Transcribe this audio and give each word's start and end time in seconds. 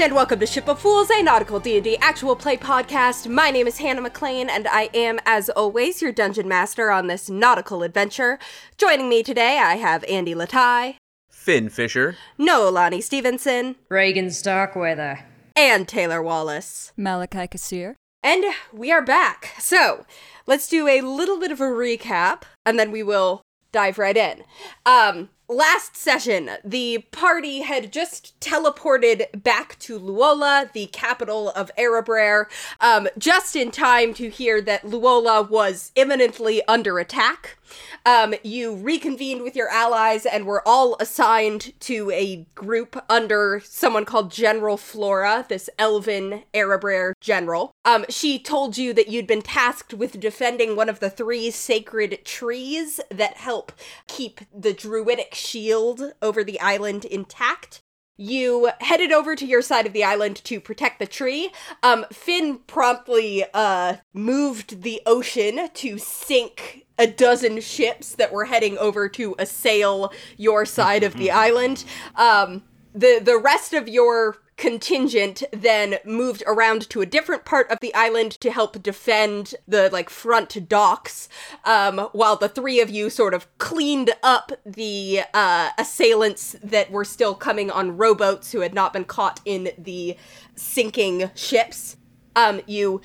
and 0.00 0.14
welcome 0.14 0.40
to 0.40 0.46
Ship 0.46 0.66
of 0.66 0.78
Fools, 0.78 1.10
a 1.10 1.22
nautical 1.22 1.60
D&D 1.60 1.98
actual 1.98 2.34
play 2.34 2.56
podcast. 2.56 3.28
My 3.28 3.50
name 3.50 3.66
is 3.66 3.76
Hannah 3.76 4.00
McLean, 4.00 4.48
and 4.48 4.66
I 4.66 4.88
am, 4.94 5.20
as 5.26 5.50
always, 5.50 6.00
your 6.00 6.10
dungeon 6.10 6.48
master 6.48 6.90
on 6.90 7.06
this 7.06 7.28
nautical 7.28 7.82
adventure. 7.82 8.38
Joining 8.78 9.10
me 9.10 9.22
today, 9.22 9.58
I 9.58 9.76
have 9.76 10.02
Andy 10.04 10.34
Latai, 10.34 10.96
Finn 11.28 11.68
Fisher, 11.68 12.16
Noelani 12.38 13.02
Stevenson, 13.02 13.76
Reagan 13.90 14.30
Starkweather. 14.30 15.26
and 15.54 15.86
Taylor 15.86 16.22
Wallace. 16.22 16.94
Malachi 16.96 17.46
Kassir. 17.46 17.96
And 18.22 18.42
we 18.72 18.90
are 18.90 19.04
back. 19.04 19.52
So, 19.58 20.06
let's 20.46 20.66
do 20.66 20.88
a 20.88 21.02
little 21.02 21.38
bit 21.38 21.52
of 21.52 21.60
a 21.60 21.64
recap, 21.64 22.44
and 22.64 22.78
then 22.78 22.90
we 22.90 23.02
will 23.02 23.42
dive 23.70 23.98
right 23.98 24.16
in. 24.16 24.44
Um, 24.86 25.28
last 25.50 25.96
session, 25.96 26.50
the 26.64 27.04
party 27.10 27.60
had 27.62 27.92
just 27.92 28.38
teleported 28.40 29.42
back 29.42 29.78
to 29.80 29.98
Luola, 29.98 30.72
the 30.72 30.86
capital 30.86 31.50
of 31.50 31.70
Erebraer, 31.76 32.46
um, 32.80 33.08
just 33.18 33.56
in 33.56 33.70
time 33.70 34.14
to 34.14 34.30
hear 34.30 34.60
that 34.62 34.84
Luola 34.84 35.48
was 35.50 35.92
imminently 35.96 36.62
under 36.66 36.98
attack. 36.98 37.58
Um, 38.06 38.34
you 38.42 38.74
reconvened 38.74 39.42
with 39.42 39.56
your 39.56 39.68
allies 39.68 40.26
and 40.26 40.46
were 40.46 40.66
all 40.66 40.96
assigned 41.00 41.78
to 41.80 42.10
a 42.10 42.46
group 42.54 43.02
under 43.08 43.60
someone 43.64 44.04
called 44.04 44.30
General 44.30 44.76
Flora, 44.76 45.46
this 45.48 45.70
elven 45.78 46.44
Erebraer 46.54 47.12
general. 47.20 47.72
Um, 47.84 48.04
she 48.08 48.38
told 48.38 48.78
you 48.78 48.92
that 48.94 49.08
you'd 49.08 49.26
been 49.26 49.42
tasked 49.42 49.94
with 49.94 50.20
defending 50.20 50.76
one 50.76 50.88
of 50.88 51.00
the 51.00 51.10
three 51.10 51.50
sacred 51.50 52.24
trees 52.24 53.00
that 53.10 53.36
help 53.36 53.72
keep 54.06 54.40
the 54.54 54.72
druidic 54.72 55.34
shield 55.34 56.12
over 56.22 56.44
the 56.44 56.60
island 56.60 57.04
intact. 57.04 57.82
You 58.20 58.68
headed 58.80 59.12
over 59.12 59.34
to 59.34 59.46
your 59.46 59.62
side 59.62 59.86
of 59.86 59.94
the 59.94 60.04
island 60.04 60.44
to 60.44 60.60
protect 60.60 60.98
the 60.98 61.06
tree. 61.06 61.50
Um, 61.82 62.04
Fin 62.12 62.58
promptly 62.66 63.46
uh, 63.54 63.96
moved 64.12 64.82
the 64.82 65.00
ocean 65.06 65.70
to 65.72 65.96
sink 65.96 66.84
a 66.98 67.06
dozen 67.06 67.62
ships 67.62 68.14
that 68.16 68.30
were 68.30 68.44
heading 68.44 68.76
over 68.76 69.08
to 69.08 69.34
assail 69.38 70.12
your 70.36 70.66
side 70.66 71.02
of 71.02 71.14
the 71.14 71.30
island. 71.46 71.86
Um, 72.14 72.62
the 72.94 73.22
the 73.24 73.38
rest 73.38 73.72
of 73.72 73.88
your 73.88 74.36
contingent 74.60 75.42
then 75.52 75.96
moved 76.04 76.42
around 76.46 76.88
to 76.90 77.00
a 77.00 77.06
different 77.06 77.46
part 77.46 77.68
of 77.70 77.78
the 77.80 77.94
island 77.94 78.32
to 78.32 78.50
help 78.50 78.82
defend 78.82 79.54
the 79.66 79.88
like 79.90 80.10
front 80.10 80.68
docks 80.68 81.30
um, 81.64 81.98
while 82.12 82.36
the 82.36 82.48
three 82.48 82.78
of 82.78 82.90
you 82.90 83.08
sort 83.08 83.32
of 83.32 83.46
cleaned 83.56 84.10
up 84.22 84.52
the 84.66 85.22
uh, 85.32 85.70
assailants 85.78 86.56
that 86.62 86.90
were 86.90 87.06
still 87.06 87.34
coming 87.34 87.70
on 87.70 87.96
rowboats 87.96 88.52
who 88.52 88.60
had 88.60 88.74
not 88.74 88.92
been 88.92 89.04
caught 89.04 89.40
in 89.46 89.70
the 89.78 90.14
sinking 90.54 91.30
ships 91.34 91.96
um, 92.36 92.60
you 92.66 93.00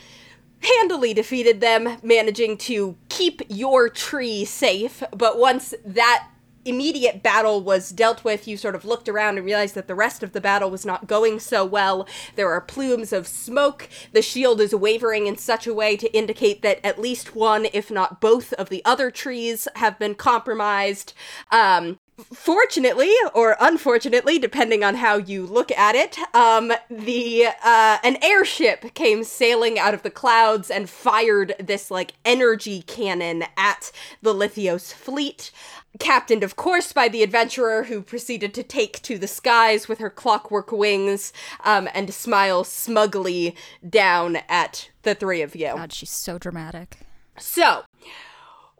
handily 0.62 1.14
defeated 1.14 1.62
them, 1.62 1.98
managing 2.02 2.58
to 2.58 2.98
keep 3.10 3.42
your 3.50 3.88
tree 3.88 4.44
safe. 4.46 5.04
But 5.12 5.38
once 5.38 5.74
that 5.86 6.28
immediate 6.66 7.24
battle 7.24 7.62
was 7.62 7.92
dealt 7.92 8.24
with, 8.24 8.48
you 8.48 8.58
sort 8.58 8.76
of 8.76 8.86
looked 8.86 9.08
around 9.08 9.38
and 9.38 9.46
realized 9.46 9.76
that 9.76 9.88
the 9.88 9.96
rest 9.96 10.24
of 10.24 10.34
the 10.34 10.42
battle 10.42 10.70
was 10.70 10.86
not 10.86 11.08
going 11.08 11.40
so 11.40 11.64
well. 11.64 12.08
There 12.36 12.52
are 12.52 12.62
plumes 12.62 13.14
of 13.14 13.28
smoke. 13.28 13.88
The 14.12 14.22
shield 14.22 14.60
is 14.60 14.76
wavering 14.76 15.28
in 15.28 15.38
such 15.38 15.68
a 15.68 15.74
way 15.74 15.96
to 15.98 16.14
indicate 16.16 16.62
that 16.62 16.80
at 16.84 17.00
least 17.00 17.36
one, 17.36 17.68
if 17.74 17.90
not 17.90 18.20
both, 18.20 18.54
of 18.54 18.70
the 18.70 18.84
other 18.84 19.12
trees 19.12 19.68
have 19.76 19.98
been 20.00 20.16
compromised. 20.16 21.14
Um, 21.52 22.00
fortunately 22.34 23.14
or 23.34 23.58
unfortunately 23.60 24.40
depending 24.40 24.84
on 24.86 24.96
how 24.96 25.18
you 25.18 25.46
look 25.46 25.70
at 25.72 25.96
it 25.96 26.18
um 26.34 26.72
the 26.90 27.46
uh 27.62 27.98
an 28.04 28.18
airship 28.24 28.94
came 28.94 29.22
sailing 29.22 29.78
out 29.78 29.94
of 29.94 30.02
the 30.02 30.10
clouds 30.10 30.72
and 30.72 30.90
fired 30.90 31.54
this 31.60 31.92
like 31.92 32.14
energy 32.24 32.82
cannon 32.84 33.44
at 33.58 33.92
the 34.22 34.34
lithios 34.34 34.94
fleet 34.94 35.52
captained 36.00 36.44
of 36.44 36.56
course 36.56 36.92
by 36.92 37.08
the 37.08 37.24
adventurer 37.24 37.84
who 37.84 38.02
proceeded 38.02 38.54
to 38.54 38.64
take 38.64 39.02
to 39.02 39.18
the 39.18 39.28
skies 39.28 39.88
with 39.88 40.00
her 40.00 40.10
clockwork 40.10 40.72
wings 40.72 41.32
um 41.64 41.88
and 41.94 42.14
smile 42.14 42.64
smugly 42.64 43.56
down 43.88 44.38
at 44.50 44.90
the 45.04 45.16
three 45.16 45.42
of 45.42 45.56
you 45.56 45.68
God, 45.76 45.94
she's 45.94 46.10
so 46.10 46.38
dramatic. 46.38 46.98
so, 47.38 47.84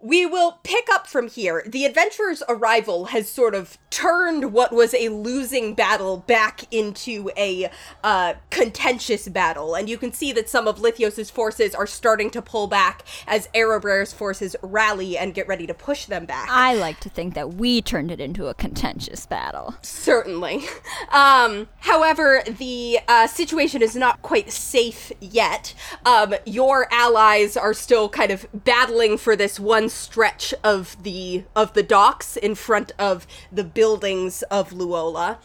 we 0.06 0.24
will 0.24 0.60
pick 0.62 0.88
up 0.92 1.08
from 1.08 1.28
here. 1.28 1.64
The 1.66 1.84
adventurer's 1.84 2.44
arrival 2.48 3.06
has 3.06 3.28
sort 3.28 3.56
of 3.56 3.80
turned 3.90 4.54
what 4.54 4.72
was 4.72 4.94
a 4.94 5.10
losing 5.10 5.74
battle 5.74 6.18
back 6.18 6.72
into 6.72 7.32
a 7.36 7.72
uh, 8.04 8.36
contentious 8.52 9.28
battle, 9.28 9.74
and 9.74 9.90
you 9.90 9.98
can 9.98 10.14
see 10.14 10.32
that 10.34 10.48
some 10.48 10.68
of 10.68 10.80
Lithios's 10.80 11.32
forces 11.32 11.74
are 11.74 11.88
starting 11.88 12.30
to 12.32 12.42
pull 12.42 12.68
back 12.68 13.04
as 13.26 13.48
Erebraer's 13.56 14.14
forces 14.14 14.56
rally 14.62 15.18
and 15.18 15.34
get 15.34 15.48
ready 15.48 15.66
to 15.66 15.74
push 15.74 16.06
them 16.06 16.28
back. 16.28 16.50
I 16.52 16.76
like 16.76 17.00
to 17.00 17.10
think 17.10 17.34
that 17.34 17.56
we 17.56 17.82
turned 17.82 18.12
it 18.12 18.20
into 18.20 18.46
a 18.46 18.54
contentious 18.54 19.26
battle. 19.26 19.76
Certainly. 19.82 20.66
Um, 21.12 21.68
however, 21.80 22.42
the 22.46 23.00
uh, 23.08 23.28
situation 23.28 23.82
is 23.82 23.96
not 23.96 24.22
quite 24.22 24.52
safe 24.52 25.12
yet. 25.22 25.74
Um, 26.06 26.36
your 26.46 26.88
allies 26.92 27.56
are 27.56 27.74
still 27.74 28.10
kind 28.10 28.32
of 28.32 28.46
battling 28.54 29.18
for 29.18 29.36
this 29.36 29.60
one 29.60 29.88
stretch 29.96 30.54
of 30.64 31.02
the 31.04 31.44
of 31.56 31.74
the 31.74 31.84
docks 31.84 32.38
in 32.38 32.56
front 32.56 32.92
of 33.00 33.26
the 33.52 33.64
buildings 33.64 34.44
of 34.44 34.72
Luola. 34.72 35.38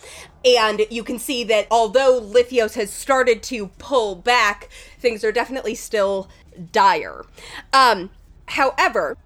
And 0.44 0.86
you 0.90 1.04
can 1.04 1.18
see 1.18 1.44
that 1.44 1.66
although 1.70 2.20
Lithios 2.20 2.74
has 2.74 2.90
started 2.90 3.42
to 3.44 3.68
pull 3.78 4.14
back, 4.14 4.68
things 4.98 5.22
are 5.24 5.32
definitely 5.32 5.74
still 5.74 6.28
dire. 6.72 7.24
Um, 7.72 8.10
however, 8.46 9.16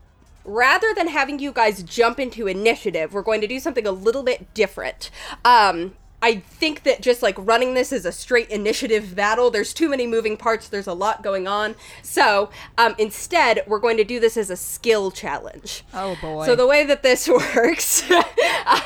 rather 0.44 0.92
than 0.94 1.08
having 1.08 1.38
you 1.38 1.52
guys 1.52 1.82
jump 1.82 2.20
into 2.20 2.46
initiative, 2.46 3.12
we're 3.12 3.22
going 3.22 3.40
to 3.40 3.46
do 3.46 3.58
something 3.58 3.86
a 3.86 3.92
little 3.92 4.22
bit 4.22 4.52
different. 4.54 5.10
Um, 5.44 5.94
I 6.24 6.36
think 6.36 6.84
that 6.84 7.02
just 7.02 7.22
like 7.22 7.34
running 7.36 7.74
this 7.74 7.92
as 7.92 8.06
a 8.06 8.10
straight 8.10 8.48
initiative 8.48 9.14
battle, 9.14 9.50
there's 9.50 9.74
too 9.74 9.90
many 9.90 10.06
moving 10.06 10.38
parts, 10.38 10.68
there's 10.68 10.86
a 10.86 10.94
lot 10.94 11.22
going 11.22 11.46
on. 11.46 11.74
So 12.02 12.48
um, 12.78 12.94
instead, 12.96 13.62
we're 13.66 13.78
going 13.78 13.98
to 13.98 14.04
do 14.04 14.18
this 14.18 14.38
as 14.38 14.48
a 14.48 14.56
skill 14.56 15.10
challenge. 15.10 15.84
Oh 15.92 16.16
boy. 16.22 16.46
So 16.46 16.56
the 16.56 16.66
way 16.66 16.82
that 16.86 17.02
this 17.02 17.28
works 17.54 18.10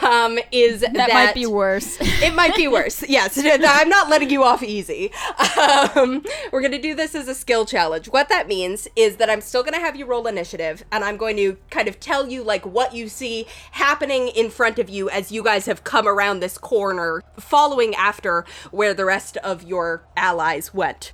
um, 0.03 0.41
is 0.51 0.81
that, 0.81 0.95
that 0.95 1.11
might 1.13 1.33
be 1.33 1.47
worse. 1.47 1.97
it 2.01 2.35
might 2.35 2.57
be 2.57 2.67
worse. 2.67 3.05
Yes, 3.09 3.39
I'm 3.45 3.89
not 3.89 4.11
letting 4.11 4.31
you 4.31 4.43
off 4.43 4.65
easy. 4.65 5.13
Um, 5.95 6.25
we're 6.51 6.61
going 6.61 6.73
to 6.73 6.83
do 6.83 6.97
this 6.97 7.15
as 7.15 7.29
a 7.29 7.37
skill 7.37 7.65
challenge. 7.65 8.09
What 8.09 8.29
that 8.31 8.49
means 8.49 8.89
is 8.97 9.19
that 9.19 9.31
I'm 9.31 9.43
still 9.43 9.63
going 9.63 9.75
to 9.75 9.81
have 9.81 9.95
you 9.95 10.07
roll 10.07 10.27
initiative, 10.27 10.85
and 10.91 11.05
I'm 11.05 11.17
going 11.17 11.37
to 11.37 11.57
kind 11.71 11.87
of 11.87 12.01
tell 12.01 12.29
you 12.29 12.43
like 12.43 12.67
what 12.67 12.97
you 12.97 13.09
see 13.09 13.47
happening 13.71 14.27
in 14.27 14.51
front 14.51 14.81
of 14.81 14.91
you 14.91 15.09
as 15.11 15.31
you 15.31 15.45
guys 15.45 15.67
have 15.67 15.85
come 15.85 16.09
around 16.09 16.41
this 16.41 16.59
corner, 16.59 17.23
following 17.39 17.95
after 17.95 18.45
where 18.71 18.95
the 18.95 19.05
rest 19.05 19.37
of 19.39 19.63
your 19.63 20.03
allies 20.17 20.73
went. 20.73 21.13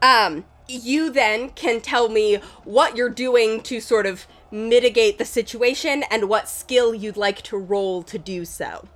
Um, 0.00 0.44
you 0.68 1.10
then 1.10 1.50
can 1.50 1.80
tell 1.80 2.08
me 2.08 2.36
what 2.64 2.96
you're 2.96 3.08
doing 3.08 3.60
to 3.62 3.80
sort 3.80 4.06
of 4.06 4.26
mitigate 4.50 5.18
the 5.18 5.24
situation 5.24 6.04
and 6.10 6.28
what 6.28 6.48
skill 6.48 6.94
you'd 6.94 7.16
like 7.16 7.42
to 7.42 7.56
roll 7.56 8.02
to 8.02 8.18
do 8.18 8.44
so. 8.44 8.86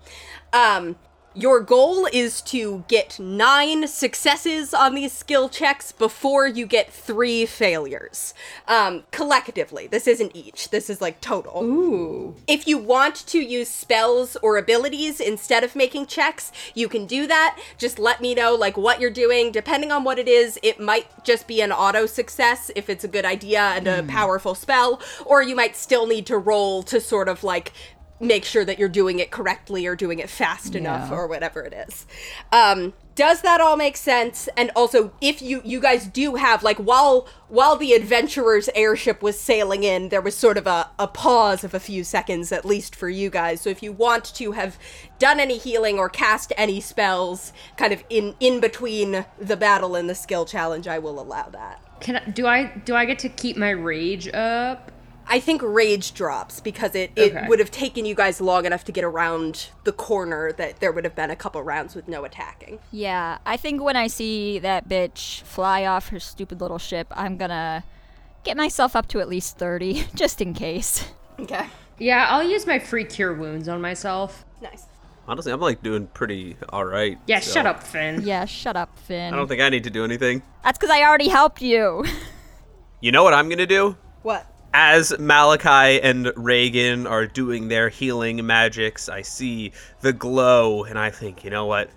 Um, 0.52 0.96
your 1.36 1.60
goal 1.60 2.08
is 2.12 2.40
to 2.40 2.84
get 2.88 3.20
nine 3.20 3.86
successes 3.86 4.72
on 4.72 4.94
these 4.94 5.12
skill 5.12 5.48
checks 5.50 5.92
before 5.92 6.46
you 6.46 6.66
get 6.66 6.90
three 6.90 7.44
failures. 7.44 8.32
Um, 8.66 9.04
collectively, 9.10 9.86
this 9.86 10.06
isn't 10.06 10.34
each. 10.34 10.70
This 10.70 10.88
is 10.88 11.00
like 11.02 11.20
total. 11.20 11.62
Ooh. 11.62 12.34
If 12.46 12.66
you 12.66 12.78
want 12.78 13.16
to 13.26 13.38
use 13.38 13.68
spells 13.68 14.36
or 14.42 14.56
abilities 14.56 15.20
instead 15.20 15.62
of 15.62 15.76
making 15.76 16.06
checks, 16.06 16.52
you 16.74 16.88
can 16.88 17.06
do 17.06 17.26
that. 17.26 17.58
Just 17.76 17.98
let 17.98 18.22
me 18.22 18.34
know 18.34 18.54
like 18.54 18.78
what 18.78 18.98
you're 18.98 19.10
doing. 19.10 19.52
Depending 19.52 19.92
on 19.92 20.04
what 20.04 20.18
it 20.18 20.28
is, 20.28 20.58
it 20.62 20.80
might 20.80 21.06
just 21.22 21.46
be 21.46 21.60
an 21.60 21.70
auto 21.70 22.06
success 22.06 22.70
if 22.74 22.88
it's 22.88 23.04
a 23.04 23.08
good 23.08 23.26
idea 23.26 23.60
and 23.60 23.86
a 23.86 24.02
powerful 24.04 24.54
spell, 24.54 25.00
or 25.26 25.42
you 25.42 25.54
might 25.54 25.76
still 25.76 26.06
need 26.06 26.24
to 26.26 26.38
roll 26.38 26.82
to 26.84 26.98
sort 27.00 27.28
of 27.28 27.44
like 27.44 27.72
make 28.20 28.44
sure 28.44 28.64
that 28.64 28.78
you're 28.78 28.88
doing 28.88 29.18
it 29.18 29.30
correctly 29.30 29.86
or 29.86 29.94
doing 29.94 30.18
it 30.18 30.30
fast 30.30 30.74
enough 30.74 31.10
or 31.10 31.26
whatever 31.26 31.62
it 31.62 31.72
is. 31.72 32.06
Um 32.52 32.94
does 33.16 33.40
that 33.40 33.62
all 33.62 33.78
make 33.78 33.96
sense? 33.96 34.46
And 34.58 34.70
also, 34.76 35.10
if 35.22 35.40
you 35.40 35.62
you 35.64 35.80
guys 35.80 36.06
do 36.06 36.34
have 36.34 36.62
like 36.62 36.76
while 36.76 37.26
while 37.48 37.74
the 37.74 37.94
adventurer's 37.94 38.68
airship 38.74 39.22
was 39.22 39.40
sailing 39.40 39.84
in, 39.84 40.10
there 40.10 40.20
was 40.20 40.36
sort 40.36 40.58
of 40.58 40.66
a, 40.66 40.90
a 40.98 41.08
pause 41.08 41.64
of 41.64 41.72
a 41.72 41.80
few 41.80 42.04
seconds, 42.04 42.52
at 42.52 42.66
least 42.66 42.94
for 42.94 43.08
you 43.08 43.30
guys. 43.30 43.62
So 43.62 43.70
if 43.70 43.82
you 43.82 43.90
want 43.90 44.26
to 44.36 44.52
have 44.52 44.78
done 45.18 45.40
any 45.40 45.56
healing 45.56 45.98
or 45.98 46.10
cast 46.10 46.52
any 46.58 46.78
spells, 46.78 47.54
kind 47.78 47.94
of 47.94 48.04
in 48.10 48.34
in 48.38 48.60
between 48.60 49.24
the 49.40 49.56
battle 49.56 49.96
and 49.96 50.10
the 50.10 50.14
skill 50.14 50.44
challenge, 50.44 50.86
I 50.86 50.98
will 50.98 51.18
allow 51.18 51.48
that. 51.48 51.82
Can 52.00 52.16
I, 52.16 52.28
do 52.28 52.46
I 52.46 52.64
do 52.84 52.94
I 52.94 53.06
get 53.06 53.18
to 53.20 53.30
keep 53.30 53.56
my 53.56 53.70
rage 53.70 54.28
up? 54.28 54.92
I 55.28 55.40
think 55.40 55.60
rage 55.62 56.14
drops 56.14 56.60
because 56.60 56.94
it, 56.94 57.10
it 57.16 57.34
Okay. 57.34 57.48
would 57.48 57.58
have 57.58 57.70
taken 57.70 58.04
you 58.04 58.14
guys 58.14 58.40
long 58.40 58.64
enough 58.64 58.84
to 58.84 58.92
get 58.92 59.02
around 59.04 59.70
the 59.84 59.92
corner 59.92 60.52
that 60.52 60.78
there 60.80 60.92
would 60.92 61.04
have 61.04 61.16
been 61.16 61.30
a 61.30 61.36
couple 61.36 61.60
rounds 61.62 61.94
with 61.96 62.06
no 62.06 62.24
attacking. 62.24 62.78
Yeah, 62.92 63.38
I 63.44 63.56
think 63.56 63.82
when 63.82 63.96
I 63.96 64.06
see 64.06 64.58
that 64.60 64.88
bitch 64.88 65.42
fly 65.42 65.84
off 65.84 66.08
her 66.10 66.20
stupid 66.20 66.60
little 66.60 66.78
ship, 66.78 67.08
I'm 67.10 67.36
gonna 67.36 67.82
get 68.44 68.56
myself 68.56 68.94
up 68.94 69.08
to 69.08 69.20
at 69.20 69.28
least 69.28 69.58
30, 69.58 70.04
just 70.14 70.40
in 70.40 70.54
case. 70.54 71.04
Okay. 71.40 71.66
Yeah, 71.98 72.26
I'll 72.30 72.48
use 72.48 72.66
my 72.66 72.78
free 72.78 73.04
cure 73.04 73.34
wounds 73.34 73.68
on 73.68 73.80
myself. 73.80 74.44
Nice. 74.62 74.84
Honestly, 75.28 75.50
I'm 75.50 75.60
like 75.60 75.82
doing 75.82 76.06
pretty 76.06 76.56
all 76.68 76.84
right. 76.84 77.18
Yeah, 77.26 77.40
so 77.40 77.54
shut 77.54 77.66
up, 77.66 77.82
Fin. 77.82 78.22
Yeah, 78.22 78.44
shut 78.44 78.76
up, 78.76 78.96
Fin. 79.00 79.34
I 79.34 79.36
don't 79.36 79.48
think 79.48 79.60
I 79.60 79.70
need 79.70 79.82
to 79.84 79.90
do 79.90 80.04
anything. 80.04 80.42
That's 80.62 80.78
because 80.78 80.90
I 80.94 81.02
already 81.02 81.28
helped 81.28 81.62
you. 81.62 82.04
You 83.00 83.12
know 83.12 83.22
what 83.22 83.34
I'm 83.34 83.50
gonna 83.50 83.66
do? 83.66 83.94
What? 84.22 84.46
As 84.78 85.18
Malachi 85.18 86.02
and 86.02 86.30
Regin 86.36 87.06
are 87.06 87.26
doing 87.26 87.68
their 87.68 87.88
healing 87.88 88.44
magics, 88.44 89.08
I 89.08 89.22
see 89.22 89.72
the 90.02 90.12
glow, 90.12 90.84
and 90.84 90.98
I 90.98 91.08
think, 91.08 91.44
you 91.44 91.50
know 91.50 91.64
what? 91.64 91.88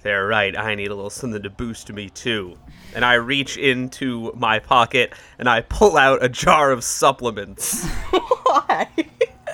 They're 0.00 0.26
right. 0.26 0.56
I 0.56 0.74
need 0.74 0.86
a 0.86 0.94
little 0.94 1.10
something 1.10 1.42
to 1.42 1.50
boost 1.50 1.92
me 1.92 2.08
too. 2.08 2.56
And 2.94 3.04
I 3.04 3.14
reach 3.14 3.58
into 3.58 4.32
my 4.36 4.58
pocket 4.58 5.12
and 5.38 5.50
I 5.50 5.60
pull 5.60 5.98
out 5.98 6.24
a 6.24 6.30
jar 6.30 6.72
of 6.72 6.82
supplements. 6.82 7.86
Why? 8.10 8.88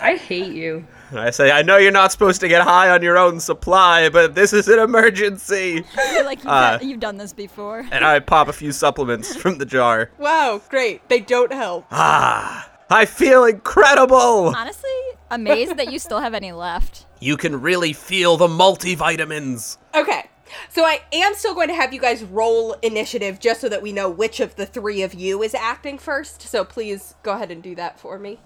I 0.01 0.15
hate 0.15 0.53
you. 0.53 0.87
And 1.11 1.19
I 1.19 1.31
say, 1.31 1.51
I 1.51 1.63
know 1.63 1.77
you're 1.77 1.91
not 1.91 2.13
supposed 2.13 2.41
to 2.41 2.49
get 2.49 2.63
high 2.63 2.89
on 2.91 3.03
your 3.03 3.19
own 3.19 3.41
supply, 3.41 4.09
but 4.09 4.35
this 4.37 4.53
is 4.53 4.69
an 4.69 4.79
emergency. 4.79 5.85
I 5.97 6.15
feel 6.15 6.25
like 6.25 6.39
you've, 6.39 6.47
Uh, 6.47 6.79
done, 6.79 6.89
you've 6.89 7.01
done 7.01 7.17
this 7.17 7.33
before. 7.33 7.85
And 7.91 8.05
I 8.05 8.21
pop 8.21 8.47
a 8.49 8.53
few 8.53 8.71
supplements 8.71 9.35
from 9.37 9.59
the 9.59 9.67
jar. 9.67 10.11
wow, 10.19 10.61
great. 10.69 11.09
They 11.09 11.19
don't 11.21 11.53
help. 11.53 11.87
Ah, 11.91 12.71
I 12.89 13.07
feel 13.07 13.45
incredible. 13.45 14.55
Honestly, 14.57 14.91
amazed 15.31 15.77
that 15.79 15.91
you 15.93 15.99
still 15.99 16.21
have 16.21 16.33
any 16.35 16.53
left. 16.53 17.07
You 17.19 17.37
can 17.37 17.61
really 17.61 17.93
feel 17.93 18.37
the 18.37 18.47
multivitamins. 18.49 19.79
Okay. 19.95 20.29
So 20.69 20.85
I 20.85 21.01
am 21.13 21.35
still 21.35 21.55
going 21.55 21.69
to 21.69 21.75
have 21.75 21.93
you 21.93 22.01
guys 22.01 22.25
roll 22.25 22.73
initiative 22.83 23.39
just 23.41 23.61
so 23.61 23.69
that 23.69 23.83
we 23.83 23.93
know 23.93 24.09
which 24.09 24.41
of 24.41 24.57
the 24.57 24.67
three 24.67 25.03
of 25.03 25.15
you 25.15 25.43
is 25.43 25.55
acting 25.55 25.99
first. 25.99 26.43
So 26.43 26.65
please 26.65 27.15
go 27.23 27.33
ahead 27.33 27.51
and 27.51 27.63
do 27.63 27.75
that 27.77 27.99
for 28.01 28.19
me. 28.19 28.41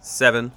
Seven. 0.00 0.52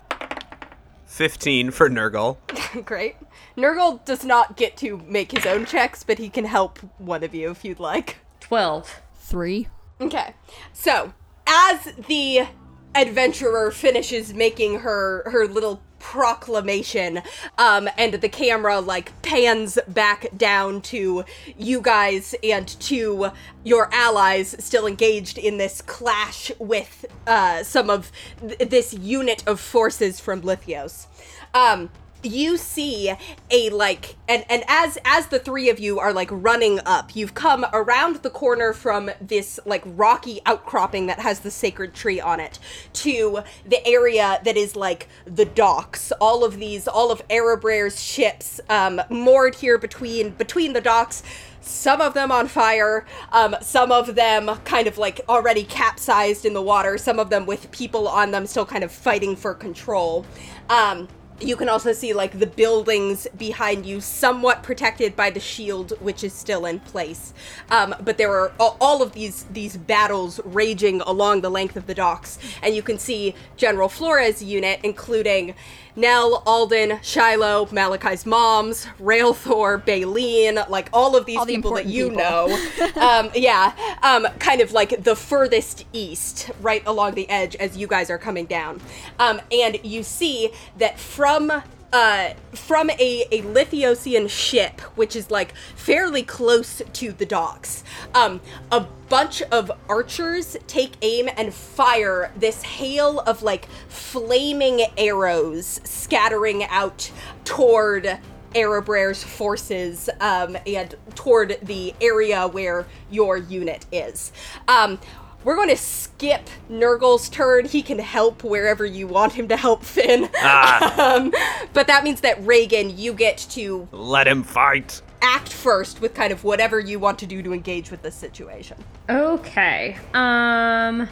15 1.06 1.72
for 1.72 1.90
Nurgle. 1.90 2.38
Great. 2.86 3.16
Nurgle 3.58 4.04
does 4.06 4.26
not 4.26 4.58
get 4.58 4.76
to 4.78 4.98
make 5.08 5.32
his 5.32 5.46
own 5.46 5.66
checks, 5.66 6.04
but 6.04 6.18
he 6.18 6.30
can 6.30 6.46
help 6.46 6.80
one 6.98 7.24
of 7.24 7.34
you 7.34 7.52
if 7.52 7.64
you'd 7.64 7.80
like. 7.80 8.18
12. 8.42 9.02
Three. 9.16 9.68
Okay. 10.02 10.34
So, 10.74 11.14
as 11.48 11.94
the 12.08 12.48
adventurer 12.94 13.72
finishes 13.72 14.34
making 14.34 14.80
her 14.80 15.24
her 15.30 15.48
little 15.48 15.82
proclamation 16.12 17.20
um 17.58 17.90
and 17.98 18.14
the 18.14 18.30
camera 18.30 18.80
like 18.80 19.12
pans 19.24 19.80
back 19.88 20.28
down 20.38 20.80
to 20.80 21.26
you 21.58 21.82
guys 21.82 22.36
and 22.44 22.68
to 22.80 23.32
your 23.64 23.90
allies 23.92 24.56
still 24.64 24.86
engaged 24.86 25.40
in 25.40 25.58
this 25.58 25.82
clash 25.82 26.52
with 26.60 27.06
uh 27.26 27.64
some 27.64 27.90
of 27.90 28.12
th- 28.40 28.70
this 28.70 28.94
unit 28.94 29.44
of 29.48 29.60
forces 29.60 30.20
from 30.20 30.42
Lithios. 30.44 31.08
Um 31.56 31.90
you 32.26 32.58
see 32.58 33.14
a 33.52 33.70
like 33.70 34.16
and 34.28 34.44
and 34.50 34.64
as 34.68 34.98
as 35.06 35.28
the 35.28 35.40
three 35.40 35.70
of 35.70 35.80
you 35.80 36.00
are 36.00 36.14
like 36.14 36.30
running 36.32 36.80
up 36.86 37.16
you've 37.16 37.34
come 37.34 37.66
around 37.74 38.18
the 38.18 38.30
corner 38.30 38.74
from 38.74 39.10
this 39.22 39.60
like 39.66 39.84
rocky 39.86 40.42
outcropping 40.46 41.08
that 41.08 41.20
has 41.20 41.42
the 41.42 41.52
sacred 41.52 41.94
tree 41.94 42.20
on 42.20 42.40
it 42.40 42.60
to 42.94 43.40
the 43.66 43.86
area 43.88 44.40
that 44.44 44.58
is 44.58 44.76
like 44.76 45.08
the 45.26 45.46
docks 45.46 46.12
all 46.20 46.44
of 46.44 46.58
these 46.58 46.88
all 46.88 47.12
of 47.12 47.26
Erebraer's 47.28 48.02
ships 48.02 48.60
um 48.70 49.02
moored 49.10 49.56
here 49.56 49.78
between 49.78 50.32
between 50.32 50.74
the 50.74 50.82
docks 50.82 51.24
some 51.66 52.00
of 52.00 52.14
them 52.14 52.32
on 52.32 52.48
fire, 52.48 53.06
um, 53.32 53.56
some 53.62 53.92
of 53.92 54.14
them 54.16 54.48
kind 54.66 54.88
of 54.88 54.98
like 54.98 55.22
already 55.28 55.64
capsized 55.64 56.46
in 56.46 56.54
the 56.54 56.62
water, 56.62 56.98
some 56.98 57.20
of 57.20 57.30
them 57.32 57.46
with 57.48 57.72
people 57.72 58.08
on 58.08 58.32
them 58.32 58.46
still 58.46 58.66
kind 58.66 58.84
of 58.84 58.92
fighting 58.92 59.36
for 59.36 59.54
control. 59.56 60.26
Um, 60.70 61.08
you 61.42 61.56
can 61.56 61.68
also 61.68 61.92
see 61.92 62.14
like 62.14 62.40
the 62.40 62.48
buildings 62.48 63.28
behind 63.38 63.86
you 63.86 64.00
somewhat 64.00 64.64
protected 64.64 65.16
by 65.16 65.30
the 65.30 65.40
shield 65.40 65.92
which 66.00 66.24
is 66.24 66.34
still 66.34 66.66
in 66.66 66.80
place. 66.80 67.34
Um, 67.70 67.94
but 68.02 68.18
there 68.18 68.32
are 68.32 68.54
all, 68.60 69.02
of 69.02 69.12
these 69.12 69.44
these 69.52 69.76
battles 69.76 70.40
raging 70.46 71.02
along 71.02 71.42
the 71.42 71.50
length 71.50 71.76
of 71.76 71.88
the 71.88 71.94
docks. 71.94 72.40
And 72.62 72.74
you 72.74 72.82
can 72.82 72.98
see 72.98 73.36
general 73.58 73.90
Flora's 73.90 74.42
unit 74.42 74.80
including 74.84 75.56
Nell, 75.96 76.44
Alden, 76.46 77.00
Shiloh, 77.02 77.68
Malachi's 77.72 78.26
moms, 78.26 78.86
Railthor, 79.00 79.84
Baleen, 79.86 80.60
like 80.68 80.90
all 80.92 81.16
of 81.16 81.26
these 81.26 81.38
All 81.38 81.46
the 81.46 81.56
people 81.56 81.74
that 81.76 81.86
you 81.86 82.10
people. 82.10 82.18
know. 82.24 82.68
um, 82.96 83.30
yeah, 83.34 83.74
um, 84.04 84.28
kind 84.40 84.60
of 84.62 84.74
like 84.74 85.04
the 85.04 85.16
furthest 85.16 85.86
east, 85.94 86.52
right 86.62 86.84
along 86.86 87.14
the 87.14 87.30
edge 87.30 87.56
as 87.56 87.78
you 87.78 87.88
guys 87.88 88.10
are 88.10 88.18
coming 88.18 88.46
down. 88.46 88.82
Um, 89.20 89.40
and 89.52 89.80
you 89.84 90.04
see 90.04 90.52
that 90.78 91.00
from 91.00 91.64
uh, 91.96 92.34
from 92.52 92.90
a, 92.90 93.24
a 93.32 93.42
Lithiosian 93.44 94.30
ship, 94.30 94.82
which 94.98 95.16
is 95.16 95.32
like 95.32 95.54
fairly 95.78 96.24
close 96.24 96.82
to 96.92 97.14
the 97.14 97.26
docks, 97.26 97.86
um, 98.14 98.42
a 98.70 98.82
bunch 99.08 99.42
of 99.44 99.72
archers 99.88 100.58
take 100.68 100.92
aim 101.02 101.30
and 101.38 101.54
fire 101.54 102.34
this 102.36 102.64
hail 102.64 103.22
of 103.22 103.44
like 103.44 103.70
flaming 103.88 104.82
arrows 104.98 105.80
scattering 105.86 106.66
out 106.66 107.10
toward 107.46 108.20
Erebraer's 108.54 109.24
forces 109.24 110.10
um, 110.20 110.58
and 110.68 110.96
toward 111.14 111.58
the 111.64 111.94
area 112.02 112.46
where 112.46 112.86
your 113.10 113.38
unit 113.38 113.86
is. 113.94 114.34
Um, 114.68 115.00
we're 115.46 115.56
going 115.56 115.70
to 115.70 115.78
skip 115.78 116.50
Nurgle's 116.68 117.30
turn. 117.30 117.66
He 117.66 117.82
can 117.82 118.00
help 118.00 118.44
wherever 118.44 118.86
you 118.86 119.08
want 119.08 119.34
him 119.34 119.48
to 119.48 119.56
help 119.56 119.84
Fin. 119.84 120.24
um, 120.44 121.32
but 121.74 121.88
that 121.88 122.02
means 122.04 122.22
that 122.22 122.44
Regin, 122.46 122.98
you 122.98 123.14
get 123.14 123.38
to 123.52 123.88
Let 123.92 124.28
him 124.28 124.44
fight. 124.44 125.02
act 125.22 125.54
first 125.54 126.02
with 126.02 126.14
kind 126.14 126.34
of 126.34 126.44
whatever 126.44 126.80
you 126.80 127.00
want 127.00 127.20
to 127.20 127.26
do 127.26 127.42
to 127.44 127.54
engage 127.54 127.92
with 127.92 128.02
this 128.02 128.16
situation. 128.16 128.78
Okay. 129.10 129.98
Um 130.14 131.08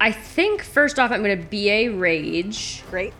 I 0.00 0.12
think 0.12 0.62
first 0.62 0.98
off 0.98 1.10
I'm 1.10 1.22
going 1.22 1.38
to 1.40 1.46
BA 1.46 1.96
rage 1.96 2.82
Great. 2.90 3.14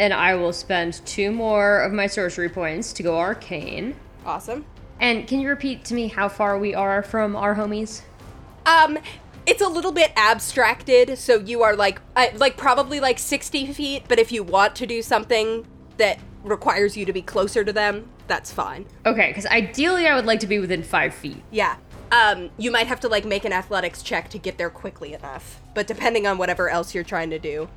and 0.00 0.12
I 0.12 0.34
will 0.34 0.52
spend 0.52 0.94
two 1.06 1.30
more 1.30 1.80
of 1.80 1.92
my 1.92 2.06
sorcery 2.08 2.48
points 2.48 2.92
to 2.94 3.02
go 3.04 3.16
arcane. 3.18 3.94
Awesome. 4.26 4.64
And 5.00 5.28
can 5.28 5.38
you 5.38 5.48
repeat 5.48 5.84
to 5.86 5.94
me 5.94 6.08
how 6.08 6.28
far 6.28 6.58
we 6.58 6.74
are 6.74 7.02
from 7.04 7.36
our 7.36 7.54
homies? 7.54 8.02
Um, 8.66 8.98
it's 9.48 9.62
a 9.62 9.68
little 9.68 9.92
bit 9.92 10.12
abstracted, 10.14 11.18
so 11.18 11.38
you 11.38 11.62
are 11.62 11.74
like, 11.74 12.00
uh, 12.14 12.26
like 12.34 12.56
probably 12.56 13.00
like 13.00 13.18
sixty 13.18 13.72
feet. 13.72 14.04
But 14.06 14.18
if 14.18 14.30
you 14.30 14.42
want 14.42 14.76
to 14.76 14.86
do 14.86 15.00
something 15.00 15.66
that 15.96 16.18
requires 16.44 16.96
you 16.96 17.06
to 17.06 17.12
be 17.12 17.22
closer 17.22 17.64
to 17.64 17.72
them, 17.72 18.08
that's 18.26 18.52
fine. 18.52 18.86
Okay, 19.06 19.28
because 19.28 19.46
ideally 19.46 20.06
I 20.06 20.14
would 20.14 20.26
like 20.26 20.40
to 20.40 20.46
be 20.46 20.58
within 20.58 20.82
five 20.82 21.14
feet. 21.14 21.42
Yeah. 21.50 21.76
Um, 22.12 22.50
you 22.58 22.70
might 22.70 22.86
have 22.86 23.00
to 23.00 23.08
like 23.08 23.24
make 23.24 23.44
an 23.44 23.52
athletics 23.52 24.02
check 24.02 24.30
to 24.30 24.38
get 24.38 24.58
there 24.58 24.70
quickly 24.70 25.14
enough, 25.14 25.60
but 25.74 25.86
depending 25.86 26.26
on 26.26 26.38
whatever 26.38 26.68
else 26.68 26.94
you're 26.94 27.04
trying 27.04 27.30
to 27.30 27.38
do. 27.38 27.68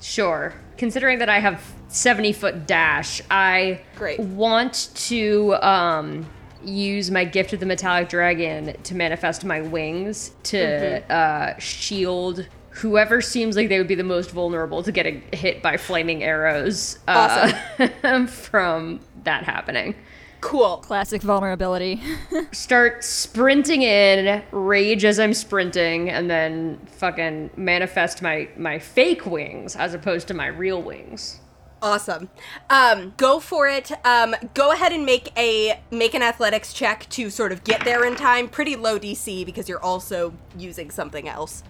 Sure. 0.00 0.52
Considering 0.76 1.18
that 1.20 1.28
I 1.28 1.38
have 1.38 1.62
70 1.88 2.32
foot 2.32 2.66
dash, 2.66 3.22
I 3.30 3.80
Great. 3.96 4.18
want 4.20 4.90
to 4.94 5.54
um, 5.54 6.26
use 6.64 7.10
my 7.10 7.24
gift 7.24 7.52
of 7.52 7.60
the 7.60 7.66
metallic 7.66 8.08
dragon 8.08 8.74
to 8.82 8.94
manifest 8.94 9.44
my 9.44 9.60
wings 9.60 10.32
to 10.44 10.56
Mm-hmm. 10.58 11.10
uh, 11.10 11.58
shield 11.58 12.46
whoever 12.70 13.20
seems 13.20 13.54
like 13.54 13.68
they 13.68 13.76
would 13.78 13.86
be 13.88 13.94
the 13.94 14.02
most 14.02 14.30
vulnerable 14.30 14.82
to 14.82 14.90
getting 14.90 15.22
hit 15.32 15.62
by 15.62 15.76
flaming 15.76 16.22
arrows 16.22 16.98
uh, 17.06 17.52
from 18.26 18.98
that 19.24 19.44
happening. 19.44 19.94
Cool. 20.40 20.78
Classic 20.78 21.20
vulnerability. 21.22 22.02
Start 22.52 23.04
sprinting 23.04 23.82
in, 23.82 24.42
rage 24.50 25.04
as 25.04 25.20
I'm 25.20 25.34
sprinting, 25.34 26.08
and 26.10 26.28
then 26.30 26.80
fucking 26.86 27.50
manifest 27.56 28.22
my 28.22 28.48
my 28.56 28.78
fake 28.78 29.24
wings 29.26 29.76
as 29.76 29.92
opposed 29.94 30.26
to 30.28 30.34
my 30.34 30.46
real 30.46 30.82
wings. 30.82 31.38
Awesome. 31.82 32.30
Um, 32.70 33.12
go 33.16 33.40
for 33.40 33.66
it. 33.68 33.90
Um, 34.06 34.36
go 34.54 34.70
ahead 34.70 34.92
and 34.92 35.04
make 35.04 35.36
a 35.36 35.80
make 35.90 36.14
an 36.14 36.22
athletics 36.22 36.72
check 36.72 37.08
to 37.10 37.28
sort 37.28 37.50
of 37.50 37.64
get 37.64 37.84
there 37.84 38.04
in 38.04 38.14
time. 38.14 38.48
Pretty 38.48 38.76
low 38.76 39.00
DC 39.00 39.44
because 39.44 39.68
you're 39.68 39.82
also 39.82 40.32
using 40.56 40.92
something 40.92 41.28
else. 41.28 41.64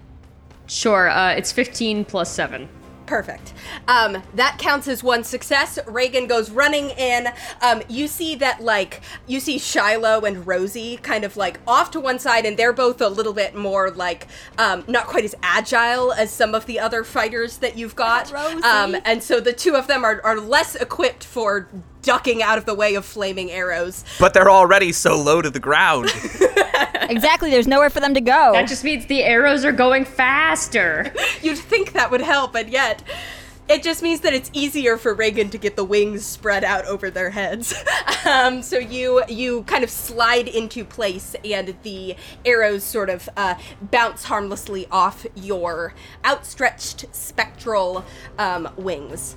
Sure, 0.67 1.09
uh, 1.09 1.33
it's 1.33 1.51
15 1.51 2.05
plus 2.05 2.31
7. 2.31 2.69
Perfect. 3.13 3.53
Um, 3.89 4.23
that 4.37 4.57
counts 4.59 4.89
as 4.89 5.03
one 5.03 5.23
success. 5.23 5.79
Regin 5.87 6.27
goes 6.27 6.51
running 6.51 6.89
in. 6.93 7.29
Um, 7.61 7.83
you 7.87 8.09
see 8.09 8.37
that, 8.37 8.63
like, 8.63 9.03
you 9.27 9.39
see 9.39 9.59
Shiloh 9.59 10.23
and 10.23 10.47
Rosie 10.47 10.97
kind 10.97 11.23
of 11.23 11.37
like 11.37 11.61
off 11.67 11.91
to 11.91 12.01
one 12.01 12.19
side, 12.19 12.47
and 12.47 12.57
they're 12.57 12.73
both 12.73 13.03
a 13.03 13.09
little 13.09 13.35
bit 13.35 13.55
more 13.55 13.91
like 13.91 14.29
um, 14.57 14.83
not 14.89 15.09
quite 15.09 15.27
as 15.27 15.35
agile 15.43 16.15
as 16.15 16.31
some 16.31 16.55
of 16.55 16.65
the 16.65 16.81
other 16.81 17.05
fighters 17.05 17.59
that 17.59 17.77
you've 17.77 17.95
got. 17.95 18.33
Rosie. 18.33 18.63
Um, 18.63 18.97
and 19.05 19.23
so 19.23 19.41
the 19.41 19.53
two 19.53 19.77
of 19.77 19.89
them 19.89 20.07
are, 20.07 20.23
are 20.25 20.41
less 20.41 20.75
equipped 20.75 21.23
for 21.23 21.69
ducking 22.03 22.43
out 22.43 22.59
of 22.59 22.67
the 22.67 22.75
way 22.75 22.95
of 22.95 23.05
flaming 23.05 23.51
arrows. 23.51 24.05
But 24.19 24.35
they're 24.35 24.51
already 24.51 24.93
so 24.93 25.21
low 25.21 25.41
to 25.41 25.51
the 25.51 25.61
ground. 25.61 26.11
Exactly, 27.09 27.51
there's 27.51 27.67
nowhere 27.67 27.91
for 27.91 28.01
them 28.01 28.15
to 28.15 28.21
go. 28.21 28.53
That 28.53 28.69
just 28.69 28.85
means 28.85 29.07
the 29.07 29.23
arrows 29.23 29.65
are 29.65 29.73
going 29.73 30.05
faster. 30.05 31.13
You'd 31.43 31.59
think 31.59 31.93
that 31.93 32.11
would 32.11 32.23
help, 32.23 32.55
and 32.55 32.71
yet 32.71 33.03
it 33.69 33.83
just 33.83 34.03
means 34.03 34.21
that 34.21 34.35
it's 34.35 34.51
easier 34.53 34.97
for 34.97 35.15
Regin 35.15 35.51
to 35.51 35.59
get 35.59 35.77
the 35.77 35.85
wings 35.85 36.25
spread 36.25 36.65
out 36.65 36.85
over 36.87 37.11
their 37.11 37.31
heads. 37.31 37.75
um, 38.25 38.63
so 38.63 38.79
you 38.79 39.23
you 39.29 39.63
kind 39.65 39.85
of 39.85 39.91
slide 39.91 40.49
into 40.49 40.85
place, 40.85 41.37
and 41.45 41.75
the 41.83 42.17
arrows 42.45 42.83
sort 42.83 43.11
of 43.11 43.29
uh, 43.37 43.57
bounce 43.81 44.25
harmlessly 44.25 44.87
off 44.91 45.27
your 45.35 45.95
outstretched 46.25 47.07
spectral 47.15 48.05
um, 48.39 48.69
wings. 48.77 49.37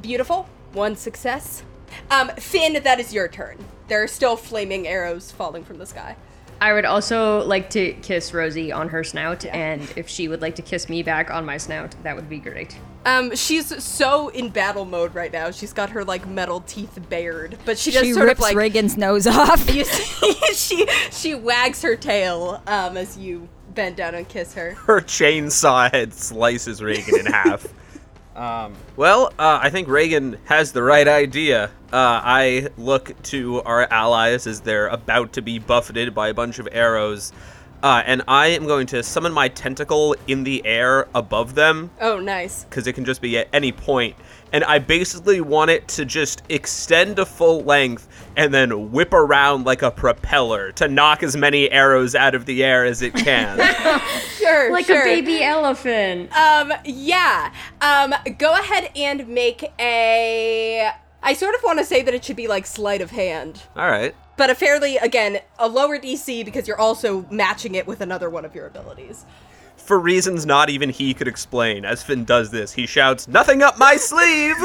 Beautiful, 0.00 0.48
one 0.72 0.96
success. 0.96 1.62
Um, 2.10 2.30
Fin, 2.36 2.82
that 2.82 3.00
is 3.00 3.12
your 3.12 3.28
turn. 3.28 3.58
There 3.88 4.02
are 4.02 4.08
still 4.08 4.36
flaming 4.36 4.86
arrows 4.86 5.30
falling 5.30 5.64
from 5.64 5.78
the 5.78 5.86
sky. 5.86 6.16
I 6.60 6.72
would 6.72 6.86
also 6.86 7.44
like 7.44 7.68
to 7.70 7.92
kiss 7.94 8.32
Rosie 8.32 8.72
on 8.72 8.88
her 8.88 9.04
snout, 9.04 9.44
and 9.46 9.82
if 9.94 10.08
she 10.08 10.26
would 10.26 10.40
like 10.40 10.54
to 10.56 10.62
kiss 10.62 10.88
me 10.88 11.02
back 11.02 11.30
on 11.30 11.44
my 11.44 11.58
snout, 11.58 11.94
that 12.02 12.16
would 12.16 12.30
be 12.30 12.38
great. 12.38 12.78
Um, 13.04 13.36
she's 13.36 13.84
so 13.84 14.28
in 14.30 14.48
battle 14.48 14.84
mode 14.84 15.14
right 15.14 15.32
now. 15.32 15.50
She's 15.50 15.72
got 15.72 15.90
her 15.90 16.02
like 16.04 16.26
metal 16.26 16.60
teeth 16.62 16.98
bared, 17.08 17.58
but 17.64 17.78
she 17.78 17.92
just 17.92 18.04
she 18.04 18.12
sort 18.14 18.26
rips 18.26 18.40
of 18.40 18.42
like 18.42 18.56
Regin's 18.56 18.96
nose 18.96 19.26
off. 19.26 19.70
you 19.74 19.84
see, 19.84 20.34
she 20.54 20.86
she 21.12 21.34
wags 21.34 21.82
her 21.82 21.94
tail 21.94 22.62
um 22.66 22.96
as 22.96 23.16
you 23.18 23.48
bend 23.74 23.96
down 23.96 24.14
and 24.14 24.28
kiss 24.28 24.54
her. 24.54 24.72
Her 24.74 25.00
chainsaw 25.00 25.90
head 25.90 26.14
slices 26.14 26.82
Regin 26.82 27.20
in 27.20 27.26
half. 27.26 27.66
Um, 28.36 28.74
well, 28.96 29.32
uh, 29.38 29.58
I 29.62 29.70
think 29.70 29.88
Regin 29.88 30.38
has 30.44 30.72
the 30.72 30.82
right 30.82 31.08
idea. 31.08 31.70
Uh, 31.90 32.20
I 32.22 32.68
look 32.76 33.20
to 33.24 33.62
our 33.62 33.90
allies 33.90 34.46
as 34.46 34.60
they're 34.60 34.88
about 34.88 35.32
to 35.34 35.42
be 35.42 35.58
buffeted 35.58 36.14
by 36.14 36.28
a 36.28 36.34
bunch 36.34 36.58
of 36.58 36.68
arrows, 36.70 37.32
uh, 37.82 38.02
and 38.04 38.22
I 38.28 38.48
am 38.48 38.66
going 38.66 38.88
to 38.88 39.02
summon 39.02 39.32
my 39.32 39.48
tentacle 39.48 40.14
in 40.26 40.44
the 40.44 40.64
air 40.66 41.08
above 41.14 41.54
them 41.54 41.90
Oh, 41.98 42.18
nice. 42.18 42.64
because 42.64 42.86
it 42.86 42.92
can 42.92 43.06
just 43.06 43.22
be 43.22 43.38
at 43.38 43.48
any 43.54 43.72
point. 43.72 44.16
And 44.56 44.64
I 44.64 44.78
basically 44.78 45.42
want 45.42 45.70
it 45.70 45.86
to 45.88 46.06
just 46.06 46.42
extend 46.48 47.16
to 47.16 47.26
full 47.26 47.60
length 47.60 48.08
and 48.38 48.54
then 48.54 48.90
whip 48.90 49.12
around 49.12 49.66
like 49.66 49.82
a 49.82 49.90
propeller 49.90 50.72
to 50.72 50.88
knock 50.88 51.22
as 51.22 51.36
many 51.36 51.70
arrows 51.70 52.14
out 52.14 52.34
of 52.34 52.46
the 52.46 52.64
air 52.64 52.86
as 52.86 53.02
it 53.02 53.12
can. 53.12 53.58
Sure, 54.38 54.72
Like 54.72 54.86
sure. 54.86 55.02
a 55.02 55.04
baby 55.04 55.42
elephant. 55.42 56.32
Um, 56.34 56.72
yeah. 56.86 57.52
Um, 57.82 58.14
go 58.38 58.54
ahead 58.54 58.90
and 58.96 59.28
make 59.28 59.62
a. 59.78 60.90
I 61.22 61.34
sort 61.34 61.54
of 61.54 61.60
want 61.64 61.80
to 61.80 61.84
say 61.84 62.00
that 62.00 62.14
it 62.14 62.24
should 62.24 62.36
be 62.36 62.46
like 62.48 62.64
sleight 62.64 63.02
of 63.02 63.10
hand, 63.10 63.64
All 63.76 63.90
right. 63.90 64.14
but 64.38 64.48
a 64.48 64.54
fairly 64.54 64.96
again 64.98 65.40
a 65.58 65.68
lower 65.68 65.98
DC 65.98 66.44
because 66.46 66.66
you're 66.68 66.78
also 66.80 67.26
matching 67.30 67.74
it 67.74 67.86
with 67.86 68.00
another 68.00 68.30
one 68.30 68.44
of 68.46 68.54
your 68.54 68.66
abilities. 68.68 69.26
For 69.86 70.00
reasons 70.00 70.44
not 70.44 70.68
even 70.68 70.90
he 70.90 71.14
could 71.14 71.28
explain, 71.28 71.84
as 71.84 72.02
Fin 72.02 72.24
does 72.24 72.50
this, 72.50 72.72
he 72.72 72.86
shouts, 72.86 73.28
Nothing 73.28 73.62
up 73.62 73.78
my 73.78 73.94
sleeve! 73.94 74.56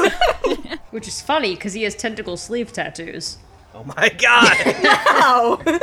Which 0.90 1.06
is 1.06 1.22
funny 1.22 1.54
because 1.54 1.74
he 1.74 1.84
has 1.84 1.94
tentacle 1.94 2.36
sleeve 2.36 2.72
tattoos. 2.72 3.38
oh 3.72 3.84
my 3.84 4.08
god! 4.08 4.56
Oh. 5.24 5.78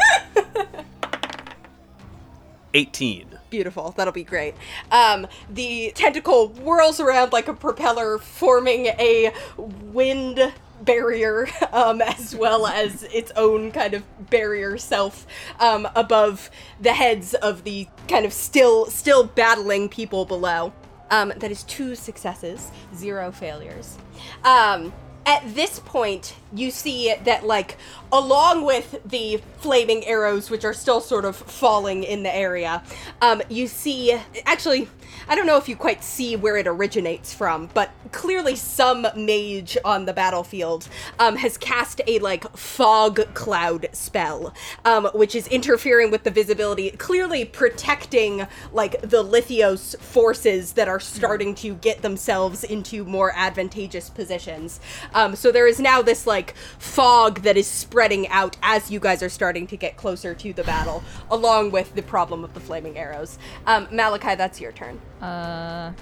18. 2.73 3.27
Beautiful. 3.49 3.93
That'll 3.95 4.11
be 4.13 4.25
great. 4.25 4.55
Um, 4.91 5.25
the 5.49 5.93
tentacle 5.95 6.49
whirls 6.49 6.99
around 6.99 7.31
like 7.31 7.47
a 7.47 7.53
propeller, 7.53 8.17
forming 8.17 8.87
a 8.87 9.33
wind 9.57 10.53
barrier, 10.81 11.47
um, 11.73 12.01
as 12.01 12.35
well 12.35 12.67
as 12.67 13.03
its 13.03 13.31
own 13.35 13.71
kind 13.71 13.93
of 13.93 14.03
barrier 14.29 14.77
self 14.77 15.25
um, 15.59 15.87
above 15.95 16.49
the 16.79 16.93
heads 16.93 17.33
of 17.35 17.63
the 17.63 17.87
kind 18.07 18.25
of 18.25 18.33
still 18.33 18.85
still 18.87 19.23
battling 19.23 19.89
people 19.89 20.25
below. 20.25 20.73
Um, 21.11 21.33
that 21.37 21.49
is 21.49 21.63
two 21.63 21.95
successes, 21.95 22.71
zero 22.95 23.31
failures. 23.31 23.97
Um, 24.43 24.93
at 25.25 25.55
this 25.55 25.79
point, 25.79 26.35
you 26.53 26.71
see 26.71 27.13
that, 27.23 27.45
like, 27.45 27.77
along 28.11 28.65
with 28.65 28.99
the 29.05 29.39
flaming 29.59 30.05
arrows, 30.05 30.49
which 30.49 30.65
are 30.65 30.73
still 30.73 31.01
sort 31.01 31.25
of 31.25 31.35
falling 31.35 32.03
in 32.03 32.23
the 32.23 32.35
area, 32.35 32.81
um, 33.21 33.41
you 33.49 33.67
see, 33.67 34.19
actually, 34.45 34.87
I 35.27 35.35
don't 35.35 35.45
know 35.45 35.57
if 35.57 35.69
you 35.69 35.75
quite 35.75 36.03
see 36.03 36.35
where 36.35 36.57
it 36.57 36.65
originates 36.65 37.33
from, 37.33 37.69
but 37.73 37.91
clearly 38.11 38.55
some 38.55 39.05
mage 39.15 39.77
on 39.85 40.05
the 40.05 40.13
battlefield 40.13 40.87
um, 41.19 41.35
has 41.35 41.55
cast 41.57 42.01
a, 42.07 42.17
like, 42.19 42.49
fog 42.57 43.31
cloud 43.35 43.89
spell, 43.91 44.53
um, 44.85 45.05
which 45.13 45.35
is 45.35 45.47
interfering 45.47 46.09
with 46.09 46.23
the 46.23 46.31
visibility, 46.31 46.89
clearly 46.91 47.45
protecting, 47.45 48.47
like, 48.71 49.01
the 49.01 49.23
Lithios 49.23 49.95
forces 49.99 50.73
that 50.73 50.87
are 50.87 50.99
starting 50.99 51.53
to 51.55 51.75
get 51.75 52.01
themselves 52.01 52.63
into 52.63 53.03
more 53.03 53.31
advantageous 53.35 54.09
positions. 54.09 54.79
Um, 55.13 55.35
so 55.35 55.51
there 55.51 55.67
is 55.67 55.79
now 55.79 56.01
this, 56.01 56.25
like, 56.25 56.38
fog 56.79 57.41
that 57.41 57.57
is 57.57 57.67
spreading 57.67 58.27
out 58.29 58.57
as 58.61 58.91
you 58.91 58.99
guys 58.99 59.21
are 59.21 59.29
starting 59.29 59.67
to 59.67 59.77
get 59.77 59.97
closer 59.97 60.33
to 60.35 60.53
the 60.53 60.63
battle, 60.63 61.03
along 61.29 61.71
with 61.71 61.95
the 61.95 62.03
problem 62.03 62.43
of 62.43 62.53
the 62.53 62.59
flaming 62.59 62.97
arrows. 62.97 63.37
Um, 63.65 63.87
Malachi, 63.91 64.35
that's 64.35 64.59
your 64.59 64.71
turn. 64.71 64.99
Uh, 65.21 65.93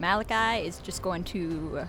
Malachi 0.00 0.66
is 0.66 0.78
just 0.78 1.02
going 1.02 1.24
to 1.24 1.86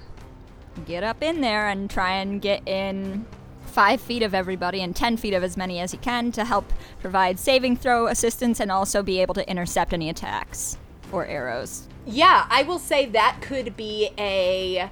get 0.86 1.04
up 1.04 1.22
in 1.22 1.42
there 1.42 1.68
and 1.68 1.90
try 1.90 2.14
and 2.14 2.42
get 2.42 2.68
in 2.68 3.26
five 3.66 4.00
feet 4.02 4.22
of 4.22 4.34
everybody 4.34 4.82
and 4.82 4.96
ten 4.96 5.18
feet 5.18 5.34
of 5.34 5.44
as 5.44 5.58
many 5.58 5.80
as 5.80 5.92
he 5.92 5.98
can 5.98 6.32
to 6.32 6.46
help 6.46 6.72
provide 7.00 7.40
saving 7.40 7.76
throw 7.76 8.08
assistance 8.08 8.60
and 8.60 8.72
also 8.72 9.02
be 9.02 9.20
able 9.20 9.34
to 9.34 9.50
intercept 9.50 9.94
any 9.94 10.10
attacks 10.10 10.78
or 11.12 11.26
arrows. 11.26 11.88
Yeah, 12.06 12.46
I 12.50 12.64
will 12.64 12.80
say 12.80 13.06
that 13.08 13.40
could 13.42 13.78
be 13.78 14.10
a 14.18 14.90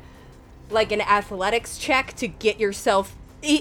like 0.72 0.92
an 0.92 1.01
athletics 1.01 1.78
check 1.78 2.13
to 2.16 2.28
get 2.28 2.60
yourself 2.60 3.16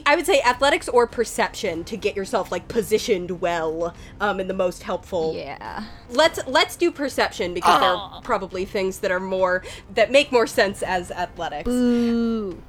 I 0.04 0.14
would 0.14 0.26
say 0.26 0.42
athletics 0.42 0.88
or 0.88 1.06
perception 1.06 1.84
to 1.84 1.96
get 1.96 2.14
yourself 2.14 2.52
like 2.52 2.68
positioned 2.68 3.40
well 3.40 3.94
um 4.20 4.38
in 4.38 4.46
the 4.46 4.54
most 4.54 4.82
helpful. 4.82 5.34
Yeah. 5.34 5.84
Let's 6.10 6.38
let's 6.46 6.76
do 6.76 6.90
perception 6.90 7.54
because 7.54 7.80
there 7.80 7.90
are 7.90 8.20
probably 8.22 8.64
things 8.66 8.98
that 8.98 9.10
are 9.10 9.20
more 9.20 9.64
that 9.94 10.10
make 10.10 10.32
more 10.32 10.46
sense 10.46 10.82
as 10.82 11.10
athletics. 11.10 11.70
Ooh. 11.70 12.62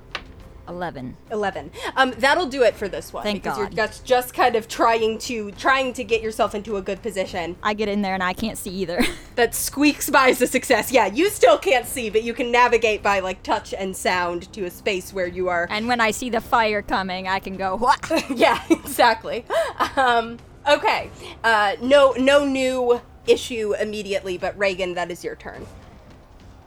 11. 0.72 1.18
11 1.32 1.72
um 1.96 2.12
that'll 2.18 2.46
do 2.46 2.64
it 2.64 2.76
for 2.76 2.88
this 2.88 3.12
one 3.12 3.24
Thank 3.24 3.44
because 3.44 3.58
God. 3.58 3.62
you're 3.62 3.88
just 3.88 4.06
just 4.06 4.34
kind 4.34 4.56
of 4.56 4.68
trying 4.68 5.18
to 5.20 5.52
trying 5.52 5.92
to 5.94 6.04
get 6.04 6.22
yourself 6.22 6.56
into 6.56 6.78
a 6.78 6.82
good 6.82 7.02
position 7.02 7.58
I 7.62 7.74
get 7.74 7.90
in 7.90 8.02
there 8.02 8.14
and 8.14 8.24
I 8.24 8.34
can't 8.34 8.58
see 8.58 8.72
either. 8.72 9.02
that 9.36 9.54
squeaks 9.54 10.10
by 10.10 10.30
as 10.30 10.42
a 10.42 10.48
success 10.48 10.92
yeah 10.92 11.08
you 11.08 11.30
still 11.30 11.58
can't 11.58 11.86
see 11.86 12.10
but 12.10 12.24
you 12.24 12.34
can 12.34 12.52
navigate 12.52 13.04
by 13.04 13.20
like 13.20 13.44
touch 13.44 13.74
and 13.74 13.96
sound 13.96 14.52
to 14.54 14.64
a 14.64 14.72
space 14.72 15.14
where 15.14 15.28
you 15.28 15.50
are 15.50 15.68
and 15.70 15.88
when 15.88 16.00
I 16.00 16.12
see 16.12 16.30
the 16.30 16.42
fire 16.42 16.82
coming, 16.82 17.28
I 17.28 17.40
can 17.40 17.58
go, 17.58 17.76
what? 17.76 18.00
yeah 18.30 18.64
exactly 18.70 19.46
um 19.98 20.38
okay 20.70 21.10
uh 21.44 21.76
no 21.82 22.14
no 22.18 22.46
new 22.46 23.02
issue 23.28 23.74
immediately 23.76 24.38
but 24.38 24.58
Regin 24.58 24.94
that 24.94 25.12
is 25.12 25.24
your 25.24 25.36
turn 25.36 25.66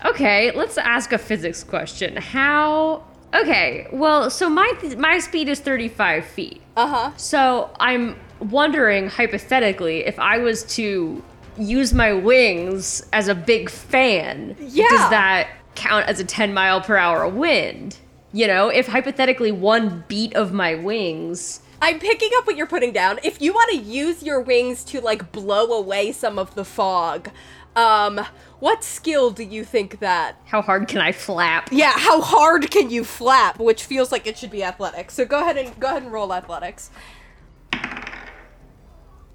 Okay, 0.04 0.52
let's 0.54 0.76
ask 0.76 1.12
a 1.12 1.18
physics 1.18 1.64
question. 1.64 2.16
How? 2.16 3.04
Okay, 3.34 3.86
well, 3.92 4.30
so 4.30 4.48
my 4.48 4.72
my 4.96 5.18
speed 5.18 5.48
is 5.48 5.60
35 5.60 6.24
feet. 6.24 6.62
uh-huh 6.76 7.10
So 7.16 7.70
I'm 7.80 8.16
wondering 8.40 9.08
hypothetically 9.08 10.06
if 10.06 10.18
I 10.18 10.38
was 10.38 10.64
to 10.76 11.22
use 11.58 11.94
my 11.94 12.12
wings 12.12 13.06
as 13.12 13.28
a 13.28 13.34
big 13.34 13.70
fan, 13.70 14.56
Yeah. 14.60 14.86
does 14.88 15.10
that 15.10 15.48
count 15.74 16.06
as 16.06 16.20
a 16.20 16.24
10 16.24 16.52
mile 16.54 16.80
per 16.80 16.96
hour 16.96 17.26
wind? 17.28 17.96
You 18.32 18.46
know, 18.48 18.68
if 18.68 18.88
hypothetically 18.88 19.52
one 19.52 20.04
beat 20.08 20.34
of 20.34 20.52
my 20.52 20.74
wings 20.74 21.60
I'm 21.82 21.98
picking 21.98 22.30
up 22.38 22.46
what 22.46 22.56
you're 22.56 22.66
putting 22.66 22.92
down. 22.92 23.18
If 23.22 23.42
you 23.42 23.52
want 23.52 23.70
to 23.72 23.76
use 23.76 24.22
your 24.22 24.40
wings 24.40 24.84
to 24.84 25.00
like 25.02 25.32
blow 25.32 25.66
away 25.72 26.12
some 26.12 26.38
of 26.38 26.54
the 26.54 26.64
fog, 26.64 27.28
um, 27.76 28.24
what 28.64 28.82
skill 28.82 29.30
do 29.30 29.42
you 29.42 29.62
think 29.62 29.98
that? 29.98 30.40
How 30.46 30.62
hard 30.62 30.88
can 30.88 30.98
I 30.98 31.12
flap? 31.12 31.68
Yeah, 31.70 31.92
how 31.94 32.22
hard 32.22 32.70
can 32.70 32.88
you 32.88 33.04
flap? 33.04 33.58
Which 33.58 33.84
feels 33.84 34.10
like 34.10 34.26
it 34.26 34.38
should 34.38 34.50
be 34.50 34.64
athletics. 34.64 35.12
So 35.12 35.26
go 35.26 35.42
ahead 35.42 35.58
and 35.58 35.78
go 35.78 35.88
ahead 35.88 36.02
and 36.02 36.10
roll 36.10 36.32
athletics. 36.32 36.90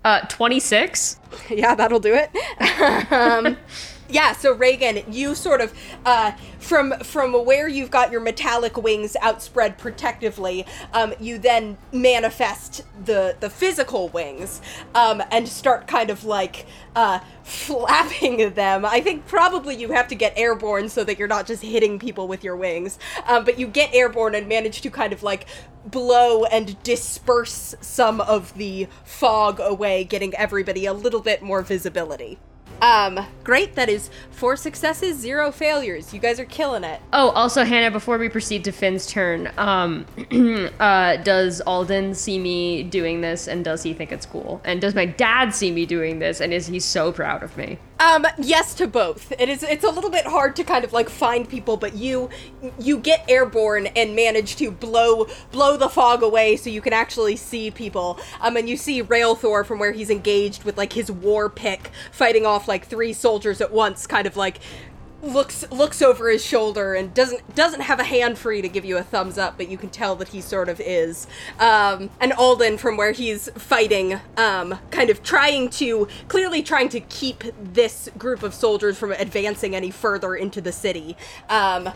Uh, 0.04 0.22
26? 0.30 1.20
Yeah, 1.52 1.76
that'll 1.76 2.00
do 2.00 2.16
it. 2.16 2.32
um, 3.12 3.56
yeah 4.10 4.34
so 4.34 4.54
Regin 4.54 5.04
you 5.12 5.36
sort 5.36 5.62
of 5.62 5.74
uh, 6.06 6.32
from 6.60 6.94
from 7.00 7.34
where 7.46 7.68
you've 7.68 7.92
got 7.92 8.12
your 8.12 8.22
metallic 8.22 8.78
wings 8.78 9.16
outspread 9.22 9.78
protectively 9.78 10.66
um, 10.94 11.14
you 11.20 11.38
then 11.38 11.78
manifest 11.92 12.84
the 13.06 13.36
the 13.40 13.50
physical 13.50 14.10
wings 14.10 14.62
um, 14.96 15.22
and 15.32 15.48
start 15.48 15.88
kind 15.88 16.10
of 16.10 16.24
like 16.24 16.66
uh, 16.96 17.20
flapping 17.44 18.54
them. 18.54 18.86
I 18.86 19.02
think 19.02 19.26
probably 19.28 19.76
you 19.76 19.92
have 19.92 20.08
to 20.10 20.16
get 20.16 20.34
airborne 20.38 20.90
so 20.90 21.04
that 21.04 21.18
you're 21.18 21.28
not 21.28 21.48
just 21.48 21.64
hitting 21.64 22.00
people 22.00 22.28
with 22.28 22.44
your 22.44 22.56
wings. 22.56 23.00
Um, 23.28 23.44
but 23.44 23.58
you 23.60 23.68
get 23.68 23.94
airborne 23.94 24.36
and 24.36 24.48
manage 24.48 24.82
to 24.82 24.90
kind 24.90 25.14
of 25.14 25.24
like 25.24 25.46
blow 25.86 26.44
and 26.46 26.82
disperse 26.84 27.76
some 27.82 28.22
of 28.22 28.54
the 28.56 28.88
fog 29.04 29.60
away 29.60 30.04
getting 30.04 30.36
everybody 30.36 30.86
a 30.86 30.94
little 30.94 31.22
bit 31.22 31.42
more 31.42 31.62
visibility 31.62 32.38
um, 32.82 33.26
great. 33.44 33.76
That 33.76 33.90
is 33.90 34.10
four 34.32 34.56
successes, 34.56 35.18
zero 35.18 35.52
failures. 35.52 36.14
You 36.14 36.20
guys 36.20 36.40
are 36.40 36.46
killing 36.46 36.84
it. 36.84 37.02
Oh, 37.14 37.30
also, 37.32 37.64
Hannah, 37.64 37.92
before 37.92 38.18
we 38.18 38.30
proceed 38.30 38.64
to 38.66 38.72
Fin's 38.72 39.08
turn, 39.08 39.52
um, 39.58 40.06
uh, 40.80 41.18
does 41.18 41.62
Alden 41.62 42.14
see 42.14 42.40
me 42.40 42.84
doing 42.84 43.22
this 43.22 43.48
and 43.48 43.64
does 43.64 43.84
he 43.84 43.94
think 43.94 44.12
it's 44.12 44.26
cool? 44.26 44.62
And 44.64 44.82
does 44.82 44.96
my 44.96 45.06
dad 45.06 45.54
see 45.54 45.72
me 45.72 45.86
doing 45.86 46.20
this 46.20 46.42
and 46.42 46.54
is 46.54 46.68
he 46.68 46.80
so 46.80 47.12
proud 47.12 47.44
of 47.44 47.56
me? 47.58 47.80
Um, 48.00 48.26
yes 48.38 48.74
to 48.76 48.88
both. 48.88 49.34
It 49.38 49.50
is. 49.50 49.62
It's 49.62 49.84
a 49.84 49.90
little 49.90 50.10
bit 50.10 50.26
hard 50.26 50.56
to 50.56 50.64
kind 50.64 50.86
of 50.86 50.94
like 50.94 51.10
find 51.10 51.48
people, 51.48 51.76
but 51.76 51.96
you 51.96 52.30
you 52.80 52.98
get 52.98 53.26
airborne 53.28 53.88
and 53.88 54.16
manage 54.16 54.56
to 54.58 54.72
blow 54.72 55.28
blow 55.52 55.76
the 55.76 55.90
fog 55.90 56.24
away 56.24 56.56
so 56.56 56.70
you 56.70 56.80
can 56.80 56.94
actually 56.94 57.36
see 57.36 57.70
people. 57.70 58.18
Um, 58.40 58.56
and 58.56 58.70
you 58.70 58.78
see 58.78 59.04
Railthor 59.04 59.66
from 59.66 59.80
where 59.80 59.92
he's 59.92 60.10
engaged 60.10 60.64
with 60.64 60.78
like 60.78 60.94
his 60.94 61.12
war 61.12 61.50
pick, 61.50 61.92
fighting 62.12 62.46
off 62.46 62.70
like 62.70 62.88
three 62.88 63.12
soldiers 63.12 63.60
at 63.60 63.74
once, 63.74 64.08
kind 64.08 64.26
of 64.26 64.38
like 64.38 64.60
looks 65.22 65.70
looks 65.72 66.02
over 66.02 66.30
his 66.30 66.44
shoulder 66.44 66.94
and 66.94 67.14
doesn't 67.14 67.56
doesn't 67.56 67.82
have 67.82 68.00
a 68.00 68.04
hand 68.04 68.38
free 68.38 68.62
to 68.62 68.70
give 68.70 68.86
you 68.86 68.98
a 68.98 69.04
thumbs 69.04 69.38
up, 69.38 69.58
but 69.58 69.70
you 69.70 69.78
can 69.78 69.90
tell 69.90 70.16
that 70.16 70.30
he 70.30 70.42
sort 70.42 70.70
of 70.70 70.80
is. 70.80 71.28
Um, 71.60 72.10
and 72.20 72.34
Alden 72.34 72.78
from 72.78 72.98
where 72.98 73.12
he's 73.12 73.50
fighting, 73.56 74.20
um, 74.38 74.80
kind 74.92 75.10
of 75.10 75.24
trying 75.24 75.70
to 75.72 76.08
clearly 76.28 76.62
trying 76.64 76.90
to 76.90 77.00
keep 77.00 77.44
this 77.62 78.10
group 78.18 78.44
of 78.44 78.54
soldiers 78.54 78.98
from 78.98 79.12
advancing 79.12 79.76
any 79.76 79.92
further 79.92 80.36
into 80.36 80.62
the 80.62 80.72
city. 80.72 81.18
Um, 81.50 81.90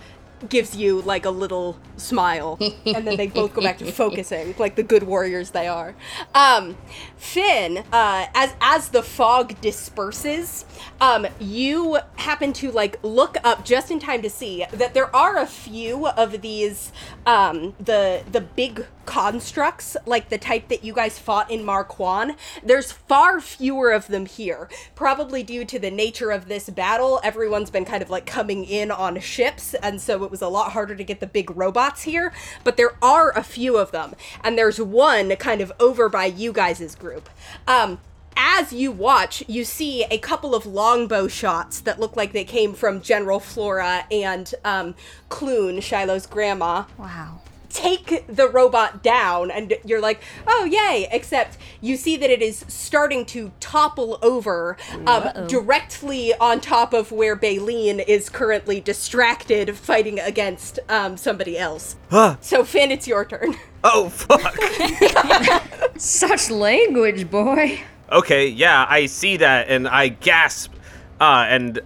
gives 0.50 0.76
you 0.76 1.02
like 1.02 1.26
a 1.26 1.30
little 1.30 1.78
smile 1.98 2.58
and 2.86 3.08
then 3.08 3.18
they 3.18 3.28
both 3.28 3.54
go 3.54 3.62
back 3.62 3.78
to 3.78 3.92
focusing 3.92 4.54
like 4.58 4.76
the 4.76 4.84
good 4.84 5.04
warriors 5.04 5.52
they 5.52 5.68
are. 5.68 5.96
Um 6.34 6.78
Fin 7.18 7.80
uh 7.92 8.28
as 8.34 8.54
as 8.62 8.90
the 8.90 9.04
fog 9.04 9.60
disperses 9.62 10.66
um 11.02 11.28
you 11.40 12.00
happen 12.16 12.54
to 12.54 12.72
like 12.72 13.00
look 13.04 13.38
up 13.44 13.64
just 13.66 13.92
in 13.92 14.00
time 14.00 14.22
to 14.22 14.30
see 14.30 14.66
that 14.72 14.94
there 14.94 15.14
are 15.16 15.38
a 15.38 15.48
few 15.48 16.08
of 16.08 16.42
these 16.42 16.92
um 17.26 17.74
the 17.80 18.24
the 18.32 18.42
big 18.42 18.86
constructs 19.06 19.98
like 20.06 20.30
the 20.30 20.38
type 20.38 20.68
that 20.70 20.84
you 20.84 20.94
guys 20.94 21.20
fought 21.20 21.50
in 21.52 21.64
Marquand 21.64 22.36
there's 22.64 22.92
far 22.92 23.40
fewer 23.42 23.92
of 23.92 24.08
them 24.08 24.26
here. 24.26 24.70
Probably 24.96 25.44
due 25.44 25.66
to 25.66 25.80
the 25.80 25.92
nature 25.92 26.32
of 26.32 26.48
this 26.48 26.70
battle 26.70 27.20
everyone's 27.24 27.70
been 27.70 27.86
kind 27.86 28.02
of 28.02 28.10
like 28.10 28.26
coming 28.26 28.64
in 28.66 28.92
on 28.92 29.20
ships 29.20 29.74
and 29.76 30.02
so 30.02 30.24
it 30.24 30.32
was 30.32 30.42
a 30.42 30.48
lot 30.48 30.72
harder 30.72 30.96
to 30.96 31.04
get 31.04 31.20
the 31.20 31.28
big 31.28 31.56
robots 31.56 32.04
here 32.04 32.34
but 32.64 32.78
there 32.78 32.96
are 33.02 33.32
a 33.38 33.44
few 33.44 33.78
of 33.78 33.92
them 33.92 34.16
and 34.44 34.58
there's 34.58 34.80
one 34.80 35.36
kind 35.38 35.62
of 35.62 35.72
over 35.80 36.10
by 36.10 36.26
you 36.26 36.52
guys' 36.54 36.96
group. 36.96 37.30
Um 37.68 38.00
as 38.36 38.74
you 38.74 38.92
watch, 38.92 39.44
you 39.48 39.64
see 39.64 40.06
a 40.06 40.18
couple 40.18 40.56
of 40.56 40.66
longbow 40.66 41.28
shots 41.28 41.82
that 41.82 42.00
look 42.00 42.16
like 42.16 42.34
they 42.34 42.44
came 42.44 42.74
from 42.74 43.02
General 43.02 43.40
Flora 43.40 44.06
and 44.10 44.54
um, 44.66 44.96
Clune, 45.30 45.80
Shiloh's 45.80 46.26
grandma. 46.26 46.86
Wow. 46.98 47.43
Take 47.74 48.26
the 48.28 48.48
robot 48.48 49.02
down 49.02 49.50
and 49.50 49.74
you're 49.84 50.00
like 50.00 50.22
oh 50.48 50.64
yay 50.66 51.08
except 51.12 51.58
you 51.82 51.98
see 51.98 52.16
that 52.18 52.30
it 52.30 52.42
is 52.42 52.64
starting 52.68 53.26
to 53.26 53.52
topple 53.60 54.20
over 54.22 54.78
um, 55.08 55.48
directly 55.48 56.34
on 56.36 56.62
top 56.62 56.94
of 56.94 57.12
where 57.12 57.36
Baleen 57.36 58.00
is 58.00 58.30
currently 58.30 58.80
distracted 58.80 59.76
fighting 59.76 60.20
against 60.20 60.78
um, 60.88 61.18
somebody 61.18 61.58
else 61.58 61.96
Huh. 62.12 62.36
so 62.42 62.64
Fin 62.64 62.92
it's 62.92 63.08
your 63.08 63.26
turn 63.26 63.56
Oh, 63.86 64.08
fuck. 64.08 64.56
Such 65.98 66.50
language, 66.50 67.30
boy. 67.30 67.82
okay, 68.10 68.48
yeah, 68.48 68.86
I 68.88 69.08
see 69.08 69.36
that 69.38 69.68
and 69.68 69.90
I 69.90 70.08
gasp. 70.08 70.72
Uh, 71.20 71.46
and 71.50 71.80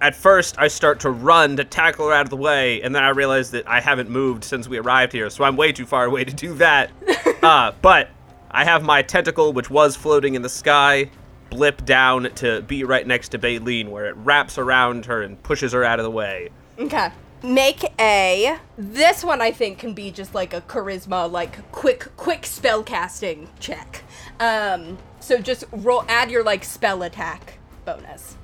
at 0.00 0.14
first 0.14 0.58
I 0.58 0.68
start 0.68 1.00
to 1.00 1.10
run 1.10 1.56
to 1.56 1.64
tackle 1.64 2.08
her 2.08 2.14
out 2.14 2.26
of 2.26 2.30
the 2.30 2.36
way, 2.36 2.80
and 2.82 2.94
then 2.94 3.02
I 3.02 3.10
realize 3.10 3.50
that 3.52 3.68
I 3.68 3.80
haven't 3.80 4.10
moved 4.10 4.44
since 4.44 4.68
we 4.68 4.78
arrived 4.78 5.12
here, 5.12 5.28
so 5.30 5.44
I'm 5.44 5.56
way 5.56 5.72
too 5.72 5.86
far 5.86 6.04
away 6.04 6.24
to 6.24 6.32
do 6.34 6.54
that. 6.54 6.90
uh, 7.42 7.72
but 7.82 8.08
I 8.50 8.64
have 8.64 8.82
my 8.82 9.02
tentacle, 9.02 9.52
which 9.52 9.70
was 9.70 9.96
floating 9.96 10.34
in 10.34 10.42
the 10.42 10.48
sky, 10.48 11.10
blip 11.50 11.84
down 11.84 12.30
to 12.36 12.62
be 12.62 12.84
right 12.84 13.06
next 13.06 13.30
to 13.30 13.38
Baleen, 13.38 13.90
where 13.90 14.06
it 14.06 14.16
wraps 14.16 14.58
around 14.58 15.06
her 15.06 15.22
and 15.22 15.40
pushes 15.42 15.72
her 15.72 15.84
out 15.84 15.98
of 15.98 16.04
the 16.04 16.10
way. 16.10 16.50
Okay. 16.78 17.10
Make 17.42 17.84
a. 17.98 18.58
This 18.76 19.24
one 19.24 19.40
I 19.40 19.50
think 19.50 19.78
can 19.78 19.94
be 19.94 20.10
just 20.10 20.34
like 20.34 20.52
a 20.52 20.60
charisma, 20.62 21.30
like 21.30 21.70
quick, 21.72 22.14
quick 22.16 22.44
spell 22.44 22.82
casting 22.82 23.48
check. 23.60 24.02
Um. 24.38 24.98
So 25.20 25.38
just 25.38 25.64
roll. 25.72 26.04
Add 26.08 26.30
your 26.30 26.44
like 26.44 26.64
spell 26.64 27.02
attack 27.02 27.58
bonus. 27.84 28.36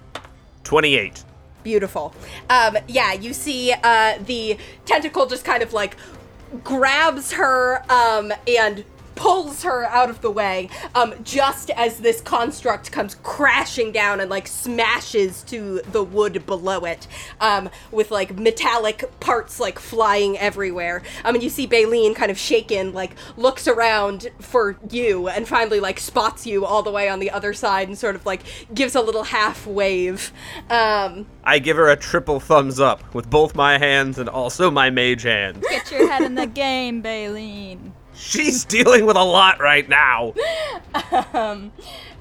28. 0.64 1.26
Beautiful. 1.66 2.14
Um. 2.48 2.79
Yeah. 2.87 3.12
You 3.12 3.33
see. 3.33 3.72
Uh. 3.72 4.18
The 4.24 4.57
tentacle 4.85 5.26
just 5.26 5.44
kind 5.44 5.64
of 5.64 5.72
like 5.72 5.96
grabs 6.62 7.33
her. 7.33 7.83
Um. 7.90 8.33
And 8.46 8.85
pulls 9.16 9.62
her 9.62 9.85
out 9.87 10.09
of 10.09 10.20
the 10.20 10.31
way 10.31 10.68
um, 10.94 11.14
just 11.24 11.70
as 11.70 11.98
this 11.98 12.20
construct 12.20 12.92
comes 12.92 13.16
crashing 13.22 13.90
down 13.90 14.20
and 14.20 14.31
like 14.31 14.46
smashes 14.46 15.42
to 15.42 15.81
the 15.90 16.05
wood 16.05 16.46
below 16.46 16.85
it 16.85 17.09
um, 17.40 17.68
with 17.90 18.11
like 18.11 18.38
metallic 18.38 19.05
parts 19.18 19.59
like 19.59 19.79
flying 19.79 20.38
everywhere 20.38 21.02
um, 21.24 21.33
mean, 21.33 21.42
you 21.42 21.48
see 21.48 21.66
Baleen 21.66 22.14
kind 22.14 22.31
of 22.31 22.38
shaken 22.38 22.92
like 22.92 23.12
looks 23.37 23.66
around 23.66 24.29
for 24.40 24.76
you 24.90 25.29
and 25.29 25.48
finally 25.48 25.81
like 25.81 25.98
spots 25.98 26.46
you 26.46 26.64
all 26.64 26.83
the 26.83 26.90
way 26.90 27.09
on 27.09 27.18
the 27.18 27.31
other 27.31 27.52
side 27.52 27.88
and 27.88 27.98
sort 27.98 28.14
of 28.14 28.24
like 28.24 28.42
gives 28.72 28.94
a 28.94 29.00
little 29.00 29.24
half 29.24 29.66
wave 29.66 30.33
um, 30.70 31.26
I 31.42 31.59
give 31.59 31.76
her 31.76 31.88
a 31.88 31.96
triple 31.96 32.40
thumbs 32.40 32.81
up 32.81 33.14
with 33.14 33.31
both 33.31 33.55
my 33.55 33.79
hands 33.79 34.18
and 34.18 34.29
also 34.29 34.70
my 34.70 34.90
mage 34.90 35.22
hand. 35.22 35.62
Get 35.62 35.90
your 35.90 36.11
head 36.11 36.22
in 36.22 36.35
the 36.35 36.46
game, 36.57 37.00
Baleen. 37.00 37.92
She's 38.16 38.64
dealing 38.64 39.07
with 39.07 39.16
a 39.16 39.22
lot 39.22 39.61
right 39.61 39.88
now. 39.88 40.35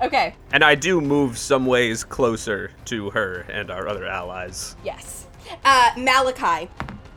okay 0.02 0.36
And 0.52 0.64
I 0.64 0.76
do 0.76 1.00
move 1.00 1.38
some 1.38 1.66
ways 1.66 2.04
closer 2.04 2.72
to 2.86 3.10
her 3.12 3.46
and 3.50 3.72
our 3.72 3.88
other 3.88 4.06
allies. 4.06 4.76
Yes. 4.84 5.28
Uh, 5.64 5.92
Malachi, 5.98 6.70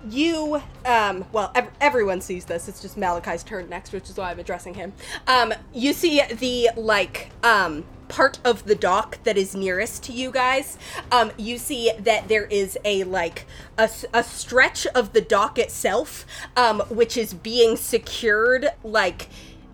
you, 0.09 0.63
um, 0.85 1.25
well, 1.33 1.51
ev- 1.55 1.71
everyone 1.81 2.21
sees 2.21 2.45
this. 2.45 2.69
It's 2.69 2.81
just 2.81 2.97
Malachi's 2.97 3.43
turn 3.43 3.69
next, 3.69 3.93
which 3.93 4.11
is 4.11 4.17
why 4.17 4.31
I'm 4.31 4.39
addressing 4.39 4.75
him. 4.75 4.93
Um, 5.27 5.55
you 5.73 5.93
see 5.93 6.23
the, 6.23 6.71
like, 6.77 7.31
um, 7.43 7.85
part 8.09 8.39
of 8.45 8.65
the 8.65 8.75
dock 8.75 9.23
that 9.25 9.37
is 9.37 9.55
nearest 9.55 10.03
to 10.05 10.13
you 10.13 10.31
guys. 10.31 10.79
Um, 11.13 11.31
you 11.37 11.59
see 11.59 11.93
that 11.99 12.29
there 12.29 12.47
is 12.47 12.79
a, 12.85 13.05
like, 13.05 13.47
a 13.77 14.25
stretch 14.25 14.87
of 14.89 15.13
the 15.13 15.21
dock 15.21 15.59
itself, 15.59 16.25
um, 16.57 16.81
which 16.89 17.17
is 17.17 17.35
being 17.35 17.77
secured, 17.77 18.71
like, 18.83 19.29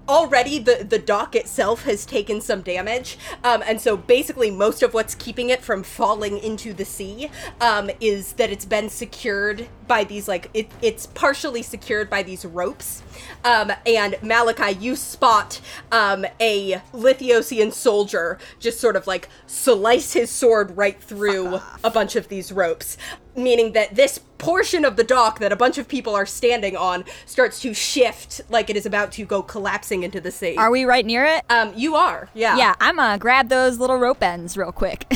already 0.09 0.59
the 0.59 0.87
the 0.89 0.99
dock 0.99 1.35
itself 1.35 1.85
has 1.85 2.05
taken 2.05 2.41
some 2.41 2.63
damage 2.63 3.17
um, 3.43 3.63
and 3.67 3.81
so 3.81 3.97
basically 3.97 4.51
most 4.51 4.83
of 4.83 4.93
what's 4.93 5.15
keeping 5.15 5.51
it 5.51 5.63
from 5.63 5.83
falling 5.83 6.39
into 6.39 6.73
the 6.73 6.85
sea 6.85 7.31
um, 7.61 7.91
is 8.01 8.35
that 8.35 8.51
it's 8.51 8.65
been 8.65 8.89
secured 8.89 9.67
by 9.87 10.05
these 10.05 10.29
like 10.29 10.51
it, 10.53 10.71
it's 10.83 11.07
partially 11.07 11.63
secured 11.63 12.11
by 12.11 12.23
these 12.23 12.45
ropes 12.45 13.03
um, 13.45 13.73
and 13.87 14.17
malachi 14.23 14.73
you 14.79 14.95
spot 14.95 15.61
um, 15.91 16.27
a 16.41 16.81
lithiosian 16.93 17.73
soldier 17.73 18.39
just 18.59 18.81
sort 18.81 18.97
of 18.97 19.07
like 19.07 19.29
slice 19.47 20.13
his 20.13 20.31
sword 20.31 20.77
right 20.77 21.03
through 21.03 21.61
a 21.83 21.91
bunch 21.91 22.15
of 22.17 22.29
these 22.29 22.53
ropes 22.53 22.99
meaning 23.37 23.73
that 23.73 23.95
this 23.95 24.19
portion 24.39 24.85
of 24.85 24.97
the 24.97 25.05
dock 25.05 25.39
that 25.39 25.53
a 25.53 25.57
bunch 25.57 25.79
of 25.79 25.89
people 25.89 26.15
are 26.15 26.27
standing 26.27 26.77
on 26.77 27.05
starts 27.27 27.61
to 27.61 27.73
shift 27.73 28.41
like 28.51 28.69
it 28.69 28.77
is 28.77 28.85
about 28.87 29.11
to 29.13 29.25
go 29.25 29.43
collapsing 29.43 30.03
into 30.03 30.21
the 30.21 30.31
sea. 30.31 30.57
Are 30.57 30.71
we 30.71 30.85
right 30.85 31.05
near 31.07 31.25
it? 31.25 31.45
um, 31.51 31.73
you 31.75 31.95
are, 31.97 32.29
yeah. 32.35 32.57
Yeah, 32.57 32.75
I'm 32.81 32.97
gonna 32.97 33.19
grab 33.19 33.49
those 33.49 33.79
little 33.79 33.97
rope 33.97 34.23
ends 34.23 34.57
real 34.57 34.73
quick. 34.73 35.07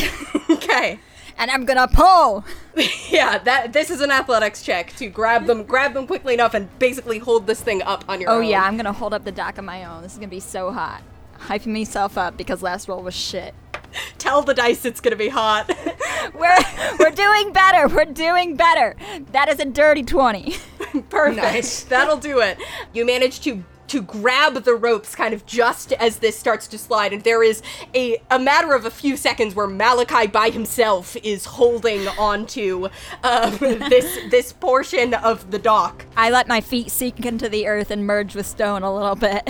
Okay. 0.50 0.98
and 1.36 1.50
I'm 1.50 1.64
gonna 1.66 1.88
pull. 1.88 2.44
Yeah, 3.10 3.38
that 3.38 3.72
this 3.72 3.90
is 3.90 4.00
an 4.00 4.10
athletics 4.10 4.62
check 4.62 4.94
to 4.96 5.08
grab 5.08 5.46
them, 5.46 5.64
grab 5.64 5.92
them 5.94 6.06
quickly 6.06 6.34
enough, 6.34 6.54
and 6.54 6.68
basically 6.78 7.18
hold 7.18 7.46
this 7.46 7.60
thing 7.60 7.82
up 7.82 8.04
on 8.08 8.20
your 8.20 8.30
own. 8.30 8.36
Oh 8.36 8.38
own. 8.40 8.46
yeah, 8.46 8.62
I'm 8.62 8.76
gonna 8.76 8.92
hold 8.92 9.12
up 9.14 9.24
the 9.24 9.32
dock 9.32 9.58
on 9.58 9.64
my 9.64 9.84
own. 9.84 10.02
This 10.02 10.12
is 10.12 10.18
gonna 10.18 10.28
be 10.28 10.40
so 10.40 10.72
hot. 10.72 11.02
Hyping 11.40 11.68
myself 11.68 12.16
up 12.18 12.36
because 12.36 12.62
last 12.62 12.88
roll 12.88 13.02
was 13.02 13.14
shit. 13.14 13.54
Tell 14.18 14.42
the 14.42 14.54
dice 14.54 14.84
it's 14.84 15.00
gonna 15.00 15.16
be 15.16 15.28
hot. 15.28 15.70
We're 16.34 16.56
we're 16.98 17.10
doing 17.10 17.52
better. 17.52 17.88
We're 17.88 18.04
doing 18.04 18.54
better. 18.54 18.96
That 19.32 19.48
is 19.48 19.58
a 19.60 19.64
dirty 19.64 20.02
twenty. 20.02 20.56
Perfect. 21.08 21.36
Nice. 21.36 21.84
That'll 21.84 22.18
do 22.18 22.40
it. 22.40 22.58
You 22.92 23.04
manage 23.06 23.40
to 23.40 23.64
to 23.88 24.02
grab 24.02 24.64
the 24.64 24.74
ropes 24.74 25.14
kind 25.14 25.32
of 25.32 25.46
just 25.46 25.92
as 25.94 26.18
this 26.18 26.38
starts 26.38 26.66
to 26.68 26.76
slide 26.76 27.12
and 27.12 27.24
there 27.24 27.42
is 27.42 27.62
a 27.94 28.20
a 28.30 28.38
matter 28.38 28.74
of 28.74 28.84
a 28.84 28.90
few 28.90 29.16
seconds 29.16 29.54
where 29.54 29.66
Malachi 29.66 30.26
by 30.26 30.50
himself 30.50 31.16
is 31.22 31.46
holding 31.46 32.06
onto 32.08 32.88
um, 33.24 33.56
this 33.58 34.18
this 34.30 34.52
portion 34.52 35.14
of 35.14 35.50
the 35.50 35.58
dock. 35.58 36.04
I 36.16 36.30
let 36.30 36.46
my 36.46 36.60
feet 36.60 36.90
sink 36.90 37.24
into 37.24 37.48
the 37.48 37.66
earth 37.66 37.90
and 37.90 38.06
merge 38.06 38.34
with 38.34 38.46
stone 38.46 38.82
a 38.82 38.94
little 38.94 39.16
bit. 39.16 39.48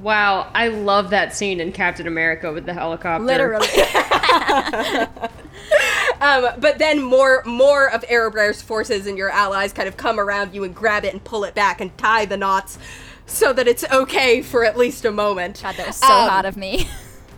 Wow, 0.00 0.50
I 0.54 0.68
love 0.68 1.10
that 1.10 1.34
scene 1.34 1.60
in 1.60 1.72
Captain 1.72 2.06
America 2.06 2.52
with 2.52 2.64
the 2.66 2.72
helicopter. 2.74 3.24
Literally. 3.24 3.68
Um, 6.20 6.48
but 6.58 6.78
then 6.78 7.02
more 7.02 7.42
more 7.46 7.90
of 7.90 8.02
Erebraer's 8.02 8.60
forces 8.60 9.06
and 9.06 9.16
your 9.16 9.30
allies 9.30 9.72
kind 9.72 9.88
of 9.88 9.96
come 9.96 10.20
around 10.20 10.54
you 10.54 10.64
and 10.64 10.74
grab 10.74 11.04
it 11.04 11.14
and 11.14 11.24
pull 11.24 11.44
it 11.44 11.54
back 11.54 11.80
and 11.80 11.96
tie 11.96 12.26
the 12.26 12.36
knots 12.36 12.78
so 13.24 13.54
that 13.54 13.66
it's 13.66 13.84
okay 13.90 14.42
for 14.42 14.62
at 14.62 14.76
least 14.76 15.06
a 15.06 15.10
moment. 15.10 15.60
God, 15.62 15.76
that 15.76 15.86
was 15.86 15.96
so 15.96 16.06
Um, 16.06 16.28
hot 16.28 16.44
of 16.44 16.58
me. 16.58 16.88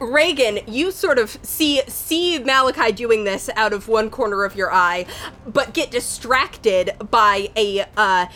Regin, 0.01 0.61
you 0.67 0.91
sort 0.91 1.19
of 1.19 1.39
see 1.43 1.81
see 1.87 2.41
Malachi 2.41 2.91
doing 2.91 3.23
this 3.23 3.49
out 3.55 3.73
of 3.73 3.87
one 3.87 4.11
corner 4.11 4.43
of 4.43 4.57
your 4.57 4.73
eye, 4.73 5.07
but 5.47 5.75
get 5.75 5.93
distracted 5.93 6.91
by 7.09 7.51
a 7.57 7.85
uh, 7.97 8.27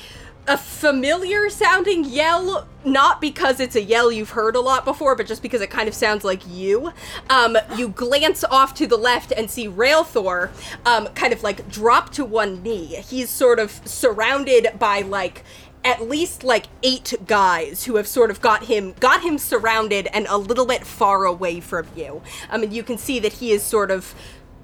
a 0.48 0.56
familiar 0.56 1.50
sounding 1.50 2.04
yell. 2.04 2.68
Not 2.84 3.20
because 3.20 3.58
it's 3.58 3.74
a 3.74 3.82
yell 3.82 4.12
you've 4.12 4.30
heard 4.30 4.54
a 4.54 4.60
lot 4.60 4.84
before, 4.84 5.16
but 5.16 5.26
just 5.26 5.42
because 5.42 5.60
it 5.60 5.70
kind 5.70 5.88
of 5.88 5.94
sounds 5.94 6.22
like 6.22 6.46
you. 6.48 6.92
Um, 7.28 7.58
you 7.76 7.88
glance 7.88 8.44
off 8.44 8.74
to 8.74 8.86
the 8.86 8.96
left 8.96 9.32
and 9.32 9.50
see 9.50 9.66
Railthor 9.68 10.50
um, 10.86 11.08
kind 11.08 11.32
of 11.32 11.42
like 11.42 11.68
drop 11.68 12.10
to 12.12 12.24
one 12.24 12.62
knee. 12.62 12.86
He's 13.08 13.28
sort 13.28 13.58
of 13.58 13.72
surrounded 13.84 14.78
by 14.78 15.00
like 15.00 15.42
at 15.84 16.02
least 16.02 16.42
like 16.42 16.66
eight 16.82 17.14
guys 17.26 17.84
who 17.84 17.96
have 17.96 18.08
sort 18.08 18.30
of 18.30 18.40
got 18.40 18.64
him 18.64 18.92
got 18.98 19.22
him 19.22 19.38
surrounded 19.38 20.08
and 20.12 20.26
a 20.28 20.36
little 20.36 20.66
bit 20.66 20.84
far 20.84 21.24
away 21.24 21.60
from 21.60 21.86
you. 21.96 22.22
I 22.50 22.58
mean, 22.58 22.72
you 22.72 22.82
can 22.82 22.98
see 22.98 23.18
that 23.20 23.34
he 23.34 23.52
is 23.52 23.62
sort 23.62 23.90
of 23.90 24.14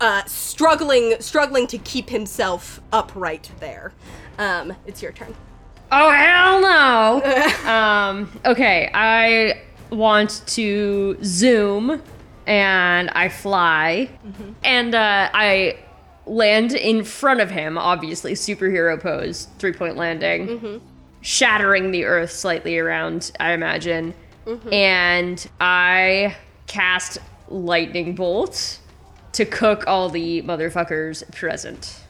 uh, 0.01 0.25
struggling 0.27 1.15
struggling 1.21 1.67
to 1.69 1.79
keep 1.79 2.11
himself 2.11 2.81
upright 2.93 3.51
there. 3.61 3.93
Um, 4.39 4.75
it's 4.87 5.03
your 5.03 5.13
turn. 5.13 5.35
Oh 5.95 6.11
hell 6.11 6.61
no! 6.63 7.71
um, 7.71 8.41
okay, 8.47 8.91
I 8.95 9.61
want 9.91 10.43
to 10.47 11.19
zoom, 11.23 12.03
and 12.47 13.11
I 13.11 13.29
fly, 13.29 14.09
and 14.65 14.95
uh, 14.95 15.29
I 15.35 15.79
land 16.25 16.73
in 16.73 17.05
front 17.05 17.41
of 17.41 17.51
him. 17.51 17.77
Obviously, 17.77 18.33
superhero 18.33 18.99
pose, 18.99 19.49
three 19.59 19.75
point 19.75 19.97
landing, 19.97 20.81
shattering 21.21 21.91
the 21.91 22.05
earth 22.07 22.31
slightly 22.33 22.79
around. 22.79 23.31
I 23.39 23.53
imagine, 23.53 24.15
and 24.73 25.47
I 25.61 26.37
cast 26.67 27.19
lightning 27.49 28.15
bolt 28.15 28.79
to 29.33 29.45
cook 29.45 29.85
all 29.87 30.09
the 30.09 30.41
motherfuckers 30.43 31.31
present. 31.35 32.02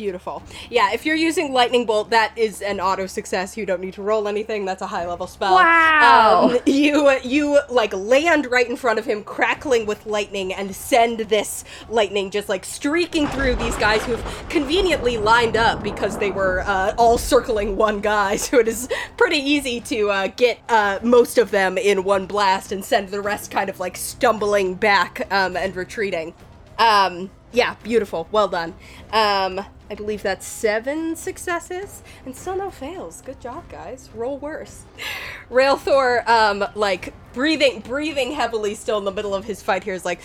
Beautiful. 0.00 0.42
Yeah, 0.70 0.94
if 0.94 1.04
you're 1.04 1.14
using 1.14 1.52
lightning 1.52 1.84
bolt, 1.84 2.08
that 2.08 2.32
is 2.34 2.62
an 2.62 2.80
auto 2.80 3.04
success. 3.04 3.54
You 3.54 3.66
don't 3.66 3.82
need 3.82 3.92
to 3.94 4.02
roll 4.02 4.28
anything. 4.28 4.64
That's 4.64 4.80
a 4.80 4.86
high 4.86 5.06
level 5.06 5.26
spell. 5.26 5.52
Wow. 5.52 6.52
Um, 6.52 6.58
you 6.64 7.10
you 7.22 7.60
like 7.68 7.92
land 7.92 8.46
right 8.50 8.66
in 8.66 8.76
front 8.76 8.98
of 8.98 9.04
him, 9.04 9.22
crackling 9.22 9.84
with 9.84 10.06
lightning, 10.06 10.54
and 10.54 10.74
send 10.74 11.18
this 11.28 11.64
lightning 11.90 12.30
just 12.30 12.48
like 12.48 12.64
streaking 12.64 13.28
through 13.28 13.56
these 13.56 13.76
guys 13.76 14.02
who've 14.06 14.24
conveniently 14.48 15.18
lined 15.18 15.58
up 15.58 15.82
because 15.82 16.16
they 16.16 16.30
were 16.30 16.60
uh, 16.60 16.94
all 16.96 17.18
circling 17.18 17.76
one 17.76 18.00
guy. 18.00 18.38
So 18.50 18.58
it 18.58 18.68
is 18.68 18.88
pretty 19.18 19.36
easy 19.36 19.80
to 19.80 20.10
uh, 20.10 20.26
get 20.28 20.60
uh, 20.70 20.98
most 21.02 21.36
of 21.36 21.50
them 21.50 21.76
in 21.76 22.04
one 22.04 22.24
blast 22.24 22.72
and 22.72 22.82
send 22.82 23.10
the 23.10 23.20
rest 23.20 23.50
kind 23.50 23.68
of 23.68 23.78
like 23.78 23.98
stumbling 23.98 24.76
back 24.76 25.30
um, 25.30 25.58
and 25.58 25.76
retreating. 25.76 26.32
Um, 26.78 27.30
yeah, 27.52 27.74
beautiful. 27.82 28.28
Well 28.30 28.48
done. 28.48 28.74
Um, 29.12 29.64
I 29.90 29.96
believe 29.96 30.22
that's 30.22 30.46
seven 30.46 31.16
successes 31.16 32.04
and 32.24 32.36
still 32.36 32.56
no 32.56 32.70
fails. 32.70 33.22
Good 33.22 33.40
job, 33.40 33.68
guys. 33.68 34.08
Roll 34.14 34.38
worse. 34.38 34.84
Railthor, 35.50 36.26
um, 36.28 36.64
like 36.76 37.12
breathing, 37.32 37.80
breathing 37.80 38.30
heavily, 38.30 38.76
still 38.76 38.98
in 38.98 39.04
the 39.04 39.10
middle 39.10 39.34
of 39.34 39.44
his 39.44 39.60
fight 39.60 39.82
here, 39.82 39.94
is 39.94 40.04
like, 40.04 40.20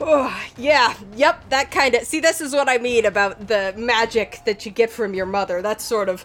oh 0.00 0.40
yeah, 0.56 0.94
yep, 1.16 1.48
that 1.50 1.72
kind 1.72 1.96
of. 1.96 2.04
See, 2.04 2.20
this 2.20 2.40
is 2.40 2.52
what 2.52 2.68
I 2.68 2.78
mean 2.78 3.04
about 3.04 3.48
the 3.48 3.74
magic 3.76 4.42
that 4.46 4.64
you 4.64 4.70
get 4.70 4.90
from 4.90 5.12
your 5.12 5.26
mother. 5.26 5.60
That's 5.60 5.84
sort 5.84 6.08
of. 6.08 6.24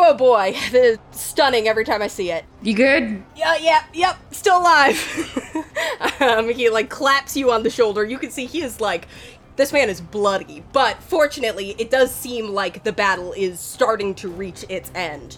Oh 0.00 0.14
boy, 0.14 0.52
it's 0.54 1.20
stunning 1.20 1.68
every 1.68 1.84
time 1.84 2.00
I 2.00 2.06
see 2.06 2.30
it. 2.30 2.44
You 2.62 2.74
good? 2.74 3.22
Yeah, 3.36 3.56
yeah, 3.60 3.84
yep, 3.92 4.16
still 4.32 4.60
alive. 4.60 4.96
um, 6.20 6.48
he 6.48 6.70
like 6.70 6.88
claps 6.88 7.36
you 7.36 7.50
on 7.50 7.64
the 7.64 7.70
shoulder. 7.70 8.04
You 8.04 8.16
can 8.16 8.30
see 8.30 8.46
he 8.46 8.62
is 8.62 8.80
like, 8.80 9.08
this 9.58 9.72
man 9.72 9.90
is 9.90 10.00
bloody, 10.00 10.62
but 10.72 11.02
fortunately, 11.02 11.74
it 11.78 11.90
does 11.90 12.14
seem 12.14 12.54
like 12.54 12.84
the 12.84 12.92
battle 12.92 13.32
is 13.36 13.58
starting 13.58 14.14
to 14.14 14.28
reach 14.28 14.64
its 14.68 14.90
end. 14.94 15.36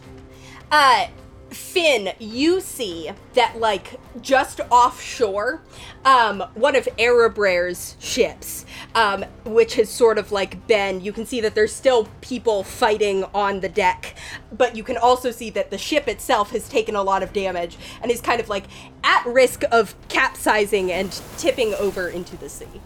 Uh, 0.70 1.06
Fin, 1.48 2.12
you 2.20 2.60
see 2.60 3.10
that 3.32 3.58
like 3.58 3.98
just 4.20 4.60
offshore, 4.70 5.62
um, 6.04 6.44
one 6.54 6.76
of 6.76 6.86
Erebraer's 6.96 7.96
ships, 7.98 8.66
um, 8.94 9.24
which 9.44 9.74
has 9.74 9.88
sort 9.88 10.18
of 10.18 10.30
like 10.30 10.64
been. 10.68 11.00
You 11.00 11.12
can 11.12 11.26
see 11.26 11.40
that 11.40 11.54
there's 11.54 11.74
still 11.74 12.06
people 12.20 12.62
fighting 12.62 13.24
on 13.34 13.60
the 13.60 13.68
deck, 13.68 14.14
but 14.52 14.76
you 14.76 14.84
can 14.84 14.96
also 14.96 15.30
see 15.32 15.50
that 15.50 15.70
the 15.70 15.78
ship 15.78 16.06
itself 16.06 16.50
has 16.50 16.68
taken 16.68 16.94
a 16.94 17.02
lot 17.02 17.22
of 17.22 17.32
damage 17.32 17.78
and 18.02 18.12
is 18.12 18.20
kind 18.20 18.40
of 18.40 18.48
like 18.48 18.66
at 19.02 19.24
risk 19.26 19.64
of 19.72 19.96
capsizing 20.08 20.92
and 20.92 21.10
tipping 21.38 21.74
over 21.74 22.08
into 22.08 22.36
the 22.36 22.48
sea. 22.48 22.80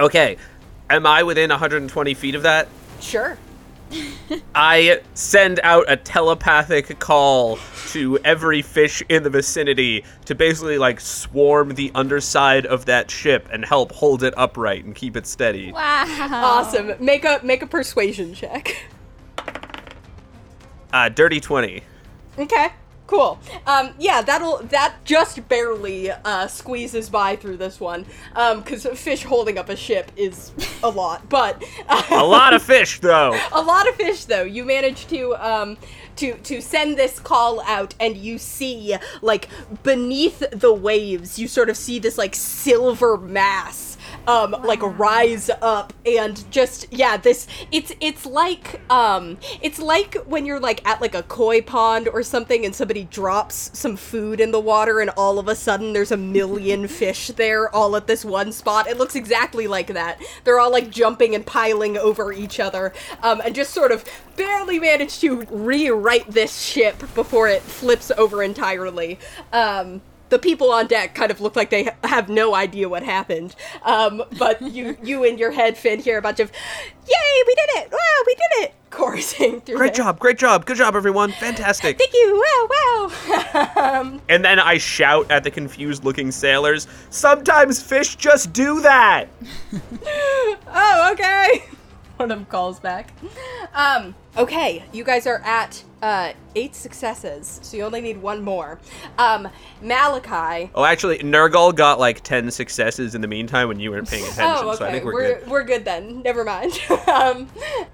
Okay, 0.00 0.38
am 0.90 1.06
I 1.06 1.22
within 1.22 1.50
120 1.50 2.14
feet 2.14 2.34
of 2.34 2.42
that? 2.42 2.68
Sure. 3.00 3.38
I 4.54 5.00
send 5.14 5.60
out 5.62 5.86
a 5.88 5.96
telepathic 5.96 6.98
call 6.98 7.58
to 7.88 8.18
every 8.24 8.60
fish 8.60 9.02
in 9.08 9.22
the 9.22 9.30
vicinity 9.30 10.04
to 10.26 10.34
basically 10.34 10.78
like 10.78 11.00
swarm 11.00 11.74
the 11.74 11.90
underside 11.94 12.66
of 12.66 12.84
that 12.86 13.10
ship 13.10 13.48
and 13.50 13.64
help 13.64 13.92
hold 13.92 14.22
it 14.22 14.34
upright 14.36 14.84
and 14.84 14.94
keep 14.94 15.16
it 15.16 15.26
steady. 15.26 15.72
Wow. 15.72 16.04
Awesome. 16.30 16.92
Make 17.00 17.24
a 17.24 17.40
make 17.42 17.62
a 17.62 17.66
persuasion 17.66 18.34
check. 18.34 18.76
Uh, 20.92 21.08
dirty 21.08 21.40
20. 21.40 21.82
Okay. 22.38 22.68
Cool. 23.08 23.38
Um, 23.66 23.94
yeah, 23.98 24.20
that'll 24.20 24.58
that 24.64 24.96
just 25.04 25.48
barely 25.48 26.10
uh, 26.10 26.46
squeezes 26.46 27.08
by 27.08 27.36
through 27.36 27.56
this 27.56 27.80
one. 27.80 28.04
Um, 28.36 28.60
because 28.60 28.84
fish 28.84 29.24
holding 29.24 29.56
up 29.56 29.70
a 29.70 29.76
ship 29.76 30.12
is 30.14 30.52
a 30.82 30.90
lot, 30.90 31.26
but 31.30 31.64
A 32.10 32.22
lot 32.22 32.52
of 32.52 32.62
fish, 32.62 33.00
though. 33.00 33.34
a 33.52 33.62
lot 33.62 33.88
of 33.88 33.94
fish 33.94 34.26
though. 34.26 34.42
You 34.42 34.62
manage 34.66 35.06
to 35.06 35.34
um 35.36 35.78
to 36.16 36.34
to 36.34 36.60
send 36.60 36.98
this 36.98 37.18
call 37.18 37.62
out, 37.62 37.94
and 37.98 38.14
you 38.14 38.36
see 38.36 38.94
like 39.22 39.48
beneath 39.82 40.44
the 40.50 40.74
waves, 40.74 41.38
you 41.38 41.48
sort 41.48 41.70
of 41.70 41.78
see 41.78 41.98
this 41.98 42.18
like 42.18 42.34
silver 42.34 43.16
mass 43.16 43.87
um 44.28 44.54
like 44.62 44.82
rise 44.82 45.50
up 45.62 45.92
and 46.04 46.48
just 46.52 46.86
yeah 46.92 47.16
this 47.16 47.48
it's 47.72 47.92
it's 47.98 48.26
like 48.26 48.80
um 48.90 49.38
it's 49.62 49.78
like 49.78 50.14
when 50.26 50.44
you're 50.44 50.60
like 50.60 50.86
at 50.86 51.00
like 51.00 51.14
a 51.14 51.22
koi 51.24 51.62
pond 51.62 52.06
or 52.08 52.22
something 52.22 52.64
and 52.66 52.74
somebody 52.74 53.04
drops 53.04 53.70
some 53.76 53.96
food 53.96 54.38
in 54.38 54.50
the 54.50 54.60
water 54.60 55.00
and 55.00 55.08
all 55.16 55.38
of 55.38 55.48
a 55.48 55.54
sudden 55.54 55.94
there's 55.94 56.12
a 56.12 56.16
million 56.16 56.86
fish 56.98 57.28
there 57.28 57.74
all 57.74 57.96
at 57.96 58.06
this 58.06 58.24
one 58.24 58.52
spot. 58.52 58.86
It 58.86 58.98
looks 58.98 59.16
exactly 59.16 59.66
like 59.66 59.88
that. 59.88 60.20
They're 60.44 60.60
all 60.60 60.70
like 60.70 60.90
jumping 60.90 61.34
and 61.34 61.44
piling 61.46 61.96
over 61.96 62.30
each 62.30 62.60
other 62.60 62.92
um 63.22 63.40
and 63.42 63.54
just 63.54 63.72
sort 63.72 63.92
of 63.92 64.04
barely 64.36 64.78
manage 64.78 65.20
to 65.20 65.40
rewrite 65.50 66.30
this 66.30 66.60
ship 66.60 66.98
before 67.14 67.48
it 67.48 67.62
flips 67.62 68.10
over 68.10 68.42
entirely. 68.42 69.18
Um 69.54 70.02
the 70.28 70.38
people 70.38 70.70
on 70.70 70.86
deck 70.86 71.14
kind 71.14 71.30
of 71.30 71.40
look 71.40 71.56
like 71.56 71.70
they 71.70 71.90
have 72.04 72.28
no 72.28 72.54
idea 72.54 72.88
what 72.88 73.02
happened. 73.02 73.54
Um, 73.82 74.22
but 74.38 74.60
you, 74.72 74.96
you 75.02 75.24
in 75.24 75.38
your 75.38 75.50
head, 75.50 75.76
Fin, 75.76 76.00
hear 76.00 76.18
a 76.18 76.22
bunch 76.22 76.40
of, 76.40 76.50
"Yay, 77.06 77.42
we 77.46 77.54
did 77.54 77.68
it! 77.82 77.90
Wow, 77.92 78.22
we 78.26 78.34
did 78.34 78.64
it!" 78.64 78.74
chorusing 78.90 79.62
through. 79.64 79.76
Great 79.76 79.94
there. 79.94 80.04
job, 80.04 80.18
great 80.18 80.38
job, 80.38 80.64
good 80.64 80.76
job, 80.76 80.96
everyone. 80.96 81.30
Fantastic. 81.32 81.98
Thank 81.98 82.12
you! 82.14 82.42
Wow, 82.44 82.68
wow. 82.70 84.00
um, 84.00 84.20
And 84.28 84.44
then 84.44 84.58
I 84.58 84.78
shout 84.78 85.30
at 85.30 85.44
the 85.44 85.50
confused 85.50 86.04
looking 86.04 86.30
sailors, 86.30 86.86
sometimes 87.10 87.82
fish 87.82 88.16
just 88.16 88.52
do 88.52 88.80
that. 88.80 89.28
oh, 90.66 91.10
okay. 91.12 91.64
One 92.16 92.30
of 92.30 92.38
them 92.38 92.46
calls 92.46 92.80
back. 92.80 93.12
Um, 93.74 94.14
Okay, 94.38 94.84
you 94.92 95.02
guys 95.02 95.26
are 95.26 95.38
at 95.44 95.82
uh, 96.00 96.32
eight 96.54 96.72
successes, 96.76 97.58
so 97.60 97.76
you 97.76 97.82
only 97.82 98.00
need 98.00 98.22
one 98.22 98.40
more. 98.40 98.78
Um, 99.18 99.48
Malachi. 99.82 100.70
Oh, 100.76 100.84
actually, 100.84 101.18
Nurgle 101.18 101.74
got 101.74 101.98
like 101.98 102.22
10 102.22 102.52
successes 102.52 103.16
in 103.16 103.20
the 103.20 103.26
meantime 103.26 103.66
when 103.66 103.80
you 103.80 103.90
weren't 103.90 104.08
paying 104.08 104.22
attention, 104.30 104.44
Oh, 104.44 104.68
okay. 104.68 104.76
so 104.76 104.86
I 104.86 104.92
think 104.92 105.04
we're, 105.04 105.12
we're 105.12 105.38
good. 105.40 105.48
we're 105.50 105.64
good 105.64 105.84
then. 105.84 106.22
Never 106.22 106.44
mind. 106.44 106.78
um, 107.12 107.48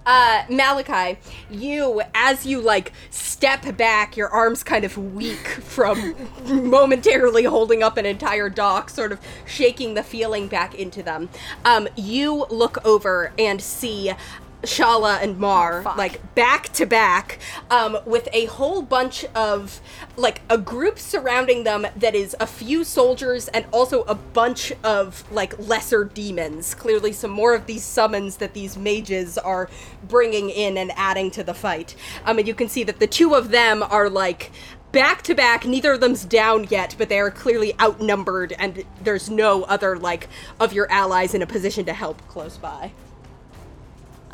uh, 0.04 0.44
Malachi, 0.50 1.18
you 1.50 2.02
as 2.14 2.44
you 2.44 2.60
like 2.60 2.92
step 3.08 3.74
back, 3.78 4.14
your 4.18 4.28
arms 4.28 4.62
kind 4.62 4.84
of 4.84 4.98
weak 4.98 5.46
from 5.48 6.14
momentarily 6.44 7.44
holding 7.44 7.82
up 7.82 7.96
an 7.96 8.04
entire 8.04 8.50
dock, 8.50 8.90
sort 8.90 9.12
of 9.12 9.20
shaking 9.46 9.94
the 9.94 10.02
feeling 10.02 10.46
back 10.48 10.74
into 10.74 11.02
them. 11.02 11.30
Um, 11.64 11.88
you 11.96 12.44
look 12.50 12.84
over 12.84 13.32
and 13.38 13.62
see. 13.62 14.12
Shala 14.64 15.22
and 15.22 15.38
Mar, 15.38 15.82
fuck. 15.82 15.96
like 15.96 16.34
back 16.34 16.68
to 16.74 16.86
back, 16.86 17.38
um, 17.70 17.98
with 18.04 18.28
a 18.32 18.46
whole 18.46 18.82
bunch 18.82 19.24
of, 19.34 19.80
like, 20.16 20.40
a 20.50 20.58
group 20.58 20.98
surrounding 20.98 21.64
them 21.64 21.86
that 21.96 22.14
is 22.14 22.36
a 22.40 22.46
few 22.46 22.84
soldiers 22.84 23.48
and 23.48 23.64
also 23.72 24.02
a 24.02 24.14
bunch 24.14 24.72
of, 24.82 25.24
like, 25.32 25.58
lesser 25.58 26.04
demons. 26.04 26.74
Clearly, 26.74 27.12
some 27.12 27.30
more 27.30 27.54
of 27.54 27.66
these 27.66 27.84
summons 27.84 28.36
that 28.36 28.54
these 28.54 28.76
mages 28.76 29.38
are 29.38 29.68
bringing 30.08 30.50
in 30.50 30.76
and 30.76 30.92
adding 30.96 31.30
to 31.32 31.44
the 31.44 31.54
fight. 31.54 31.94
Um, 32.24 32.38
and 32.38 32.48
you 32.48 32.54
can 32.54 32.68
see 32.68 32.84
that 32.84 32.98
the 33.00 33.06
two 33.06 33.34
of 33.34 33.50
them 33.50 33.82
are, 33.82 34.08
like, 34.08 34.50
back 34.92 35.22
to 35.22 35.34
back. 35.34 35.66
Neither 35.66 35.92
of 35.92 36.00
them's 36.00 36.24
down 36.24 36.68
yet, 36.70 36.94
but 36.96 37.08
they 37.08 37.18
are 37.18 37.30
clearly 37.30 37.74
outnumbered, 37.80 38.54
and 38.58 38.84
there's 39.02 39.28
no 39.28 39.64
other, 39.64 39.98
like, 39.98 40.28
of 40.60 40.72
your 40.72 40.90
allies 40.90 41.34
in 41.34 41.42
a 41.42 41.46
position 41.46 41.84
to 41.86 41.92
help 41.92 42.26
close 42.28 42.56
by. 42.56 42.92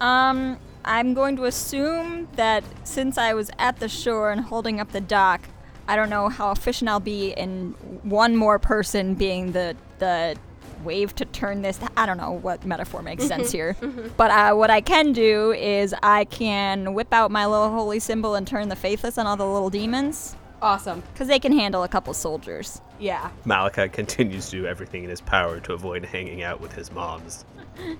Um, 0.00 0.58
I'm 0.84 1.14
going 1.14 1.36
to 1.36 1.44
assume 1.44 2.28
that 2.36 2.64
since 2.84 3.18
I 3.18 3.34
was 3.34 3.50
at 3.58 3.78
the 3.80 3.88
shore 3.88 4.30
and 4.30 4.40
holding 4.40 4.80
up 4.80 4.92
the 4.92 5.00
dock, 5.00 5.42
I 5.86 5.96
don't 5.96 6.08
know 6.10 6.28
how 6.28 6.50
efficient 6.52 6.88
I'll 6.88 7.00
be 7.00 7.32
in 7.32 7.72
one 8.02 8.36
more 8.36 8.58
person 8.58 9.14
being 9.14 9.52
the 9.52 9.76
the 9.98 10.36
wave 10.84 11.14
to 11.16 11.26
turn 11.26 11.60
this. 11.60 11.78
I 11.96 12.06
don't 12.06 12.16
know 12.16 12.32
what 12.32 12.64
metaphor 12.64 13.02
makes 13.02 13.26
sense 13.26 13.52
here, 13.52 13.76
but 14.16 14.30
uh, 14.30 14.54
what 14.54 14.70
I 14.70 14.80
can 14.80 15.12
do 15.12 15.52
is 15.52 15.94
I 16.02 16.24
can 16.24 16.94
whip 16.94 17.12
out 17.12 17.30
my 17.30 17.44
little 17.44 17.68
holy 17.70 17.98
symbol 18.00 18.34
and 18.34 18.46
turn 18.46 18.70
the 18.70 18.76
faithless 18.76 19.18
on 19.18 19.26
all 19.26 19.36
the 19.36 19.46
little 19.46 19.68
demons 19.68 20.36
Awesome. 20.62 21.02
because 21.12 21.28
they 21.28 21.38
can 21.38 21.52
handle 21.52 21.82
a 21.82 21.88
couple 21.88 22.14
soldiers. 22.14 22.80
Yeah. 22.98 23.30
Malachi 23.44 23.90
continues 23.90 24.46
to 24.50 24.60
do 24.62 24.66
everything 24.66 25.04
in 25.04 25.10
his 25.10 25.20
power 25.20 25.60
to 25.60 25.74
avoid 25.74 26.02
hanging 26.06 26.42
out 26.42 26.62
with 26.62 26.72
his 26.72 26.90
moms. 26.92 27.44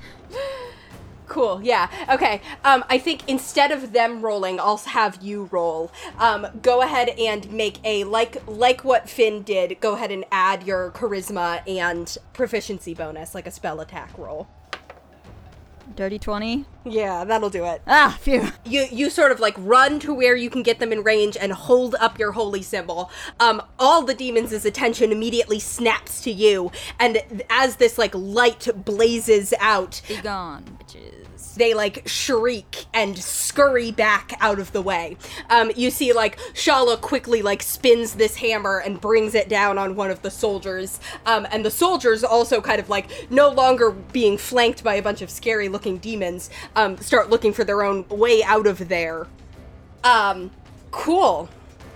Cool. 1.31 1.61
Yeah. 1.63 1.89
Okay. 2.13 2.43
Um, 2.65 2.85
I 2.91 2.99
think 2.99 3.29
instead 3.29 3.71
of 3.71 3.93
them 3.93 4.21
rolling, 4.21 4.59
I'll 4.59 4.79
have 4.79 5.23
you 5.23 5.49
roll. 5.53 5.93
Um, 6.19 6.49
go 6.61 6.83
ahead 6.83 7.11
and 7.11 7.49
make 7.53 7.79
a 7.85 8.03
like 8.03 8.43
like 8.49 8.85
what 8.85 9.09
Fin 9.09 9.43
did. 9.43 9.81
Go 9.81 9.95
ahead 9.95 10.11
and 10.11 10.25
add 10.33 10.65
your 10.65 10.91
charisma 10.91 11.63
and 11.69 12.19
proficiency 12.33 12.95
bonus, 12.95 13.33
like 13.33 13.47
a 13.47 13.53
spell 13.53 13.81
attack 13.81 14.11
roll. 14.19 14.49
Dirty 15.97 16.19
20. 16.19 16.65
Yeah, 16.85 17.25
that'll 17.25 17.51
do 17.51 17.65
it. 17.65 17.83
Ah, 17.87 18.17
phew. 18.21 18.49
You 18.65 18.87
you 18.91 19.11
sort 19.11 19.33
of 19.33 19.39
like 19.39 19.55
run 19.59 20.01
to 20.01 20.15
where 20.15 20.35
you 20.35 20.51
can 20.51 20.63
get 20.63 20.79
them 20.79 20.93
in 20.93 21.03
range 21.03 21.37
and 21.41 21.53
hold 21.53 21.95
up 22.01 22.19
your 22.19 22.33
holy 22.33 22.63
symbol. 22.63 23.11
Um, 23.39 23.63
all 23.79 24.03
the 24.03 24.15
demons' 24.15 24.65
attention 24.65 25.13
immediately 25.13 25.59
snaps 25.61 26.23
to 26.23 26.31
you, 26.31 26.71
and 26.99 27.23
as 27.51 27.77
this 27.77 27.99
like 27.99 28.15
light 28.15 28.69
blazes 28.85 29.53
out, 29.61 30.01
Be 30.09 30.17
gone, 30.21 30.65
bitches. 30.81 31.10
They 31.61 31.75
like 31.75 32.07
shriek 32.09 32.87
and 32.95 33.19
scurry 33.19 33.91
back 33.91 34.33
out 34.41 34.59
of 34.59 34.73
the 34.73 34.83
way. 34.83 35.17
Um, 35.49 35.71
you 35.77 35.91
see, 35.91 36.13
like 36.13 36.39
Shala 36.55 37.01
quickly 37.01 37.43
like 37.43 37.63
spins 37.63 38.15
this 38.15 38.37
hammer 38.37 38.79
and 38.79 39.01
brings 39.01 39.35
it 39.35 39.49
down 39.49 39.79
on 39.79 39.97
one 39.97 40.11
of 40.11 40.23
the 40.23 40.31
soldiers, 40.31 41.01
um, 41.27 41.47
and 41.51 41.65
the 41.65 41.71
soldiers 41.71 42.25
also 42.25 42.61
kind 42.61 42.81
of 42.81 42.89
like 42.89 43.31
no 43.31 43.49
longer 43.49 43.91
being 43.91 44.39
flanked 44.39 44.83
by 44.83 44.95
a 44.95 45.03
bunch 45.03 45.23
of 45.23 45.31
scary 45.31 45.69
looking 45.69 45.99
demons, 45.99 46.51
um, 46.77 46.97
start 46.99 47.31
looking 47.31 47.53
for 47.53 47.65
their 47.65 47.83
own 47.83 48.07
way 48.09 48.43
out 48.43 48.67
of 48.67 48.89
there. 48.89 49.27
Um, 50.05 50.51
cool. 50.91 51.49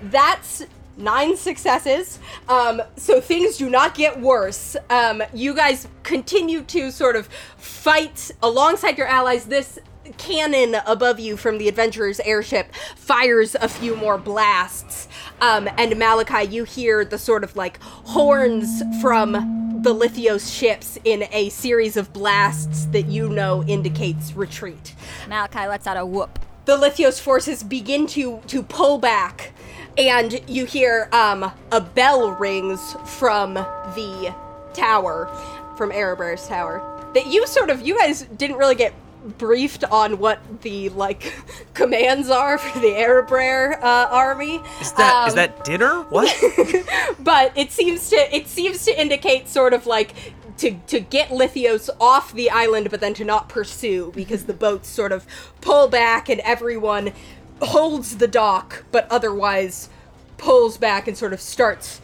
That's 0.03 0.65
nine 0.97 1.37
successes. 1.37 2.19
Um, 2.49 2.83
so 2.97 3.21
things 3.21 3.57
do 3.57 3.69
not 3.71 3.95
get 3.95 4.21
worse. 4.21 4.77
Um, 4.91 5.23
you 5.33 5.55
guys 5.55 5.89
continue 6.03 6.63
to 6.63 6.91
sort 6.91 7.17
of 7.17 7.27
fight 7.57 8.31
alongside 8.43 8.99
your 8.99 9.07
allies. 9.07 9.47
This 9.47 9.79
cannon 10.19 10.77
above 10.87 11.19
you 11.19 11.37
from 11.37 11.59
the 11.59 11.67
adventurer's 11.69 12.21
airship 12.21 12.75
fires 12.97 13.55
a 13.55 13.69
few 13.69 13.97
more 13.97 14.19
blasts. 14.19 15.09
Um, 15.41 15.69
and 15.79 15.97
Malachi, 15.99 16.47
you 16.49 16.65
hear 16.65 17.05
the 17.05 17.19
sort 17.19 17.43
of 17.43 17.57
like 17.57 17.83
horns 17.83 18.83
from 19.01 19.81
the 19.83 19.95
Lithios 19.95 20.51
ships 20.55 20.99
in 21.05 21.25
a 21.33 21.49
series 21.51 21.97
of 21.97 22.13
blasts 22.13 22.87
that 22.87 23.07
you 23.07 23.29
know 23.29 23.63
indicates 23.65 24.33
retreat 24.35 24.95
Malachi 25.29 25.67
lets 25.67 25.87
out 25.87 25.97
a 25.99 26.07
whoop. 26.07 26.39
the 26.65 26.77
Lithios 26.77 27.21
forces 27.21 27.63
begin 27.63 28.07
to 28.09 28.41
to 28.47 28.63
pull 28.63 28.99
back, 28.99 29.53
and 29.99 30.41
you 30.49 30.65
hear 30.67 31.09
um, 31.13 31.51
a 31.73 31.81
bell 31.81 32.33
rings 32.33 32.97
from 33.05 33.55
the 33.55 34.35
tower, 34.73 35.31
from 35.77 35.91
Erebraer's 35.91 36.47
tower. 36.49 36.85
That 37.15 37.27
you 37.27 37.47
sort 37.47 37.71
of 37.71 37.81
you 37.83 37.97
guys 37.99 38.23
didn't 38.23 38.57
really 38.57 38.75
get 38.75 38.95
briefed 39.39 39.85
on 39.85 40.19
what 40.19 40.41
the 40.63 40.89
like 40.91 41.33
commands 41.75 42.29
are 42.29 42.59
for 42.59 42.79
the 42.81 42.89
Erebraer 42.89 43.81
uh, 43.83 44.09
army. 44.11 44.61
Is 44.81 44.93
that 44.93 45.21
is 45.25 45.35
Um, 45.35 45.37
that 45.37 45.65
dinner? 45.65 46.03
What? 46.11 46.35
but 47.21 47.57
it 47.57 47.71
seems 47.73 48.11
to 48.11 48.17
it 48.37 48.49
seems 48.49 48.85
to 48.85 49.01
indicate 49.01 49.49
sort 49.49 49.73
of 49.75 49.87
like 49.87 50.15
to 50.59 50.73
to 50.89 51.01
get 51.01 51.29
Lithios 51.31 51.89
off 52.01 52.33
the 52.33 52.51
island, 52.51 52.91
but 52.91 53.01
then 53.01 53.15
to 53.15 53.25
not 53.25 53.49
pursue 53.49 54.13
because 54.15 54.45
the 54.45 54.53
boats 54.55 54.89
sort 54.89 55.13
of 55.13 55.27
pull 55.61 55.89
back 55.89 56.29
and 56.29 56.41
everyone 56.43 57.13
holds 57.61 58.17
the 58.17 58.29
dock, 58.29 58.85
but 58.91 59.07
otherwise 59.11 59.89
pulls 60.37 60.77
back 60.77 61.09
and 61.09 61.17
sort 61.17 61.33
of 61.33 61.41
starts 61.41 62.01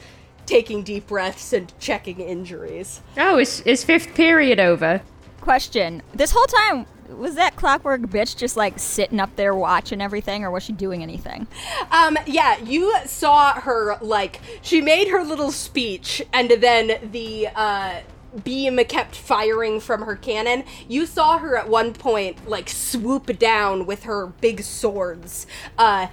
taking 0.47 0.83
deep 0.83 1.07
breaths 1.07 1.53
and 1.53 1.73
checking 1.79 2.21
injuries. 2.21 3.01
Oh, 3.17 3.39
is 3.39 3.61
is 3.63 3.85
fifth 3.85 4.15
period 4.15 4.59
over? 4.59 5.03
Question. 5.41 6.03
This 6.13 6.33
whole 6.33 6.47
time, 6.47 6.87
was 7.17 7.35
that 7.37 7.57
clockwork 7.57 8.03
bitch 8.03 8.37
just 8.37 8.57
like 8.57 8.79
sitting 8.79 9.21
up 9.21 9.35
there 9.37 9.55
watching 9.55 10.01
everything, 10.01 10.45
or 10.45 10.51
was 10.51 10.63
she 10.63 10.73
doing 10.73 11.03
anything? 11.03 11.47
Um, 11.91 12.19
yeah, 12.27 12.59
you 12.59 12.95
saw 13.07 13.55
her 13.55 13.97
like 14.01 14.41
she 14.63 14.81
made 14.81 15.09
her 15.09 15.23
little 15.25 15.53
speech, 15.53 16.23
and 16.33 16.51
then 16.51 17.11
the 17.11 17.49
uh, 17.55 18.01
beam 18.45 18.79
kept 18.85 19.17
firing 19.17 19.81
from 19.81 20.03
her 20.03 20.17
cannon. 20.17 20.65
You 20.89 21.07
saw 21.07 21.39
her 21.39 21.57
at 21.57 21.69
one 21.69 21.93
point 21.93 22.49
like 22.49 22.69
swoop 22.69 23.39
down 23.39 23.87
with 23.87 24.05
her 24.05 24.27
big 24.27 24.63
swords. 24.63 25.47
Uh, 25.77 26.09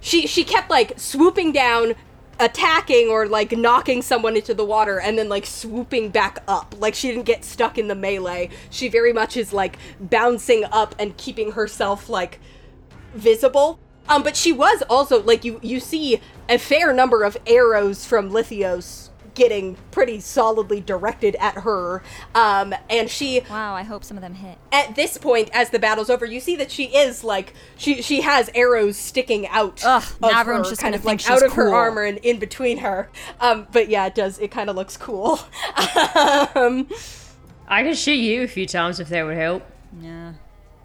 she 0.00 0.26
she 0.26 0.44
kept 0.44 0.70
like 0.70 0.98
swooping 0.98 1.52
down. 1.52 1.94
Attacking 2.40 3.08
or 3.08 3.26
like 3.26 3.50
knocking 3.50 4.00
someone 4.00 4.36
into 4.36 4.54
the 4.54 4.64
water 4.64 5.00
and 5.00 5.18
then 5.18 5.28
like 5.28 5.44
swooping 5.44 6.10
back 6.10 6.40
up. 6.46 6.72
Like 6.78 6.94
she 6.94 7.08
didn't 7.08 7.24
get 7.24 7.44
stuck 7.44 7.76
in 7.78 7.88
the 7.88 7.96
melee. 7.96 8.50
She 8.70 8.88
very 8.88 9.12
much 9.12 9.36
is 9.36 9.52
like 9.52 9.76
bouncing 9.98 10.62
up 10.70 10.94
and 11.00 11.16
keeping 11.16 11.50
herself 11.50 12.08
like 12.08 12.38
visible. 13.12 13.80
Um, 14.08 14.22
but 14.22 14.36
she 14.36 14.52
was 14.52 14.84
also 14.88 15.20
like 15.20 15.44
you 15.44 15.58
you 15.64 15.80
see 15.80 16.20
a 16.48 16.58
fair 16.58 16.92
number 16.92 17.24
of 17.24 17.36
arrows 17.44 18.06
from 18.06 18.30
Lithios 18.30 19.07
getting 19.38 19.76
pretty 19.92 20.20
solidly 20.20 20.80
directed 20.80 21.36
at 21.36 21.54
her. 21.54 22.02
Um, 22.34 22.74
and 22.90 23.08
she 23.08 23.40
Wow, 23.48 23.74
I 23.74 23.82
hope 23.84 24.04
some 24.04 24.16
of 24.16 24.22
them 24.22 24.34
hit. 24.34 24.58
at 24.72 24.94
this 24.96 25.16
point, 25.16 25.48
as 25.54 25.70
the 25.70 25.78
battle's 25.78 26.10
over, 26.10 26.26
you 26.26 26.40
see 26.40 26.56
that 26.56 26.70
she 26.70 26.84
is 26.94 27.24
like 27.24 27.54
she 27.76 28.02
she 28.02 28.20
has 28.20 28.50
arrows 28.54 28.96
sticking 28.98 29.46
out 29.48 29.82
Ugh, 29.84 30.02
of 30.02 30.20
now 30.20 30.40
everyone's 30.40 30.66
her, 30.66 30.72
just 30.72 30.82
kind 30.82 30.94
of 30.94 31.04
like 31.04 31.26
out 31.30 31.38
she's 31.38 31.42
of 31.42 31.52
her 31.54 31.72
armor 31.74 32.02
and 32.02 32.18
in 32.18 32.38
between 32.38 32.78
her. 32.78 33.08
Um, 33.40 33.66
but 33.72 33.88
yeah, 33.88 34.06
it 34.06 34.14
does. 34.14 34.38
It 34.38 34.50
kind 34.50 34.68
of 34.68 34.76
looks 34.76 34.96
cool. 34.96 35.38
um, 36.54 36.88
I 37.68 37.82
can 37.82 37.94
shoot 37.94 38.12
you 38.14 38.42
a 38.42 38.48
few 38.48 38.66
times 38.66 38.98
if 39.00 39.08
that 39.08 39.24
would 39.24 39.36
help. 39.36 39.62
Yeah. 40.00 40.32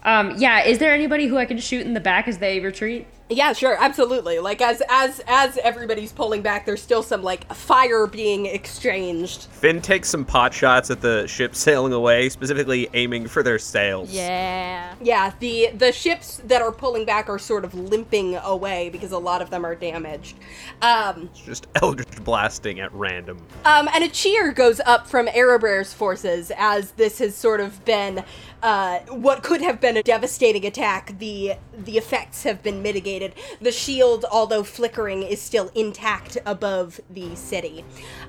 Um, 0.04 0.34
yeah, 0.36 0.64
is 0.64 0.78
there 0.78 0.92
anybody 0.92 1.26
who 1.26 1.38
I 1.38 1.46
can 1.46 1.58
shoot 1.58 1.86
in 1.86 1.94
the 1.94 2.00
back 2.00 2.28
as 2.28 2.38
they 2.38 2.60
retreat? 2.60 3.06
Yeah, 3.30 3.54
sure, 3.54 3.74
absolutely. 3.80 4.38
Like 4.38 4.60
as 4.60 4.82
as 4.90 5.22
as 5.26 5.56
everybody's 5.58 6.12
pulling 6.12 6.42
back, 6.42 6.66
there's 6.66 6.82
still 6.82 7.02
some 7.02 7.22
like 7.22 7.50
fire 7.54 8.06
being 8.06 8.44
exchanged. 8.44 9.44
Fin 9.44 9.80
takes 9.80 10.10
some 10.10 10.26
pot 10.26 10.52
shots 10.52 10.90
at 10.90 11.00
the 11.00 11.26
ship 11.26 11.54
sailing 11.54 11.94
away, 11.94 12.28
specifically 12.28 12.86
aiming 12.92 13.26
for 13.26 13.42
their 13.42 13.58
sails. 13.58 14.10
Yeah. 14.10 14.94
Yeah, 15.02 15.32
the 15.40 15.70
the 15.74 15.90
ships 15.90 16.42
that 16.44 16.60
are 16.60 16.70
pulling 16.70 17.06
back 17.06 17.30
are 17.30 17.38
sort 17.38 17.64
of 17.64 17.72
limping 17.72 18.36
away 18.36 18.90
because 18.90 19.12
a 19.12 19.18
lot 19.18 19.40
of 19.40 19.48
them 19.48 19.64
are 19.64 19.74
damaged. 19.74 20.36
Um, 20.82 21.30
Just 21.34 21.66
eldritch 21.76 22.22
blasting 22.24 22.80
at 22.80 22.92
random. 22.92 23.38
um, 23.64 23.88
and 23.94 24.04
a 24.04 24.08
cheer 24.08 24.52
goes 24.52 24.80
up 24.80 25.06
from 25.06 25.28
Erebraer's 25.28 25.94
forces 25.94 26.52
as 26.58 26.90
this 26.92 27.20
has 27.20 27.34
sort 27.34 27.60
of 27.60 27.82
been 27.86 28.22
uh, 28.62 28.98
what 29.08 29.42
could 29.42 29.62
have 29.62 29.80
been 29.80 29.96
a 29.96 30.02
devastating 30.02 30.66
attack. 30.66 31.18
The 31.18 31.54
the 31.74 31.96
effects 31.96 32.42
have 32.42 32.62
been 32.62 32.82
mitigated. 32.82 33.13
The 33.60 33.72
shield, 33.72 34.24
although 34.30 34.62
flickering, 34.64 35.22
is 35.22 35.40
still 35.40 35.70
intact 35.74 36.38
above 36.46 37.00
the 37.10 37.34
city. 37.36 37.84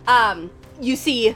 Um, 0.08 0.52
you 0.80 0.96
see 0.96 1.36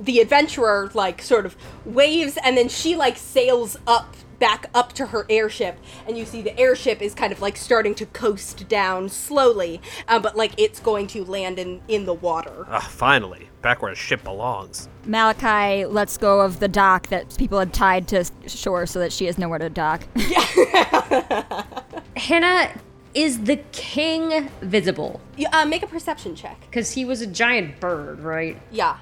the 0.00 0.20
adventurer 0.20 0.90
like 0.94 1.20
sort 1.20 1.44
of 1.44 1.56
waves 1.84 2.38
and 2.44 2.56
then 2.56 2.68
she 2.68 2.94
like 2.94 3.16
sails 3.16 3.76
up 3.86 4.14
back 4.38 4.70
up 4.72 4.92
to 4.92 5.06
her 5.06 5.26
airship 5.28 5.76
and 6.06 6.16
you 6.16 6.24
see 6.24 6.40
the 6.40 6.56
airship 6.56 7.02
is 7.02 7.12
kind 7.14 7.32
of 7.32 7.40
like 7.42 7.56
starting 7.56 7.92
to 7.96 8.06
coast 8.06 8.68
down 8.68 9.08
slowly 9.08 9.80
um, 10.06 10.22
but 10.22 10.36
like 10.36 10.52
it's 10.56 10.78
going 10.78 11.08
to 11.08 11.24
land 11.24 11.58
in 11.58 11.80
in 11.88 12.04
the 12.06 12.14
water 12.14 12.64
Ah, 12.68 12.78
finally, 12.78 13.48
back 13.62 13.82
where 13.82 13.90
a 13.90 13.96
ship 13.96 14.22
belongs. 14.22 14.88
Malachi 15.04 15.84
lets 15.84 16.16
go 16.16 16.40
of 16.40 16.60
the 16.60 16.68
dock 16.68 17.08
that 17.08 17.36
people 17.36 17.58
had 17.58 17.72
tied 17.72 18.06
to 18.08 18.24
shore 18.46 18.86
so 18.86 18.98
that 19.00 19.12
she 19.12 19.24
has 19.24 19.38
nowhere 19.38 19.58
to 19.58 19.70
dock. 19.70 20.02
Yeah. 20.14 21.64
Hannah, 22.16 22.72
is 23.14 23.44
the 23.44 23.56
king 23.72 24.48
visible? 24.60 25.20
You- 25.36 25.48
uh, 25.52 25.64
make 25.64 25.82
a 25.82 25.86
perception 25.86 26.34
check 26.34 26.60
Because 26.62 26.92
he 26.92 27.04
was 27.04 27.20
a 27.20 27.26
giant 27.26 27.80
bird, 27.80 28.20
right? 28.20 28.60
yeah 28.70 28.98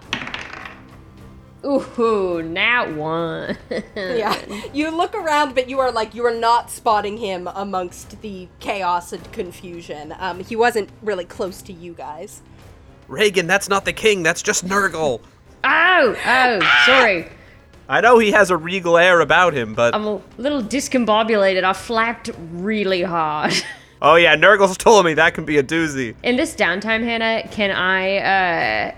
Ooh, 1.65 2.43
nat 2.45 2.93
one. 2.95 3.59
yeah 3.97 4.39
you 4.73 4.91
look 4.91 5.15
around 5.17 5.55
but 5.55 5.69
you 5.69 5.81
are 5.81 5.91
like 5.91 6.15
you 6.15 6.25
are 6.25 6.35
not 6.35 6.71
spotting 6.71 7.17
him 7.17 7.49
amongst 7.55 8.21
the 8.23 8.47
chaos 8.61 9.13
and 9.13 9.33
confusion 9.33 10.15
um, 10.21 10.39
he 10.45 10.55
wasn't 10.55 10.89
really 11.03 11.25
close 11.25 11.63
to 11.63 11.73
you 11.73 11.93
guys 11.93 12.43
Regin, 13.09 13.47
that's 13.47 13.69
not 13.69 13.85
the 13.85 13.93
king, 13.93 14.23
that's 14.25 14.43
just 14.43 14.65
Nurgle. 14.67 15.21
oh, 15.65 16.17
oh, 16.27 16.83
sorry. 16.87 17.29
I 17.89 18.01
know 18.01 18.19
he 18.19 18.33
has 18.33 18.51
a 18.51 18.57
regal 18.57 18.99
air 18.99 19.21
about 19.21 19.55
him, 19.55 19.75
but. 19.75 19.95
I'm 19.95 20.05
a 20.07 20.21
little 20.39 20.61
discombobulated. 20.61 21.63
I 21.63 21.73
flapped 21.73 22.31
really 22.51 23.03
hard. 23.03 23.55
oh 24.03 24.17
yeah, 24.17 24.35
Nurgle's 24.35 24.77
told 24.87 25.05
me 25.05 25.15
that 25.15 25.35
can 25.35 25.45
be 25.45 25.59
a 25.59 25.63
doozy. 25.63 26.15
In 26.23 26.37
this 26.37 26.55
downtime, 26.55 27.03
Hannah, 27.05 27.47
can 27.51 27.71
I 27.71 28.17
uh, 28.19 28.95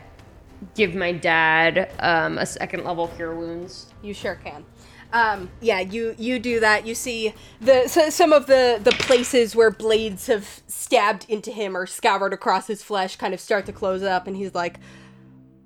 give 0.75 0.95
my 0.95 1.13
dad 1.13 1.91
um, 2.01 2.39
a 2.39 2.47
second 2.47 2.85
level 2.85 3.09
cure 3.09 3.35
wounds? 3.35 3.93
You 4.03 4.15
sure 4.15 4.37
can. 4.37 4.65
Um, 5.13 5.49
yeah, 5.63 5.81
you 5.81 6.15
you 6.19 6.39
do 6.39 6.61
that. 6.61 6.87
You 6.87 6.95
see 6.95 7.33
the 7.63 7.89
so, 7.89 8.11
some 8.11 8.33
of 8.33 8.47
the 8.47 8.79
the 8.83 8.91
places 8.93 9.57
where 9.57 9.71
blades 9.71 10.27
have 10.27 10.61
stabbed 10.67 11.25
into 11.31 11.51
him 11.51 11.75
or 11.77 11.87
scoured 11.87 12.35
across 12.35 12.67
his 12.67 12.83
flesh 12.83 13.17
kind 13.17 13.33
of 13.33 13.41
start 13.41 13.65
to 13.67 13.73
close 13.73 14.03
up, 14.03 14.27
and 14.27 14.37
he's 14.37 14.55
like, 14.55 14.79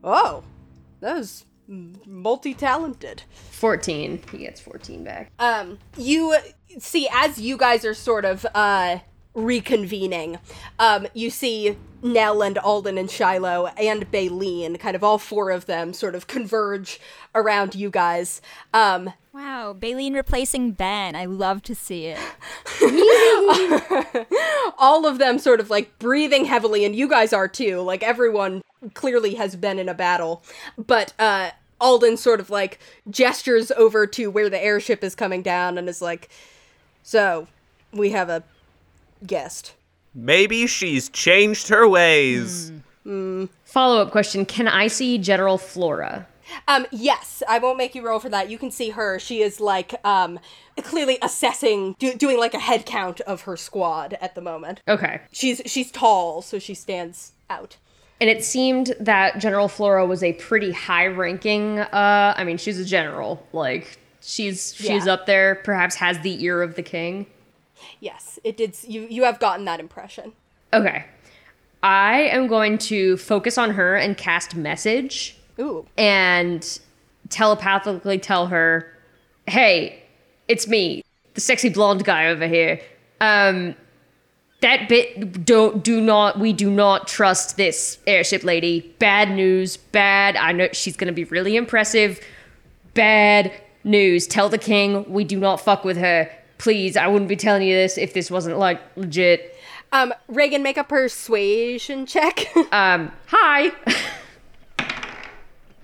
"Oh, 0.04 0.44
that 1.00 1.16
was 1.16 1.44
multi 1.66 2.54
talented." 2.54 3.24
14. 3.50 4.20
He 4.30 4.38
gets 4.38 4.60
14 4.60 5.02
back. 5.04 5.30
um 5.38 5.78
you 5.96 6.36
see 6.78 7.08
as 7.12 7.40
you 7.40 7.56
guys 7.56 7.84
are 7.84 7.94
sort 7.94 8.24
of 8.24 8.46
uh 8.54 8.98
reconvening 9.34 10.38
um 10.78 11.06
you 11.14 11.30
see 11.30 11.76
Nell 12.02 12.42
and 12.42 12.58
Alden 12.58 12.98
and 12.98 13.10
Shiloh 13.10 13.68
and 13.78 14.10
Baleen 14.10 14.76
kind 14.76 14.94
of 14.96 15.02
all 15.02 15.18
four 15.18 15.50
of 15.50 15.66
them 15.66 15.92
sort 15.94 16.14
of 16.14 16.26
converge 16.26 17.00
around 17.34 17.74
you 17.74 17.90
guys 17.90 18.42
um 18.74 19.12
wow, 19.32 19.72
Baleen 19.72 20.12
replacing 20.12 20.72
Ben. 20.72 21.16
I 21.16 21.24
love 21.24 21.62
to 21.62 21.74
see 21.74 22.06
it. 22.06 22.18
all 24.78 25.06
of 25.06 25.18
them 25.18 25.38
sort 25.38 25.60
of 25.60 25.70
like 25.70 25.98
breathing 25.98 26.44
heavily 26.44 26.84
and 26.84 26.94
you 26.94 27.08
guys 27.08 27.32
are 27.32 27.48
too 27.48 27.80
like 27.80 28.02
everyone 28.02 28.62
clearly 28.94 29.34
has 29.36 29.56
been 29.56 29.78
in 29.78 29.88
a 29.88 29.94
battle 29.94 30.42
but 30.76 31.12
uh 31.18 31.50
Alden 31.80 32.16
sort 32.16 32.38
of 32.40 32.48
like 32.50 32.78
gestures 33.10 33.72
over 33.72 34.06
to 34.06 34.30
where 34.30 34.48
the 34.48 34.62
airship 34.62 35.02
is 35.02 35.14
coming 35.14 35.42
down 35.42 35.78
and 35.78 35.88
is 35.88 36.00
like 36.02 36.28
so 37.02 37.48
we 37.92 38.10
have 38.10 38.28
a 38.28 38.42
guest 39.26 39.74
Maybe 40.14 40.66
she's 40.66 41.08
changed 41.08 41.68
her 41.68 41.88
ways. 41.88 42.70
Follow 43.64 44.02
up 44.02 44.10
question 44.10 44.44
Can 44.44 44.68
I 44.68 44.86
see 44.88 45.18
General 45.18 45.58
Flora? 45.58 46.26
Um, 46.68 46.86
yes, 46.90 47.42
I 47.48 47.58
won't 47.58 47.78
make 47.78 47.94
you 47.94 48.02
roll 48.06 48.18
for 48.18 48.28
that. 48.28 48.50
You 48.50 48.58
can 48.58 48.70
see 48.70 48.90
her. 48.90 49.18
She 49.18 49.40
is 49.40 49.58
like 49.58 49.94
um 50.04 50.38
clearly 50.82 51.18
assessing, 51.22 51.96
do, 51.98 52.14
doing 52.14 52.38
like 52.38 52.52
a 52.52 52.58
head 52.58 52.84
count 52.84 53.20
of 53.22 53.42
her 53.42 53.56
squad 53.56 54.18
at 54.20 54.34
the 54.34 54.42
moment. 54.42 54.80
Okay. 54.86 55.20
She's 55.32 55.62
she's 55.64 55.90
tall, 55.90 56.42
so 56.42 56.58
she 56.58 56.74
stands 56.74 57.32
out. 57.48 57.76
And 58.20 58.28
it 58.28 58.44
seemed 58.44 58.94
that 59.00 59.38
General 59.38 59.66
Flora 59.68 60.04
was 60.06 60.22
a 60.22 60.34
pretty 60.34 60.72
high 60.72 61.06
ranking 61.06 61.78
uh 61.78 62.34
I 62.36 62.44
mean 62.44 62.58
she's 62.58 62.78
a 62.78 62.84
general. 62.84 63.46
Like 63.54 63.98
she's 64.20 64.74
she's 64.76 65.06
Yeah. 65.06 65.14
up 65.14 65.26
there, 65.26 65.54
perhaps 65.64 65.94
has 65.96 66.18
the 66.20 66.44
ear 66.44 66.60
of 66.62 66.74
the 66.74 66.82
king. 66.82 67.26
Yes, 68.02 68.40
it 68.42 68.56
did. 68.56 68.76
You 68.82 69.06
you 69.08 69.22
have 69.22 69.38
gotten 69.38 69.64
that 69.66 69.78
impression. 69.78 70.32
Okay. 70.72 71.04
I 71.84 72.22
am 72.22 72.48
going 72.48 72.78
to 72.78 73.16
focus 73.16 73.56
on 73.56 73.70
her 73.74 73.94
and 73.94 74.16
cast 74.16 74.56
message 74.56 75.36
Ooh. 75.60 75.86
and 75.96 76.80
telepathically 77.28 78.18
tell 78.18 78.48
her, 78.48 78.92
"Hey, 79.46 80.02
it's 80.48 80.66
me, 80.66 81.04
the 81.34 81.40
sexy 81.40 81.68
blonde 81.68 82.04
guy 82.04 82.26
over 82.26 82.48
here. 82.48 82.80
Um, 83.20 83.76
that 84.62 84.88
bit 84.88 85.44
don't 85.44 85.84
do 85.84 86.00
not 86.00 86.40
we 86.40 86.52
do 86.52 86.68
not 86.68 87.06
trust 87.06 87.56
this 87.56 87.98
airship 88.08 88.42
lady. 88.42 88.92
Bad 88.98 89.30
news. 89.30 89.76
Bad. 89.76 90.34
I 90.34 90.50
know 90.50 90.68
she's 90.72 90.96
gonna 90.96 91.12
be 91.12 91.24
really 91.24 91.54
impressive. 91.54 92.18
Bad 92.94 93.52
news. 93.84 94.26
Tell 94.26 94.48
the 94.48 94.58
king 94.58 95.08
we 95.08 95.22
do 95.22 95.38
not 95.38 95.60
fuck 95.60 95.84
with 95.84 95.98
her. 95.98 96.28
Please, 96.62 96.96
I 96.96 97.08
wouldn't 97.08 97.28
be 97.28 97.34
telling 97.34 97.66
you 97.66 97.74
this 97.74 97.98
if 97.98 98.14
this 98.14 98.30
wasn't 98.30 98.56
like 98.56 98.80
legit. 98.94 99.56
Um, 99.90 100.14
Regin, 100.28 100.62
make 100.62 100.76
a 100.76 100.84
persuasion 100.84 102.06
check. 102.06 102.46
Um, 102.72 103.10
hi. 103.26 103.72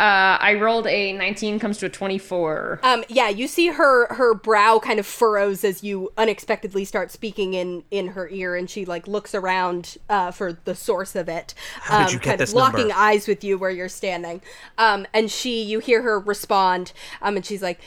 Uh, 0.01 0.39
I 0.41 0.55
rolled 0.55 0.87
a 0.87 1.13
19, 1.13 1.59
comes 1.59 1.79
to 1.79 1.87
a 1.87 1.89
24. 1.89 2.79
um, 2.85 3.03
yeah, 3.09 3.29
you 3.29 3.49
see 3.49 3.67
her 3.67 4.15
her 4.15 4.33
brow 4.33 4.79
kind 4.79 5.01
of 5.01 5.07
furrows 5.07 5.65
as 5.65 5.83
you 5.83 6.13
unexpectedly 6.17 6.85
start 6.85 7.11
speaking 7.11 7.55
in 7.55 7.83
in 7.91 8.07
her 8.07 8.29
ear, 8.29 8.55
and 8.55 8.71
she 8.71 8.85
like 8.85 9.09
looks 9.09 9.35
around 9.35 9.97
uh, 10.09 10.31
for 10.31 10.53
the 10.53 10.77
source 10.77 11.17
of 11.17 11.29
it. 11.29 11.53
How 11.81 11.99
um, 11.99 12.05
did 12.05 12.13
you 12.13 12.21
get 12.21 12.25
kind 12.27 12.41
this 12.41 12.51
of 12.51 12.55
locking 12.55 12.89
number? 12.89 12.95
eyes 12.95 13.27
with 13.27 13.43
you 13.43 13.59
where 13.59 13.73
you're 13.73 13.89
standing. 13.89 14.41
Um, 14.79 15.05
and 15.13 15.33
she, 15.33 15.65
you 15.65 15.81
hear 15.81 16.03
her 16.03 16.21
respond, 16.21 16.93
um, 17.21 17.35
and 17.35 17.45
she's 17.45 17.61
like, 17.61 17.81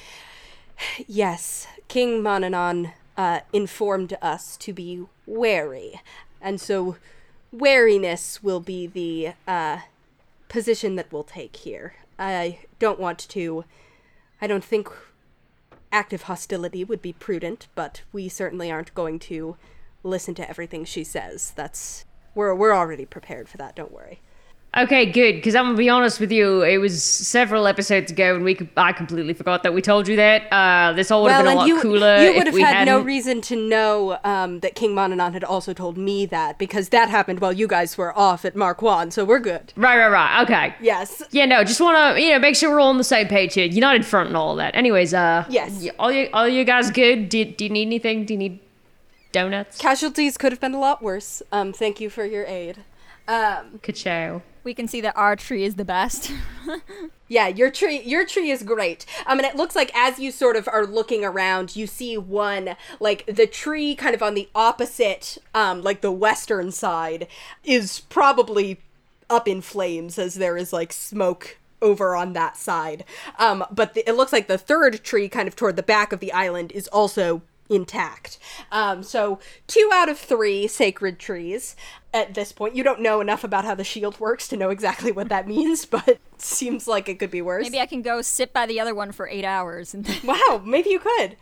"Yes, 1.07 1.65
King 1.91 2.23
Mananon 2.23 2.93
uh, 3.17 3.41
informed 3.51 4.17
us 4.21 4.55
to 4.55 4.71
be 4.71 5.03
wary, 5.25 5.99
and 6.39 6.61
so 6.61 6.95
wariness 7.51 8.41
will 8.41 8.61
be 8.61 8.87
the 8.87 9.33
uh, 9.45 9.79
position 10.47 10.95
that 10.95 11.11
we'll 11.11 11.25
take 11.25 11.57
here. 11.57 11.95
I 12.17 12.59
don't 12.79 12.97
want 12.97 13.19
to. 13.27 13.65
I 14.41 14.47
don't 14.47 14.63
think 14.63 14.87
active 15.91 16.21
hostility 16.21 16.85
would 16.85 17.01
be 17.01 17.11
prudent, 17.11 17.67
but 17.75 18.03
we 18.13 18.29
certainly 18.29 18.71
aren't 18.71 18.95
going 18.95 19.19
to 19.19 19.57
listen 20.01 20.33
to 20.35 20.49
everything 20.49 20.85
she 20.85 21.03
says. 21.03 21.51
That's 21.57 22.05
we're 22.33 22.55
we're 22.55 22.73
already 22.73 23.05
prepared 23.05 23.49
for 23.49 23.57
that. 23.57 23.75
Don't 23.75 23.91
worry. 23.91 24.21
Okay, 24.77 25.05
good, 25.05 25.33
because 25.35 25.53
I'm 25.53 25.65
gonna 25.65 25.77
be 25.77 25.89
honest 25.89 26.21
with 26.21 26.31
you, 26.31 26.61
it 26.63 26.77
was 26.77 27.03
several 27.03 27.67
episodes 27.67 28.09
ago 28.09 28.35
and 28.35 28.43
we 28.45 28.55
could, 28.55 28.69
I 28.77 28.93
completely 28.93 29.33
forgot 29.33 29.63
that 29.63 29.73
we 29.73 29.81
told 29.81 30.07
you 30.07 30.15
that. 30.15 30.43
Uh, 30.49 30.93
this 30.93 31.11
all 31.11 31.23
would 31.23 31.31
have 31.33 31.43
well, 31.43 31.51
been 31.51 31.57
a 31.57 31.59
lot 31.59 31.67
you 31.67 31.81
cooler 31.81 32.23
you 32.23 32.29
would 32.35 32.37
if 32.37 32.45
have 32.45 32.53
we 32.53 32.61
had 32.61 32.85
no 32.85 32.91
hadn't- 32.93 33.05
reason 33.05 33.41
to 33.41 33.57
know 33.57 34.17
um, 34.23 34.61
that 34.61 34.75
King 34.75 34.91
Mononon 34.91 35.33
had 35.33 35.43
also 35.43 35.73
told 35.73 35.97
me 35.97 36.25
that 36.27 36.57
because 36.57 36.87
that 36.87 37.09
happened 37.09 37.41
while 37.41 37.51
you 37.51 37.67
guys 37.67 37.97
were 37.97 38.17
off 38.17 38.45
at 38.45 38.55
Mark 38.55 38.81
One, 38.81 39.11
so 39.11 39.25
we're 39.25 39.39
good. 39.39 39.73
Right, 39.75 39.97
right, 39.97 40.07
right, 40.09 40.41
okay. 40.43 40.73
Yes. 40.79 41.21
Yeah, 41.31 41.47
no, 41.47 41.65
just 41.65 41.81
want 41.81 42.15
to, 42.15 42.21
you 42.21 42.29
know, 42.29 42.39
make 42.39 42.55
sure 42.55 42.69
we're 42.69 42.79
all 42.79 42.91
on 42.91 42.97
the 42.97 43.03
same 43.03 43.27
page 43.27 43.55
here. 43.55 43.65
United 43.65 44.05
front 44.05 44.27
and 44.29 44.37
all 44.37 44.55
that. 44.55 44.73
Anyways, 44.73 45.13
uh, 45.13 45.43
Yes. 45.49 45.85
all 45.99 46.13
you, 46.13 46.29
all 46.31 46.47
you 46.47 46.63
guys 46.63 46.91
good? 46.91 47.27
Do, 47.27 47.43
do 47.43 47.65
you 47.65 47.69
need 47.71 47.87
anything? 47.87 48.23
Do 48.23 48.35
you 48.35 48.37
need 48.37 48.59
donuts? 49.33 49.77
Casualties 49.79 50.37
could 50.37 50.53
have 50.53 50.61
been 50.61 50.73
a 50.73 50.79
lot 50.79 51.03
worse. 51.03 51.41
Um, 51.51 51.73
thank 51.73 51.99
you 51.99 52.09
for 52.09 52.23
your 52.25 52.45
aid. 52.45 52.77
Um, 53.27 53.79
Ka-chow. 53.81 54.41
We 54.63 54.73
can 54.73 54.87
see 54.87 55.01
that 55.01 55.17
our 55.17 55.35
tree 55.35 55.63
is 55.63 55.75
the 55.75 55.85
best. 55.85 56.31
Yeah, 57.31 57.47
your 57.47 57.71
tree 57.71 58.01
your 58.01 58.25
tree 58.25 58.51
is 58.51 58.61
great. 58.61 59.05
Um 59.25 59.39
and 59.39 59.47
it 59.47 59.55
looks 59.55 59.73
like 59.73 59.89
as 59.95 60.19
you 60.19 60.33
sort 60.33 60.57
of 60.57 60.67
are 60.67 60.85
looking 60.85 61.23
around, 61.23 61.77
you 61.77 61.87
see 61.87 62.17
one 62.17 62.75
like 62.99 63.25
the 63.25 63.47
tree 63.47 63.95
kind 63.95 64.13
of 64.13 64.21
on 64.21 64.33
the 64.33 64.49
opposite 64.53 65.37
um 65.55 65.81
like 65.81 66.01
the 66.01 66.11
western 66.11 66.73
side 66.73 67.27
is 67.63 68.01
probably 68.01 68.81
up 69.29 69.47
in 69.47 69.61
flames 69.61 70.19
as 70.19 70.35
there 70.35 70.57
is 70.57 70.73
like 70.73 70.91
smoke 70.91 71.57
over 71.81 72.17
on 72.17 72.33
that 72.33 72.57
side. 72.57 73.05
Um 73.39 73.63
but 73.71 73.93
the, 73.93 74.05
it 74.09 74.17
looks 74.17 74.33
like 74.33 74.47
the 74.47 74.57
third 74.57 75.01
tree 75.01 75.29
kind 75.29 75.47
of 75.47 75.55
toward 75.55 75.77
the 75.77 75.83
back 75.83 76.11
of 76.11 76.19
the 76.19 76.33
island 76.33 76.73
is 76.73 76.89
also 76.89 77.43
intact. 77.71 78.37
Um, 78.71 79.01
so 79.01 79.39
two 79.67 79.89
out 79.93 80.09
of 80.09 80.19
three 80.19 80.67
sacred 80.67 81.17
trees 81.17 81.75
at 82.13 82.33
this 82.33 82.51
point. 82.51 82.75
You 82.75 82.83
don't 82.83 82.99
know 83.01 83.21
enough 83.21 83.43
about 83.43 83.65
how 83.65 83.73
the 83.73 83.83
shield 83.83 84.19
works 84.19 84.47
to 84.49 84.57
know 84.57 84.69
exactly 84.69 85.11
what 85.11 85.29
that 85.29 85.47
means, 85.47 85.85
but 85.87 86.19
seems 86.37 86.87
like 86.87 87.07
it 87.07 87.17
could 87.17 87.31
be 87.31 87.41
worse. 87.41 87.63
Maybe 87.63 87.79
I 87.79 87.85
can 87.85 88.01
go 88.01 88.21
sit 88.21 88.53
by 88.53 88.65
the 88.65 88.79
other 88.79 88.93
one 88.93 89.11
for 89.11 89.27
eight 89.27 89.45
hours 89.45 89.93
and. 89.93 90.09
Wow, 90.23 90.61
maybe 90.63 90.89
you 90.89 90.99
could. 90.99 91.35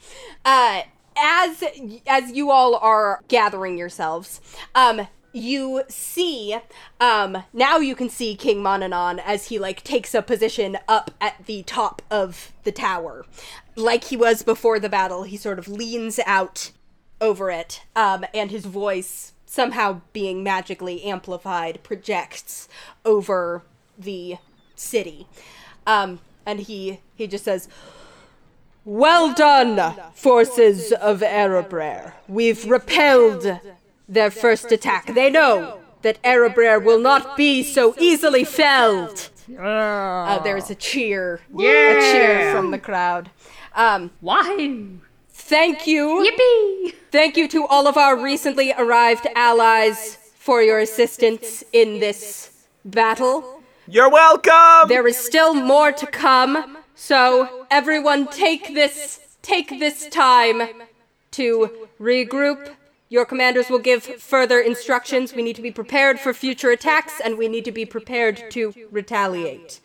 Uh, 0.46 0.84
as 1.18 1.64
as 2.08 2.32
you 2.32 2.50
all 2.50 2.76
are 2.76 3.22
gathering 3.28 3.78
yourselves, 3.78 4.40
um, 4.74 5.08
you 5.34 5.84
see, 5.88 6.58
um, 7.00 7.44
now 7.54 7.78
you 7.78 7.96
can 7.96 8.10
see 8.10 8.36
King 8.36 8.64
Monanon 8.64 9.22
as 9.24 9.48
he 9.48 9.60
like 9.60 9.84
takes 9.84 10.14
a 10.16 10.22
position 10.22 10.78
up 10.88 11.12
at 11.22 11.46
the 11.46 11.64
top 11.64 12.02
of 12.10 12.52
the 12.64 12.72
tower, 12.72 13.26
like 13.80 14.06
he 14.06 14.18
was 14.18 14.44
before 14.44 14.80
the 14.80 14.90
battle. 14.90 15.24
He 15.24 15.38
sort 15.38 15.60
of 15.60 15.68
leans 15.68 16.20
out 16.26 16.72
over 17.22 17.50
it, 17.52 17.82
um, 17.96 18.26
and 18.34 18.52
his 18.52 18.66
voice 18.66 19.34
somehow 19.46 20.02
being 20.14 20.44
magically 20.44 21.04
amplified 21.04 21.82
projects 21.84 22.70
over 23.04 23.64
the 23.98 24.38
city. 24.76 25.28
Um, 25.88 26.20
and 26.46 26.60
he 26.62 27.00
he 27.16 27.28
just 27.28 27.46
says, 27.46 27.68
"Well 28.86 29.34
done, 29.34 29.96
forces 30.14 30.92
of 30.94 31.22
Erebrer. 31.22 32.14
We've 32.28 32.66
repelled 32.66 33.60
their 34.08 34.32
first 34.32 34.72
attack. 34.72 35.14
They 35.14 35.30
know 35.30 35.80
that 36.02 36.20
Erebrer 36.24 36.80
will 36.84 37.00
not 37.00 37.36
be 37.36 37.64
so 37.64 37.96
easily 38.00 38.44
felled." 38.44 39.30
Uh, 39.60 40.38
there's 40.44 40.70
a 40.70 40.76
cheer, 40.76 41.42
a 41.58 41.58
cheer 42.12 42.54
from 42.54 42.70
the 42.70 42.78
crowd. 42.78 43.32
Um, 43.80 44.12
Wahoo! 44.20 45.00
thank 45.30 45.88
you. 45.88 46.30
Yippee! 46.30 46.94
Thank 47.12 47.38
you 47.38 47.48
to 47.48 47.66
all 47.66 47.88
of 47.88 47.96
our 47.96 48.22
recently 48.22 48.74
arrived 48.78 49.26
allies 49.36 50.18
for 50.36 50.62
your 50.62 50.80
assistance 50.80 51.64
in 51.72 52.02
this 52.02 52.66
battle. 52.84 53.62
You're 53.88 54.10
welcome. 54.10 54.90
There 54.90 55.08
is 55.08 55.16
still 55.16 55.54
more 55.54 55.94
to 55.94 56.06
come, 56.06 56.78
so 56.94 57.66
everyone 57.72 58.28
take 58.28 58.74
this 58.74 59.22
take 59.42 59.70
this 59.80 60.10
time 60.10 60.64
to 61.32 61.88
regroup. 62.02 62.76
Your 63.08 63.24
commanders 63.24 63.70
will 63.70 63.80
give 63.80 64.04
further 64.04 64.60
instructions. 64.60 65.34
We 65.34 65.42
need 65.42 65.56
to 65.56 65.62
be 65.62 65.72
prepared 65.72 66.20
for 66.20 66.34
future 66.34 66.72
attacks 66.72 67.22
and 67.24 67.38
we 67.38 67.48
need 67.48 67.64
to 67.64 67.72
be 67.72 67.86
prepared 67.86 68.52
to 68.52 68.74
retaliate. 68.92 69.80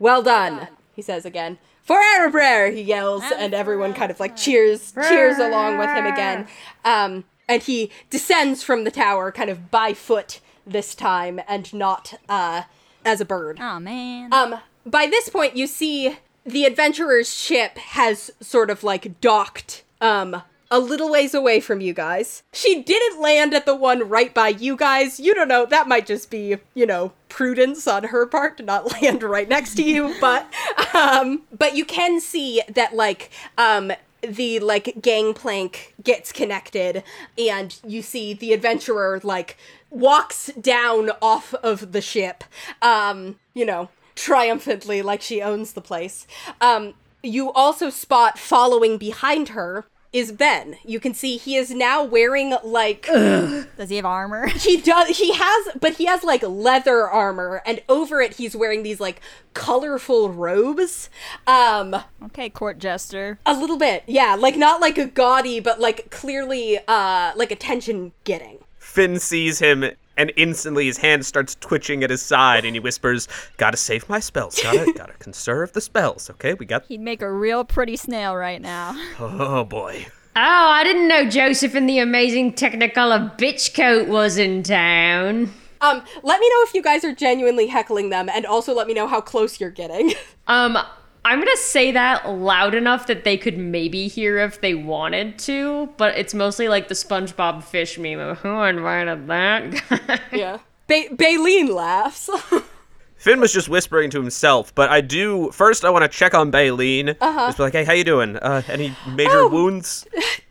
Well 0.00 0.24
done, 0.24 0.66
he 0.96 1.00
says 1.00 1.24
again. 1.24 1.58
For 1.86 1.96
Erebrer, 2.16 2.72
he 2.74 2.82
yells, 2.82 3.22
and 3.38 3.54
everyone 3.54 3.94
kind 3.94 4.10
of 4.10 4.18
like 4.18 4.36
cheers 4.36 4.92
cheers 5.08 5.38
along 5.38 5.78
with 5.78 5.88
him 5.88 6.04
again. 6.04 6.48
Um, 6.84 7.24
and 7.48 7.62
he 7.62 7.90
descends 8.10 8.64
from 8.64 8.82
the 8.82 8.90
tower, 8.90 9.30
kind 9.30 9.48
of 9.48 9.70
by 9.70 9.94
foot 9.94 10.40
this 10.66 10.96
time, 10.96 11.40
and 11.46 11.72
not 11.72 12.14
uh, 12.28 12.62
as 13.04 13.20
a 13.20 13.24
bird. 13.24 13.58
Oh 13.60 13.78
man. 13.78 14.32
Um, 14.34 14.58
by 14.84 15.06
this 15.06 15.28
point, 15.28 15.56
you 15.56 15.68
see 15.68 16.18
the 16.44 16.64
adventurer's 16.64 17.32
ship 17.32 17.78
has 17.78 18.32
sort 18.40 18.68
of 18.68 18.82
like 18.82 19.20
docked 19.20 19.84
um 20.00 20.42
a 20.70 20.78
little 20.78 21.10
ways 21.10 21.34
away 21.34 21.60
from 21.60 21.80
you 21.80 21.92
guys. 21.92 22.42
She 22.52 22.82
didn't 22.82 23.20
land 23.20 23.54
at 23.54 23.66
the 23.66 23.74
one 23.74 24.08
right 24.08 24.32
by 24.32 24.48
you 24.48 24.76
guys. 24.76 25.20
You 25.20 25.34
don't 25.34 25.48
know, 25.48 25.66
that 25.66 25.88
might 25.88 26.06
just 26.06 26.30
be, 26.30 26.56
you 26.74 26.86
know, 26.86 27.12
prudence 27.28 27.86
on 27.86 28.04
her 28.04 28.26
part 28.26 28.56
to 28.58 28.62
not 28.62 28.92
land 29.02 29.22
right 29.22 29.48
next 29.48 29.74
to 29.76 29.82
you, 29.82 30.14
but 30.20 30.46
um 30.94 31.42
but 31.56 31.76
you 31.76 31.84
can 31.84 32.20
see 32.20 32.62
that 32.68 32.94
like 32.94 33.30
um 33.58 33.92
the 34.22 34.58
like 34.60 35.00
gangplank 35.00 35.94
gets 36.02 36.32
connected 36.32 37.02
and 37.38 37.78
you 37.86 38.02
see 38.02 38.32
the 38.32 38.52
adventurer 38.52 39.20
like 39.22 39.56
walks 39.90 40.50
down 40.60 41.10
off 41.22 41.54
of 41.54 41.92
the 41.92 42.00
ship 42.00 42.42
um 42.82 43.38
you 43.54 43.64
know 43.64 43.88
triumphantly 44.14 45.02
like 45.02 45.20
she 45.22 45.40
owns 45.40 45.74
the 45.74 45.80
place 45.80 46.26
um 46.60 46.94
you 47.22 47.52
also 47.52 47.90
spot 47.90 48.38
following 48.38 48.98
behind 48.98 49.50
her 49.50 49.86
is 50.18 50.32
Ben. 50.32 50.76
You 50.84 51.00
can 51.00 51.14
see 51.14 51.36
he 51.36 51.56
is 51.56 51.70
now 51.70 52.02
wearing 52.02 52.54
like 52.64 53.06
Does 53.06 53.90
he 53.90 53.96
have 53.96 54.04
armor? 54.04 54.46
he 54.48 54.80
does 54.80 55.18
he 55.18 55.32
has 55.34 55.68
but 55.80 55.94
he 55.94 56.06
has 56.06 56.24
like 56.24 56.42
leather 56.42 57.08
armor 57.08 57.62
and 57.66 57.82
over 57.88 58.20
it 58.20 58.34
he's 58.34 58.56
wearing 58.56 58.82
these 58.82 59.00
like 59.00 59.20
colorful 59.54 60.30
robes. 60.30 61.10
Um 61.46 61.96
okay, 62.26 62.48
court 62.48 62.78
jester. 62.78 63.38
a 63.46 63.54
little 63.54 63.78
bit. 63.78 64.04
Yeah, 64.06 64.36
like 64.38 64.56
not 64.56 64.80
like 64.80 64.98
a 64.98 65.06
gaudy 65.06 65.60
but 65.60 65.80
like 65.80 66.10
clearly 66.10 66.78
uh 66.88 67.32
like 67.36 67.50
attention 67.50 68.12
getting. 68.24 68.58
Fin 68.78 69.18
sees 69.18 69.58
him 69.58 69.84
and 70.16 70.32
instantly 70.36 70.86
his 70.86 70.98
hand 70.98 71.24
starts 71.26 71.54
twitching 71.56 72.02
at 72.02 72.10
his 72.10 72.22
side 72.22 72.64
and 72.64 72.74
he 72.74 72.80
whispers, 72.80 73.28
Gotta 73.56 73.76
save 73.76 74.08
my 74.08 74.20
spells. 74.20 74.60
Gotta 74.62 74.92
gotta 74.96 75.14
conserve 75.14 75.72
the 75.72 75.80
spells. 75.80 76.30
Okay, 76.30 76.54
we 76.54 76.66
got 76.66 76.84
He'd 76.86 77.00
make 77.00 77.22
a 77.22 77.30
real 77.32 77.64
pretty 77.64 77.96
snail 77.96 78.36
right 78.36 78.60
now. 78.60 78.96
Oh 79.18 79.64
boy. 79.64 80.06
Oh, 80.34 80.40
I 80.40 80.84
didn't 80.84 81.08
know 81.08 81.28
Joseph 81.28 81.74
in 81.74 81.86
the 81.86 81.98
amazing 81.98 82.52
Technicolor 82.52 83.38
bitch 83.38 83.74
coat 83.74 84.08
was 84.08 84.36
in 84.38 84.62
town. 84.62 85.52
Um 85.80 86.02
let 86.22 86.40
me 86.40 86.48
know 86.48 86.62
if 86.66 86.74
you 86.74 86.82
guys 86.82 87.04
are 87.04 87.14
genuinely 87.14 87.66
heckling 87.68 88.10
them 88.10 88.28
and 88.28 88.44
also 88.46 88.74
let 88.74 88.86
me 88.86 88.94
know 88.94 89.06
how 89.06 89.20
close 89.20 89.60
you're 89.60 89.70
getting. 89.70 90.12
Um, 90.48 90.78
I'm 91.26 91.40
gonna 91.40 91.56
say 91.56 91.90
that 91.90 92.28
loud 92.30 92.74
enough 92.76 93.08
that 93.08 93.24
they 93.24 93.36
could 93.36 93.58
maybe 93.58 94.06
hear 94.06 94.38
if 94.38 94.60
they 94.60 94.74
wanted 94.74 95.38
to, 95.40 95.88
but 95.96 96.16
it's 96.16 96.32
mostly 96.34 96.68
like 96.68 96.86
the 96.86 96.94
SpongeBob 96.94 97.64
fish 97.64 97.98
meme 97.98 98.20
of 98.20 98.38
who 98.38 98.62
invited 98.62 99.26
that 99.26 99.70
guy. 99.88 100.20
yeah. 100.32 100.58
Ba- 100.86 101.08
Baleen 101.16 101.74
laughs. 101.74 102.30
Fin 103.16 103.40
was 103.40 103.52
just 103.52 103.68
whispering 103.68 104.08
to 104.10 104.20
himself, 104.20 104.72
but 104.74 104.88
I 104.90 105.00
do 105.00 105.50
first 105.50 105.84
I 105.84 105.90
want 105.90 106.04
to 106.04 106.08
check 106.08 106.32
on 106.32 106.52
Baleen. 106.52 107.08
Uh-huh. 107.08 107.46
Just 107.48 107.56
be 107.56 107.62
like, 107.64 107.72
hey, 107.72 107.82
how 107.84 107.92
you 107.92 108.04
doing? 108.04 108.36
Uh, 108.36 108.62
any 108.68 108.94
major 109.08 109.40
Oh. 109.40 109.48
wounds? 109.48 110.06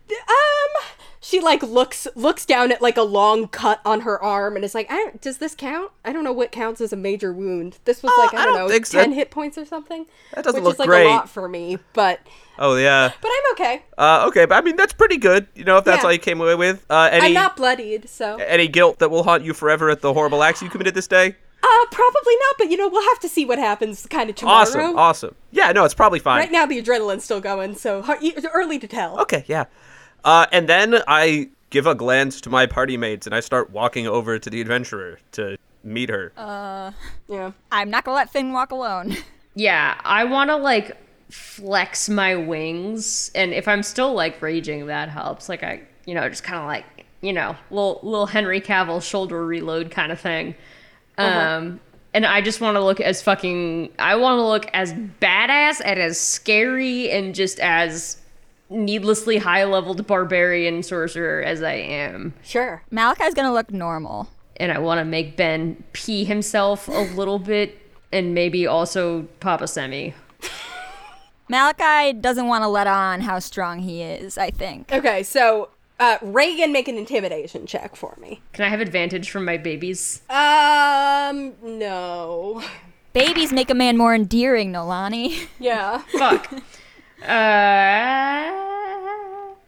she 1.35 1.41
like 1.41 1.61
looks 1.63 2.07
looks 2.15 2.45
down 2.45 2.71
at 2.71 2.81
like 2.81 2.97
a 2.97 3.01
long 3.03 3.47
cut 3.47 3.81
on 3.85 4.01
her 4.01 4.21
arm 4.21 4.55
and 4.55 4.63
is 4.63 4.73
like, 4.73 4.89
I 4.91 4.95
don't, 4.95 5.21
"Does 5.21 5.37
this 5.39 5.53
count? 5.55 5.91
I 6.03 6.13
don't 6.13 6.23
know 6.23 6.31
what 6.33 6.51
counts 6.51 6.81
as 6.81 6.93
a 6.93 6.95
major 6.95 7.33
wound. 7.33 7.79
This 7.85 8.01
was 8.01 8.11
like 8.17 8.33
I, 8.33 8.41
I 8.41 8.45
don't, 8.45 8.55
don't 8.55 8.63
know, 8.67 8.69
think 8.73 8.85
so. 8.85 8.99
ten 8.99 9.11
hit 9.11 9.31
points 9.31 9.57
or 9.57 9.65
something. 9.65 10.05
That 10.33 10.43
doesn't 10.45 10.61
which 10.61 10.65
look 10.65 10.75
is 10.75 10.79
like 10.79 10.87
great. 10.89 11.05
a 11.05 11.09
lot 11.09 11.29
for 11.29 11.47
me, 11.49 11.77
but 11.93 12.19
Oh 12.57 12.75
yeah. 12.77 13.11
but 13.21 13.29
I'm 13.29 13.51
okay. 13.53 13.83
Uh, 13.97 14.25
okay, 14.29 14.45
but 14.45 14.55
I 14.55 14.61
mean 14.61 14.75
that's 14.77 14.93
pretty 14.93 15.17
good. 15.17 15.47
You 15.55 15.65
know, 15.65 15.77
if 15.77 15.83
that's 15.85 16.01
Yeah. 16.03 16.07
all 16.07 16.13
you 16.13 16.19
came 16.19 16.39
away 16.39 16.55
with. 16.55 16.85
Uh, 16.89 17.09
any 17.11 17.27
I'm 17.27 17.33
not 17.33 17.57
bloodied, 17.57 18.09
so 18.09 18.37
any 18.37 18.67
guilt 18.67 18.99
that 18.99 19.09
will 19.11 19.23
haunt 19.23 19.43
you 19.43 19.53
forever 19.53 19.89
at 19.89 20.01
the 20.01 20.13
horrible 20.13 20.41
acts 20.43 20.61
you 20.61 20.69
committed 20.69 20.93
this 20.93 21.07
day? 21.07 21.35
uh 21.63 21.85
probably 21.91 22.35
not. 22.35 22.55
But 22.59 22.69
you 22.69 22.77
know, 22.77 22.87
we'll 22.87 23.07
have 23.09 23.19
to 23.21 23.29
see 23.29 23.45
what 23.45 23.57
happens 23.59 24.05
kind 24.07 24.29
of 24.29 24.35
tomorrow. 24.35 24.59
Awesome, 24.61 24.97
awesome. 24.97 25.35
Yeah, 25.51 25.71
no, 25.71 25.83
it's 25.83 25.93
probably 25.95 26.19
fine. 26.19 26.39
Right 26.39 26.51
now, 26.51 26.65
the 26.65 26.81
adrenaline's 26.81 27.23
still 27.23 27.41
going, 27.41 27.75
so 27.75 28.05
early 28.53 28.77
to 28.79 28.87
tell. 28.87 29.19
Okay, 29.21 29.43
yeah. 29.47 29.65
Uh, 30.25 30.45
and 30.51 30.67
then 30.67 31.01
I 31.07 31.49
give 31.69 31.87
a 31.87 31.95
glance 31.95 32.41
to 32.41 32.49
my 32.49 32.65
party 32.65 32.97
mates 32.97 33.25
and 33.25 33.33
I 33.33 33.39
start 33.39 33.69
walking 33.69 34.07
over 34.07 34.37
to 34.37 34.49
the 34.49 34.59
adventurer 34.59 35.19
to 35.33 35.57
meet 35.83 36.09
her. 36.09 36.33
Yeah. 37.29 37.51
I'm 37.71 37.89
not 37.89 38.03
gonna 38.03 38.17
let 38.17 38.29
Fin 38.31 38.51
walk 38.51 38.71
alone. 38.71 39.15
yeah, 39.55 39.99
I 40.03 40.25
wanna 40.25 40.57
like 40.57 40.97
flex 41.29 42.09
my 42.09 42.35
wings, 42.35 43.31
and 43.33 43.53
if 43.53 43.67
I'm 43.67 43.83
still 43.83 44.13
like 44.13 44.41
raging, 44.41 44.87
that 44.87 45.09
helps. 45.09 45.49
Like 45.49 45.63
I, 45.63 45.81
you 46.05 46.13
know, 46.13 46.27
just 46.27 46.43
kind 46.43 46.59
of 46.59 46.65
like 46.65 46.85
you 47.21 47.33
know, 47.33 47.55
little 47.71 47.99
little 48.03 48.27
Henry 48.27 48.61
Cavill 48.61 49.01
shoulder 49.01 49.45
reload 49.45 49.91
kind 49.91 50.11
of 50.11 50.19
thing. 50.19 50.55
Um, 51.17 51.79
and 52.13 52.25
I 52.25 52.41
just 52.41 52.61
want 52.61 52.75
to 52.75 52.83
look 52.83 52.99
as 52.99 53.21
fucking. 53.21 53.91
I 53.99 54.15
want 54.15 54.37
to 54.37 54.43
look 54.43 54.69
as 54.73 54.93
badass 54.93 55.81
and 55.83 55.99
as 55.99 56.19
scary 56.19 57.09
and 57.09 57.33
just 57.33 57.59
as 57.59 58.17
needlessly 58.69 59.37
high 59.37 59.63
leveled 59.63 60.05
barbarian 60.07 60.83
sorcerer 60.83 61.41
as 61.43 61.61
I 61.61 61.73
am. 61.73 62.33
Sure. 62.43 62.83
Malachi's 62.91 63.33
gonna 63.33 63.53
look 63.53 63.71
normal. 63.71 64.29
And 64.57 64.71
I 64.71 64.79
want 64.79 64.99
to 64.99 65.05
make 65.05 65.35
Ben 65.37 65.83
pee 65.93 66.23
himself 66.23 66.87
a 66.87 66.91
little 67.15 67.39
bit 67.39 67.77
and 68.11 68.33
maybe 68.33 68.65
also 68.65 69.23
Papa 69.39 69.67
Semi. 69.67 70.13
Malachi 71.49 72.13
doesn't 72.13 72.47
want 72.47 72.63
to 72.63 72.67
let 72.67 72.87
on 72.87 73.21
how 73.21 73.39
strong 73.39 73.79
he 73.79 74.01
is, 74.01 74.37
I 74.37 74.49
think. 74.49 74.91
Okay, 74.91 75.21
so 75.23 75.69
Uh, 75.99 76.17
Regin, 76.21 76.73
make 76.73 76.87
an 76.89 76.97
intimidation 76.97 77.65
check 77.65 77.95
for 77.95 78.17
me. 78.19 78.41
Can 78.51 78.65
I 78.65 78.69
have 78.69 78.81
advantage 78.81 79.29
from 79.29 79.45
my 79.45 79.55
babies? 79.57 80.21
Um, 80.29 81.53
no. 81.61 82.61
Babies 83.13 83.53
make 83.53 83.69
a 83.69 83.73
man 83.75 83.95
more 83.97 84.13
endearing, 84.13 84.73
Nolani. 84.73 85.47
Yeah. 85.59 85.99
Fuck. 86.17 86.51
uh, 87.27 88.51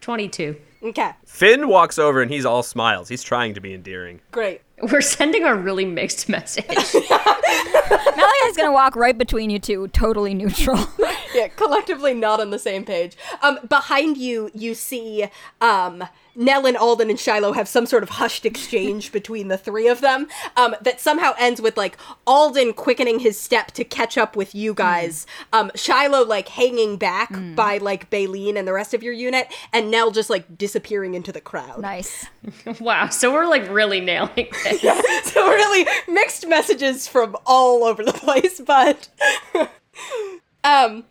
22. 0.00 0.56
Okay. 0.82 1.10
Fin 1.26 1.68
walks 1.68 1.98
over 1.98 2.22
and 2.22 2.30
he's 2.30 2.46
all 2.46 2.62
smiles. 2.62 3.08
He's 3.08 3.22
trying 3.22 3.54
to 3.54 3.60
be 3.60 3.74
endearing. 3.74 4.20
Great. 4.30 4.62
We're 4.80 5.00
sending 5.00 5.44
a 5.44 5.54
really 5.54 5.84
mixed 5.84 6.28
message. 6.28 6.64
Malachi's 7.90 8.56
gonna 8.56 8.72
walk 8.72 8.94
right 8.94 9.18
between 9.18 9.50
you 9.50 9.58
two, 9.58 9.88
totally 9.88 10.34
neutral. 10.34 10.78
Yeah, 11.34 11.48
collectively 11.48 12.14
not 12.14 12.40
on 12.40 12.50
the 12.50 12.58
same 12.58 12.84
page. 12.84 13.16
Um, 13.42 13.58
behind 13.68 14.16
you, 14.16 14.50
you 14.54 14.74
see 14.74 15.26
um, 15.60 16.04
Nell 16.38 16.66
and 16.66 16.76
Alden 16.76 17.10
and 17.10 17.18
Shiloh 17.18 17.52
have 17.52 17.66
some 17.68 17.84
sort 17.84 18.04
of 18.04 18.10
hushed 18.10 18.46
exchange 18.46 19.10
between 19.18 19.48
the 19.48 19.58
three 19.58 19.88
of 19.88 20.00
them 20.00 20.28
um, 20.56 20.76
that 20.80 21.00
somehow 21.00 21.32
ends 21.36 21.60
with 21.60 21.76
like 21.76 21.98
Alden 22.26 22.72
quickening 22.74 23.18
his 23.18 23.38
step 23.38 23.72
to 23.72 23.82
catch 23.84 24.16
up 24.16 24.36
with 24.36 24.54
you 24.54 24.72
guys. 24.72 25.26
Um, 25.52 25.72
Shiloh 25.74 26.24
like 26.24 26.48
hanging 26.48 26.96
back 26.96 27.30
by 27.56 27.78
like 27.78 28.08
Baleen 28.08 28.56
and 28.56 28.68
the 28.68 28.72
rest 28.72 28.94
of 28.94 29.02
your 29.02 29.12
unit, 29.12 29.52
and 29.72 29.90
Nell 29.90 30.12
just 30.12 30.30
like 30.30 30.56
disappearing 30.56 31.14
into 31.14 31.32
the 31.32 31.40
crowd. 31.40 31.80
nice. 31.80 32.26
wow, 32.80 33.08
so 33.08 33.32
we're 33.32 33.46
like 33.46 33.68
really 33.68 34.00
nailing 34.00 34.28
this. 34.64 34.80
so 35.32 35.46
really 35.48 35.86
mixed 36.06 36.46
messages 36.46 37.08
from 37.08 37.36
all 37.46 37.84
over 37.84 38.04
the 38.04 38.12
place 38.12 38.60
but 38.64 39.08
um 40.62 41.04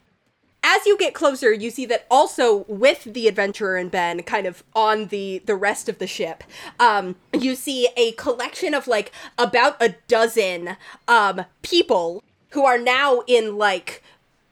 as 0.67 0.85
you 0.85 0.97
get 0.97 1.13
closer 1.13 1.53
you 1.53 1.71
see 1.71 1.85
that 1.85 2.05
also 2.11 2.65
with 2.67 3.05
the 3.05 3.27
adventurer 3.27 3.77
and 3.77 3.89
ben 3.89 4.21
kind 4.23 4.45
of 4.45 4.63
on 4.75 5.07
the 5.07 5.41
the 5.45 5.55
rest 5.55 5.87
of 5.87 5.97
the 5.97 6.05
ship 6.05 6.43
um 6.79 7.15
you 7.33 7.55
see 7.55 7.87
a 7.95 8.11
collection 8.13 8.73
of 8.73 8.85
like 8.85 9.11
about 9.37 9.81
a 9.81 9.95
dozen 10.09 10.75
um 11.07 11.45
people 11.61 12.21
who 12.51 12.65
are 12.65 12.77
now 12.77 13.21
in 13.27 13.57
like 13.57 14.03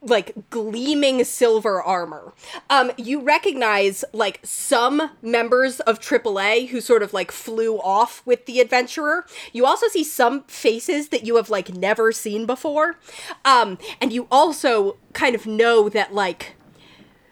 like 0.06 0.49
gleaming 0.49 1.24
silver 1.24 1.82
armor. 1.82 2.34
Um, 2.70 2.91
you 2.97 3.22
recognize 3.22 4.06
like 4.14 4.39
some 4.43 5.12
members 5.22 5.80
of 5.82 5.99
AAA 5.99 6.70
who 6.70 6.80
sort 6.82 7.03
of 7.03 7.14
like 7.14 7.32
flew 7.32 7.78
off 7.80 8.22
with 8.26 8.45
the 8.45 8.60
adventurer. 8.60 9.26
You 9.51 9.66
also 9.66 9.88
see 9.88 10.03
some 10.03 10.43
faces 10.43 11.10
that 11.10 11.26
you 11.26 11.36
have 11.36 11.49
like 11.49 11.74
never 11.74 12.12
seen 12.12 12.45
before. 12.45 12.97
Um, 13.43 13.78
and 13.99 14.14
you 14.14 14.28
also 14.32 14.97
kind 15.14 15.36
of 15.36 15.45
know 15.45 15.89
that 15.89 16.14
like 16.14 16.56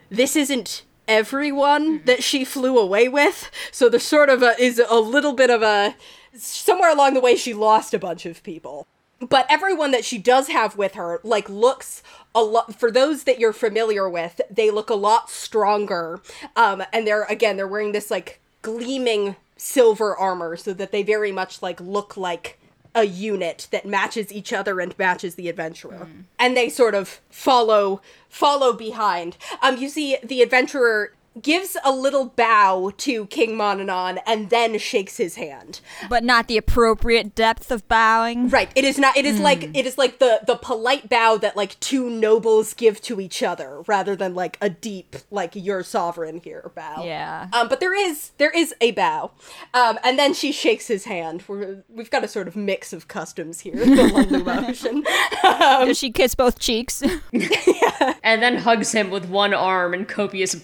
this 0.10 0.36
isn't 0.36 0.84
everyone 1.08 2.02
that 2.06 2.24
she 2.24 2.46
flew 2.46 2.78
away 2.78 3.08
with. 3.08 3.52
So 3.72 3.90
there's 3.90 4.04
sort 4.04 4.30
of 4.30 4.42
a 4.42 4.60
is 4.60 4.82
a 4.90 5.00
little 5.00 5.34
bit 5.34 5.50
of 5.50 5.62
a 5.62 5.96
somewhere 6.36 6.92
along 6.92 7.14
the 7.14 7.20
way 7.20 7.36
she 7.36 7.54
lost 7.54 7.94
a 7.94 8.00
bunch 8.00 8.26
of 8.26 8.42
people 8.44 8.88
but 9.20 9.46
everyone 9.50 9.92
that 9.92 10.06
she 10.06 10.18
does 10.18 10.48
have 10.48 10.78
with 10.78 10.96
her 10.96 11.20
like 11.24 11.50
looks 11.50 12.04
a 12.36 12.42
lot 12.42 12.76
for 12.76 12.92
those 12.92 13.24
that 13.24 13.40
you're 13.40 13.54
familiar 13.54 14.10
with 14.10 14.42
they 14.50 14.70
look 14.72 14.90
a 14.90 14.96
lot 14.96 15.30
stronger. 15.30 16.20
Um 16.56 16.84
and 16.92 17.08
they're 17.08 17.24
again 17.24 17.58
they're 17.58 17.68
wearing 17.68 17.92
this 17.92 18.12
like 18.12 18.40
gleaming 18.62 19.36
silver 19.58 20.16
armor 20.16 20.58
so 20.58 20.74
that 20.74 20.92
they 20.92 21.04
very 21.04 21.32
much 21.32 21.62
like 21.62 21.80
look 21.80 22.18
like 22.18 22.60
a 22.96 23.06
unit 23.06 23.68
that 23.72 23.86
matches 23.88 24.32
each 24.32 24.54
other 24.54 24.80
and 24.80 24.98
matches 25.00 25.36
the 25.36 25.50
adventurer. 25.50 26.08
And 26.38 26.56
they 26.56 26.70
sort 26.70 26.94
of 26.96 27.22
follow 27.30 28.02
follow 28.30 28.74
behind. 28.74 29.38
Um 29.62 29.78
you 29.78 29.90
see 29.90 30.18
the 30.24 30.42
adventurer 30.42 31.14
gives 31.42 31.76
a 31.84 31.92
little 31.92 32.26
bow 32.26 32.92
to 32.98 33.26
king 33.28 33.52
mononon 33.52 34.20
and 34.26 34.50
then 34.50 34.78
shakes 34.78 35.18
his 35.18 35.36
hand 35.36 35.82
But 36.10 36.24
not 36.24 36.48
the 36.48 36.58
appropriate 36.58 37.36
depth 37.36 37.72
of 37.72 37.88
bowing. 37.88 38.50
Right. 38.50 38.72
It 38.76 38.84
is 38.84 38.98
not. 38.98 39.18
It 39.18 39.26
is 39.26 39.40
like 39.40 39.64
it 39.76 39.86
is 39.86 39.98
like 39.98 40.20
the 40.20 40.42
the 40.46 40.56
polite 40.56 41.10
bow 41.10 41.38
that 41.38 41.56
like 41.56 41.80
two 41.80 42.10
nobles 42.10 42.74
give 42.74 43.02
to 43.02 43.20
each 43.20 43.42
other, 43.44 43.82
rather 43.88 44.16
than 44.16 44.34
like 44.36 44.58
a 44.62 44.70
deep 44.70 45.16
like 45.32 45.56
your 45.56 45.84
sovereign 45.84 46.40
here 46.44 46.72
bow. 46.76 47.04
Yeah. 47.04 47.48
Um, 47.54 47.68
but 47.68 47.80
there 47.80 47.94
is 47.94 48.32
there 48.38 48.52
is 48.52 48.74
a 48.82 48.92
bow, 48.92 49.32
um, 49.74 50.00
and 50.04 50.18
then 50.18 50.34
she 50.34 50.52
shakes 50.52 50.88
his 50.88 51.06
hand. 51.06 51.44
We're, 51.48 51.84
we've 51.90 52.12
got 52.12 52.24
a 52.24 52.28
sort 52.28 52.48
of 52.48 52.56
mix 52.56 52.94
of 52.94 53.08
customs 53.08 53.62
here 53.62 53.76
the 53.86 54.12
London 54.14 54.44
motion. 54.44 55.04
Does 55.42 55.98
she 55.98 56.12
kiss 56.12 56.36
both 56.36 56.60
cheeks? 56.60 57.04
yeah. 57.32 58.14
and 58.24 58.42
then 58.42 58.58
hugs 58.58 58.92
him 58.92 59.10
with 59.10 59.26
one 59.26 59.54
arm 59.54 59.94
and 59.94 60.08
copious 60.08 60.56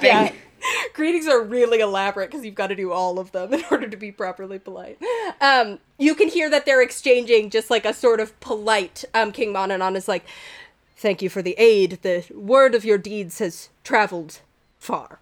backslapping. 0.00 0.32
Yeah. 0.32 0.32
Greetings 0.94 1.26
are 1.26 1.42
really 1.42 1.80
elaborate 1.80 2.30
because 2.30 2.44
you've 2.44 2.54
got 2.54 2.68
to 2.68 2.76
do 2.76 2.92
all 2.92 3.18
of 3.18 3.32
them 3.32 3.52
in 3.54 3.64
order 3.70 3.88
to 3.88 3.96
be 3.96 4.12
properly 4.12 4.58
polite. 4.58 4.98
Um, 5.40 5.78
you 5.98 6.14
can 6.14 6.28
hear 6.28 6.50
that 6.50 6.66
they're 6.66 6.82
exchanging 6.82 7.50
just 7.50 7.70
like 7.70 7.84
a 7.84 7.94
sort 7.94 8.20
of 8.20 8.38
polite. 8.40 9.04
Um, 9.14 9.32
King 9.32 9.52
Mononon 9.52 9.96
is 9.96 10.08
like, 10.08 10.24
"Thank 10.96 11.22
you 11.22 11.30
for 11.30 11.42
the 11.42 11.54
aid. 11.58 12.00
The 12.02 12.26
word 12.34 12.74
of 12.74 12.84
your 12.84 12.98
deeds 12.98 13.38
has 13.38 13.70
traveled 13.84 14.40
far." 14.78 15.20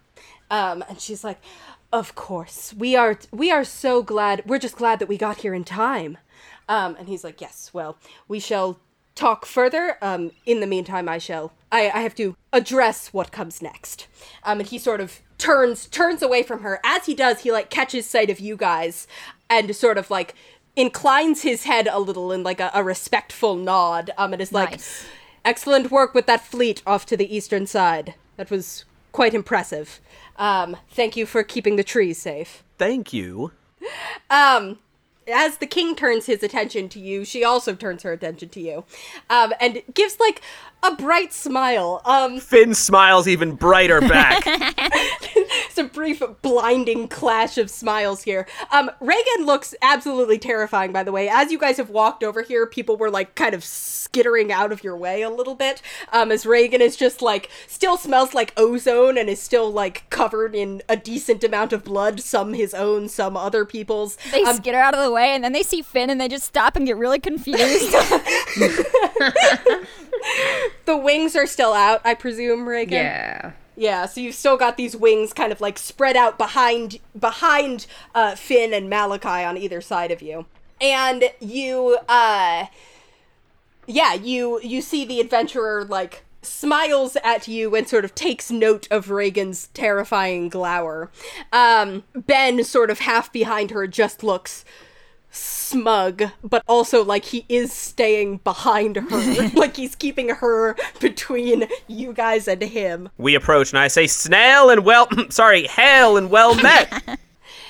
Um, 0.51 0.83
and 0.89 0.99
she's 0.99 1.23
like, 1.23 1.39
"Of 1.93 2.15
course, 2.15 2.73
we 2.77 2.95
are. 2.95 3.17
We 3.31 3.51
are 3.51 3.63
so 3.63 4.03
glad. 4.03 4.43
We're 4.45 4.59
just 4.59 4.75
glad 4.75 4.99
that 4.99 5.09
we 5.09 5.17
got 5.17 5.37
here 5.37 5.53
in 5.53 5.63
time." 5.63 6.17
Um, 6.67 6.95
and 6.99 7.07
he's 7.07 7.23
like, 7.23 7.39
"Yes. 7.39 7.71
Well, 7.73 7.97
we 8.27 8.39
shall 8.39 8.79
talk 9.19 9.45
further. 9.45 9.97
Um, 10.01 10.31
in 10.45 10.61
the 10.61 10.67
meantime, 10.67 11.09
I 11.09 11.17
shall. 11.17 11.51
I, 11.71 11.89
I 11.89 11.99
have 12.01 12.15
to 12.15 12.35
address 12.53 13.13
what 13.13 13.31
comes 13.31 13.61
next. 13.61 14.07
Um, 14.43 14.59
and 14.59 14.69
he 14.69 14.77
sort 14.77 15.01
of 15.01 15.19
turns 15.37 15.87
turns 15.87 16.21
away 16.21 16.41
from 16.41 16.61
her. 16.61 16.79
As 16.83 17.05
he 17.05 17.13
does, 17.13 17.41
he 17.41 17.51
like 17.51 17.69
catches 17.69 18.05
sight 18.09 18.29
of 18.29 18.39
you 18.39 18.55
guys 18.55 19.07
and 19.49 19.75
sort 19.75 19.97
of 19.97 20.09
like 20.09 20.35
inclines 20.75 21.41
his 21.41 21.65
head 21.65 21.87
a 21.91 21.99
little 21.99 22.31
in 22.31 22.43
like 22.43 22.59
a, 22.59 22.71
a 22.73 22.83
respectful 22.83 23.55
nod. 23.55 24.11
Um, 24.17 24.33
and 24.33 24.41
is 24.41 24.53
like, 24.53 24.71
Nice. 24.71 25.05
"Excellent 25.43 25.91
work 25.91 26.13
with 26.13 26.25
that 26.25 26.45
fleet 26.45 26.81
off 26.87 27.05
to 27.07 27.17
the 27.17 27.35
eastern 27.35 27.67
side. 27.67 28.15
That 28.37 28.49
was 28.49 28.85
quite 29.11 29.33
impressive. 29.33 29.99
Um, 30.37 30.77
thank 30.89 31.17
you 31.17 31.25
for 31.25 31.43
keeping 31.43 31.75
the 31.75 31.83
trees 31.83 32.17
safe." 32.17 32.63
Thank 32.77 33.11
you. 33.11 33.51
Um, 34.29 34.79
as 35.33 35.57
the 35.57 35.67
king 35.67 35.95
turns 35.95 36.25
his 36.25 36.43
attention 36.43 36.89
to 36.89 36.99
you, 36.99 37.25
she 37.25 37.43
also 37.43 37.75
turns 37.75 38.03
her 38.03 38.11
attention 38.11 38.49
to 38.49 38.59
you, 38.59 38.85
um, 39.29 39.53
and 39.59 39.81
gives 39.93 40.19
like 40.19 40.41
a 40.83 40.95
bright 40.95 41.33
smile. 41.33 42.01
Um, 42.05 42.39
Fin 42.39 42.73
smiles 42.73 43.27
even 43.27 43.53
brighter 43.55 44.01
back. 44.01 44.45
it's 45.79 45.89
a 45.89 45.93
brief, 45.93 46.21
blinding 46.41 47.07
clash 47.07 47.57
of 47.57 47.69
smiles 47.69 48.23
here. 48.23 48.45
Um, 48.71 48.91
Regin 48.99 49.45
looks 49.45 49.73
absolutely 49.81 50.37
terrifying, 50.37 50.91
by 50.91 51.03
the 51.03 51.11
way. 51.11 51.29
As 51.29 51.51
you 51.51 51.57
guys 51.57 51.77
have 51.77 51.89
walked 51.89 52.23
over 52.23 52.41
here, 52.41 52.65
people 52.65 52.97
were 52.97 53.09
like 53.09 53.35
kind 53.35 53.53
of 53.55 53.63
skittering 53.63 54.51
out 54.51 54.71
of 54.71 54.83
your 54.83 54.97
way 54.97 55.21
a 55.21 55.29
little 55.29 55.55
bit. 55.55 55.81
Um, 56.11 56.31
as 56.31 56.45
Regin 56.45 56.81
is 56.81 56.95
just 56.97 57.21
like 57.21 57.49
still 57.67 57.95
smells 57.97 58.33
like 58.33 58.53
ozone 58.57 59.17
and 59.17 59.29
is 59.29 59.41
still 59.41 59.71
like 59.71 60.09
covered 60.09 60.53
in 60.53 60.81
a 60.89 60.97
decent 60.97 61.43
amount 61.43 61.71
of 61.73 61.83
blood, 61.83 62.19
some 62.19 62.53
his 62.53 62.73
own, 62.73 63.07
some 63.07 63.37
other 63.37 63.65
people's. 63.65 64.17
They 64.31 64.43
Um, 64.43 64.57
skitter 64.57 64.79
out 64.79 64.93
of 64.93 65.03
the 65.03 65.11
way 65.11 65.29
and 65.29 65.43
then 65.43 65.53
they 65.53 65.63
see 65.63 65.81
Fin 65.81 66.09
and 66.09 66.19
they 66.19 66.27
just 66.27 66.45
stop 66.45 66.75
and 66.75 66.85
get 66.85 66.97
really 66.97 67.19
confused. 67.19 67.59
the 70.85 70.97
wings 70.97 71.35
are 71.35 71.47
still 71.47 71.73
out, 71.73 72.01
I 72.03 72.15
presume, 72.15 72.67
Regin. 72.67 72.93
Yeah. 72.93 73.51
Yeah, 73.79 74.07
so 74.07 74.19
you've 74.19 74.35
still 74.35 74.57
got 74.57 74.75
these 74.75 74.93
wings 74.93 75.31
kind 75.31 75.53
of 75.53 75.61
like 75.61 75.79
spread 75.79 76.17
out 76.17 76.37
behind 76.37 76.99
behind 77.17 77.87
uh, 78.13 78.35
Fin 78.35 78.73
and 78.73 78.89
Malachi 78.89 79.45
on 79.45 79.55
either 79.55 79.79
side 79.79 80.11
of 80.11 80.21
you, 80.21 80.47
and 80.81 81.23
you, 81.39 81.97
uh, 82.09 82.65
yeah, 83.87 84.13
you 84.15 84.59
you 84.61 84.81
see 84.81 85.05
the 85.05 85.21
adventurer 85.21 85.85
like 85.85 86.25
smiles 86.41 87.15
at 87.23 87.47
you 87.47 87.73
and 87.73 87.87
sort 87.87 88.03
of 88.03 88.13
takes 88.15 88.51
note 88.51 88.85
of 88.91 89.11
Regin's 89.11 89.67
terrifying 89.67 90.49
glower. 90.49 91.09
Um, 91.53 92.03
ben, 92.13 92.65
sort 92.65 92.89
of 92.89 92.99
half 92.99 93.31
behind 93.31 93.71
her, 93.71 93.87
just 93.87 94.23
looks 94.23 94.65
smug, 95.31 96.23
but 96.43 96.63
also 96.67 97.03
like 97.03 97.25
he 97.25 97.45
is 97.49 97.71
staying 97.71 98.37
behind 98.37 98.95
her, 98.95 99.49
like 99.53 99.77
he's 99.77 99.95
keeping 99.95 100.29
her 100.29 100.75
between 100.99 101.67
you 101.87 102.13
guys 102.13 102.47
and 102.47 102.61
him. 102.61 103.09
we 103.17 103.35
approach 103.35 103.71
and 103.71 103.79
I 103.79 103.87
say, 103.87 104.07
Snail 104.07 104.69
and 104.69 104.83
well, 104.83 105.07
sorry, 105.29 105.67
hail 105.67 106.17
and 106.17 106.29
well 106.29 106.55
met. 106.55 107.19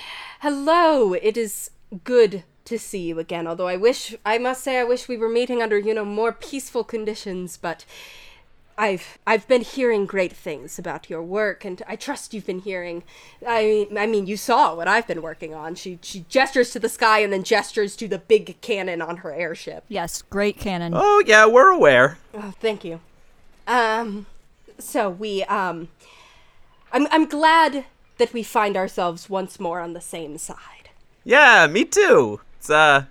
Hello, 0.42 1.14
it 1.14 1.36
is 1.36 1.72
good 2.04 2.44
to 2.66 2.80
see 2.80 3.08
you 3.08 3.20
again. 3.20 3.48
Although 3.48 3.68
I 3.68 3.76
wish, 3.76 4.16
I 4.26 4.38
must 4.38 4.64
say, 4.64 4.80
I 4.80 4.84
wish 4.84 5.08
we 5.08 5.18
were 5.18 5.28
meeting 5.28 5.62
under, 5.62 5.78
you 5.78 5.94
know, 5.94 6.06
more 6.06 6.32
peaceful 6.32 6.84
conditions. 6.84 7.58
But 7.58 7.84
I've, 8.80 9.20
I've 9.28 9.46
been 9.46 9.60
hearing 9.60 10.06
great 10.06 10.32
things 10.32 10.80
about 10.80 11.10
your 11.10 11.22
work, 11.22 11.66
and 11.66 11.84
I 11.86 11.98
trust 11.98 12.34
you've 12.34 12.46
been 12.46 12.62
hearing. 12.62 13.04
I, 13.46 13.90
I 13.98 14.06
mean, 14.08 14.26
you 14.26 14.38
saw 14.38 14.74
what 14.74 14.88
I've 14.88 15.06
been 15.06 15.22
working 15.22 15.54
on. 15.54 15.76
She, 15.76 16.00
she 16.02 16.26
gestures 16.30 16.72
to 16.72 16.80
the 16.80 16.88
sky 16.88 17.20
and 17.20 17.34
then 17.34 17.44
gestures 17.44 17.98
to 17.98 18.08
the 18.08 18.20
big 18.20 18.60
cannon 18.62 19.02
on 19.02 19.18
her 19.18 19.34
airship. 19.34 19.84
yes, 19.90 20.22
great 20.22 20.58
cannon. 20.58 20.94
oh, 20.96 21.22
yeah, 21.28 21.46
we're 21.46 21.70
aware. 21.70 22.20
Oh, 22.34 22.54
thank 22.62 22.86
you. 22.86 23.02
Um, 23.68 24.28
so 24.78 25.10
we, 25.10 25.44
um, 25.44 25.90
I'm, 26.94 27.06
I'm 27.12 27.28
glad 27.28 27.84
that 28.18 28.34
we 28.34 28.44
find 28.44 28.78
ourselves 28.78 29.30
once 29.30 29.60
more 29.60 29.82
on 29.82 29.92
the 29.92 30.02
same 30.02 30.38
side. 30.38 30.90
Yeah, 31.26 31.68
me 31.68 31.84
too. 31.86 32.40
It's 32.58 32.70
uh 32.70 33.06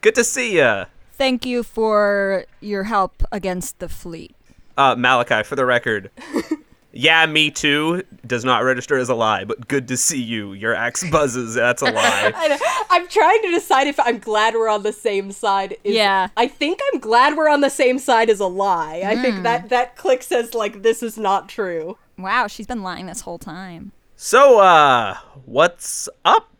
good 0.00 0.14
to 0.16 0.24
see 0.24 0.58
ya. 0.58 0.86
Thank 1.12 1.44
you 1.44 1.62
for 1.62 2.44
your 2.60 2.84
help 2.84 3.22
against 3.32 3.78
the 3.78 3.88
fleet. 3.88 4.34
Uh 4.78 4.94
Malachi, 4.96 5.42
for 5.42 5.56
the 5.56 5.66
record. 5.66 6.10
yeah, 6.92 7.26
me 7.26 7.50
too 7.50 8.02
does 8.26 8.44
not 8.44 8.62
register 8.62 8.96
as 8.96 9.08
a 9.08 9.14
lie, 9.14 9.44
but 9.44 9.68
good 9.68 9.88
to 9.88 9.96
see 9.96 10.22
you. 10.22 10.52
Your 10.52 10.74
axe 10.74 11.08
buzzes, 11.10 11.54
that's 11.54 11.82
a 11.82 11.84
lie. 11.92 12.32
I, 12.34 12.86
I'm 12.90 13.08
trying 13.08 13.42
to 13.42 13.50
decide 13.50 13.88
if 13.88 13.98
I'm 14.00 14.18
glad 14.18 14.54
we're 14.54 14.68
on 14.68 14.84
the 14.84 14.92
same 14.92 15.32
side. 15.32 15.76
Is, 15.84 15.94
Yeah. 15.96 16.28
I 16.36 16.46
think 16.48 16.80
I'm 16.92 17.00
glad 17.00 17.36
we're 17.36 17.48
on 17.50 17.60
the 17.60 17.70
same 17.70 17.98
side 17.98 18.30
is 18.30 18.40
a 18.40 18.46
lie. 18.46 19.02
I 19.04 19.16
think 19.16 19.42
that 19.42 19.68
that 19.68 19.96
click 19.96 20.22
says 20.22 20.54
like 20.54 20.82
this 20.82 21.02
is 21.02 21.18
not 21.18 21.48
true. 21.48 21.98
Wow, 22.16 22.46
she's 22.46 22.66
been 22.66 22.82
lying 22.82 23.06
this 23.06 23.20
whole 23.22 23.38
time. 23.38 23.92
So, 24.16 24.58
uh, 24.60 25.16
what's 25.44 26.08
up? 26.24 26.50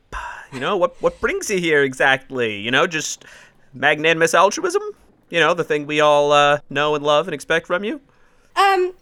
You 0.53 0.61
know, 0.61 0.77
what 0.77 1.01
what 1.03 1.21
brings 1.21 1.51
you 1.51 1.59
here 1.59 1.83
exactly? 1.83 2.61
You 2.61 2.71
know, 2.71 2.87
just 2.87 3.25
magnanimous 3.75 4.35
altruism? 4.35 4.83
You 5.31 5.41
know, 5.41 5.55
the 5.55 5.65
thing 5.65 5.87
we 5.87 6.01
all 6.01 6.33
uh, 6.33 6.61
know 6.71 6.95
and 6.95 7.05
love 7.05 7.27
and 7.27 7.35
expect 7.35 7.67
from 7.67 7.85
you? 7.85 8.01
Um, 8.57 8.95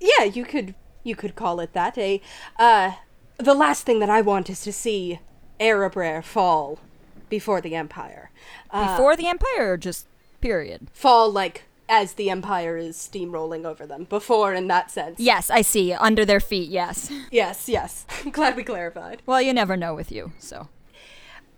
yeah, 0.00 0.24
you 0.24 0.44
could 0.44 0.74
you 1.02 1.14
could 1.14 1.36
call 1.36 1.60
it 1.60 1.72
that. 1.72 1.96
A 1.96 2.20
uh, 2.58 2.92
the 3.38 3.54
last 3.54 3.84
thing 3.84 4.00
that 4.00 4.10
I 4.10 4.20
want 4.20 4.50
is 4.50 4.62
to 4.62 4.72
see 4.72 5.20
Erebraer 5.60 6.24
fall 6.24 6.78
before 7.28 7.60
the 7.60 7.74
Empire. 7.74 8.30
Before 8.72 9.16
the 9.16 9.28
Empire, 9.28 9.72
or 9.72 9.76
just 9.76 10.06
period? 10.40 10.88
Fall 10.92 11.30
like 11.30 11.62
as 11.88 12.14
the 12.14 12.30
Empire 12.30 12.76
is 12.76 12.96
steamrolling 12.96 13.64
over 13.64 13.86
them. 13.86 14.04
Before, 14.04 14.54
in 14.54 14.68
that 14.68 14.90
sense. 14.90 15.20
Yes, 15.20 15.50
I 15.50 15.62
see. 15.62 15.92
Under 15.92 16.24
their 16.24 16.40
feet, 16.40 16.70
yes. 16.70 17.10
Yes. 17.30 17.68
Yes. 17.68 18.06
I'm 18.24 18.30
glad 18.30 18.56
we 18.56 18.64
clarified. 18.64 19.22
Well, 19.26 19.40
you 19.40 19.52
never 19.52 19.76
know 19.76 19.94
with 19.94 20.10
you, 20.10 20.32
so. 20.38 20.68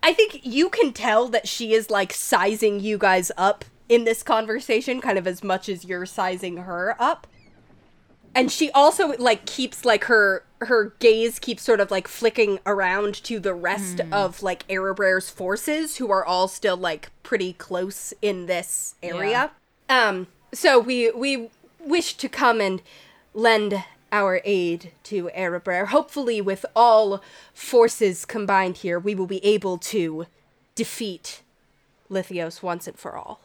I 0.03 0.13
think 0.13 0.41
you 0.43 0.69
can 0.69 0.93
tell 0.93 1.27
that 1.29 1.47
she 1.47 1.73
is 1.73 1.89
like 1.89 2.13
sizing 2.13 2.79
you 2.79 2.97
guys 2.97 3.31
up 3.37 3.65
in 3.89 4.03
this 4.03 4.23
conversation, 4.23 5.01
kind 5.01 5.17
of 5.17 5.27
as 5.27 5.43
much 5.43 5.69
as 5.69 5.85
you're 5.85 6.05
sizing 6.05 6.57
her 6.57 6.95
up. 6.99 7.27
And 8.35 8.51
she 8.51 8.69
also 8.71 9.13
like 9.17 9.45
keeps 9.45 9.83
like 9.83 10.05
her 10.05 10.43
her 10.61 10.93
gaze 10.99 11.39
keeps 11.39 11.63
sort 11.63 11.79
of 11.79 11.91
like 11.91 12.07
flicking 12.07 12.59
around 12.65 13.15
to 13.23 13.39
the 13.39 13.53
rest 13.53 14.01
of 14.11 14.43
like 14.43 14.67
Erebraer's 14.67 15.29
forces 15.29 15.97
who 15.97 16.11
are 16.11 16.25
all 16.25 16.47
still 16.47 16.77
like 16.77 17.09
pretty 17.23 17.53
close 17.53 18.13
in 18.21 18.45
this 18.45 18.95
area. 19.01 19.51
Um 19.89 20.27
so 20.53 20.79
we 20.79 21.11
we 21.11 21.49
wish 21.79 22.15
to 22.15 22.29
come 22.29 22.61
and 22.61 22.81
lend 23.33 23.83
our 24.11 24.41
aid 24.45 24.91
to 25.03 25.29
Erebraer. 25.35 25.87
Hopefully 25.87 26.41
with 26.41 26.65
all 26.75 27.21
forces 27.53 28.25
combined 28.25 28.77
here, 28.77 28.99
we 28.99 29.15
will 29.15 29.27
be 29.27 29.43
able 29.43 29.77
to 29.79 30.27
defeat 30.75 31.41
Lithios 32.09 32.61
once 32.63 32.87
and 32.87 32.97
for 32.97 33.17
all. 33.17 33.41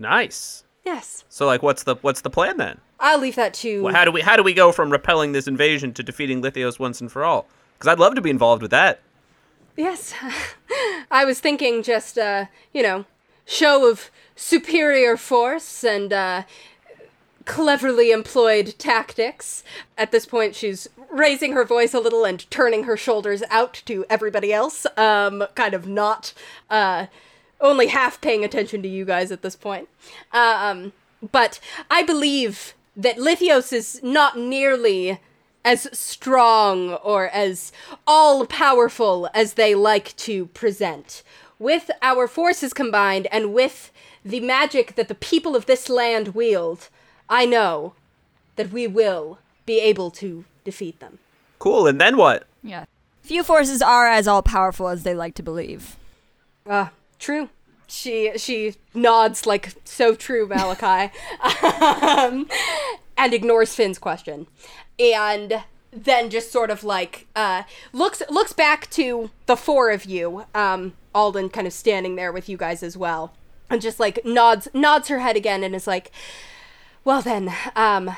Nice. 0.00 0.64
Yes. 0.84 1.24
So 1.28 1.46
like 1.46 1.62
what's 1.62 1.84
the 1.84 1.94
what's 1.96 2.22
the 2.22 2.30
plan 2.30 2.56
then? 2.56 2.80
I'll 2.98 3.18
leave 3.20 3.36
that 3.36 3.54
to 3.54 3.84
Well, 3.84 3.94
how 3.94 4.04
do 4.04 4.10
we 4.10 4.22
how 4.22 4.36
do 4.36 4.42
we 4.42 4.54
go 4.54 4.72
from 4.72 4.90
repelling 4.90 5.32
this 5.32 5.46
invasion 5.46 5.92
to 5.94 6.02
defeating 6.02 6.42
Lithios 6.42 6.78
once 6.78 7.00
and 7.00 7.12
for 7.12 7.22
all? 7.22 7.46
Cuz 7.78 7.86
I'd 7.86 7.98
love 7.98 8.14
to 8.14 8.20
be 8.20 8.30
involved 8.30 8.62
with 8.62 8.72
that. 8.72 9.00
Yes. 9.76 10.14
I 11.10 11.24
was 11.24 11.40
thinking 11.40 11.82
just, 11.82 12.18
uh, 12.18 12.46
you 12.72 12.82
know, 12.82 13.04
show 13.44 13.90
of 13.90 14.10
superior 14.36 15.16
force 15.16 15.84
and, 15.84 16.12
uh, 16.12 16.42
cleverly 17.46 18.10
employed 18.12 18.74
tactics. 18.78 19.64
At 19.98 20.12
this 20.12 20.26
point, 20.26 20.54
she's 20.54 20.88
raising 21.10 21.52
her 21.52 21.64
voice 21.64 21.94
a 21.94 22.00
little 22.00 22.24
and 22.24 22.48
turning 22.50 22.84
her 22.84 22.96
shoulders 22.96 23.42
out 23.50 23.82
to 23.86 24.04
everybody 24.08 24.52
else, 24.52 24.86
um, 24.96 25.44
kind 25.54 25.74
of 25.74 25.86
not, 25.86 26.32
uh, 26.68 27.06
only 27.60 27.88
half 27.88 28.20
paying 28.20 28.44
attention 28.44 28.82
to 28.82 28.88
you 28.88 29.04
guys 29.04 29.30
at 29.30 29.42
this 29.42 29.56
point. 29.56 29.88
Um, 30.32 30.92
but 31.32 31.60
I 31.90 32.02
believe 32.02 32.74
that 32.96 33.16
Lithios 33.16 33.72
is 33.72 34.00
not 34.02 34.38
nearly 34.38 35.20
as 35.64 35.88
strong 35.92 36.94
or 36.94 37.28
as 37.28 37.72
all 38.06 38.46
powerful 38.46 39.28
as 39.34 39.54
they 39.54 39.74
like 39.74 40.16
to 40.16 40.46
present. 40.46 41.22
With 41.58 41.90
our 42.00 42.26
forces 42.26 42.72
combined 42.72 43.26
and 43.30 43.52
with 43.52 43.92
the 44.24 44.40
magic 44.40 44.94
that 44.94 45.08
the 45.08 45.14
people 45.14 45.54
of 45.54 45.66
this 45.66 45.88
land 45.88 46.28
wield, 46.28 46.88
I 47.28 47.44
know 47.44 47.94
that 48.56 48.72
we 48.72 48.86
will 48.86 49.38
be 49.66 49.80
able 49.80 50.10
to 50.12 50.44
defeat 50.64 51.00
them. 51.00 51.18
Cool. 51.58 51.86
And 51.86 52.00
then 52.00 52.16
what? 52.16 52.46
Yeah. 52.62 52.86
Few 53.22 53.42
forces 53.42 53.82
are 53.82 54.08
as 54.08 54.26
all 54.26 54.42
powerful 54.42 54.88
as 54.88 55.02
they 55.02 55.14
like 55.14 55.34
to 55.34 55.42
believe. 55.42 55.96
Uh, 56.66 56.88
true. 57.20 57.50
She 57.86 58.32
she 58.36 58.74
nods 58.94 59.46
like 59.46 59.74
so 59.84 60.14
true, 60.14 60.46
Malachi, 60.46 61.12
um, 61.66 62.48
and 63.16 63.34
ignores 63.34 63.74
Fin's 63.74 63.98
question, 63.98 64.46
and 64.98 65.62
then 65.92 66.30
just 66.30 66.52
sort 66.52 66.70
of 66.70 66.84
like 66.84 67.26
uh, 67.34 67.64
looks 67.92 68.22
looks 68.30 68.52
back 68.52 68.88
to 68.90 69.30
the 69.46 69.56
four 69.56 69.90
of 69.90 70.04
you, 70.04 70.44
um, 70.54 70.94
Alden 71.14 71.48
kind 71.48 71.66
of 71.66 71.72
standing 71.72 72.16
there 72.16 72.32
with 72.32 72.48
you 72.48 72.56
guys 72.56 72.82
as 72.82 72.96
well, 72.96 73.34
and 73.68 73.82
just 73.82 73.98
like 73.98 74.24
nods 74.24 74.68
nods 74.72 75.08
her 75.08 75.18
head 75.18 75.36
again 75.36 75.64
and 75.64 75.74
is 75.74 75.86
like, 75.88 76.12
"Well 77.04 77.22
then, 77.22 77.52
um, 77.74 78.16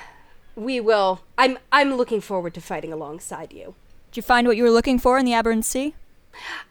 we 0.55 0.81
will. 0.81 1.23
I'm 1.39 1.59
I'm 1.73 1.95
looking 1.95 2.21
forward 2.21 2.53
to 2.55 2.61
fighting 2.61 2.93
alongside 2.93 3.53
you." 3.53 3.75
Did 4.11 4.19
you 4.19 4.23
find 4.23 4.47
what 4.47 4.59
you 4.59 4.65
were 4.65 4.71
looking 4.71 4.99
for 4.99 5.19
in 5.19 5.25
the 5.25 5.33
Aberrant 5.33 5.65
Sea? 5.65 5.95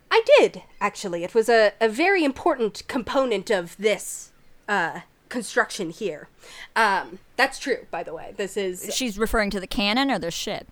I 0.10 0.24
did, 0.38 0.64
actually. 0.80 1.24
It 1.24 1.34
was 1.34 1.50
a, 1.50 1.74
a 1.80 1.88
very 1.88 2.24
important 2.24 2.84
component 2.88 3.50
of 3.50 3.78
this 3.78 4.32
uh, 4.68 5.02
construction 5.30 5.90
here. 5.90 6.28
Um, 6.76 7.20
that's 7.38 7.60
true, 7.60 7.86
by 7.90 8.04
the 8.04 8.14
way. 8.14 8.34
This 8.36 8.58
is 8.58 8.94
She's 8.94 9.18
referring 9.18 9.50
to 9.52 9.60
the 9.60 9.68
cannon 9.68 10.12
or 10.12 10.20
the 10.20 10.32
ship? 10.32 10.68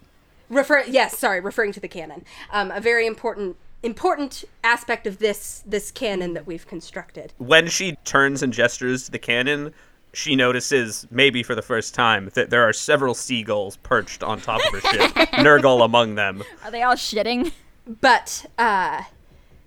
refer. 0.49 0.83
Yes, 0.87 1.17
sorry, 1.17 1.39
referring 1.39 1.71
to 1.73 1.79
the 1.79 1.87
cannon. 1.87 2.25
Um, 2.51 2.71
a 2.71 2.81
very 2.81 3.05
important 3.07 3.55
important 3.81 4.43
aspect 4.63 5.07
of 5.07 5.19
this 5.19 5.63
this 5.65 5.91
cannon 5.91 6.33
that 6.33 6.45
we've 6.45 6.67
constructed. 6.67 7.33
When 7.37 7.67
she 7.67 7.95
turns 8.03 8.43
and 8.43 8.51
gestures 8.51 9.05
to 9.05 9.11
the 9.11 9.19
cannon, 9.19 9.73
she 10.13 10.35
notices, 10.35 11.07
maybe 11.11 11.43
for 11.43 11.55
the 11.55 11.61
first 11.61 11.93
time, 11.93 12.29
that 12.33 12.49
there 12.49 12.63
are 12.67 12.73
several 12.73 13.13
seagulls 13.13 13.77
perched 13.77 14.23
on 14.23 14.41
top 14.41 14.59
of 14.65 14.81
her 14.81 14.81
ship, 14.81 15.11
Nurgle 15.33 15.85
among 15.85 16.15
them. 16.15 16.43
Are 16.63 16.71
they 16.71 16.81
all 16.81 16.95
shitting? 16.95 17.51
But 17.89 18.45
uh, 18.57 19.03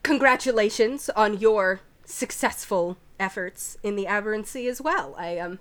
congratulations 0.04 1.10
on 1.10 1.38
your 1.38 1.80
successful 2.04 2.96
efforts 3.18 3.76
in 3.82 3.96
the 3.96 4.06
Aberrant 4.06 4.46
Sea 4.46 4.68
as 4.68 4.80
well. 4.80 5.14
I 5.18 5.28
am 5.30 5.58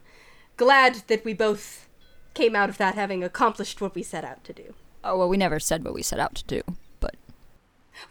glad 0.57 1.03
that 1.07 1.25
we 1.25 1.33
both 1.33 1.87
came 2.33 2.55
out 2.55 2.69
of 2.69 2.77
that 2.77 2.93
having 2.95 3.23
accomplished 3.23 3.81
what 3.81 3.95
we 3.95 4.03
set 4.03 4.23
out 4.23 4.43
to 4.43 4.53
do. 4.53 4.73
Oh, 5.03 5.17
well, 5.17 5.27
we 5.29 5.37
never 5.37 5.59
said 5.59 5.83
what 5.83 5.93
we 5.95 6.03
set 6.03 6.19
out 6.19 6.35
to 6.35 6.43
do, 6.45 6.61
but 6.99 7.15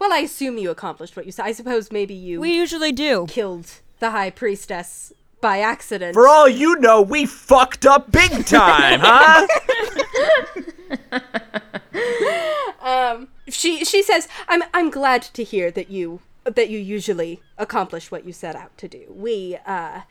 Well, 0.00 0.12
I 0.12 0.18
assume 0.18 0.58
you 0.58 0.70
accomplished 0.70 1.14
what 1.16 1.26
you 1.26 1.32
said. 1.32 1.46
I 1.46 1.52
suppose 1.52 1.92
maybe 1.92 2.14
you 2.14 2.40
we 2.40 2.52
usually 2.52 2.90
do. 2.92 3.26
killed 3.28 3.66
the 4.00 4.10
High 4.10 4.30
Priestess 4.30 5.12
by 5.40 5.60
accident. 5.60 6.14
For 6.14 6.26
all 6.26 6.48
you 6.48 6.76
know, 6.80 7.00
we 7.00 7.24
fucked 7.26 7.86
up 7.86 8.10
big 8.10 8.44
time, 8.46 9.00
huh? 9.02 9.46
she 13.48 13.84
she 13.84 14.02
says, 14.02 14.28
"I'm 14.48 14.62
I'm 14.74 14.90
glad 14.90 15.22
to 15.22 15.42
hear 15.44 15.70
that 15.70 15.90
you 15.90 16.20
that 16.44 16.70
you 16.70 16.78
usually 16.78 17.40
accomplish 17.58 18.10
what 18.10 18.24
you 18.26 18.32
set 18.32 18.56
out 18.56 18.76
to 18.78 18.88
do. 18.88 19.04
We 19.14 19.58
uh 19.66 20.02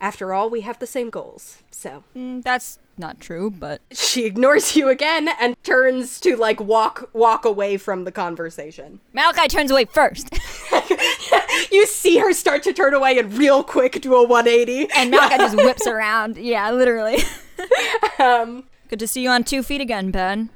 after 0.00 0.34
all, 0.34 0.50
we 0.50 0.60
have 0.62 0.78
the 0.78 0.86
same 0.86 1.10
goals." 1.10 1.62
So, 1.70 2.04
Mm, 2.16 2.42
that's 2.42 2.78
not 2.98 3.20
true, 3.20 3.50
but 3.50 3.80
she 3.92 4.24
ignores 4.24 4.74
you 4.76 4.88
again 4.88 5.28
and 5.40 5.54
turns 5.62 6.18
to 6.20 6.36
like 6.36 6.60
walk 6.60 7.10
walk 7.12 7.44
away 7.44 7.76
from 7.76 8.04
the 8.04 8.12
conversation. 8.12 9.00
Malachi 9.12 9.48
turns 9.48 9.70
away 9.70 9.84
first. 9.86 10.28
You 11.72 11.86
see 11.86 12.18
her 12.18 12.32
start 12.32 12.62
to 12.64 12.72
turn 12.72 12.94
away 12.94 13.18
and 13.18 13.32
real 13.36 13.62
quick 13.64 14.00
do 14.00 14.14
a 14.14 14.26
180. 14.26 14.88
and 14.94 15.10
Malachi 15.10 15.36
just 15.38 15.56
whips 15.56 15.86
around. 15.86 16.36
Yeah, 16.36 16.70
literally. 16.70 17.18
Um, 18.18 18.64
Good 18.88 18.98
to 19.00 19.06
see 19.06 19.22
you 19.22 19.30
on 19.30 19.42
two 19.44 19.62
feet 19.62 19.80
again, 19.80 20.10
Ben. 20.10 20.50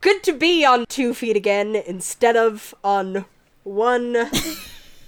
Good 0.00 0.22
to 0.24 0.32
be 0.32 0.64
on 0.64 0.86
two 0.88 1.12
feet 1.14 1.36
again 1.36 1.76
instead 1.76 2.36
of 2.36 2.74
on 2.82 3.26
one 3.64 4.12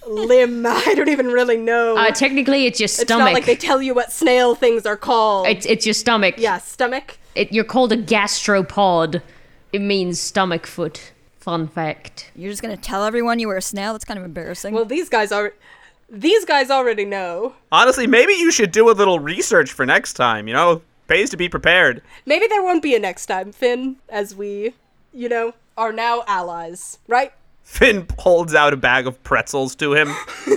limb. 0.06 0.66
I 0.66 0.94
don't 0.94 1.08
even 1.08 1.28
really 1.28 1.56
know. 1.56 1.96
Uh, 1.96 2.10
technically, 2.10 2.66
it's 2.66 2.78
your 2.78 2.88
stomach. 2.88 3.02
it's 3.02 3.10
not 3.10 3.32
like 3.32 3.46
they 3.46 3.56
tell 3.56 3.80
you 3.80 3.94
what 3.94 4.12
snail 4.12 4.54
things 4.54 4.84
are 4.84 4.96
called. 4.96 5.46
it's, 5.46 5.64
it's 5.66 5.86
your 5.86 5.94
stomach. 5.94 6.34
yeah, 6.36 6.58
stomach. 6.58 7.18
It, 7.34 7.52
you're 7.52 7.64
called 7.64 7.92
a 7.92 7.96
gastropod. 7.96 9.22
It 9.72 9.80
means 9.80 10.20
stomach 10.20 10.66
foot. 10.66 11.12
Fun 11.38 11.66
fact. 11.68 12.30
You're 12.36 12.50
just 12.50 12.62
gonna 12.62 12.76
tell 12.76 13.04
everyone 13.04 13.38
you 13.38 13.48
were 13.48 13.56
a 13.56 13.62
snail? 13.62 13.92
That's 13.92 14.04
kind 14.04 14.18
of 14.18 14.24
embarrassing. 14.24 14.74
Well, 14.74 14.84
these 14.84 15.08
guys 15.08 15.32
are. 15.32 15.54
These 16.10 16.44
guys 16.44 16.70
already 16.70 17.06
know. 17.06 17.54
Honestly, 17.72 18.06
maybe 18.06 18.34
you 18.34 18.50
should 18.52 18.70
do 18.70 18.90
a 18.90 18.92
little 18.92 19.18
research 19.18 19.72
for 19.72 19.86
next 19.86 20.12
time, 20.12 20.46
you 20.46 20.52
know? 20.52 20.82
Pays 21.08 21.30
to 21.30 21.38
be 21.38 21.48
prepared. 21.48 22.02
Maybe 22.26 22.46
there 22.46 22.62
won't 22.62 22.82
be 22.82 22.94
a 22.94 22.98
next 22.98 23.26
time, 23.26 23.50
Fin, 23.50 23.96
as 24.10 24.34
we, 24.34 24.74
you 25.12 25.28
know, 25.28 25.54
are 25.76 25.92
now 25.92 26.24
allies, 26.26 26.98
right? 27.08 27.32
Fin 27.62 28.06
holds 28.18 28.54
out 28.54 28.72
a 28.72 28.76
bag 28.76 29.06
of 29.06 29.22
pretzels 29.22 29.74
to 29.76 29.94
him. 29.94 30.14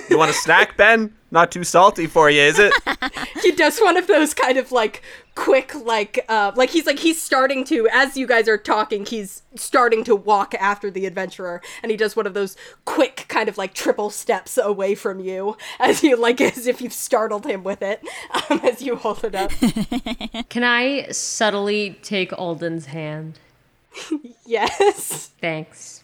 You 0.09 0.17
want 0.17 0.31
a 0.31 0.33
snack, 0.33 0.75
Ben? 0.75 1.15
Not 1.31 1.51
too 1.51 1.63
salty 1.63 2.07
for 2.07 2.29
you, 2.29 2.41
is 2.41 2.57
it? 2.59 2.73
he 3.43 3.51
does 3.51 3.79
one 3.79 3.95
of 3.95 4.07
those 4.07 4.33
kind 4.33 4.57
of 4.57 4.71
like 4.71 5.01
quick 5.35 5.75
like 5.75 6.23
uh 6.29 6.53
like 6.55 6.69
he's 6.69 6.85
like 6.85 6.99
he's 6.99 7.21
starting 7.21 7.65
to 7.65 7.89
as 7.91 8.15
you 8.15 8.25
guys 8.25 8.47
are 8.47 8.57
talking 8.57 9.05
he's 9.05 9.43
starting 9.53 10.01
to 10.01 10.15
walk 10.15 10.53
after 10.55 10.89
the 10.89 11.05
adventurer 11.05 11.61
and 11.83 11.91
he 11.91 11.97
does 11.97 12.15
one 12.15 12.25
of 12.25 12.33
those 12.33 12.55
quick 12.85 13.25
kind 13.27 13.49
of 13.49 13.57
like 13.57 13.73
triple 13.73 14.09
steps 14.09 14.57
away 14.57 14.95
from 14.95 15.19
you 15.19 15.57
as 15.77 16.01
you 16.03 16.15
like 16.15 16.39
as 16.57 16.67
if 16.67 16.81
you've 16.81 16.93
startled 16.93 17.45
him 17.45 17.65
with 17.65 17.81
it 17.81 18.01
um, 18.49 18.61
as 18.63 18.81
you 18.81 18.95
hold 18.95 19.25
it 19.25 19.35
up 19.35 19.51
Can 20.49 20.63
I 20.63 21.07
subtly 21.11 21.99
take 22.01 22.31
Alden's 22.31 22.85
hand? 22.87 23.39
yes 24.45 25.31
Thanks. 25.41 26.03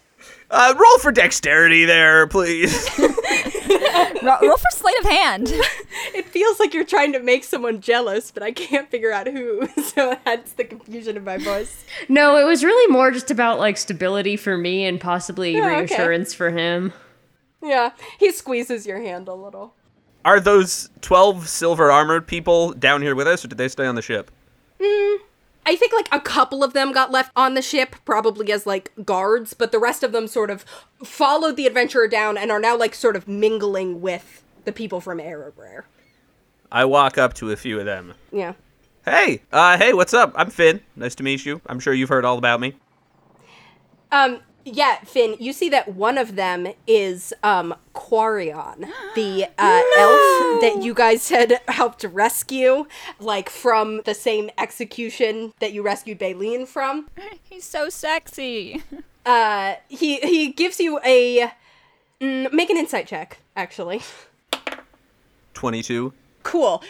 Uh, 0.54 0.76
roll 0.78 1.00
for 1.00 1.12
dexterity 1.14 1.86
there, 1.86 2.28
please. 2.28 2.90
Ro- 3.00 4.38
roll 4.42 4.58
for 4.58 4.70
sleight 4.72 5.00
of 5.00 5.06
hand. 5.06 5.48
it 6.14 6.26
feels 6.26 6.60
like 6.60 6.74
you're 6.74 6.84
trying 6.84 7.14
to 7.14 7.20
make 7.20 7.44
someone 7.44 7.80
jealous 7.82 8.30
but 8.32 8.44
i 8.44 8.52
can't 8.52 8.90
figure 8.92 9.12
out 9.12 9.28
who 9.28 9.68
so 9.84 10.16
that's 10.26 10.54
the 10.54 10.64
confusion 10.64 11.16
in 11.18 11.24
my 11.24 11.38
voice 11.38 11.86
No, 12.10 12.38
it 12.38 12.44
was 12.44 12.64
really 12.64 12.92
more 12.92 13.12
just 13.12 13.32
about 13.32 13.60
like 13.60 13.78
stability 13.78 14.36
for 14.38 14.58
me 14.58 14.86
and 14.86 15.00
possibly 15.00 15.54
Yeah, 15.56 15.68
okay. 15.68 15.80
reassurance 15.82 16.34
for 16.34 16.50
him. 16.52 16.92
yeah 17.64 17.92
he 18.20 18.32
squeezes 18.32 18.86
your 18.86 19.02
hand 19.02 19.28
a 19.28 19.34
little 19.34 19.74
Are 20.26 20.40
those 20.40 20.90
12 21.02 21.48
silver 21.48 21.90
armored 21.92 22.28
people 22.28 22.74
down 22.74 23.02
here 23.02 23.16
with 23.16 23.28
us, 23.28 23.44
or 23.46 23.48
did 23.48 23.58
they 23.58 23.70
stay 23.70 23.86
on 23.86 23.96
the 23.96 24.02
ship? 24.02 24.30
I 25.66 25.76
think 25.76 25.94
like 25.94 26.10
a 26.12 26.20
couple 26.20 26.64
of 26.64 26.74
them 26.74 26.92
got 26.92 27.12
left 27.12 27.32
on 27.36 27.54
the 27.54 27.62
ship, 27.62 27.96
probably 28.04 28.52
as 28.52 28.66
like 28.66 28.92
guards, 29.06 29.54
but 29.54 29.72
the 29.72 29.80
rest 29.80 30.04
of 30.04 30.12
them 30.12 30.28
sort 30.28 30.50
of 30.50 30.66
followed 31.04 31.56
the 31.56 31.68
adventurer 31.68 32.08
down 32.08 32.38
and 32.38 32.52
are 32.52 32.60
now 32.60 32.76
like 32.76 32.96
sort 32.96 33.16
of 33.16 33.28
mingling 33.28 34.02
with 34.02 34.44
the 34.66 34.72
people 34.72 35.02
from 35.02 35.20
Erebrer. 35.20 35.84
I 36.72 36.86
walk 36.86 37.18
up 37.18 37.34
to 37.36 37.52
a 37.52 37.56
few 37.56 37.80
of 37.80 37.86
them. 37.86 38.14
Yeah. 38.32 38.54
Hey, 39.06 39.42
uh, 39.52 39.78
hey, 39.78 39.94
what's 39.94 40.14
up? 40.14 40.34
I'm 40.36 40.50
Fin. 40.50 40.82
Nice 40.96 41.16
to 41.16 41.24
meet 41.24 41.46
you. 41.46 41.62
I'm 41.68 41.80
sure 41.80 41.94
you've 41.94 42.10
heard 42.10 42.26
all 42.26 42.38
about 42.38 42.60
me. 42.60 42.76
Um, 44.12 44.40
yeah, 44.66 44.98
Fin, 45.00 45.36
you 45.40 45.54
see 45.54 45.70
that 45.70 45.96
one 45.96 46.18
of 46.18 46.36
them 46.36 46.68
is 46.88 47.34
um 47.44 47.76
Quarion, 47.94 48.90
the 49.16 49.46
uh, 49.58 49.82
elf 49.98 50.62
that 50.62 50.80
you 50.82 50.94
guys 50.94 51.30
had 51.30 51.60
helped 51.68 52.04
rescue, 52.04 52.86
like 53.20 53.50
from 53.50 54.02
the 54.06 54.14
same 54.14 54.50
execution 54.58 55.54
that 55.60 55.74
you 55.74 55.82
rescued 55.82 56.20
Baleen 56.20 56.66
from. 56.66 57.10
He's 57.50 57.66
so 57.66 57.90
sexy. 57.90 58.84
Uh, 59.24 59.76
he 59.88 60.18
he 60.18 60.52
gives 60.52 60.80
you 60.80 61.00
a 61.06 61.52
mm, 62.20 62.52
make 62.52 62.72
an 62.72 62.78
insight 62.78 63.06
check, 63.06 63.38
actually. 63.56 64.02
22. 65.54 66.12
Cool. 66.42 66.82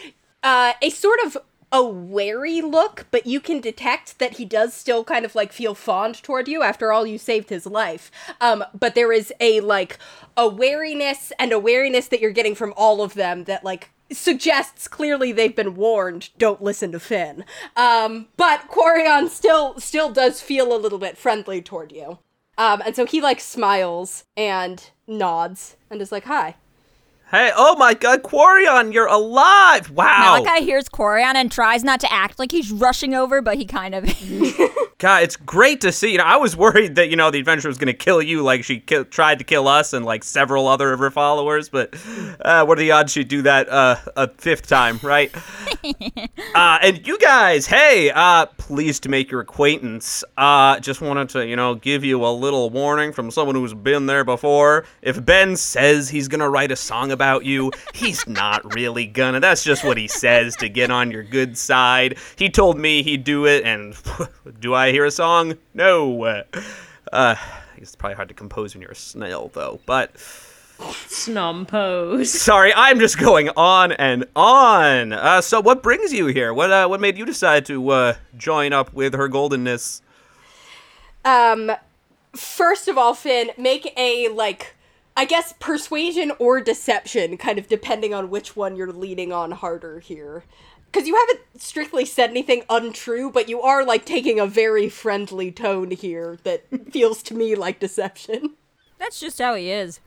Uh, 0.42 0.72
a 0.80 0.88
sort 0.88 1.18
of 1.26 1.36
a 1.72 1.82
wary 1.82 2.60
look, 2.60 3.06
but 3.10 3.26
you 3.26 3.40
can 3.40 3.60
detect 3.60 4.18
that 4.18 4.34
he 4.34 4.44
does 4.44 4.74
still 4.74 5.02
kind 5.02 5.24
of 5.24 5.34
like 5.34 5.52
feel 5.52 5.74
fond 5.74 6.22
toward 6.22 6.46
you. 6.46 6.62
After 6.62 6.92
all, 6.92 7.06
you 7.06 7.18
saved 7.18 7.48
his 7.48 7.66
life. 7.66 8.10
Um, 8.40 8.62
but 8.78 8.94
there 8.94 9.12
is 9.12 9.32
a 9.40 9.60
like 9.60 9.98
a 10.36 10.46
wariness 10.46 11.32
and 11.38 11.50
a 11.50 11.58
wariness 11.58 12.08
that 12.08 12.20
you're 12.20 12.30
getting 12.30 12.54
from 12.54 12.74
all 12.76 13.02
of 13.02 13.14
them 13.14 13.44
that 13.44 13.64
like 13.64 13.90
suggests 14.12 14.86
clearly 14.88 15.32
they've 15.32 15.56
been 15.56 15.74
warned 15.74 16.28
don't 16.36 16.62
listen 16.62 16.92
to 16.92 17.00
Fin. 17.00 17.44
Um, 17.76 18.28
but 18.36 18.68
Quarion 18.68 19.28
still 19.28 19.80
still 19.80 20.10
does 20.12 20.40
feel 20.40 20.74
a 20.74 20.78
little 20.78 20.98
bit 20.98 21.16
friendly 21.16 21.62
toward 21.62 21.92
you. 21.92 22.18
Um, 22.58 22.82
and 22.84 22.94
so 22.94 23.06
he 23.06 23.20
like 23.22 23.40
smiles 23.40 24.24
and 24.36 24.90
nods 25.06 25.76
and 25.90 26.02
is 26.02 26.12
like, 26.12 26.24
"Hi." 26.24 26.56
Hey, 27.32 27.50
oh 27.56 27.74
my 27.76 27.94
god, 27.94 28.22
Quarion, 28.22 28.92
you're 28.92 29.06
alive! 29.06 29.90
Wow! 29.90 30.36
Malachi 30.36 30.66
hears 30.66 30.86
Quarion 30.90 31.34
and 31.34 31.50
tries 31.50 31.82
not 31.82 31.98
to 32.00 32.12
act 32.12 32.38
like 32.38 32.52
he's 32.52 32.70
rushing 32.70 33.14
over, 33.14 33.40
but 33.40 33.56
he 33.56 33.64
kind 33.64 33.94
of. 33.94 34.04
God, 34.98 35.22
it's 35.22 35.36
great 35.36 35.80
to 35.80 35.92
see. 35.92 36.12
You 36.12 36.18
know, 36.18 36.24
I 36.24 36.36
was 36.36 36.54
worried 36.56 36.96
that 36.96 37.08
you 37.08 37.16
know 37.16 37.30
the 37.30 37.38
adventurer 37.38 37.70
was 37.70 37.78
gonna 37.78 37.94
kill 37.94 38.20
you, 38.20 38.42
like 38.42 38.64
she 38.64 38.80
ki- 38.80 39.04
tried 39.04 39.38
to 39.38 39.44
kill 39.44 39.66
us 39.66 39.94
and 39.94 40.04
like 40.04 40.24
several 40.24 40.68
other 40.68 40.92
of 40.92 41.00
her 41.00 41.10
followers. 41.10 41.70
But 41.70 41.94
uh, 42.42 42.66
what 42.66 42.78
are 42.78 42.82
the 42.82 42.92
odds 42.92 43.12
she'd 43.12 43.28
do 43.28 43.40
that 43.42 43.66
uh, 43.70 43.96
a 44.14 44.28
fifth 44.28 44.68
time, 44.68 45.00
right? 45.02 45.34
uh, 46.54 46.78
and 46.82 47.04
you 47.06 47.18
guys, 47.18 47.66
hey, 47.66 48.10
uh, 48.14 48.44
pleased 48.58 49.04
to 49.04 49.08
make 49.08 49.30
your 49.30 49.40
acquaintance. 49.40 50.22
Uh, 50.36 50.78
just 50.80 51.00
wanted 51.00 51.30
to, 51.30 51.46
you 51.46 51.56
know, 51.56 51.76
give 51.76 52.04
you 52.04 52.24
a 52.26 52.30
little 52.30 52.68
warning 52.68 53.10
from 53.10 53.30
someone 53.30 53.56
who's 53.56 53.72
been 53.74 54.04
there 54.04 54.22
before. 54.22 54.84
If 55.00 55.24
Ben 55.24 55.56
says 55.56 56.10
he's 56.10 56.28
gonna 56.28 56.50
write 56.50 56.70
a 56.70 56.76
song 56.76 57.10
about 57.10 57.21
you, 57.40 57.72
he's 57.94 58.26
not 58.26 58.74
really 58.74 59.06
gonna. 59.06 59.40
That's 59.40 59.64
just 59.64 59.84
what 59.84 59.96
he 59.96 60.08
says 60.08 60.56
to 60.56 60.68
get 60.68 60.90
on 60.90 61.10
your 61.10 61.22
good 61.22 61.56
side. 61.56 62.18
He 62.36 62.50
told 62.50 62.78
me 62.78 63.02
he'd 63.02 63.24
do 63.24 63.46
it, 63.46 63.64
and 63.64 63.94
do 64.60 64.74
I 64.74 64.90
hear 64.92 65.04
a 65.04 65.10
song? 65.10 65.54
No. 65.74 66.42
Uh, 67.12 67.34
it's 67.76 67.96
probably 67.96 68.16
hard 68.16 68.28
to 68.28 68.34
compose 68.34 68.74
when 68.74 68.82
you're 68.82 68.92
a 68.92 68.96
snail, 68.96 69.50
though. 69.52 69.80
But 69.86 70.14
snompose. 70.78 72.26
sorry, 72.26 72.72
I'm 72.74 72.98
just 72.98 73.18
going 73.18 73.50
on 73.56 73.92
and 73.92 74.24
on. 74.34 75.12
Uh, 75.12 75.40
so, 75.40 75.60
what 75.60 75.82
brings 75.82 76.12
you 76.12 76.26
here? 76.26 76.52
What 76.54 76.70
uh, 76.70 76.86
what 76.86 77.00
made 77.00 77.18
you 77.18 77.24
decide 77.24 77.66
to 77.66 77.90
uh, 77.90 78.14
join 78.36 78.72
up 78.72 78.92
with 78.92 79.14
her 79.14 79.28
goldenness? 79.28 80.00
Um, 81.24 81.72
first 82.34 82.88
of 82.88 82.98
all, 82.98 83.14
Fin, 83.14 83.50
make 83.56 83.92
a 83.96 84.28
like, 84.28 84.74
I 85.16 85.24
guess 85.24 85.54
persuasion 85.60 86.32
or 86.38 86.60
deception, 86.60 87.36
kind 87.36 87.58
of 87.58 87.68
depending 87.68 88.14
on 88.14 88.30
which 88.30 88.56
one 88.56 88.76
you're 88.76 88.92
leaning 88.92 89.32
on 89.32 89.50
harder 89.52 90.00
here. 90.00 90.44
Because 90.90 91.06
you 91.08 91.16
haven't 91.16 91.60
strictly 91.60 92.04
said 92.04 92.30
anything 92.30 92.64
untrue, 92.68 93.30
but 93.30 93.48
you 93.48 93.60
are 93.62 93.84
like 93.84 94.04
taking 94.04 94.38
a 94.38 94.46
very 94.46 94.88
friendly 94.88 95.50
tone 95.50 95.90
here 95.90 96.38
that 96.44 96.64
feels 96.92 97.22
to 97.24 97.34
me 97.34 97.54
like 97.54 97.80
deception. 97.80 98.54
That's 98.98 99.18
just 99.20 99.38
how 99.38 99.54
he 99.54 99.70
is. 99.70 100.00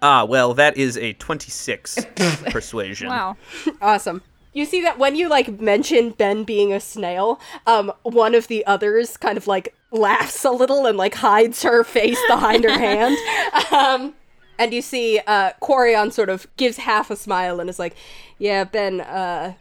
Ah, 0.00 0.24
well, 0.24 0.54
that 0.54 0.76
is 0.76 0.96
a 0.96 1.12
26 1.14 1.98
persuasion. 2.50 3.08
Wow. 3.08 3.36
Awesome. 3.80 4.22
You 4.52 4.64
see 4.64 4.80
that 4.82 4.98
when 4.98 5.14
you 5.16 5.28
like 5.28 5.60
mention 5.60 6.10
Ben 6.10 6.44
being 6.44 6.72
a 6.72 6.80
snail, 6.80 7.40
um, 7.66 7.92
one 8.02 8.34
of 8.34 8.48
the 8.48 8.64
others 8.66 9.16
kind 9.16 9.36
of 9.36 9.46
like 9.46 9.74
laughs 9.90 10.44
a 10.44 10.50
little 10.50 10.86
and 10.86 10.96
like 10.98 11.14
hides 11.16 11.62
her 11.62 11.82
face 11.84 12.18
behind 12.28 12.64
her 12.64 12.78
hand. 12.78 13.16
Um, 13.72 14.14
and 14.58 14.72
you 14.74 14.82
see 14.82 15.20
uh, 15.26 15.52
Quarion 15.62 16.12
sort 16.12 16.28
of 16.28 16.46
gives 16.56 16.78
half 16.78 17.10
a 17.10 17.16
smile 17.16 17.60
and 17.60 17.68
is 17.70 17.78
like, 17.78 17.94
"Yeah, 18.38 18.64
Ben 18.64 19.00
uh, 19.00 19.54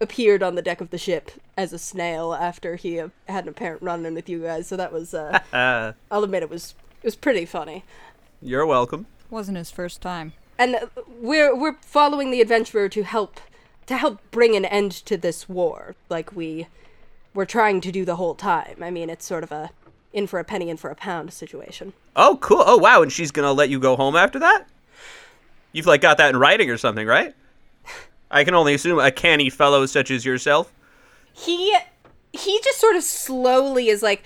appeared 0.00 0.42
on 0.42 0.54
the 0.54 0.62
deck 0.62 0.80
of 0.80 0.90
the 0.90 0.98
ship 0.98 1.30
as 1.56 1.72
a 1.72 1.78
snail 1.78 2.32
after 2.34 2.76
he 2.76 3.00
uh, 3.00 3.08
had 3.28 3.44
an 3.44 3.48
apparent 3.50 3.82
run-in 3.82 4.14
with 4.14 4.28
you 4.28 4.42
guys. 4.42 4.66
So 4.68 4.76
that 4.76 4.92
was, 4.92 5.14
uh, 5.14 5.40
Uh, 5.52 5.92
I'll 6.10 6.22
admit, 6.24 6.42
it 6.42 6.50
was 6.50 6.74
it 7.02 7.04
was 7.04 7.16
pretty 7.16 7.44
funny." 7.46 7.84
you're 8.42 8.66
welcome. 8.66 9.06
Wasn't 9.30 9.56
his 9.56 9.70
first 9.70 10.00
time. 10.02 10.32
and 10.58 10.76
uh, 10.76 10.86
we're 11.20 11.54
we're 11.56 11.76
following 11.80 12.30
the 12.30 12.40
adventurer 12.40 12.88
to 12.90 13.02
help 13.02 13.40
to 13.86 13.96
help 13.96 14.20
bring 14.30 14.54
an 14.54 14.64
end 14.64 14.92
to 14.92 15.16
this 15.16 15.48
war 15.48 15.94
like 16.08 16.36
we 16.36 16.66
were 17.36 17.46
trying 17.46 17.80
to 17.80 17.92
do 17.92 18.04
the 18.04 18.16
whole 18.16 18.34
time 18.34 18.76
i 18.82 18.90
mean 18.90 19.08
it's 19.08 19.24
sort 19.24 19.44
of 19.44 19.52
a 19.52 19.70
in 20.12 20.26
for 20.26 20.38
a 20.40 20.44
penny 20.44 20.68
in 20.70 20.76
for 20.76 20.90
a 20.90 20.94
pound 20.96 21.32
situation 21.32 21.92
Oh, 22.18 22.38
cool. 22.40 22.62
Oh, 22.64 22.78
wow. 22.78 23.02
And 23.02 23.12
she's 23.12 23.30
gonna 23.30 23.52
let 23.52 23.68
you 23.68 23.78
go 23.78 23.94
home 23.94 24.16
after 24.16 24.38
that? 24.38 24.64
You've 25.72 25.84
like 25.84 26.00
got 26.00 26.16
that 26.16 26.30
in 26.30 26.38
writing 26.38 26.70
or 26.70 26.78
something, 26.78 27.06
right? 27.06 27.34
I 28.30 28.42
can 28.42 28.54
only 28.54 28.72
assume 28.72 28.98
a 28.98 29.10
canny 29.10 29.50
fellow 29.50 29.84
such 29.84 30.10
as 30.10 30.24
yourself. 30.24 30.72
he 31.34 31.76
he 32.32 32.58
just 32.64 32.80
sort 32.80 32.96
of 32.96 33.02
slowly 33.02 33.88
is 33.90 34.02
like 34.02 34.22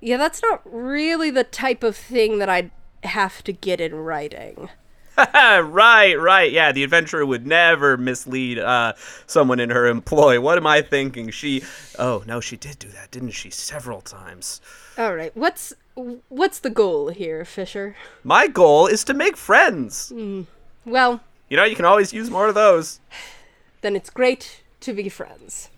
yeah 0.00 0.16
that's 0.16 0.40
not 0.42 0.60
really 0.64 1.30
the 1.30 1.42
type 1.44 1.82
of 1.82 1.96
thing 1.96 2.38
that 2.38 2.48
i'd 2.48 2.70
have 3.02 3.42
to 3.44 3.52
get 3.52 3.80
in 3.80 3.94
writing 3.94 4.68
right, 5.34 6.14
right. 6.14 6.50
Yeah, 6.50 6.72
the 6.72 6.82
adventurer 6.84 7.24
would 7.24 7.46
never 7.46 7.96
mislead 7.96 8.58
uh, 8.58 8.94
someone 9.26 9.60
in 9.60 9.70
her 9.70 9.86
employ. 9.86 10.40
What 10.40 10.58
am 10.58 10.66
I 10.66 10.82
thinking? 10.82 11.30
She. 11.30 11.62
Oh 11.98 12.22
no, 12.26 12.40
she 12.40 12.56
did 12.56 12.78
do 12.78 12.88
that, 12.88 13.10
didn't 13.10 13.30
she? 13.30 13.50
Several 13.50 14.00
times. 14.00 14.60
all 14.98 15.14
right 15.14 15.36
what's 15.36 15.72
what's 16.28 16.58
the 16.60 16.70
goal 16.70 17.08
here 17.08 17.44
fisher 17.44 17.96
My 18.22 18.46
goal 18.48 18.86
is 18.86 19.02
to 19.04 19.14
make 19.14 19.36
friends. 19.36 20.12
well 20.84 21.20
You 21.48 21.56
know, 21.56 21.64
you 21.64 21.76
can 21.76 21.84
always 21.84 22.12
use 22.12 22.30
more 22.30 22.48
of 22.48 22.54
those. 22.54 23.00
then 23.82 23.94
it's 23.96 24.10
great 24.10 24.62
to 24.80 24.92
be 24.92 25.08
friends 25.08 25.68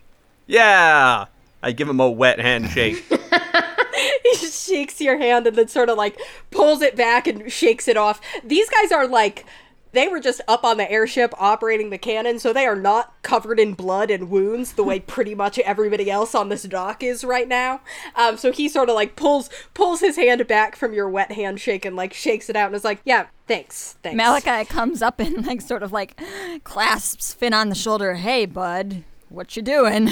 Yeah. 0.46 1.26
I 1.62 1.72
give 1.72 1.88
him 1.88 2.00
a 2.00 2.08
wet 2.10 2.38
handshake. 2.38 3.02
shakes 4.76 5.00
your 5.00 5.16
hand 5.16 5.46
and 5.46 5.56
then 5.56 5.68
sort 5.68 5.88
of 5.88 5.96
like 5.96 6.20
pulls 6.50 6.82
it 6.82 6.96
back 6.96 7.26
and 7.26 7.50
shakes 7.50 7.88
it 7.88 7.96
off. 7.96 8.20
These 8.44 8.68
guys 8.68 8.92
are 8.92 9.08
like 9.08 9.46
they 9.92 10.08
were 10.08 10.20
just 10.20 10.42
up 10.46 10.62
on 10.64 10.76
the 10.76 10.90
airship 10.90 11.32
operating 11.38 11.88
the 11.88 11.96
cannon, 11.96 12.38
so 12.38 12.52
they 12.52 12.66
are 12.66 12.76
not 12.76 13.14
covered 13.22 13.58
in 13.58 13.72
blood 13.72 14.10
and 14.10 14.28
wounds 14.28 14.74
the 14.74 14.84
way 14.84 15.00
pretty 15.00 15.34
much 15.34 15.58
everybody 15.60 16.10
else 16.10 16.34
on 16.34 16.50
this 16.50 16.64
dock 16.64 17.02
is 17.02 17.24
right 17.24 17.48
now. 17.48 17.80
Um, 18.14 18.36
so 18.36 18.52
he 18.52 18.68
sort 18.68 18.90
of 18.90 18.94
like 18.94 19.16
pulls 19.16 19.48
pulls 19.72 20.00
his 20.00 20.16
hand 20.16 20.46
back 20.46 20.76
from 20.76 20.92
your 20.92 21.08
wet 21.08 21.32
handshake 21.32 21.86
and 21.86 21.96
like 21.96 22.12
shakes 22.12 22.50
it 22.50 22.56
out 22.56 22.66
and 22.66 22.76
is 22.76 22.84
like, 22.84 23.00
"Yeah, 23.06 23.28
thanks, 23.48 23.96
thanks." 24.02 24.16
Malachi 24.16 24.66
comes 24.66 25.00
up 25.00 25.18
and 25.18 25.46
like 25.46 25.62
sort 25.62 25.82
of 25.82 25.92
like 25.92 26.20
clasps 26.64 27.32
Fin 27.32 27.54
on 27.54 27.70
the 27.70 27.74
shoulder. 27.74 28.14
Hey, 28.14 28.44
bud, 28.44 29.04
what 29.30 29.56
you 29.56 29.62
doing? 29.62 30.10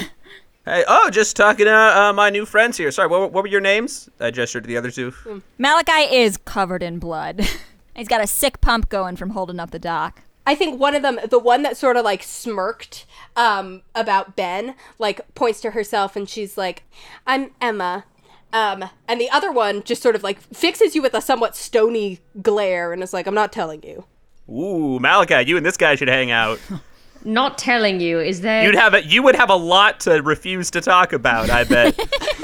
Hey, 0.65 0.83
oh, 0.87 1.11
just 1.11 1.35
talking 1.35 1.67
to 1.67 1.71
uh, 1.71 2.11
my 2.11 2.31
new 2.31 2.43
friends 2.43 2.75
here. 2.75 2.89
Sorry, 2.89 3.07
what, 3.07 3.31
what 3.31 3.43
were 3.43 3.47
your 3.47 3.61
names? 3.61 4.09
I 4.19 4.31
gestured 4.31 4.63
to 4.63 4.67
the 4.67 4.77
other 4.77 4.89
two. 4.89 5.13
Malachi 5.59 6.15
is 6.15 6.37
covered 6.37 6.81
in 6.81 6.97
blood. 6.97 7.47
He's 7.95 8.07
got 8.07 8.23
a 8.23 8.25
sick 8.25 8.61
pump 8.61 8.89
going 8.89 9.15
from 9.15 9.29
holding 9.29 9.59
up 9.59 9.69
the 9.69 9.77
dock. 9.77 10.23
I 10.47 10.55
think 10.55 10.79
one 10.79 10.95
of 10.95 11.03
them, 11.03 11.19
the 11.29 11.37
one 11.37 11.61
that 11.61 11.77
sort 11.77 11.97
of 11.97 12.03
like 12.03 12.23
smirked 12.23 13.05
um, 13.35 13.83
about 13.93 14.35
Ben, 14.35 14.73
like 14.97 15.21
points 15.35 15.61
to 15.61 15.71
herself 15.71 16.15
and 16.15 16.27
she's 16.27 16.57
like, 16.57 16.81
"I'm 17.27 17.51
Emma." 17.61 18.05
Um, 18.51 18.85
and 19.07 19.21
the 19.21 19.29
other 19.29 19.51
one 19.51 19.83
just 19.83 20.01
sort 20.01 20.15
of 20.15 20.23
like 20.23 20.41
fixes 20.41 20.95
you 20.95 21.01
with 21.03 21.13
a 21.13 21.21
somewhat 21.21 21.55
stony 21.55 22.21
glare 22.41 22.91
and 22.91 23.03
is 23.03 23.13
like, 23.13 23.27
"I'm 23.27 23.35
not 23.35 23.51
telling 23.51 23.83
you." 23.83 24.05
Ooh, 24.49 24.99
Malachi, 24.99 25.47
you 25.47 25.57
and 25.57 25.65
this 25.65 25.77
guy 25.77 25.93
should 25.93 26.09
hang 26.09 26.31
out. 26.31 26.59
Not 27.25 27.57
telling 27.57 27.99
you, 27.99 28.19
is 28.19 28.41
there. 28.41 28.63
You'd 28.63 28.75
have 28.75 28.93
a, 28.93 29.03
you 29.03 29.23
would 29.23 29.35
have 29.35 29.49
a 29.49 29.55
lot 29.55 29.99
to 30.01 30.21
refuse 30.21 30.69
to 30.71 30.81
talk 30.81 31.11
about. 31.11 31.49
I 31.49 31.63
bet. 31.63 31.99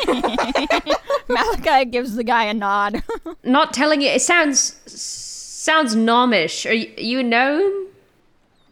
Malachi 1.29 1.85
gives 1.85 2.15
the 2.15 2.23
guy 2.23 2.45
a 2.45 2.53
nod. 2.53 3.03
Not 3.43 3.73
telling 3.73 4.01
you. 4.01 4.09
It 4.09 4.21
sounds. 4.21 4.81
Sounds 4.91 5.95
gnomish. 5.95 6.65
Are 6.65 6.73
you, 6.73 6.91
you 6.97 7.19
a 7.19 7.23
gnome? 7.23 7.89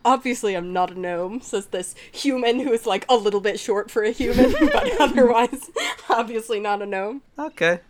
Obviously, 0.03 0.55
I'm 0.55 0.73
not 0.73 0.89
a 0.89 0.99
gnome, 0.99 1.41
says 1.41 1.67
this 1.67 1.93
human 2.11 2.61
who 2.61 2.71
is 2.71 2.87
like 2.87 3.05
a 3.09 3.15
little 3.15 3.41
bit 3.41 3.59
short 3.59 3.91
for 3.91 4.01
a 4.01 4.11
human, 4.11 4.53
but 4.53 4.99
otherwise, 4.99 5.69
obviously 6.09 6.59
not 6.59 6.81
a 6.81 6.87
gnome. 6.87 7.21
okay. 7.37 7.81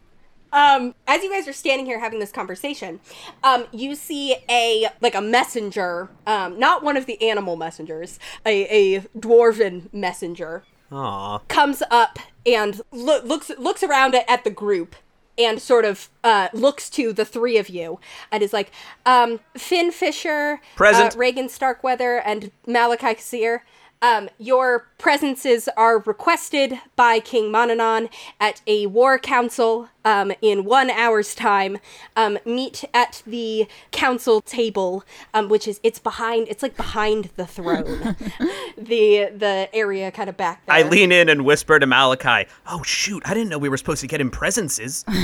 Um 0.51 0.95
as 1.07 1.23
you 1.23 1.31
guys 1.31 1.47
are 1.47 1.53
standing 1.53 1.85
here 1.85 1.99
having 1.99 2.19
this 2.19 2.31
conversation 2.31 2.99
um 3.43 3.65
you 3.71 3.95
see 3.95 4.35
a 4.49 4.87
like 5.01 5.15
a 5.15 5.21
messenger 5.21 6.09
um 6.25 6.57
not 6.59 6.83
one 6.83 6.97
of 6.97 7.05
the 7.05 7.21
animal 7.21 7.55
messengers 7.55 8.19
a 8.45 8.97
a 8.97 9.01
dwarven 9.17 9.91
messenger 9.93 10.63
Aw. 10.91 11.39
comes 11.47 11.83
up 11.91 12.19
and 12.45 12.81
loo- 12.91 13.21
looks 13.21 13.51
looks 13.57 13.83
around 13.83 14.15
at, 14.15 14.29
at 14.29 14.43
the 14.43 14.49
group 14.49 14.95
and 15.39 15.61
sort 15.61 15.85
of 15.85 16.09
uh, 16.23 16.49
looks 16.53 16.89
to 16.89 17.13
the 17.13 17.23
three 17.23 17.57
of 17.57 17.69
you 17.69 17.99
and 18.31 18.43
is 18.43 18.51
like, 18.51 18.71
um, 19.05 19.39
Fin 19.57 19.89
Fisher, 19.89 20.59
Present. 20.75 21.15
Uh, 21.15 21.17
Regin 21.17 21.47
Starkweather, 21.47 22.17
and 22.17 22.51
Malachi 22.67 23.15
Kasir. 23.15 23.61
Um, 24.01 24.29
your 24.37 24.87
presences 24.97 25.67
are 25.75 25.99
requested 25.99 26.79
by 26.95 27.19
King 27.19 27.51
Mononon 27.51 28.09
at 28.39 28.61
a 28.65 28.87
war 28.87 29.19
council 29.19 29.89
um, 30.05 30.31
in 30.41 30.63
one 30.63 30.89
hour's 30.89 31.35
time. 31.35 31.79
Um, 32.15 32.39
meet 32.45 32.85
at 32.93 33.21
the 33.27 33.67
council 33.91 34.39
table, 34.39 35.03
um, 35.33 35.49
which 35.49 35.67
is 35.67 35.81
it's 35.83 35.99
behind. 35.99 36.47
It's 36.47 36.63
like 36.63 36.77
behind 36.77 37.31
the 37.35 37.45
throne, 37.45 37.83
the 38.77 39.31
the 39.35 39.67
area 39.73 40.11
kind 40.11 40.29
of 40.29 40.37
back 40.37 40.65
there. 40.65 40.75
I 40.77 40.83
lean 40.83 41.11
in 41.11 41.27
and 41.27 41.43
whisper 41.43 41.77
to 41.77 41.85
Malachi, 41.85 42.49
"Oh 42.67 42.81
shoot, 42.83 43.21
I 43.25 43.33
didn't 43.33 43.49
know 43.49 43.57
we 43.57 43.67
were 43.67 43.77
supposed 43.77 44.01
to 44.01 44.07
get 44.07 44.21
him 44.21 44.31
presences." 44.31 45.03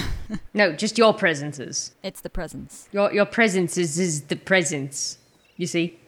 No, 0.53 0.71
just 0.73 0.97
your 0.97 1.13
presences. 1.13 1.91
it's 2.01 2.21
the 2.21 2.29
presence. 2.29 2.87
Your 2.91 3.13
your 3.13 3.25
presences 3.25 3.99
is 3.99 4.23
the 4.23 4.35
presence. 4.37 5.17
You 5.57 5.67
see? 5.67 5.99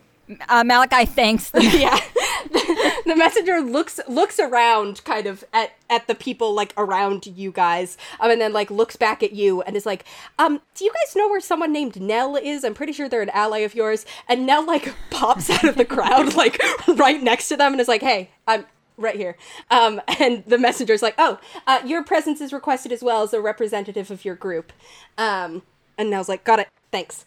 Uh, 0.49 0.63
Malachi 0.65 1.05
thanks 1.05 1.51
the 1.51 1.63
yeah 1.79 1.99
the 3.05 3.15
messenger 3.15 3.59
looks 3.59 3.99
looks 4.07 4.39
around 4.39 5.03
kind 5.03 5.27
of 5.27 5.43
at 5.53 5.71
at 5.89 6.07
the 6.07 6.15
people 6.15 6.53
like 6.53 6.73
around 6.77 7.25
you 7.27 7.51
guys 7.51 7.97
um, 8.19 8.31
and 8.31 8.41
then 8.41 8.53
like 8.53 8.69
looks 8.69 8.95
back 8.95 9.23
at 9.23 9.33
you 9.33 9.61
and 9.63 9.75
is 9.75 9.85
like 9.85 10.05
um 10.39 10.61
do 10.75 10.85
you 10.85 10.91
guys 10.91 11.15
know 11.15 11.27
where 11.27 11.41
someone 11.41 11.71
named 11.71 11.99
nell 12.01 12.35
is? 12.35 12.63
I'm 12.63 12.73
pretty 12.73 12.93
sure 12.93 13.09
they're 13.09 13.21
an 13.21 13.29
ally 13.29 13.59
of 13.59 13.75
yours. 13.75 14.05
And 14.27 14.45
nell 14.45 14.65
like 14.65 14.93
pops 15.09 15.49
out 15.49 15.63
of 15.63 15.75
the 15.75 15.85
crowd 15.85 16.35
like 16.35 16.61
right 16.87 17.21
next 17.21 17.47
to 17.49 17.57
them 17.57 17.73
and 17.73 17.81
is 17.81 17.87
like 17.87 18.01
hey 18.01 18.31
i'm 18.47 18.65
right 18.97 19.15
here. 19.15 19.37
Um 19.69 20.01
and 20.19 20.43
the 20.45 20.57
messenger's 20.57 21.01
like 21.01 21.15
oh 21.17 21.39
uh, 21.65 21.81
your 21.85 22.03
presence 22.03 22.41
is 22.41 22.53
requested 22.53 22.91
as 22.91 23.03
well 23.03 23.23
as 23.23 23.33
a 23.33 23.41
representative 23.41 24.11
of 24.11 24.25
your 24.25 24.35
group. 24.35 24.73
Um 25.17 25.63
and 25.97 26.09
nell's 26.09 26.29
like 26.29 26.43
got 26.43 26.59
it. 26.59 26.67
Thanks. 26.91 27.25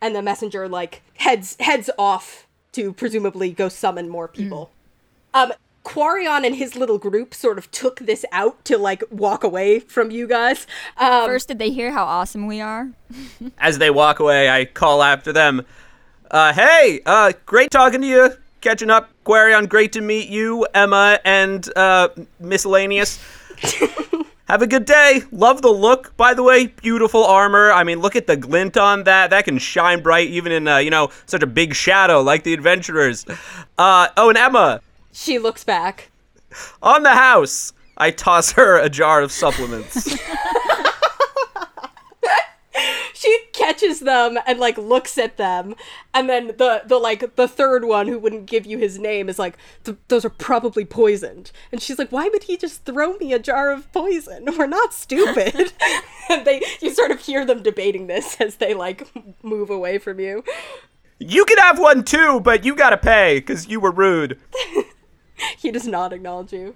And 0.00 0.14
the 0.14 0.22
messenger 0.22 0.68
like 0.68 1.02
heads 1.16 1.56
heads 1.60 1.90
off 1.98 2.46
to 2.72 2.92
presumably 2.92 3.50
go 3.50 3.68
summon 3.68 4.08
more 4.08 4.28
people. 4.28 4.70
Um 5.34 5.52
Quarion 5.84 6.44
and 6.44 6.56
his 6.56 6.76
little 6.76 6.98
group 6.98 7.32
sort 7.32 7.56
of 7.56 7.70
took 7.70 8.00
this 8.00 8.24
out 8.32 8.64
to 8.66 8.76
like 8.76 9.02
walk 9.10 9.42
away 9.42 9.80
from 9.80 10.10
you 10.10 10.26
guys. 10.26 10.66
Um 10.96 11.26
First, 11.26 11.48
did 11.48 11.58
they 11.58 11.70
hear 11.70 11.92
how 11.92 12.04
awesome 12.04 12.46
we 12.46 12.60
are? 12.60 12.90
As 13.58 13.78
they 13.78 13.90
walk 13.90 14.20
away, 14.20 14.50
I 14.50 14.66
call 14.66 15.02
after 15.02 15.32
them, 15.32 15.64
uh, 16.30 16.52
"Hey, 16.52 17.00
uh, 17.06 17.32
great 17.46 17.70
talking 17.70 18.02
to 18.02 18.06
you, 18.06 18.32
catching 18.60 18.90
up, 18.90 19.10
Quarion. 19.24 19.68
Great 19.68 19.92
to 19.92 20.00
meet 20.00 20.28
you, 20.28 20.66
Emma 20.74 21.18
and 21.24 21.66
uh, 21.76 22.08
miscellaneous." 22.38 23.18
Have 24.50 24.62
a 24.62 24.66
good 24.66 24.84
day. 24.84 25.22
Love 25.30 25.62
the 25.62 25.70
look, 25.70 26.16
by 26.16 26.34
the 26.34 26.42
way. 26.42 26.66
Beautiful 26.66 27.24
armor. 27.24 27.70
I 27.70 27.84
mean, 27.84 28.00
look 28.00 28.16
at 28.16 28.26
the 28.26 28.36
glint 28.36 28.76
on 28.76 29.04
that. 29.04 29.30
That 29.30 29.44
can 29.44 29.58
shine 29.58 30.02
bright 30.02 30.26
even 30.26 30.50
in, 30.50 30.66
uh, 30.66 30.78
you 30.78 30.90
know, 30.90 31.10
such 31.26 31.44
a 31.44 31.46
big 31.46 31.72
shadow 31.72 32.20
like 32.20 32.42
the 32.42 32.52
adventurers. 32.52 33.24
Uh, 33.78 34.08
oh, 34.16 34.28
and 34.28 34.36
Emma, 34.36 34.80
she 35.12 35.38
looks 35.38 35.62
back. 35.62 36.10
on 36.82 37.04
the 37.04 37.14
house. 37.14 37.72
I 37.96 38.10
toss 38.10 38.50
her 38.50 38.76
a 38.76 38.88
jar 38.88 39.22
of 39.22 39.30
supplements. 39.30 40.18
She 43.30 43.38
catches 43.52 44.00
them 44.00 44.38
and 44.44 44.58
like 44.58 44.76
looks 44.76 45.16
at 45.16 45.36
them 45.36 45.76
and 46.12 46.28
then 46.28 46.48
the 46.48 46.82
the 46.84 46.98
like 46.98 47.36
the 47.36 47.46
third 47.46 47.84
one 47.84 48.08
who 48.08 48.18
wouldn't 48.18 48.46
give 48.46 48.66
you 48.66 48.76
his 48.76 48.98
name 48.98 49.28
is 49.28 49.38
like 49.38 49.56
those 50.08 50.24
are 50.24 50.30
probably 50.30 50.84
poisoned. 50.84 51.52
And 51.70 51.80
she's 51.80 51.96
like 51.96 52.10
why 52.10 52.28
would 52.28 52.44
he 52.44 52.56
just 52.56 52.84
throw 52.84 53.16
me 53.18 53.32
a 53.32 53.38
jar 53.38 53.70
of 53.70 53.92
poison? 53.92 54.46
We're 54.58 54.66
not 54.66 54.92
stupid. 54.92 55.72
and 56.28 56.44
they 56.44 56.60
you 56.80 56.92
sort 56.92 57.12
of 57.12 57.20
hear 57.20 57.46
them 57.46 57.62
debating 57.62 58.08
this 58.08 58.36
as 58.40 58.56
they 58.56 58.74
like 58.74 59.06
move 59.44 59.70
away 59.70 59.98
from 59.98 60.18
you. 60.18 60.42
you 61.20 61.44
can 61.44 61.58
have 61.58 61.78
one 61.78 62.02
too, 62.02 62.40
but 62.40 62.64
you 62.64 62.74
gotta 62.74 62.96
pay 62.96 63.38
because 63.38 63.68
you 63.68 63.78
were 63.78 63.92
rude. 63.92 64.40
he 65.58 65.70
does 65.70 65.86
not 65.86 66.12
acknowledge 66.12 66.52
you. 66.52 66.74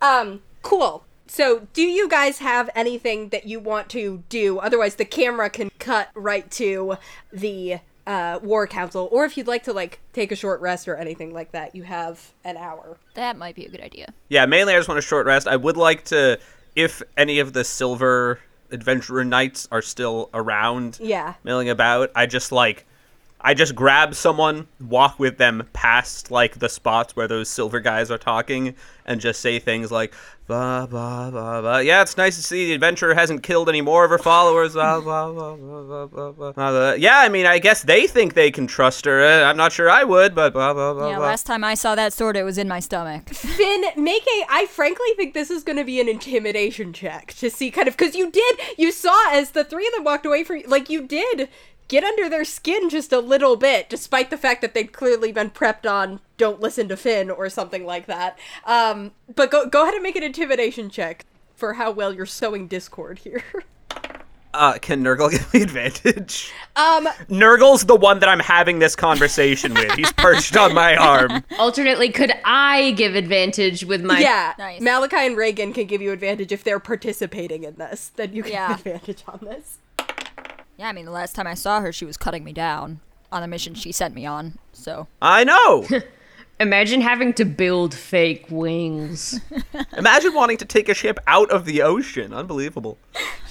Um, 0.00 0.42
cool. 0.62 1.04
So, 1.28 1.68
do 1.74 1.82
you 1.82 2.08
guys 2.08 2.38
have 2.38 2.70
anything 2.74 3.28
that 3.28 3.46
you 3.46 3.60
want 3.60 3.88
to 3.90 4.24
do? 4.28 4.58
Otherwise, 4.58 4.94
the 4.96 5.04
camera 5.04 5.50
can 5.50 5.70
cut 5.78 6.08
right 6.14 6.50
to 6.52 6.96
the 7.32 7.78
uh, 8.06 8.38
War 8.42 8.66
Council, 8.66 9.08
or 9.12 9.26
if 9.26 9.36
you'd 9.36 9.46
like 9.46 9.62
to 9.64 9.72
like 9.74 10.00
take 10.14 10.32
a 10.32 10.36
short 10.36 10.60
rest 10.62 10.88
or 10.88 10.96
anything 10.96 11.34
like 11.34 11.52
that, 11.52 11.74
you 11.74 11.82
have 11.82 12.32
an 12.44 12.56
hour. 12.56 12.96
That 13.14 13.36
might 13.36 13.54
be 13.54 13.66
a 13.66 13.68
good 13.68 13.82
idea. 13.82 14.14
Yeah, 14.30 14.46
mainly 14.46 14.72
I 14.74 14.78
just 14.78 14.88
want 14.88 14.98
a 14.98 15.02
short 15.02 15.26
rest. 15.26 15.46
I 15.46 15.56
would 15.56 15.76
like 15.76 16.04
to, 16.06 16.38
if 16.74 17.02
any 17.18 17.38
of 17.38 17.52
the 17.52 17.64
silver 17.64 18.40
adventurer 18.70 19.24
knights 19.24 19.68
are 19.70 19.82
still 19.82 20.30
around, 20.32 20.98
Yeah. 21.02 21.34
milling 21.44 21.68
about, 21.68 22.10
I 22.14 22.24
just 22.24 22.50
like, 22.52 22.86
I 23.40 23.54
just 23.54 23.74
grab 23.74 24.14
someone, 24.14 24.66
walk 24.80 25.18
with 25.20 25.38
them 25.38 25.68
past 25.72 26.30
like 26.30 26.58
the 26.58 26.68
spots 26.68 27.14
where 27.14 27.28
those 27.28 27.48
silver 27.48 27.78
guys 27.78 28.10
are 28.10 28.18
talking, 28.18 28.74
and 29.06 29.20
just 29.20 29.40
say 29.40 29.60
things 29.60 29.92
like, 29.92 30.12
blah 30.48 30.86
blah 30.86 31.30
blah 31.30 31.60
blah. 31.60 31.78
Yeah, 31.78 32.02
it's 32.02 32.16
nice 32.16 32.34
to 32.34 32.42
see 32.42 32.66
the 32.66 32.72
adventurer 32.72 33.14
hasn't 33.14 33.44
killed 33.44 33.68
any 33.68 33.80
more 33.80 34.04
of 34.04 34.10
her 34.10 34.18
followers. 34.18 34.72
Blah 34.72 35.00
blah 35.00 35.30
blah 35.30 35.54
blah 35.54 35.82
blah 35.82 36.06
blah. 36.06 36.32
blah, 36.32 36.52
blah. 36.52 36.92
Yeah, 36.94 37.18
I 37.18 37.28
mean, 37.28 37.46
I 37.46 37.60
guess 37.60 37.82
they 37.82 38.08
think 38.08 38.34
they 38.34 38.50
can 38.50 38.66
trust 38.66 39.04
her. 39.04 39.24
Uh, 39.24 39.44
I'm 39.44 39.56
not 39.56 39.70
sure 39.70 39.88
I 39.88 40.02
would, 40.02 40.34
but 40.34 40.52
blah 40.52 40.74
blah 40.74 40.94
blah. 40.94 41.10
Yeah, 41.10 41.16
blah. 41.18 41.26
last 41.26 41.46
time 41.46 41.62
I 41.62 41.74
saw 41.74 41.94
that 41.94 42.12
sword, 42.12 42.36
it 42.36 42.42
was 42.42 42.58
in 42.58 42.66
my 42.66 42.80
stomach. 42.80 43.28
Fin, 43.28 43.84
make 43.96 44.26
a. 44.26 44.46
I 44.48 44.66
frankly 44.66 45.12
think 45.16 45.34
this 45.34 45.50
is 45.50 45.62
going 45.62 45.78
to 45.78 45.84
be 45.84 46.00
an 46.00 46.08
intimidation 46.08 46.92
check 46.92 47.34
to 47.34 47.50
see 47.50 47.70
kind 47.70 47.86
of 47.86 47.96
because 47.96 48.16
you 48.16 48.32
did. 48.32 48.58
You 48.76 48.90
saw 48.90 49.30
as 49.30 49.52
the 49.52 49.62
three 49.62 49.86
of 49.86 49.94
them 49.94 50.02
walked 50.02 50.26
away 50.26 50.42
from 50.42 50.56
you, 50.56 50.64
like 50.66 50.90
you 50.90 51.06
did 51.06 51.48
get 51.88 52.04
under 52.04 52.28
their 52.28 52.44
skin 52.44 52.88
just 52.88 53.12
a 53.12 53.18
little 53.20 53.56
bit, 53.56 53.88
despite 53.88 54.30
the 54.30 54.36
fact 54.36 54.60
that 54.62 54.74
they'd 54.74 54.92
clearly 54.92 55.32
been 55.32 55.50
prepped 55.50 55.90
on 55.90 56.20
"Don't 56.36 56.60
listen 56.60 56.88
to 56.88 56.96
Fin" 56.96 57.30
or 57.30 57.48
something 57.50 57.84
like 57.84 58.06
that. 58.06 58.38
Um, 58.64 59.12
but 59.34 59.50
go 59.50 59.66
go 59.66 59.82
ahead 59.82 59.94
and 59.94 60.02
make 60.02 60.16
an 60.16 60.22
intimidation 60.22 60.90
check 60.90 61.24
for 61.54 61.74
how 61.74 61.90
well 61.90 62.12
you're 62.14 62.26
sowing 62.26 62.66
discord 62.68 63.18
here. 63.20 63.42
Uh, 64.54 64.78
can 64.78 65.04
Nurgle 65.04 65.30
give 65.30 65.52
me 65.52 65.60
advantage? 65.60 66.50
um, 66.74 67.06
Nurgle's 67.28 67.84
the 67.84 67.94
one 67.94 68.18
that 68.20 68.30
I'm 68.30 68.40
having 68.40 68.78
this 68.78 68.96
conversation 68.96 69.74
with. 69.74 69.92
He's 69.92 70.10
perched 70.12 70.56
on 70.56 70.74
my 70.74 70.96
arm. 70.96 71.44
Alternately, 71.58 72.08
could 72.08 72.32
I 72.46 72.92
give 72.92 73.14
advantage 73.14 73.84
with 73.84 74.02
my. 74.02 74.18
yeah, 74.18 74.54
Nice. 74.58 74.80
Malachi 74.80 75.16
and 75.18 75.36
Regin 75.36 75.74
can 75.74 75.86
give 75.86 76.00
you 76.00 76.12
advantage 76.12 76.50
if 76.50 76.64
they're 76.64 76.80
participating 76.80 77.62
in 77.62 77.74
this. 77.76 78.10
Then 78.16 78.32
you 78.32 78.42
can 78.42 78.52
Yeah. 78.52 78.68
have 78.68 78.78
advantage 78.78 79.22
on 79.28 79.40
this. 79.42 79.78
Yeah, 80.78 80.88
I 80.88 80.92
mean, 80.92 81.04
the 81.04 81.10
last 81.10 81.34
time 81.34 81.46
I 81.48 81.54
saw 81.54 81.80
her, 81.80 81.92
she 81.92 82.04
was 82.04 82.16
cutting 82.16 82.44
me 82.44 82.52
down. 82.52 83.00
on 83.30 83.42
the 83.42 83.48
mission 83.48 83.74
she 83.74 83.92
sent 83.92 84.14
me 84.14 84.24
on. 84.24 84.58
So 84.72 85.08
I 85.20 85.44
know. 85.44 85.86
Imagine 86.60 87.00
having 87.02 87.34
to 87.34 87.44
build 87.44 87.94
fake 87.94 88.46
wings. 88.48 89.40
Imagine 89.96 90.34
wanting 90.34 90.56
to 90.56 90.64
take 90.64 90.88
a 90.88 90.94
ship 90.94 91.18
out 91.26 91.50
of 91.50 91.64
the 91.66 91.82
ocean. 91.82 92.32
Unbelievable. 92.32 92.96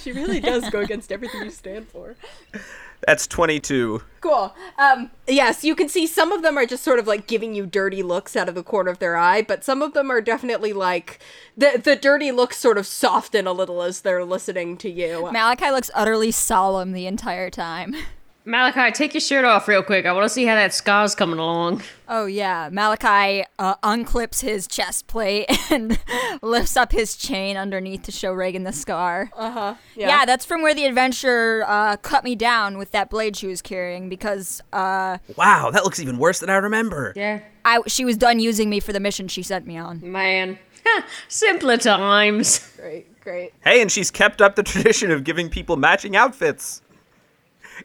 She 0.01 0.11
really 0.11 0.39
does 0.39 0.69
go 0.69 0.80
against 0.82 1.11
everything 1.11 1.43
you 1.43 1.51
stand 1.51 1.88
for. 1.88 2.15
That's 3.06 3.28
22. 3.28 4.02
Cool. 4.22 4.54
Um, 4.78 5.12
yes, 5.28 5.64
you 5.64 5.76
can 5.76 5.88
see 5.88 6.08
some 6.08 6.32
of 6.32 6.41
them 6.41 6.58
are 6.58 6.66
just 6.66 6.84
sort 6.84 7.00
of 7.00 7.08
like 7.08 7.28
giving 7.28 7.54
you 7.54 7.66
dirty 7.66 8.02
looks 8.02 8.36
out 8.36 8.50
of 8.50 8.56
the 8.56 8.64
corner 8.64 8.89
of 8.91 9.00
their 9.00 9.16
eye, 9.16 9.41
but 9.41 9.64
some 9.64 9.82
of 9.82 9.93
them 9.93 10.12
are 10.12 10.22
definitely 10.22 10.74
like 10.74 11.20
the 11.56 11.80
the 11.82 11.95
dirty 11.95 12.32
looks 12.32 12.58
sort 12.58 12.78
of 12.78 12.88
soften 12.88 13.48
a 13.48 13.54
little 13.54 13.82
as 13.84 14.02
they're 14.02 14.26
listening 14.26 14.78
to 14.78 14.89
you. 14.89 15.30
Malachi 15.32 15.70
looks 15.70 15.91
utterly 15.93 16.32
solemn 16.32 16.91
the 16.93 17.08
entire 17.08 17.50
time. 17.50 17.95
Malachi, 18.48 18.93
take 18.93 19.14
your 19.14 19.20
shirt 19.20 19.43
off 19.43 19.68
real 19.68 19.84
quick. 19.84 20.06
I 20.06 20.14
want 20.14 20.24
to 20.24 20.30
see 20.30 20.45
how 20.45 20.56
that 20.56 20.74
scar's 20.74 21.14
coming 21.14 21.38
along. 21.38 21.84
Oh 22.08 22.28
yeah, 22.28 22.70
Malachi 22.72 23.43
uh, 23.60 23.76
unclips 23.84 24.41
his 24.41 24.68
chest 24.68 25.08
plate 25.08 25.48
and 25.70 26.00
lifts 26.41 26.78
up 26.78 26.93
his 26.93 27.18
chain 27.18 27.58
underneath 27.58 28.04
to 28.04 28.12
show 28.14 28.32
Regin 28.32 28.64
the 28.64 28.72
scar. 28.72 29.30
Uh-huh. 29.36 29.76
Yeah. 29.98 30.24
that's 30.24 30.45
from 30.45 30.62
where 30.62 30.74
the 30.74 30.86
adventurer 30.86 31.66
uh, 31.68 31.98
cut 31.98 32.24
me 32.24 32.36
down 32.36 32.78
with 32.78 32.91
that 32.91 33.10
blade 33.10 33.36
she 33.36 33.48
was 33.48 33.62
carrying 33.62 34.08
because 34.08 34.62
uh, 34.72 35.18
Wow, 35.36 35.70
that 35.72 35.84
looks 35.84 36.00
even 36.00 36.18
worse 36.18 36.39
than 36.39 36.50
I 36.50 36.56
remember. 36.56 37.12
Yeah. 37.18 37.41
I 37.66 37.82
she 37.88 38.06
was 38.06 38.16
done 38.16 38.39
using 38.39 38.70
me 38.70 38.80
for 38.80 38.93
the 38.93 39.02
mission 39.02 39.28
she 39.28 39.43
sent 39.43 39.68
me 39.68 39.78
on. 39.78 40.00
Man. 40.10 40.58
Simpler 41.28 41.76
times. 41.76 42.66
Great, 42.78 43.20
great. 43.20 43.52
Hey, 43.62 43.82
and 43.82 43.91
she's 43.91 44.10
kept 44.10 44.41
up 44.41 44.56
the 44.56 44.64
tradition 44.72 45.12
of 45.12 45.26
giving 45.26 45.50
people 45.50 45.76
matching 45.76 46.16
outfits. 46.16 46.82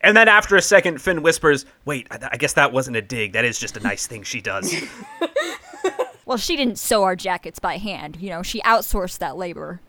And 0.00 0.16
then 0.16 0.28
after 0.28 0.56
a 0.56 0.62
second, 0.62 1.00
Fin 1.00 1.22
whispers, 1.22 1.66
Wait, 1.84 2.06
I, 2.10 2.30
I 2.32 2.36
guess 2.36 2.54
that 2.54 2.72
wasn't 2.72 2.96
a 2.96 3.02
dig. 3.02 3.32
That 3.32 3.44
is 3.44 3.58
just 3.58 3.76
a 3.76 3.80
nice 3.80 4.06
thing 4.06 4.22
she 4.22 4.40
does. 4.40 4.74
Well, 6.24 6.38
she 6.38 6.56
didn't 6.56 6.78
sew 6.78 7.02
our 7.02 7.16
jackets 7.16 7.58
by 7.58 7.78
hand. 7.78 8.16
You 8.20 8.30
know, 8.30 8.42
she 8.42 8.60
outsourced 8.62 9.18
that 9.18 9.36
labor. 9.36 9.80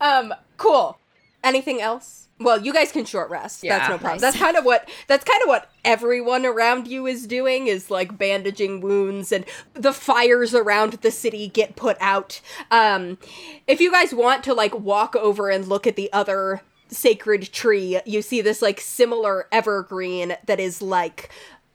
Um, 0.00 0.32
cool. 0.56 0.98
Anything 1.42 1.80
else? 1.80 2.28
Well, 2.38 2.58
you 2.58 2.72
guys 2.72 2.90
can 2.90 3.04
short 3.04 3.28
rest. 3.28 3.62
Yeah. 3.62 3.78
that's 3.78 3.90
no 3.90 3.98
problem. 3.98 4.12
Nice. 4.12 4.20
That's 4.22 4.38
kind 4.38 4.56
of 4.56 4.64
what 4.64 4.88
that's 5.08 5.24
kind 5.24 5.42
of 5.42 5.48
what 5.48 5.70
everyone 5.84 6.46
around 6.46 6.88
you 6.88 7.06
is 7.06 7.26
doing 7.26 7.66
is 7.66 7.90
like 7.90 8.16
bandaging 8.16 8.80
wounds 8.80 9.30
and 9.30 9.44
the 9.74 9.92
fires 9.92 10.54
around 10.54 10.94
the 10.94 11.10
city 11.10 11.48
get 11.48 11.76
put 11.76 11.98
out. 12.00 12.40
Um 12.70 13.18
if 13.66 13.78
you 13.78 13.90
guys 13.90 14.14
want 14.14 14.42
to 14.44 14.54
like 14.54 14.74
walk 14.74 15.14
over 15.16 15.50
and 15.50 15.68
look 15.68 15.86
at 15.86 15.96
the 15.96 16.10
other 16.14 16.62
sacred 16.90 17.52
tree, 17.52 18.00
you 18.04 18.22
see 18.22 18.40
this 18.40 18.62
like 18.62 18.80
similar 18.80 19.46
evergreen 19.52 20.36
that 20.46 20.60
is 20.60 20.82
like 20.82 21.30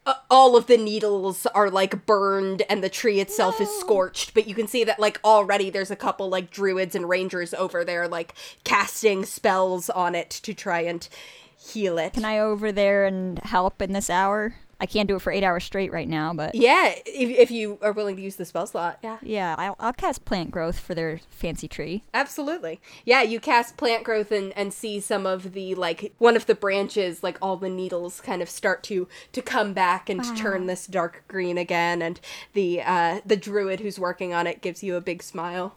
uh, 0.05 0.13
all 0.29 0.55
of 0.55 0.67
the 0.67 0.77
needles 0.77 1.45
are 1.47 1.69
like 1.69 2.05
burned 2.05 2.61
and 2.69 2.83
the 2.83 2.89
tree 2.89 3.19
itself 3.19 3.59
is 3.59 3.69
scorched 3.69 4.35
but 4.35 4.47
you 4.47 4.53
can 4.53 4.67
see 4.67 4.83
that 4.83 4.99
like 4.99 5.19
already 5.23 5.71
there's 5.71 5.89
a 5.89 5.95
couple 5.95 6.29
like 6.29 6.51
druids 6.51 6.93
and 6.93 7.09
rangers 7.09 7.55
over 7.55 7.83
there 7.83 8.07
like 8.07 8.35
casting 8.63 9.25
spells 9.25 9.89
on 9.89 10.13
it 10.13 10.29
to 10.29 10.53
try 10.53 10.81
and 10.81 11.09
heal 11.57 11.97
it 11.97 12.13
Can 12.13 12.25
I 12.25 12.37
over 12.37 12.71
there 12.71 13.05
and 13.05 13.39
help 13.39 13.81
in 13.81 13.93
this 13.93 14.09
hour? 14.09 14.55
I 14.79 14.85
can't 14.85 15.07
do 15.07 15.15
it 15.15 15.21
for 15.21 15.31
eight 15.31 15.43
hours 15.43 15.63
straight 15.63 15.91
right 15.91 16.07
now, 16.07 16.33
but 16.33 16.55
yeah 16.55 16.93
if, 17.05 17.29
if 17.29 17.51
you 17.51 17.79
are 17.81 17.91
willing 17.91 18.15
to 18.15 18.21
use 18.21 18.35
the 18.35 18.45
spell 18.45 18.67
slot 18.67 18.99
yeah. 19.03 19.17
Yeah, 19.21 19.55
I'll, 19.57 19.75
I'll 19.79 19.93
cast 19.93 20.25
plant 20.25 20.51
growth 20.51 20.79
for 20.79 20.93
their 20.95 21.19
fancy 21.29 21.67
tree. 21.67 22.03
absolutely. 22.13 22.81
Yeah 23.05 23.21
you 23.21 23.39
cast 23.39 23.77
plant 23.77 24.03
growth 24.03 24.31
and 24.31 24.51
and 24.57 24.73
see 24.73 24.99
some 24.99 25.25
of 25.25 25.53
the 25.53 25.75
like 25.75 26.13
one 26.17 26.35
of 26.35 26.45
the 26.45 26.55
branches 26.55 27.23
like 27.23 27.37
all 27.41 27.57
the 27.57 27.69
needles 27.69 28.21
kind 28.21 28.41
of 28.41 28.49
start 28.49 28.83
to 28.83 29.07
to 29.31 29.41
come 29.41 29.73
back 29.73 30.09
and 30.09 30.23
turn 30.37 30.65
this 30.65 30.87
dark 30.87 31.23
green 31.27 31.57
again 31.57 32.01
and 32.01 32.19
the 32.53 32.81
uh 32.81 33.21
the 33.25 33.37
druid 33.37 33.79
who's 33.79 33.99
working 33.99 34.33
on 34.33 34.47
it 34.47 34.61
gives 34.61 34.83
you 34.83 34.95
a 34.95 35.01
big 35.01 35.23
smile. 35.23 35.75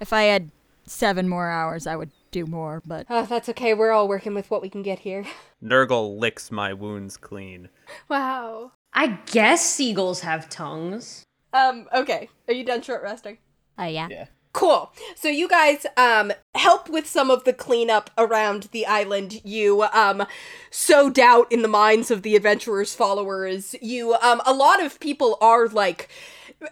If 0.00 0.12
I 0.12 0.22
had 0.22 0.50
seven 0.86 1.28
more 1.28 1.50
hours, 1.50 1.86
I 1.86 1.96
would 1.96 2.10
do 2.30 2.46
more, 2.46 2.82
but 2.86 3.06
Oh, 3.10 3.24
that's 3.26 3.48
okay. 3.50 3.74
We're 3.74 3.92
all 3.92 4.08
working 4.08 4.34
with 4.34 4.50
what 4.50 4.62
we 4.62 4.70
can 4.70 4.82
get 4.82 5.00
here. 5.00 5.24
Nurgle 5.62 6.18
licks 6.18 6.50
my 6.50 6.72
wounds 6.72 7.16
clean. 7.16 7.68
Wow. 8.08 8.72
I 8.92 9.18
guess 9.26 9.64
seagulls 9.64 10.20
have 10.20 10.48
tongues. 10.48 11.24
Um, 11.52 11.86
okay. 11.94 12.28
Are 12.46 12.54
you 12.54 12.64
done 12.64 12.82
short 12.82 13.02
resting? 13.02 13.38
Oh, 13.78 13.84
uh, 13.84 13.86
yeah. 13.86 14.08
Yeah. 14.10 14.26
Cool. 14.52 14.90
So 15.14 15.28
you 15.28 15.46
guys 15.46 15.86
um 15.96 16.32
help 16.54 16.88
with 16.88 17.06
some 17.06 17.30
of 17.30 17.44
the 17.44 17.52
cleanup 17.52 18.10
around 18.18 18.64
the 18.72 18.86
island. 18.86 19.40
You 19.44 19.82
um 19.92 20.26
sow 20.70 21.10
doubt 21.10 21.52
in 21.52 21.62
the 21.62 21.68
minds 21.68 22.10
of 22.10 22.22
the 22.22 22.34
adventurers 22.34 22.94
followers. 22.94 23.74
You 23.80 24.14
um 24.14 24.40
a 24.46 24.52
lot 24.52 24.82
of 24.82 24.98
people 25.00 25.36
are 25.40 25.68
like 25.68 26.08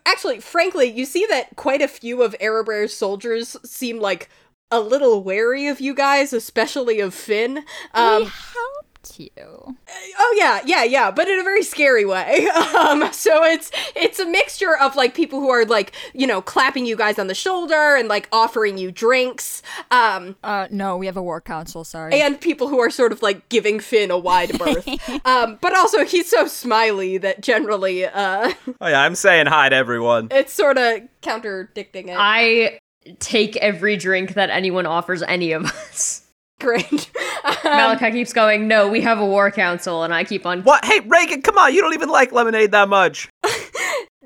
actually 0.05 0.41
frankly, 0.41 0.87
you 0.91 1.05
see 1.05 1.27
that 1.29 1.55
quite 1.57 1.83
a 1.83 1.87
few 1.87 2.23
of 2.23 2.35
Erebraer's 2.41 2.95
soldiers 2.97 3.57
seem 3.63 4.01
like 4.01 4.31
a 4.71 4.81
little 4.81 5.23
wary 5.23 5.69
of 5.69 5.81
you 5.81 5.95
guys, 5.95 6.33
especially 6.33 7.01
of 7.01 7.14
Fin. 7.14 7.64
Um 7.95 8.23
we 8.25 8.29
helped 8.29 9.19
you. 9.19 9.77
Oh 10.19 10.35
yeah, 10.37 10.61
yeah, 10.67 10.83
yeah, 10.83 11.11
but 11.12 11.29
in 11.29 11.39
a 11.39 11.45
very 11.45 11.62
scary 11.62 12.05
way. 12.05 12.49
Um, 12.77 13.11
so 13.12 13.43
it's 13.45 13.71
it's 13.95 14.19
a 14.19 14.27
mixture 14.27 14.77
of 14.77 14.97
like 14.97 15.14
people 15.14 15.41
who 15.41 15.49
are 15.51 15.64
like 15.64 15.93
you 16.12 16.27
know 16.27 16.43
clapping 16.43 16.85
you 16.87 16.95
guys 16.97 17.19
on 17.19 17.27
the 17.29 17.35
shoulder 17.35 17.95
and 17.97 18.09
like 18.09 18.29
offering 18.33 18.77
you 18.79 18.91
drinks, 18.93 19.62
um, 19.91 20.37
Uh, 20.45 20.67
no, 20.71 20.97
we 20.97 21.07
have 21.07 21.17
a 21.17 21.23
war 21.23 21.41
council. 21.41 21.85
Sorry. 21.85 22.21
and 22.21 22.41
people 22.41 22.69
who 22.69 22.79
are 22.81 22.91
sort 22.91 23.12
of 23.12 23.23
like 23.23 23.49
giving 23.49 23.79
Fin 23.81 24.11
a 24.11 24.19
wide 24.19 24.59
berth. 24.59 24.87
um, 25.25 25.59
but 25.62 25.75
also 25.77 26.05
he's 26.05 26.29
so 26.29 26.47
smiley 26.47 27.17
that 27.19 27.41
generally 27.41 28.05
uh, 28.05 28.53
Oh, 28.81 28.89
yeah, 28.89 29.01
I'm 29.03 29.14
saying 29.14 29.47
hi 29.47 29.69
to 29.69 29.77
everyone. 29.77 30.29
it's 30.33 30.53
sort 30.53 30.77
of 30.79 31.01
contradicting 31.23 32.09
it. 32.09 32.17
I 32.19 32.79
take 33.19 33.57
every 33.57 33.97
drink 33.97 34.35
that 34.35 34.51
anyone 34.51 34.87
offers 34.87 35.23
any 35.23 35.53
of 35.53 35.65
us. 35.65 36.23
Great. 36.61 37.11
Um, 37.45 37.55
Malachi 37.65 38.11
keeps 38.13 38.33
going, 38.33 38.67
No, 38.67 38.89
we 38.89 39.03
have 39.03 39.19
a 39.19 39.27
war 39.27 39.51
council, 39.51 40.03
and 40.05 40.15
I 40.15 40.25
keep 40.25 40.47
on. 40.47 40.63
What? 40.63 40.85
Hey, 40.85 41.01
Regin, 41.01 41.43
come 41.43 41.59
on. 41.59 41.75
You 41.75 41.83
don't 41.83 41.93
even 41.95 42.09
like 42.09 42.33
lemonade 42.33 42.71
that 42.73 42.89
much. 42.89 43.29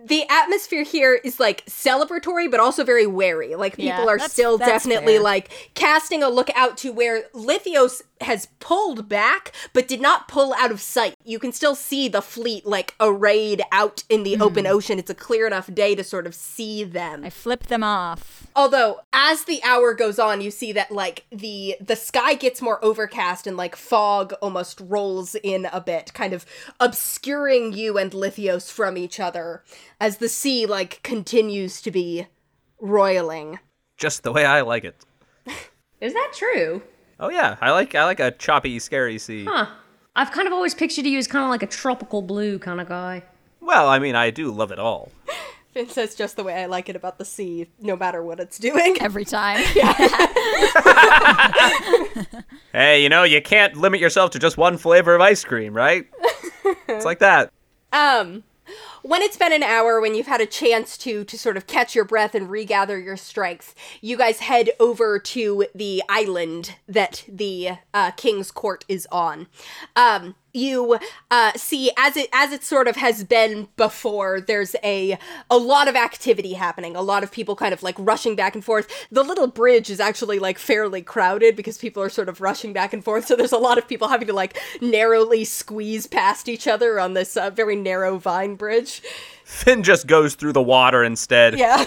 the 0.06 0.24
atmosphere 0.30 0.82
here 0.82 1.20
is 1.22 1.38
like 1.38 1.64
celebratory 1.66 2.50
but 2.50 2.58
also 2.58 2.82
very 2.84 3.06
wary 3.06 3.54
like 3.54 3.76
people 3.76 3.86
Yeah, 3.88 4.00
are 4.06 4.16
that's- 4.16 4.32
still 4.32 4.56
that's 4.58 4.70
definitely 4.84 5.14
fair. 5.16 5.22
like 5.22 5.72
casting 5.74 6.22
a 6.22 6.28
look 6.28 6.48
out 6.56 6.78
to 6.78 6.90
where 6.90 7.24
lithios 7.34 8.02
has 8.22 8.46
pulled 8.58 9.08
back 9.08 9.52
but 9.72 9.88
did 9.88 10.00
not 10.00 10.28
pull 10.28 10.52
out 10.54 10.70
of 10.70 10.80
sight 10.80 11.14
you 11.24 11.38
can 11.38 11.52
still 11.52 11.74
see 11.74 12.08
the 12.08 12.22
fleet 12.22 12.66
like 12.66 12.94
arrayed 13.00 13.62
out 13.72 14.04
in 14.08 14.22
the 14.22 14.36
open 14.38 14.64
hmm. 14.64 14.72
ocean 14.72 14.98
it's 14.98 15.10
a 15.10 15.14
clear 15.14 15.46
enough 15.46 15.72
day 15.72 15.94
to 15.94 16.04
sort 16.04 16.26
of 16.26 16.34
see 16.34 16.84
them 16.84 17.24
I 17.24 17.30
flip 17.30 17.68
them 17.68 17.82
off. 17.82 18.46
Although 18.54 19.00
as 19.12 19.44
the 19.44 19.62
hour 19.62 19.94
goes 19.94 20.18
on, 20.18 20.40
you 20.40 20.50
see 20.50 20.72
that 20.72 20.90
like 20.90 21.24
the 21.30 21.76
the 21.80 21.96
sky 21.96 22.34
gets 22.34 22.60
more 22.60 22.84
overcast 22.84 23.46
and 23.46 23.56
like 23.56 23.76
fog 23.76 24.32
almost 24.42 24.80
rolls 24.80 25.34
in 25.36 25.68
a 25.72 25.80
bit, 25.80 26.12
kind 26.12 26.32
of 26.32 26.44
obscuring 26.78 27.72
you 27.72 27.98
and 27.98 28.12
Lithios 28.12 28.70
from 28.70 28.96
each 28.96 29.20
other 29.20 29.62
as 30.00 30.18
the 30.18 30.28
sea 30.28 30.66
like 30.66 31.02
continues 31.02 31.80
to 31.82 31.90
be 31.90 32.26
roiling. 32.80 33.58
Just 33.96 34.22
the 34.22 34.32
way 34.32 34.44
I 34.44 34.62
like 34.62 34.84
it. 34.84 34.96
Is 36.00 36.14
that 36.14 36.32
true? 36.34 36.82
Oh 37.20 37.28
yeah, 37.28 37.56
I 37.60 37.70
like 37.70 37.94
I 37.94 38.04
like 38.04 38.18
a 38.18 38.30
choppy, 38.30 38.78
scary 38.78 39.18
sea. 39.18 39.44
Huh. 39.44 39.66
I've 40.16 40.32
kind 40.32 40.46
of 40.46 40.54
always 40.54 40.74
pictured 40.74 41.04
you 41.04 41.18
as 41.18 41.28
kind 41.28 41.44
of 41.44 41.50
like 41.50 41.62
a 41.62 41.66
tropical 41.66 42.22
blue 42.22 42.58
kind 42.58 42.80
of 42.80 42.88
guy. 42.88 43.22
Well, 43.60 43.88
I 43.88 43.98
mean, 43.98 44.16
I 44.16 44.30
do 44.30 44.50
love 44.50 44.72
it 44.72 44.78
all. 44.78 45.12
Fin 45.74 45.88
says 45.88 46.16
just 46.16 46.34
the 46.34 46.42
way 46.42 46.54
I 46.60 46.66
like 46.66 46.88
it 46.88 46.96
about 46.96 47.18
the 47.18 47.24
sea, 47.24 47.68
no 47.78 47.94
matter 47.94 48.22
what 48.22 48.40
it's 48.40 48.58
doing. 48.58 48.96
Every 49.00 49.24
time. 49.24 49.62
Hey, 52.72 53.02
you 53.02 53.08
know, 53.08 53.24
you 53.24 53.42
can't 53.42 53.76
limit 53.76 53.98
yourself 53.98 54.30
to 54.30 54.38
just 54.38 54.56
one 54.56 54.78
flavor 54.78 55.16
of 55.16 55.20
ice 55.20 55.42
cream, 55.42 55.74
right? 55.74 56.06
it's 56.86 57.04
like 57.04 57.18
that. 57.18 57.52
Um, 57.92 58.44
when 59.02 59.22
it's 59.22 59.36
been 59.36 59.52
an 59.52 59.62
hour, 59.62 60.00
when 60.00 60.14
you've 60.14 60.26
had 60.26 60.40
a 60.40 60.46
chance 60.46 60.96
to 60.98 61.24
to 61.24 61.38
sort 61.38 61.56
of 61.56 61.66
catch 61.66 61.94
your 61.94 62.04
breath 62.04 62.34
and 62.34 62.50
regather 62.50 62.98
your 62.98 63.16
strength, 63.16 63.74
you 64.00 64.16
guys 64.16 64.40
head 64.40 64.70
over 64.78 65.18
to 65.18 65.66
the 65.74 66.02
island 66.08 66.76
that 66.88 67.24
the 67.28 67.70
uh, 67.94 68.10
king's 68.12 68.50
court 68.50 68.84
is 68.88 69.06
on. 69.10 69.46
Um, 69.96 70.34
you 70.52 70.98
uh, 71.30 71.52
see 71.54 71.90
as 71.96 72.16
it 72.16 72.28
as 72.32 72.52
it 72.52 72.64
sort 72.64 72.88
of 72.88 72.96
has 72.96 73.24
been 73.24 73.68
before. 73.76 74.40
There's 74.40 74.74
a 74.82 75.18
a 75.50 75.56
lot 75.56 75.88
of 75.88 75.96
activity 75.96 76.54
happening. 76.54 76.96
A 76.96 77.02
lot 77.02 77.22
of 77.22 77.30
people 77.30 77.56
kind 77.56 77.72
of 77.72 77.82
like 77.82 77.94
rushing 77.98 78.36
back 78.36 78.54
and 78.54 78.64
forth. 78.64 78.88
The 79.10 79.22
little 79.22 79.46
bridge 79.46 79.90
is 79.90 80.00
actually 80.00 80.38
like 80.38 80.58
fairly 80.58 81.02
crowded 81.02 81.56
because 81.56 81.78
people 81.78 82.02
are 82.02 82.08
sort 82.08 82.28
of 82.28 82.40
rushing 82.40 82.72
back 82.72 82.92
and 82.92 83.04
forth. 83.04 83.26
So 83.26 83.36
there's 83.36 83.52
a 83.52 83.58
lot 83.58 83.78
of 83.78 83.86
people 83.86 84.08
having 84.08 84.26
to 84.26 84.32
like 84.32 84.58
narrowly 84.80 85.44
squeeze 85.44 86.06
past 86.06 86.48
each 86.48 86.66
other 86.66 86.98
on 86.98 87.14
this 87.14 87.36
uh, 87.36 87.50
very 87.50 87.76
narrow 87.76 88.18
vine 88.18 88.56
bridge. 88.56 88.89
Fin 89.44 89.82
just 89.82 90.06
goes 90.06 90.34
through 90.34 90.52
the 90.52 90.62
water 90.62 91.02
instead. 91.02 91.58
Yeah. 91.58 91.84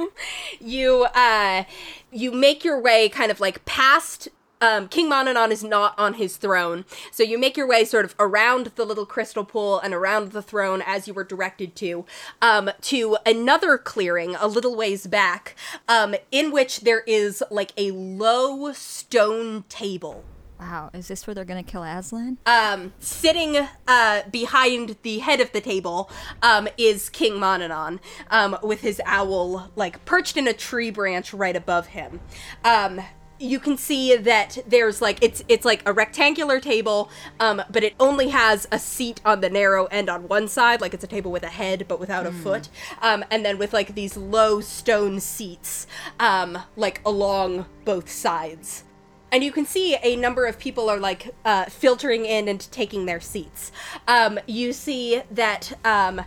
you 0.60 1.06
uh 1.14 1.64
you 2.12 2.30
make 2.30 2.64
your 2.64 2.80
way 2.80 3.08
kind 3.08 3.30
of 3.30 3.40
like 3.40 3.64
past 3.64 4.28
um, 4.62 4.86
King 4.86 5.10
Mononon 5.10 5.50
is 5.50 5.64
not 5.64 5.98
on 5.98 6.14
his 6.14 6.36
throne. 6.36 6.84
So 7.10 7.24
you 7.24 7.36
make 7.36 7.56
your 7.56 7.66
way 7.66 7.84
sort 7.84 8.04
of 8.04 8.14
around 8.20 8.66
the 8.76 8.84
little 8.84 9.04
crystal 9.04 9.44
pool 9.44 9.80
and 9.80 9.92
around 9.92 10.30
the 10.30 10.40
throne 10.40 10.82
as 10.86 11.08
you 11.08 11.14
were 11.14 11.24
directed 11.24 11.74
to, 11.76 12.06
um, 12.40 12.70
to 12.82 13.18
another 13.26 13.76
clearing 13.76 14.36
a 14.36 14.46
little 14.46 14.76
ways 14.76 15.08
back, 15.08 15.56
um, 15.88 16.14
in 16.30 16.52
which 16.52 16.82
there 16.82 17.00
is 17.08 17.42
like 17.50 17.72
a 17.76 17.90
low 17.90 18.72
stone 18.72 19.64
table 19.68 20.24
Wow, 20.62 20.90
is 20.94 21.08
this 21.08 21.26
where 21.26 21.34
they're 21.34 21.44
gonna 21.44 21.64
kill 21.64 21.82
Aslan? 21.82 22.38
um, 22.46 22.92
sitting 23.00 23.58
uh, 23.88 24.22
behind 24.30 24.96
the 25.02 25.18
head 25.18 25.40
of 25.40 25.50
the 25.50 25.60
table 25.60 26.08
um, 26.40 26.68
is 26.78 27.08
King 27.10 27.34
Mononon 27.34 27.98
um, 28.30 28.56
with 28.62 28.80
his 28.80 29.00
owl 29.04 29.72
like 29.74 30.04
perched 30.04 30.36
in 30.36 30.46
a 30.46 30.52
tree 30.52 30.90
branch 30.90 31.34
right 31.34 31.56
above 31.56 31.88
him. 31.88 32.20
Um, 32.64 33.00
you 33.40 33.58
can 33.58 33.76
see 33.76 34.16
that 34.16 34.56
there's 34.68 35.02
like 35.02 35.18
it's 35.20 35.42
it's 35.48 35.64
like 35.64 35.82
a 35.84 35.92
rectangular 35.92 36.60
table, 36.60 37.10
um, 37.40 37.60
but 37.68 37.82
it 37.82 37.94
only 37.98 38.28
has 38.28 38.68
a 38.70 38.78
seat 38.78 39.20
on 39.24 39.40
the 39.40 39.50
narrow 39.50 39.86
end 39.86 40.08
on 40.08 40.28
one 40.28 40.46
side, 40.46 40.80
like 40.80 40.94
it's 40.94 41.02
a 41.02 41.08
table 41.08 41.32
with 41.32 41.42
a 41.42 41.48
head 41.48 41.86
but 41.88 41.98
without 41.98 42.24
a 42.24 42.30
foot, 42.30 42.68
um, 43.00 43.24
and 43.32 43.44
then 43.44 43.58
with 43.58 43.72
like 43.72 43.96
these 43.96 44.16
low 44.16 44.60
stone 44.60 45.18
seats, 45.18 45.88
um, 46.20 46.56
like 46.76 47.00
along 47.04 47.66
both 47.84 48.08
sides 48.08 48.84
and 49.32 49.42
you 49.42 49.50
can 49.50 49.64
see 49.64 49.96
a 50.02 50.14
number 50.14 50.44
of 50.44 50.58
people 50.58 50.90
are 50.90 51.00
like 51.00 51.34
uh, 51.44 51.64
filtering 51.64 52.26
in 52.26 52.46
and 52.48 52.70
taking 52.70 53.06
their 53.06 53.20
seats. 53.20 53.72
Um, 54.06 54.38
you 54.46 54.74
see 54.74 55.22
that 55.30 55.72
um, 55.84 56.20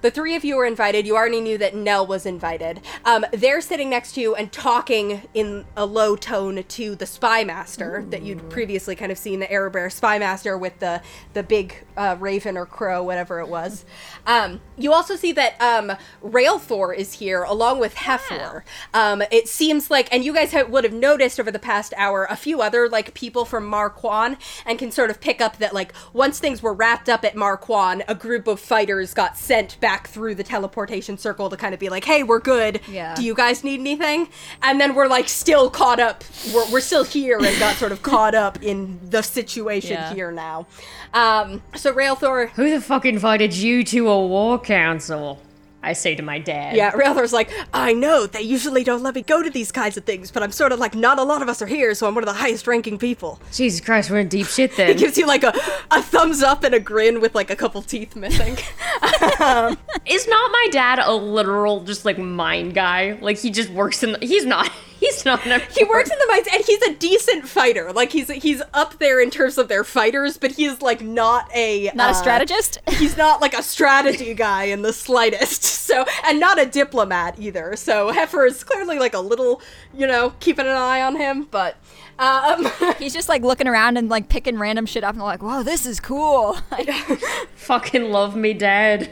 the 0.00 0.10
three 0.10 0.34
of 0.34 0.44
you 0.44 0.58
are 0.58 0.66
invited. 0.66 1.06
You 1.06 1.16
already 1.16 1.40
knew 1.40 1.58
that 1.58 1.74
Nell 1.74 2.06
was 2.06 2.26
invited. 2.26 2.80
Um, 3.04 3.24
they're 3.32 3.60
sitting 3.60 3.90
next 3.90 4.12
to 4.12 4.20
you 4.20 4.34
and 4.34 4.50
talking 4.52 5.22
in 5.34 5.64
a 5.76 5.84
low 5.84 6.16
tone 6.16 6.62
to 6.62 6.94
the 6.94 7.06
spy 7.06 7.44
master 7.44 8.04
that 8.10 8.22
you'd 8.22 8.48
previously 8.50 8.96
kind 8.96 9.12
of 9.12 9.18
seen, 9.18 9.40
the 9.40 9.46
Erebraer 9.46 9.92
spy 9.92 10.18
master 10.18 10.56
with 10.56 10.78
the 10.78 11.02
the 11.34 11.42
big 11.42 11.74
uh, 11.96 12.16
raven 12.18 12.56
or 12.56 12.66
crow, 12.66 13.02
whatever 13.02 13.40
it 13.40 13.48
was. 13.48 13.84
Um, 14.26 14.60
you 14.76 14.92
also 14.92 15.16
see 15.16 15.32
that 15.32 15.60
um, 15.60 15.92
Railthor 16.22 16.96
is 16.96 17.14
here 17.14 17.42
along 17.42 17.80
with 17.80 17.94
Hefor. 17.94 18.62
Um, 18.94 19.22
it 19.30 19.48
seems 19.48 19.90
like, 19.90 20.12
and 20.12 20.24
you 20.24 20.32
guys 20.32 20.52
have, 20.52 20.70
would 20.70 20.84
have 20.84 20.92
noticed 20.92 21.38
over 21.38 21.50
the 21.50 21.58
past 21.58 21.92
hour 21.96 22.26
a 22.30 22.36
few 22.36 22.62
other 22.62 22.88
like 22.88 23.14
people 23.14 23.44
from 23.44 23.70
Marquan, 23.70 24.36
and 24.64 24.78
can 24.78 24.90
sort 24.90 25.10
of 25.10 25.20
pick 25.20 25.40
up 25.40 25.58
that 25.58 25.74
like 25.74 25.92
once 26.12 26.38
things 26.38 26.62
were 26.62 26.72
wrapped 26.72 27.08
up 27.08 27.24
at 27.24 27.34
Marquan, 27.34 28.02
a 28.08 28.14
group 28.14 28.46
of 28.46 28.60
fighters 28.60 29.12
got 29.14 29.36
sent 29.36 29.78
back 29.80 29.89
through 30.08 30.34
the 30.36 30.44
teleportation 30.44 31.18
circle 31.18 31.50
to 31.50 31.56
kind 31.56 31.74
of 31.74 31.80
be 31.80 31.88
like, 31.88 32.04
"Hey, 32.04 32.22
we're 32.22 32.38
good. 32.40 32.80
Yeah. 32.88 33.14
Do 33.14 33.22
you 33.24 33.34
guys 33.34 33.64
need 33.64 33.80
anything?" 33.80 34.28
And 34.62 34.80
then 34.80 34.94
we're 34.94 35.08
like 35.08 35.28
still 35.28 35.68
caught 35.70 36.00
up. 36.00 36.24
We're, 36.54 36.70
we're 36.72 36.80
still 36.80 37.04
here 37.04 37.38
and 37.38 37.58
got 37.58 37.76
sort 37.76 37.92
of 37.92 38.02
caught 38.02 38.34
up 38.34 38.62
in 38.62 39.00
the 39.10 39.22
situation 39.22 39.92
Yeah. 39.92 40.14
here 40.14 40.32
now. 40.32 40.66
Um, 41.12 41.62
so 41.74 41.92
Railthor 41.92 42.50
Who 42.50 42.70
the 42.70 42.80
fuck 42.80 43.04
invited 43.04 43.54
you 43.54 43.82
to 43.84 44.08
a 44.08 44.26
war 44.26 44.58
council? 44.58 45.40
I 45.82 45.94
say 45.94 46.14
to 46.14 46.22
my 46.22 46.38
dad. 46.38 46.76
Yeah, 46.76 46.90
Railthor's 46.92 47.32
like, 47.32 47.50
I 47.72 47.94
know, 47.94 48.26
they 48.26 48.42
usually 48.42 48.84
don't 48.84 49.02
let 49.02 49.14
me 49.14 49.22
go 49.22 49.42
to 49.42 49.48
these 49.48 49.72
kinds 49.72 49.96
of 49.96 50.04
things, 50.04 50.30
but 50.30 50.42
I'm 50.42 50.52
sort 50.52 50.72
of 50.72 50.78
like, 50.78 50.94
not 50.94 51.18
a 51.18 51.22
lot 51.22 51.40
of 51.40 51.48
us 51.48 51.62
are 51.62 51.66
here, 51.66 51.94
so 51.94 52.06
I'm 52.06 52.14
one 52.14 52.22
of 52.22 52.28
the 52.28 52.34
highest 52.34 52.66
ranking 52.66 52.98
people. 52.98 53.40
Jesus 53.52 53.80
Christ, 53.80 54.10
we're 54.10 54.18
in 54.18 54.28
deep 54.28 54.46
shit 54.46 54.76
then. 54.76 54.88
He 54.88 54.94
gives 54.94 55.16
you 55.16 55.26
like 55.26 55.42
a, 55.42 55.54
a 55.90 56.02
thumbs 56.02 56.42
up 56.42 56.64
and 56.64 56.74
a 56.74 56.80
grin 56.80 57.20
with 57.20 57.34
like 57.34 57.50
a 57.50 57.56
couple 57.56 57.80
teeth 57.82 58.14
missing. 58.14 58.54
Is 60.06 60.28
not 60.28 60.50
my 60.52 60.68
dad 60.70 60.98
a 60.98 61.14
literal 61.14 61.80
just 61.84 62.04
like 62.04 62.18
mind 62.18 62.74
guy? 62.74 63.18
Like 63.20 63.38
he 63.38 63.50
just 63.50 63.70
works 63.70 64.02
in. 64.02 64.12
The, 64.12 64.18
he's 64.26 64.44
not. 64.44 64.70
He's 65.00 65.24
not. 65.24 65.46
An 65.46 65.62
he 65.74 65.82
works 65.84 66.10
in 66.10 66.18
the 66.18 66.26
mines 66.28 66.46
and 66.52 66.62
he's 66.62 66.82
a 66.82 66.94
decent 66.94 67.48
fighter. 67.48 67.90
Like 67.90 68.12
he's 68.12 68.30
he's 68.30 68.62
up 68.74 68.98
there 68.98 69.18
in 69.20 69.30
terms 69.30 69.56
of 69.56 69.68
their 69.68 69.82
fighters, 69.82 70.36
but 70.36 70.52
he's 70.52 70.82
like 70.82 71.00
not 71.00 71.50
a 71.54 71.90
Not 71.94 72.08
a 72.08 72.10
uh, 72.10 72.12
strategist? 72.12 72.78
he's 72.90 73.16
not 73.16 73.40
like 73.40 73.54
a 73.54 73.62
strategy 73.62 74.34
guy 74.34 74.64
in 74.64 74.82
the 74.82 74.92
slightest. 74.92 75.80
So, 75.90 76.04
and 76.24 76.38
not 76.38 76.60
a 76.60 76.66
diplomat 76.66 77.40
either. 77.40 77.74
So, 77.74 78.12
Heifer 78.12 78.46
is 78.46 78.62
clearly 78.62 79.00
like 79.00 79.12
a 79.12 79.18
little, 79.18 79.60
you 79.92 80.06
know, 80.06 80.34
keeping 80.38 80.66
an 80.66 80.76
eye 80.76 81.02
on 81.02 81.16
him, 81.16 81.48
but 81.50 81.78
um 82.20 82.70
He's 82.98 83.12
just 83.14 83.28
like 83.28 83.42
looking 83.42 83.66
around 83.66 83.96
and 83.96 84.08
like 84.08 84.28
picking 84.28 84.58
random 84.58 84.86
shit 84.86 85.02
up 85.02 85.14
and 85.14 85.22
like, 85.22 85.42
whoa, 85.42 85.62
this 85.62 85.86
is 85.86 85.98
cool. 85.98 86.58
Like, 86.70 86.88
fucking 87.56 88.10
love 88.12 88.36
me, 88.36 88.54
dead. 88.54 89.10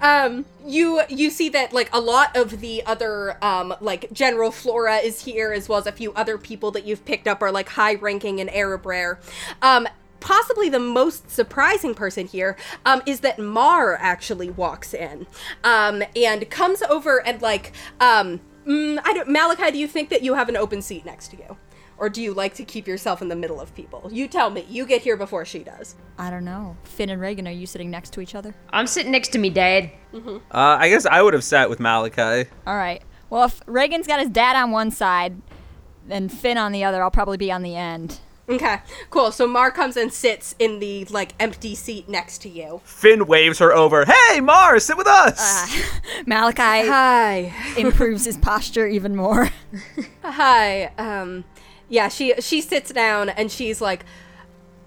um 0.00 0.44
you 0.64 1.02
you 1.08 1.30
see 1.30 1.48
that 1.48 1.72
like 1.72 1.90
a 1.92 2.00
lot 2.00 2.36
of 2.36 2.60
the 2.60 2.84
other 2.86 3.36
um 3.44 3.74
like 3.80 4.12
general 4.12 4.52
flora 4.52 4.98
is 4.98 5.24
here 5.24 5.52
as 5.52 5.68
well 5.68 5.78
as 5.78 5.86
a 5.86 5.92
few 5.92 6.12
other 6.12 6.38
people 6.38 6.70
that 6.70 6.84
you've 6.84 7.04
picked 7.04 7.26
up 7.26 7.42
are 7.42 7.50
like 7.50 7.68
high 7.70 7.94
ranking 7.94 8.40
and 8.40 8.48
Erebraer 8.50 9.18
um 9.62 9.88
possibly 10.20 10.68
the 10.68 10.78
most 10.78 11.30
surprising 11.30 11.94
person 11.94 12.26
here 12.26 12.56
um, 12.86 13.02
is 13.04 13.20
that 13.20 13.38
Mar 13.38 13.96
actually 14.00 14.50
walks 14.50 14.94
in 14.94 15.26
um, 15.64 16.02
and 16.14 16.48
comes 16.48 16.80
over 16.82 17.26
and 17.26 17.42
like 17.42 17.72
um, 18.00 18.40
mm, 18.64 19.00
I 19.04 19.12
don't 19.12 19.28
Malachi 19.28 19.72
do 19.72 19.78
you 19.78 19.88
think 19.88 20.10
that 20.10 20.22
you 20.22 20.34
have 20.34 20.48
an 20.48 20.56
open 20.56 20.80
seat 20.80 21.04
next 21.04 21.28
to 21.28 21.36
you 21.36 21.56
or 22.02 22.08
do 22.10 22.20
you 22.20 22.34
like 22.34 22.52
to 22.54 22.64
keep 22.64 22.88
yourself 22.88 23.22
in 23.22 23.28
the 23.28 23.36
middle 23.36 23.60
of 23.60 23.72
people 23.76 24.08
you 24.12 24.26
tell 24.26 24.50
me 24.50 24.66
you 24.68 24.84
get 24.84 25.02
here 25.02 25.16
before 25.16 25.44
she 25.44 25.60
does 25.60 25.94
I 26.18 26.30
don't 26.30 26.44
know. 26.44 26.76
Fin 26.84 27.08
and 27.10 27.20
Regin, 27.20 27.48
are 27.48 27.52
you 27.52 27.66
sitting 27.66 27.90
next 27.90 28.10
to 28.12 28.20
each 28.20 28.34
other? 28.34 28.54
I'm 28.70 28.86
sitting 28.86 29.10
next 29.10 29.28
to 29.30 29.38
me, 29.38 29.48
dad. 29.50 29.90
Mhm. 30.12 30.36
Uh, 30.52 30.76
I 30.78 30.88
guess 30.90 31.06
I 31.06 31.22
would 31.22 31.32
have 31.34 31.42
sat 31.42 31.68
with 31.70 31.80
Malachi. 31.80 32.48
All 32.66 32.76
right. 32.76 33.02
Well, 33.30 33.44
if 33.44 33.60
Regin's 33.66 34.06
got 34.06 34.20
his 34.20 34.28
dad 34.28 34.54
on 34.54 34.70
one 34.70 34.90
side 34.90 35.40
and 36.08 36.30
Fin 36.30 36.58
on 36.58 36.70
the 36.72 36.84
other, 36.84 37.02
I'll 37.02 37.10
probably 37.10 37.38
be 37.38 37.50
on 37.50 37.62
the 37.62 37.74
end. 37.74 38.20
Okay, 38.48 38.80
cool. 39.10 39.32
So 39.32 39.46
Mar 39.48 39.70
comes 39.70 39.96
and 39.96 40.12
sits 40.12 40.54
in 40.58 40.78
the 40.80 41.06
like 41.06 41.32
empty 41.40 41.74
seat 41.74 42.08
next 42.08 42.38
to 42.42 42.48
you. 42.48 42.80
Fin 42.84 43.26
waves 43.26 43.58
her 43.58 43.72
over. 43.72 44.04
Hey, 44.04 44.40
Mar, 44.40 44.78
sit 44.78 44.96
with 44.98 45.06
us. 45.06 45.74
Malachi 46.26 46.86
Hi. 46.88 47.54
improves 47.78 48.26
his 48.26 48.36
posture 48.36 48.86
even 48.86 49.16
more. 49.16 49.48
Hi. 50.22 50.92
Um 50.98 51.44
yeah, 51.92 52.08
she 52.08 52.32
she 52.40 52.62
sits 52.62 52.90
down 52.90 53.28
and 53.28 53.52
she's 53.52 53.82
like, 53.82 54.06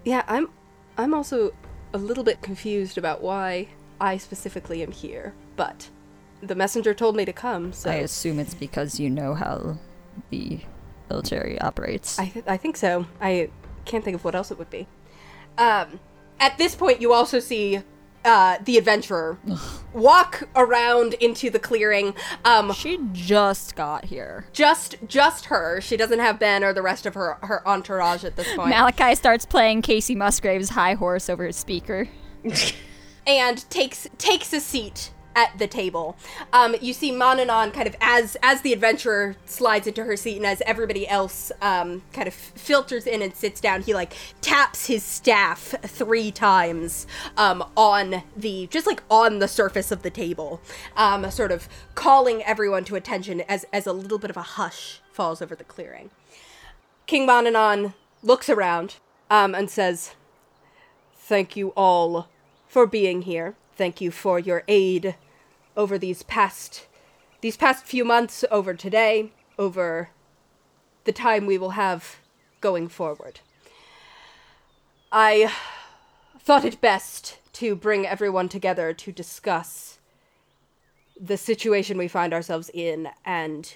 "Yeah, 0.04 0.24
I'm 0.28 0.50
I'm 0.98 1.14
also 1.14 1.54
a 1.94 2.00
little 2.00 2.24
bit 2.24 2.42
confused 2.42 2.98
about 2.98 3.22
why 3.22 3.68
I 4.02 4.18
specifically 4.18 4.82
am 4.82 4.92
here, 4.92 5.36
but 5.56 5.92
the 6.42 6.56
messenger 6.56 6.96
told 6.96 7.16
me 7.16 7.24
to 7.24 7.32
come, 7.32 7.74
so 7.74 7.92
I 7.92 7.96
assume 7.96 8.40
it's 8.40 8.56
because 8.56 9.00
you 9.00 9.12
know 9.12 9.36
how 9.36 9.78
the 10.32 10.62
military 11.08 11.62
operates. 11.62 12.18
I, 12.18 12.26
th- 12.26 12.46
I 12.48 12.58
think 12.58 12.76
so. 12.76 13.06
I 13.22 13.52
can't 13.86 14.04
think 14.04 14.16
of 14.16 14.24
what 14.24 14.34
else 14.34 14.50
it 14.50 14.58
would 14.58 14.72
be. 14.72 14.88
Um, 15.60 16.00
at 16.40 16.58
this 16.58 16.74
point, 16.74 17.02
you 17.02 17.14
also 17.14 17.40
see 17.40 17.82
uh, 18.26 18.58
the 18.64 18.78
adventurer 18.78 19.38
walk 19.94 20.50
around 20.56 21.14
into 21.16 21.50
the 21.50 21.60
clearing. 21.60 22.16
Um, 22.44 22.74
she 22.74 23.00
just 23.14 23.76
got 23.76 24.06
here. 24.06 24.48
just 24.52 24.98
just 25.08 25.46
her. 25.46 25.80
She 25.80 25.96
doesn't 25.96 26.20
have 26.20 26.40
Ben 26.40 26.64
or 26.64 26.74
the 26.74 26.82
rest 26.82 27.06
of 27.06 27.14
her 27.14 27.38
her 27.44 27.66
entourage 27.68 28.24
at 28.26 28.36
this 28.36 28.54
point. 28.56 28.70
Malachi 28.70 29.16
starts 29.16 29.46
playing 29.46 29.84
Kacey 29.84 30.16
Musgraves' 30.16 30.70
High 30.70 30.96
Horse 30.96 31.30
over 31.30 31.46
his 31.46 31.56
speaker. 31.56 32.10
and 33.28 33.70
takes 33.70 34.08
takes 34.18 34.52
a 34.52 34.60
seat 34.60 35.12
at 35.36 35.58
the 35.58 35.68
table. 35.68 36.18
Um, 36.54 36.76
you 36.82 36.94
see 36.94 37.12
Mononon 37.12 37.74
kind 37.74 37.88
of 37.88 37.96
as 38.02 38.38
as 38.42 38.62
the 38.62 38.74
adventurer 38.74 39.36
slides 39.46 39.88
into 39.88 40.04
her 40.04 40.16
seat 40.16 40.38
and 40.38 40.46
as 40.46 40.62
everybody 40.66 41.08
else 41.08 41.52
um, 41.62 42.02
kind 42.14 42.28
of 42.28 42.34
filters 42.34 43.06
in 43.06 43.22
and 43.22 43.36
sits 43.36 43.62
down, 43.62 43.82
he 43.82 43.94
like 43.94 44.14
taps 44.42 44.88
his 44.88 45.04
staff 45.04 45.76
three 45.84 46.32
times 46.32 47.06
um, 47.38 47.64
on 47.76 48.24
the 48.36 48.68
just 48.68 48.88
like 48.88 49.04
on 49.10 49.40
the 49.40 49.48
surface 49.48 49.92
of 49.92 50.02
the 50.02 50.10
table, 50.10 50.62
um, 50.96 51.30
sort 51.30 51.52
of 51.52 51.68
calling 51.94 52.44
everyone 52.44 52.84
to 52.86 52.96
attention 52.96 53.42
as 53.42 53.66
as 53.72 53.86
a 53.86 53.94
little 53.94 54.18
bit 54.18 54.30
of 54.30 54.38
a 54.38 54.42
hush 54.42 55.02
falls 55.12 55.42
over 55.42 55.56
the 55.56 55.64
clearing. 55.64 56.10
King 57.08 57.28
Mononon 57.28 57.94
looks 58.24 58.50
around 58.50 58.96
um, 59.30 59.54
and 59.54 59.70
says, 59.70 60.16
Thank 61.16 61.56
you 61.56 61.70
all 61.70 62.28
for 62.68 62.86
being 62.86 63.24
here. 63.24 63.56
Thank 63.76 64.02
you 64.02 64.12
for 64.12 64.40
your 64.40 64.64
aid 64.68 65.16
over 65.76 65.98
these 65.98 66.24
past 66.24 66.88
these 67.42 67.58
past 67.58 67.86
few 67.86 68.04
months, 68.04 68.44
over 68.50 68.74
today, 68.74 69.32
over 69.60 70.10
the 71.04 71.12
time 71.12 71.46
we 71.46 71.60
will 71.60 71.72
have 71.72 72.16
going 72.60 72.88
forward. 72.88 73.42
I 75.12 75.54
thought 76.40 76.66
it 76.66 76.82
best 76.82 77.38
to 77.54 77.76
bring 77.76 78.08
everyone 78.08 78.50
together 78.50 78.94
to 78.94 79.12
discuss 79.12 80.00
the 81.20 81.38
situation 81.38 81.98
we 81.98 82.08
find 82.08 82.34
ourselves 82.34 82.72
in 82.74 83.10
and 83.24 83.76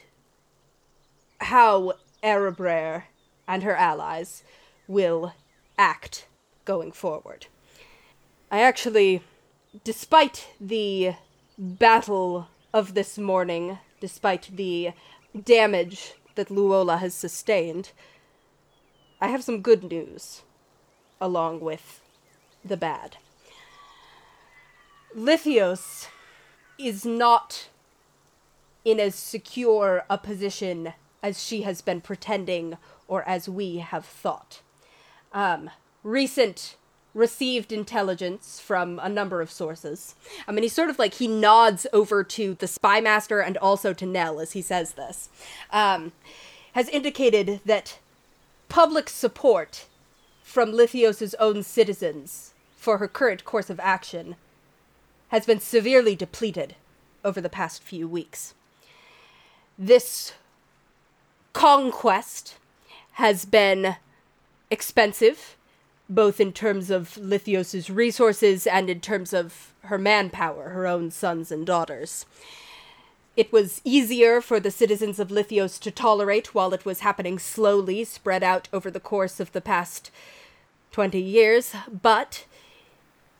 how 1.40 1.94
Erebraer 2.24 3.04
and 3.48 3.64
her 3.64 3.76
allies 3.76 4.44
will 4.88 5.34
act 5.78 6.26
going 6.66 6.92
forward. 6.92 7.46
I 8.52 8.62
actually, 8.62 9.22
despite 9.84 10.50
the 10.60 11.14
battle 11.60 12.48
of 12.74 12.94
this 12.94 13.18
morning, 13.18 13.80
despite 14.00 14.50
the 14.56 14.94
damage 15.44 16.14
that 16.36 16.48
Luola 16.48 17.00
has 17.00 17.14
sustained, 17.14 17.92
I 19.20 19.28
have 19.28 19.44
some 19.44 19.62
good 19.62 19.84
news 19.84 20.44
along 21.20 21.60
with 21.60 22.02
the 22.64 22.78
bad. 22.78 23.18
Lithios 25.14 26.08
is 26.78 27.06
not 27.06 27.68
in 28.86 28.98
as 28.98 29.16
secure 29.16 30.06
a 30.10 30.18
position 30.18 30.94
as 31.22 31.44
she 31.44 31.64
has 31.64 31.82
been 31.82 32.00
pretending 32.00 32.78
or 33.06 33.28
as 33.28 33.50
we 33.50 33.80
have 33.80 34.06
thought. 34.06 34.62
Um, 35.34 35.70
recent 36.04 36.78
received 37.14 37.72
intelligence 37.72 38.60
from 38.60 39.00
a 39.02 39.10
number 39.10 39.42
of 39.42 39.52
sources. 39.52 40.16
I 40.48 40.52
mean, 40.52 40.64
he 40.64 40.70
sort 40.70 40.90
of 40.90 41.00
like 41.00 41.16
he 41.16 41.28
nods 41.28 41.88
over 41.92 42.24
to 42.24 42.54
the 42.56 42.68
spy 42.68 43.02
master 43.02 43.40
and 43.40 43.58
also 43.58 43.94
to 43.94 44.06
Nell 44.06 44.40
as 44.40 44.54
he 44.54 44.62
says 44.62 44.94
this. 44.94 45.30
Um, 45.72 46.12
has 46.74 46.88
indicated 46.90 47.62
that 47.66 48.00
public 48.68 49.10
support 49.10 49.86
from 50.44 50.72
Lithios's 50.72 51.34
own 51.36 51.64
citizens 51.64 52.54
for 52.76 52.98
her 52.98 53.08
current 53.08 53.44
course 53.44 53.70
of 53.70 53.80
action 53.80 54.36
has 55.30 55.46
been 55.46 55.60
severely 55.60 56.16
depleted 56.16 56.76
over 57.24 57.42
the 57.42 57.50
past 57.50 57.84
few 57.84 58.08
weeks. 58.08 58.54
This 59.78 60.34
conquest 61.54 62.56
has 63.14 63.46
been 63.46 63.96
expensive, 64.72 65.56
both 66.10 66.40
in 66.40 66.52
terms 66.52 66.90
of 66.90 67.18
Lithios's 67.18 67.90
resources 67.90 68.66
and 68.66 68.90
in 68.90 69.00
terms 69.00 69.32
of 69.32 69.74
her 69.84 69.98
manpower, 69.98 70.70
her 70.70 70.88
own 70.88 71.12
sons 71.12 71.52
and 71.52 71.66
daughters. 71.66 72.26
It 73.38 73.54
was 73.54 73.80
easier 73.86 74.42
for 74.42 74.60
the 74.60 74.72
citizens 74.72 75.20
of 75.20 75.30
Lithios 75.30 75.80
to 75.80 75.92
tolerate 75.92 76.56
while 76.56 76.74
it 76.74 76.84
was 76.84 77.02
happening 77.02 77.38
slowly, 77.40 78.04
spread 78.04 78.44
out 78.44 78.68
over 78.74 78.90
the 78.90 79.00
course 79.00 79.40
of 79.40 79.52
the 79.52 79.62
past 79.62 80.12
20 80.92 81.22
years, 81.22 81.74
but 82.02 82.46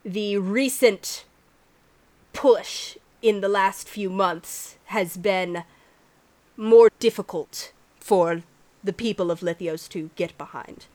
the 0.06 0.38
recent 0.38 1.26
push 2.32 2.98
in 3.22 3.42
the 3.42 3.50
last 3.50 3.90
few 3.90 4.10
months 4.10 4.78
has 4.86 5.18
been 5.18 5.64
more 6.56 6.90
difficult 7.00 7.72
for 8.00 8.44
the 8.84 8.94
people 8.94 9.32
of 9.32 9.42
Lithios 9.42 9.90
to 9.90 10.12
get 10.16 10.38
behind. 10.38 10.86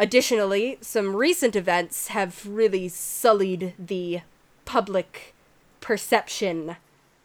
Additionally, 0.00 0.78
some 0.80 1.16
recent 1.16 1.56
events 1.56 2.08
have 2.08 2.46
really 2.46 2.88
sullied 2.88 3.74
the 3.76 4.20
public 4.64 5.34
perception 5.80 6.76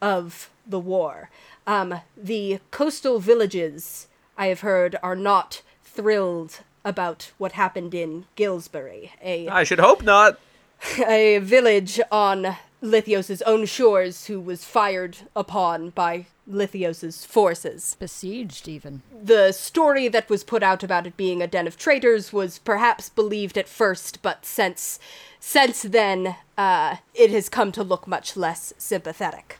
of 0.01 0.49
the 0.65 0.79
war. 0.79 1.29
Um, 1.67 2.01
the 2.17 2.59
coastal 2.71 3.19
villages, 3.19 4.07
I 4.37 4.47
have 4.47 4.61
heard, 4.61 4.95
are 5.03 5.15
not 5.15 5.61
thrilled 5.83 6.61
about 6.83 7.31
what 7.37 7.51
happened 7.51 7.93
in 7.93 8.25
Gillsbury, 8.35 9.11
a 9.21 9.47
I 9.47 9.63
should 9.63 9.79
hope 9.79 10.01
not. 10.01 10.39
a 11.07 11.37
village 11.37 12.01
on 12.11 12.57
Lithios's 12.81 13.43
own 13.43 13.65
shores 13.65 14.25
who 14.25 14.39
was 14.39 14.65
fired 14.65 15.17
upon 15.35 15.91
by 15.91 16.25
Lithios's 16.47 17.25
forces. 17.25 17.95
Besieged, 17.99 18.67
even. 18.67 19.01
The 19.23 19.51
story 19.51 20.07
that 20.09 20.29
was 20.29 20.43
put 20.43 20.63
out 20.63 20.83
about 20.83 21.07
it 21.07 21.17
being 21.17 21.41
a 21.41 21.47
den 21.47 21.67
of 21.67 21.77
traitors 21.77 22.33
was 22.33 22.59
perhaps 22.59 23.09
believed 23.09 23.57
at 23.57 23.69
first, 23.69 24.21
but 24.21 24.45
since 24.45 24.99
since 25.39 25.81
then, 25.81 26.37
uh, 26.57 26.97
it 27.13 27.29
has 27.31 27.49
come 27.49 27.73
to 27.73 27.83
look 27.83 28.07
much 28.07 28.37
less 28.37 28.73
sympathetic. 28.77 29.59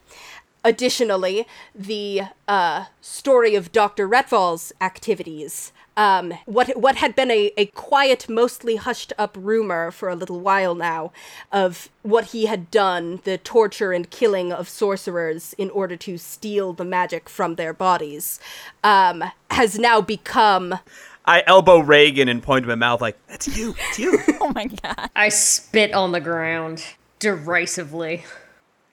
Additionally, 0.64 1.46
the 1.76 2.22
uh, 2.48 2.86
story 3.02 3.54
of 3.54 3.74
Dr. 3.74 4.08
Retval's 4.08 4.72
activities, 4.80 5.74
um, 5.96 6.34
what 6.46 6.76
what 6.78 6.96
had 6.96 7.16
been 7.16 7.30
a, 7.32 7.52
a 7.58 7.68
quiet, 7.68 8.28
mostly 8.28 8.76
hushed 8.78 9.14
up 9.18 9.38
rumor 9.40 9.92
for 9.92 10.10
a 10.10 10.16
little 10.16 10.40
while 10.40 10.76
now, 10.76 11.12
of 11.52 11.90
what 12.02 12.26
he 12.26 12.46
had 12.48 12.72
done, 12.72 13.20
the 13.24 13.38
torture 13.38 13.92
and 13.94 14.10
killing 14.10 14.52
of 14.52 14.68
sorcerers 14.68 15.54
in 15.58 15.70
order 15.70 15.96
to 15.98 16.18
steal 16.18 16.74
the 16.74 16.86
magic 16.86 17.30
from 17.30 17.56
their 17.56 17.74
bodies, 17.74 18.40
um, 18.84 19.24
has 19.52 19.78
now 19.78 20.02
become 20.02 20.80
I 21.26 21.44
elbow 21.48 21.80
Regin 21.80 22.28
and 22.28 22.44
point 22.44 22.64
to 22.64 22.70
my 22.70 22.76
mouth 22.76 23.02
like, 23.02 23.18
"That's 23.28 23.58
you, 23.58 23.76
it's 23.90 24.00
you." 24.00 24.20
Oh 24.42 24.52
my 24.54 24.66
god. 24.66 25.10
I 25.16 25.30
spit 25.30 25.94
on 25.94 26.12
the 26.12 26.20
ground 26.20 26.84
derisively. 27.20 28.26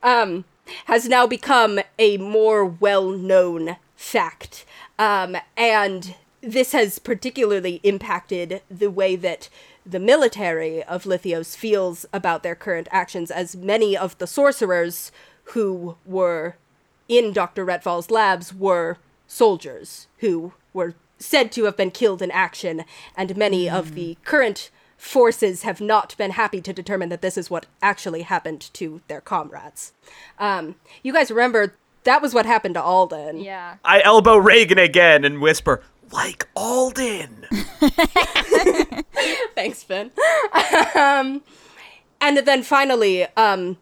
um, 0.03 0.45
has 0.85 1.09
now 1.09 1.27
become 1.27 1.81
a 1.99 2.17
more 2.19 2.65
well 2.65 3.09
known 3.11 3.77
fact. 3.97 4.65
Um, 4.99 5.37
and 5.57 6.15
this 6.43 6.73
has 6.73 6.99
particularly 6.99 7.81
impacted 7.83 8.63
the 8.71 8.91
way 8.91 9.17
that 9.17 9.49
the 9.85 10.01
military 10.01 10.83
of 10.85 11.05
Lithios 11.05 11.57
feels 11.57 12.07
about 12.13 12.43
their 12.43 12.55
current 12.55 12.89
actions, 12.91 13.31
as 13.31 13.57
many 13.57 13.97
of 13.97 14.17
the 14.19 14.27
sorcerers 14.27 15.13
who 15.45 15.97
were 16.07 16.57
in 17.09 17.33
Dr. 17.33 17.65
Retval's 17.65 18.11
labs 18.11 18.55
were 18.55 18.99
soldiers 19.27 20.07
who 20.19 20.53
were 20.73 20.95
said 21.19 21.53
to 21.53 21.65
have 21.65 21.77
been 21.77 21.91
killed 21.91 22.23
in 22.23 22.31
action, 22.31 22.85
and 23.17 23.37
many 23.37 23.69
of 23.69 23.95
the 23.95 24.17
current 24.25 24.71
forces 24.97 25.63
have 25.63 25.81
not 25.81 26.17
been 26.17 26.33
happy 26.33 26.61
to 26.61 26.73
determine 26.73 27.09
that 27.09 27.23
this 27.23 27.39
is 27.39 27.51
what 27.51 27.67
actually 27.83 28.23
happened 28.23 28.71
to 28.75 29.01
their 29.09 29.21
comrades. 29.21 29.93
Um, 30.39 30.77
you 31.03 31.13
guys 31.13 31.31
remember 31.31 31.75
that 32.05 32.23
was 32.23 32.33
what 32.33 32.47
happened 32.47 32.75
to 32.75 32.83
Alden. 32.83 33.41
Yeah. 33.41 33.77
I 33.85 34.01
elbow 34.03 34.37
Regin 34.37 34.79
again 34.79 35.25
and 35.25 35.41
whisper, 35.41 35.83
"Like 36.11 36.49
Alden." 36.55 37.47
Thanks, 39.55 39.83
Fin. 39.83 40.11
um, 40.95 41.43
and 42.21 42.39
then 42.39 42.63
finally, 42.63 43.27
um, 43.37 43.79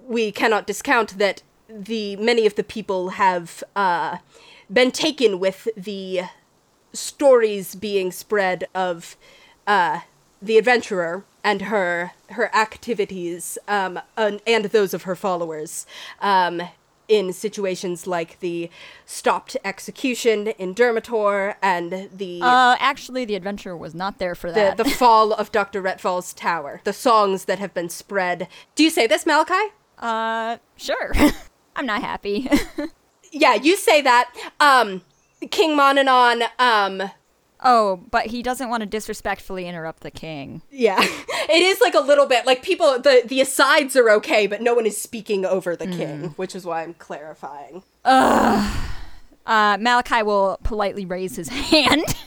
we 0.00 0.32
cannot 0.32 0.66
discount 0.66 1.18
that 1.18 1.42
the 1.68 2.16
many 2.16 2.46
of 2.46 2.54
the 2.54 2.64
people 2.64 3.10
have 3.10 3.64
uh, 3.74 4.18
been 4.72 4.90
taken 4.90 5.38
with 5.38 5.68
the 5.76 6.22
stories 6.92 7.74
being 7.74 8.12
spread 8.12 8.66
of 8.74 9.16
uh, 9.66 10.00
the 10.40 10.58
adventurer 10.58 11.24
and 11.44 11.62
her 11.62 12.12
her 12.30 12.54
activities 12.54 13.58
um, 13.68 13.98
and, 14.16 14.40
and 14.46 14.66
those 14.66 14.92
of 14.94 15.04
her 15.04 15.14
followers 15.14 15.86
um, 16.20 16.62
in 17.08 17.32
situations 17.32 18.06
like 18.06 18.40
the 18.40 18.70
stopped 19.06 19.56
execution 19.64 20.48
in 20.48 20.74
Dermator 20.74 21.56
and 21.62 22.08
the 22.14 22.40
Uh, 22.42 22.76
actually, 22.78 23.24
the 23.24 23.34
adventurer 23.34 23.76
was 23.76 23.94
not 23.94 24.18
there 24.18 24.34
for 24.34 24.50
the, 24.50 24.54
that. 24.54 24.76
the 24.76 24.84
fall 24.84 25.32
of 25.32 25.52
Dr. 25.52 25.80
Retval's 25.82 26.32
tower, 26.32 26.80
the 26.84 26.92
songs 26.92 27.44
that 27.46 27.58
have 27.58 27.74
been 27.74 27.88
spread. 27.88 28.48
Do 28.74 28.82
you 28.84 28.90
say 28.90 29.06
this, 29.06 29.26
Malachi? 29.26 29.72
uh, 29.98 30.56
sure. 30.76 31.12
I'm 31.76 31.86
not 31.86 32.02
happy. 32.02 32.48
Yeah, 33.34 33.54
you 33.54 33.78
say 33.78 34.02
that. 34.02 34.30
Um, 34.60 35.00
King 35.50 35.74
Monanon, 35.74 36.42
um, 36.58 37.10
oh, 37.62 38.00
but 38.10 38.26
he 38.26 38.42
doesn't 38.42 38.68
want 38.68 38.80
to 38.82 38.86
disrespectfully 38.86 39.66
interrupt 39.66 40.00
the 40.02 40.10
king. 40.10 40.62
yeah, 40.70 40.98
it 41.02 41.62
is 41.62 41.80
like 41.80 41.94
a 41.94 42.00
little 42.00 42.26
bit 42.26 42.44
like 42.46 42.62
people, 42.62 42.98
the, 43.00 43.22
the 43.24 43.40
asides 43.40 43.96
are 43.96 44.10
okay, 44.10 44.46
but 44.46 44.60
no 44.62 44.74
one 44.74 44.86
is 44.86 45.00
speaking 45.00 45.44
over 45.44 45.74
the 45.76 45.86
king, 45.86 46.30
which 46.36 46.54
is 46.54 46.64
why 46.66 46.82
I'm 46.82 46.94
clarifying. 46.94 47.82
Uh, 48.04 49.76
Malachi 49.80 50.22
will 50.22 50.58
politely 50.62 51.04
raise 51.04 51.36
his 51.36 51.48
hand. 51.70 52.04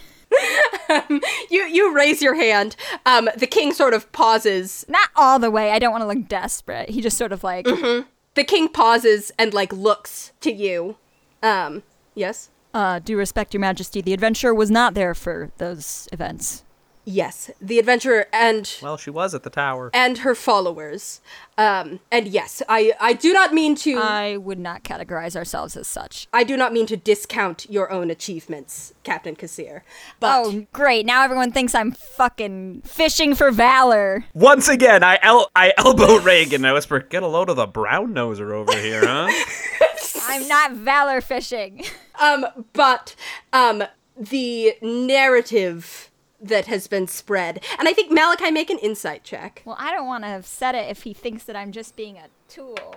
You, 1.50 1.62
you 1.64 1.92
raise 1.94 2.22
your 2.22 2.34
hand. 2.34 2.76
Um, 3.04 3.28
the 3.36 3.46
king 3.48 3.72
sort 3.72 3.92
of 3.94 4.10
pauses. 4.12 4.84
not 4.88 5.08
all 5.16 5.38
the 5.40 5.50
way. 5.50 5.72
I 5.72 5.78
don't 5.80 5.90
want 5.90 6.02
to 6.02 6.06
look 6.06 6.28
desperate. 6.28 6.90
He 6.90 7.00
just 7.00 7.16
sort 7.18 7.32
of 7.32 7.42
like, 7.42 7.64
The 7.66 8.44
king 8.46 8.68
pauses 8.68 9.32
and 9.38 9.52
like 9.52 9.72
looks 9.72 10.30
to 10.42 10.52
you. 10.52 10.96
Um, 11.42 11.82
yes? 12.14 12.50
Uh, 12.76 12.98
do 12.98 13.16
respect 13.16 13.54
your 13.54 13.60
majesty. 13.62 14.02
The 14.02 14.12
adventurer 14.12 14.54
was 14.54 14.70
not 14.70 14.92
there 14.92 15.14
for 15.14 15.50
those 15.56 16.08
events. 16.12 16.62
Yes, 17.08 17.50
the 17.60 17.78
adventurer 17.78 18.26
and 18.32 18.68
well, 18.82 18.96
she 18.96 19.10
was 19.10 19.32
at 19.32 19.44
the 19.44 19.48
tower. 19.50 19.90
and 19.94 20.18
her 20.18 20.34
followers. 20.34 21.20
Um, 21.56 22.00
and 22.10 22.26
yes, 22.26 22.62
I 22.68 22.92
I 23.00 23.12
do 23.12 23.32
not 23.32 23.54
mean 23.54 23.76
to 23.76 23.96
I 23.96 24.36
would 24.36 24.58
not 24.58 24.82
categorize 24.82 25.36
ourselves 25.36 25.76
as 25.76 25.86
such. 25.86 26.26
I 26.32 26.42
do 26.44 26.56
not 26.56 26.72
mean 26.72 26.84
to 26.88 26.96
discount 26.96 27.64
your 27.70 27.92
own 27.92 28.10
achievements, 28.10 28.92
Captain 29.04 29.36
Kassir. 29.36 29.82
But 30.18 30.32
Oh, 30.46 30.66
great. 30.72 31.06
Now 31.06 31.22
everyone 31.22 31.52
thinks 31.52 31.74
I'm 31.76 31.92
fucking 31.92 32.82
fishing 32.84 33.36
for 33.36 33.50
valor. 33.52 34.24
Once 34.34 34.68
again, 34.68 35.04
I 35.04 35.18
el- 35.22 35.50
I 35.54 35.72
elbow 35.78 36.18
Regin. 36.18 36.56
and 36.56 36.66
I 36.66 36.72
whisper, 36.72 36.98
"Get 36.98 37.22
a 37.22 37.28
load 37.28 37.48
of 37.48 37.56
the 37.56 37.66
brown 37.66 38.12
noser 38.12 38.50
over 38.52 38.76
here, 38.76 39.06
huh?" 39.06 39.28
I'm 40.26 40.48
not 40.48 40.72
valor 40.72 41.20
fishing. 41.20 41.84
um 42.20 42.46
but 42.72 43.14
um 43.52 43.84
the 44.16 44.74
narrative 44.80 46.10
that 46.40 46.66
has 46.66 46.86
been 46.86 47.06
spread. 47.06 47.62
And 47.78 47.88
I 47.88 47.92
think 47.92 48.12
Malachi 48.12 48.50
make 48.50 48.70
an 48.70 48.78
insight 48.78 49.24
check. 49.24 49.62
Well, 49.64 49.76
I 49.78 49.92
don't 49.92 50.06
want 50.06 50.24
to 50.24 50.28
have 50.28 50.46
said 50.46 50.74
it 50.74 50.90
if 50.90 51.02
he 51.02 51.12
thinks 51.12 51.44
that 51.44 51.56
I'm 51.56 51.72
just 51.72 51.96
being 51.96 52.18
a 52.18 52.26
tool. 52.48 52.96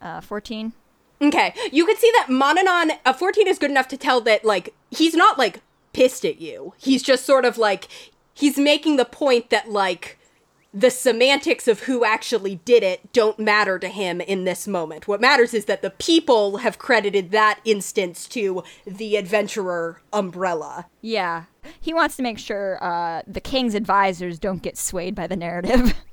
Uh, 0.00 0.20
14. 0.20 0.72
Okay. 1.20 1.54
You 1.72 1.86
could 1.86 1.98
see 1.98 2.10
that 2.14 2.28
Mononon 2.28 2.98
a 3.04 3.14
14 3.14 3.48
is 3.48 3.58
good 3.58 3.70
enough 3.70 3.88
to 3.88 3.96
tell 3.96 4.20
that 4.22 4.44
like 4.44 4.74
he's 4.90 5.14
not 5.14 5.38
like 5.38 5.60
pissed 5.92 6.24
at 6.24 6.40
you. 6.40 6.74
He's 6.76 7.02
just 7.02 7.24
sort 7.24 7.44
of 7.44 7.56
like 7.58 7.88
he's 8.34 8.58
making 8.58 8.96
the 8.96 9.04
point 9.04 9.50
that 9.50 9.70
like 9.70 10.18
the 10.74 10.90
semantics 10.90 11.68
of 11.68 11.84
who 11.84 12.04
actually 12.04 12.56
did 12.64 12.82
it 12.82 13.12
don't 13.12 13.38
matter 13.38 13.78
to 13.78 13.88
him 13.88 14.20
in 14.20 14.44
this 14.44 14.66
moment. 14.66 15.06
What 15.06 15.20
matters 15.20 15.54
is 15.54 15.66
that 15.66 15.82
the 15.82 15.90
people 15.90 16.58
have 16.58 16.78
credited 16.78 17.30
that 17.30 17.60
instance 17.64 18.26
to 18.28 18.64
the 18.84 19.14
adventurer 19.16 20.02
umbrella. 20.12 20.86
Yeah. 21.00 21.44
He 21.80 21.94
wants 21.94 22.16
to 22.16 22.22
make 22.22 22.40
sure 22.40 22.82
uh, 22.82 23.22
the 23.24 23.40
king's 23.40 23.74
advisors 23.74 24.40
don't 24.40 24.62
get 24.62 24.76
swayed 24.76 25.14
by 25.14 25.28
the 25.28 25.36
narrative. 25.36 25.94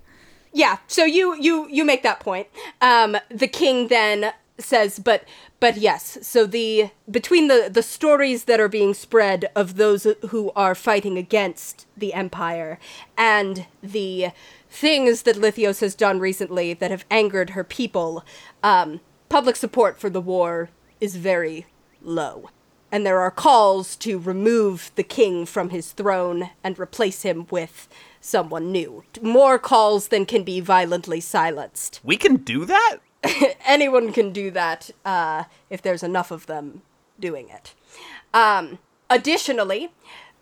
Yeah, 0.53 0.79
so 0.87 1.05
you 1.05 1.37
you 1.39 1.65
you 1.69 1.85
make 1.85 2.03
that 2.03 2.19
point. 2.19 2.47
Um, 2.81 3.15
the 3.29 3.47
king 3.47 3.87
then 3.87 4.33
says, 4.57 4.99
but 4.99 5.23
but 5.59 5.77
yes, 5.77 6.17
so 6.21 6.45
the 6.45 6.91
between 7.09 7.47
the 7.47 7.69
the 7.71 7.83
stories 7.83 8.45
that 8.45 8.59
are 8.59 8.67
being 8.67 8.93
spread 8.93 9.49
of 9.55 9.75
those 9.75 10.07
who 10.29 10.51
are 10.55 10.75
fighting 10.75 11.17
against 11.17 11.87
the 11.95 12.13
empire 12.13 12.79
and 13.17 13.65
the 13.81 14.29
things 14.69 15.23
that 15.23 15.35
Lithios 15.35 15.81
has 15.81 15.95
done 15.95 16.19
recently 16.19 16.73
that 16.73 16.91
have 16.91 17.05
angered 17.11 17.51
her 17.51 17.63
people, 17.63 18.23
um, 18.63 19.01
public 19.29 19.55
support 19.55 19.99
for 19.99 20.09
the 20.09 20.21
war 20.21 20.69
is 20.99 21.15
very 21.15 21.65
low. 22.01 22.49
And 22.93 23.05
there 23.05 23.21
are 23.21 23.31
calls 23.31 23.95
to 23.97 24.19
remove 24.19 24.91
the 24.95 25.03
king 25.03 25.45
from 25.45 25.69
his 25.69 25.91
throne 25.91 26.49
and 26.61 26.77
replace 26.77 27.21
him 27.21 27.47
with 27.49 27.87
someone 28.19 28.71
new. 28.71 29.03
More 29.21 29.57
calls 29.57 30.09
than 30.09 30.25
can 30.25 30.43
be 30.43 30.59
violently 30.59 31.21
silenced. 31.21 32.01
We 32.03 32.17
can 32.17 32.37
do 32.37 32.65
that? 32.65 32.97
Anyone 33.65 34.11
can 34.11 34.31
do 34.31 34.51
that 34.51 34.89
uh, 35.05 35.45
if 35.69 35.81
there's 35.81 36.03
enough 36.03 36.31
of 36.31 36.47
them 36.47 36.81
doing 37.19 37.49
it. 37.49 37.73
Um, 38.33 38.79
additionally, 39.09 39.91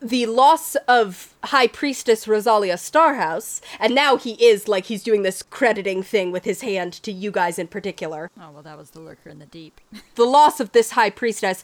the 0.01 0.25
loss 0.27 0.75
of 0.87 1.33
High 1.43 1.67
Priestess 1.67 2.27
Rosalia 2.27 2.75
Starhouse, 2.75 3.61
and 3.79 3.93
now 3.93 4.15
he 4.15 4.31
is 4.43 4.67
like 4.67 4.85
he's 4.85 5.03
doing 5.03 5.23
this 5.23 5.43
crediting 5.43 6.03
thing 6.03 6.31
with 6.31 6.45
his 6.45 6.61
hand 6.61 6.93
to 6.93 7.11
you 7.11 7.31
guys 7.31 7.59
in 7.59 7.67
particular. 7.67 8.31
oh, 8.39 8.51
well, 8.51 8.63
that 8.63 8.77
was 8.77 8.91
the 8.91 9.01
lurker 9.01 9.29
in 9.29 9.39
the 9.39 9.45
deep. 9.45 9.81
The 10.15 10.25
loss 10.25 10.59
of 10.59 10.71
this 10.71 10.91
High 10.91 11.09
Priestess 11.09 11.63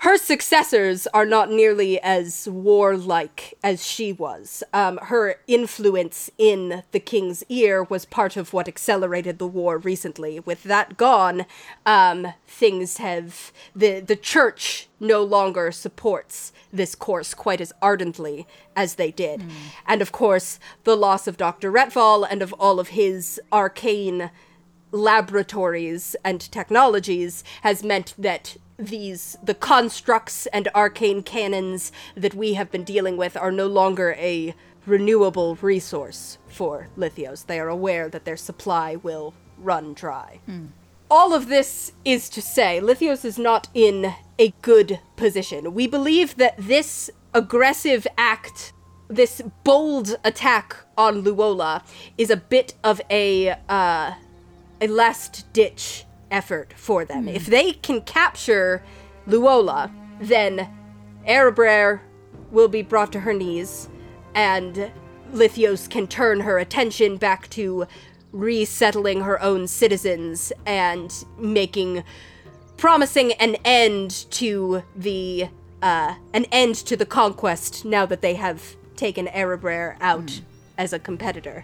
her 0.00 0.16
successors 0.16 1.06
are 1.08 1.26
not 1.26 1.50
nearly 1.50 2.00
as 2.00 2.48
warlike 2.48 3.52
as 3.62 3.86
she 3.86 4.14
was. 4.14 4.62
Um, 4.72 4.98
her 5.02 5.36
influence 5.46 6.30
in 6.38 6.84
the 6.92 7.00
king's 7.00 7.44
ear 7.50 7.82
was 7.82 8.06
part 8.06 8.34
of 8.34 8.54
what 8.54 8.66
accelerated 8.66 9.38
the 9.38 9.46
war 9.46 9.76
recently. 9.76 10.40
With 10.40 10.62
that 10.62 10.96
gone, 10.96 11.44
um, 11.84 12.32
things 12.46 12.96
have 12.96 13.52
the 13.76 14.00
the 14.00 14.16
church 14.16 14.88
no 15.00 15.22
longer 15.22 15.70
supports 15.70 16.52
this 16.72 16.94
course 16.94 17.34
quite 17.34 17.60
as 17.60 17.72
ardently 17.82 18.46
as 18.74 18.94
they 18.94 19.10
did, 19.10 19.42
and 19.86 20.00
of 20.00 20.12
course 20.12 20.58
the 20.84 20.96
loss 20.96 21.26
of 21.26 21.36
Doctor 21.36 21.70
Retval 21.70 22.26
and 22.30 22.40
of 22.40 22.54
all 22.54 22.80
of 22.80 22.88
his 22.88 23.38
arcane 23.52 24.30
laboratories 24.92 26.16
and 26.24 26.40
technologies 26.40 27.44
has 27.62 27.82
meant 27.82 28.14
that 28.18 28.56
these 28.78 29.36
the 29.42 29.54
constructs 29.54 30.46
and 30.46 30.68
arcane 30.74 31.22
cannons 31.22 31.92
that 32.14 32.34
we 32.34 32.54
have 32.54 32.70
been 32.70 32.84
dealing 32.84 33.16
with 33.16 33.36
are 33.36 33.52
no 33.52 33.66
longer 33.66 34.14
a 34.18 34.54
renewable 34.86 35.56
resource 35.56 36.38
for 36.48 36.88
Lithios. 36.96 37.46
They 37.46 37.60
are 37.60 37.68
aware 37.68 38.08
that 38.08 38.24
their 38.24 38.36
supply 38.36 38.96
will 38.96 39.34
run 39.58 39.92
dry. 39.92 40.40
All 41.10 41.34
of 41.34 41.48
this 41.48 41.92
is 42.04 42.28
to 42.30 42.40
say, 42.40 42.80
Lithios 42.80 43.24
is 43.24 43.38
not 43.38 43.68
in 43.74 44.14
a 44.38 44.54
good 44.62 45.00
position. 45.16 45.74
We 45.74 45.86
believe 45.86 46.36
that 46.36 46.54
this 46.56 47.10
aggressive 47.34 48.06
act, 48.16 48.72
this 49.08 49.42
bold 49.64 50.16
attack 50.24 50.76
on 50.96 51.22
Luola, 51.22 51.82
is 52.16 52.30
a 52.30 52.36
bit 52.36 52.74
of 52.82 53.00
a 53.10 53.56
uh, 53.68 54.12
a 54.80 54.86
last 54.86 55.52
ditch 55.52 56.04
effort 56.30 56.72
for 56.76 57.04
them. 57.04 57.28
If 57.28 57.46
they 57.46 57.72
can 57.72 58.02
capture 58.02 58.82
Luola, 59.26 59.90
then 60.20 60.68
Erebraer 61.26 62.00
will 62.50 62.68
be 62.68 62.82
brought 62.82 63.12
to 63.12 63.20
her 63.20 63.32
knees, 63.32 63.88
and 64.34 64.90
Lithios 65.32 65.88
can 65.88 66.06
turn 66.06 66.40
her 66.40 66.58
attention 66.58 67.16
back 67.16 67.48
to 67.50 67.86
resettling 68.32 69.22
her 69.22 69.40
own 69.42 69.66
citizens 69.66 70.52
and 70.66 71.24
making 71.38 72.04
promising 72.76 73.32
an 73.34 73.56
end 73.64 74.26
to 74.30 74.82
the 74.96 75.48
uh, 75.82 76.14
an 76.32 76.44
end 76.52 76.74
to 76.74 76.96
the 76.96 77.06
conquest 77.06 77.84
now 77.84 78.06
that 78.06 78.20
they 78.20 78.34
have 78.34 78.76
taken 78.96 79.26
Erebraer 79.26 79.96
out 80.00 80.40
as 80.80 80.94
a 80.94 80.98
competitor. 80.98 81.62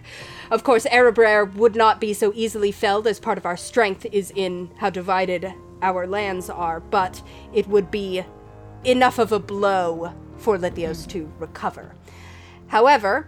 Of 0.51 0.63
course, 0.63 0.85
Erebraer 0.85 1.51
would 1.55 1.75
not 1.75 1.99
be 1.99 2.13
so 2.13 2.31
easily 2.35 2.71
felled 2.71 3.07
as 3.07 3.19
part 3.19 3.39
of 3.39 3.47
our 3.47 3.57
strength 3.57 4.05
is 4.11 4.31
in 4.35 4.69
how 4.77 4.91
divided 4.91 5.51
our 5.81 6.05
lands 6.05 6.51
are, 6.51 6.79
but 6.79 7.23
it 7.51 7.67
would 7.67 7.89
be 7.89 8.23
enough 8.83 9.17
of 9.17 9.31
a 9.31 9.39
blow 9.39 10.13
for 10.37 10.57
Lithios 10.57 11.07
to 11.07 11.33
recover. 11.39 11.95
However, 12.67 13.27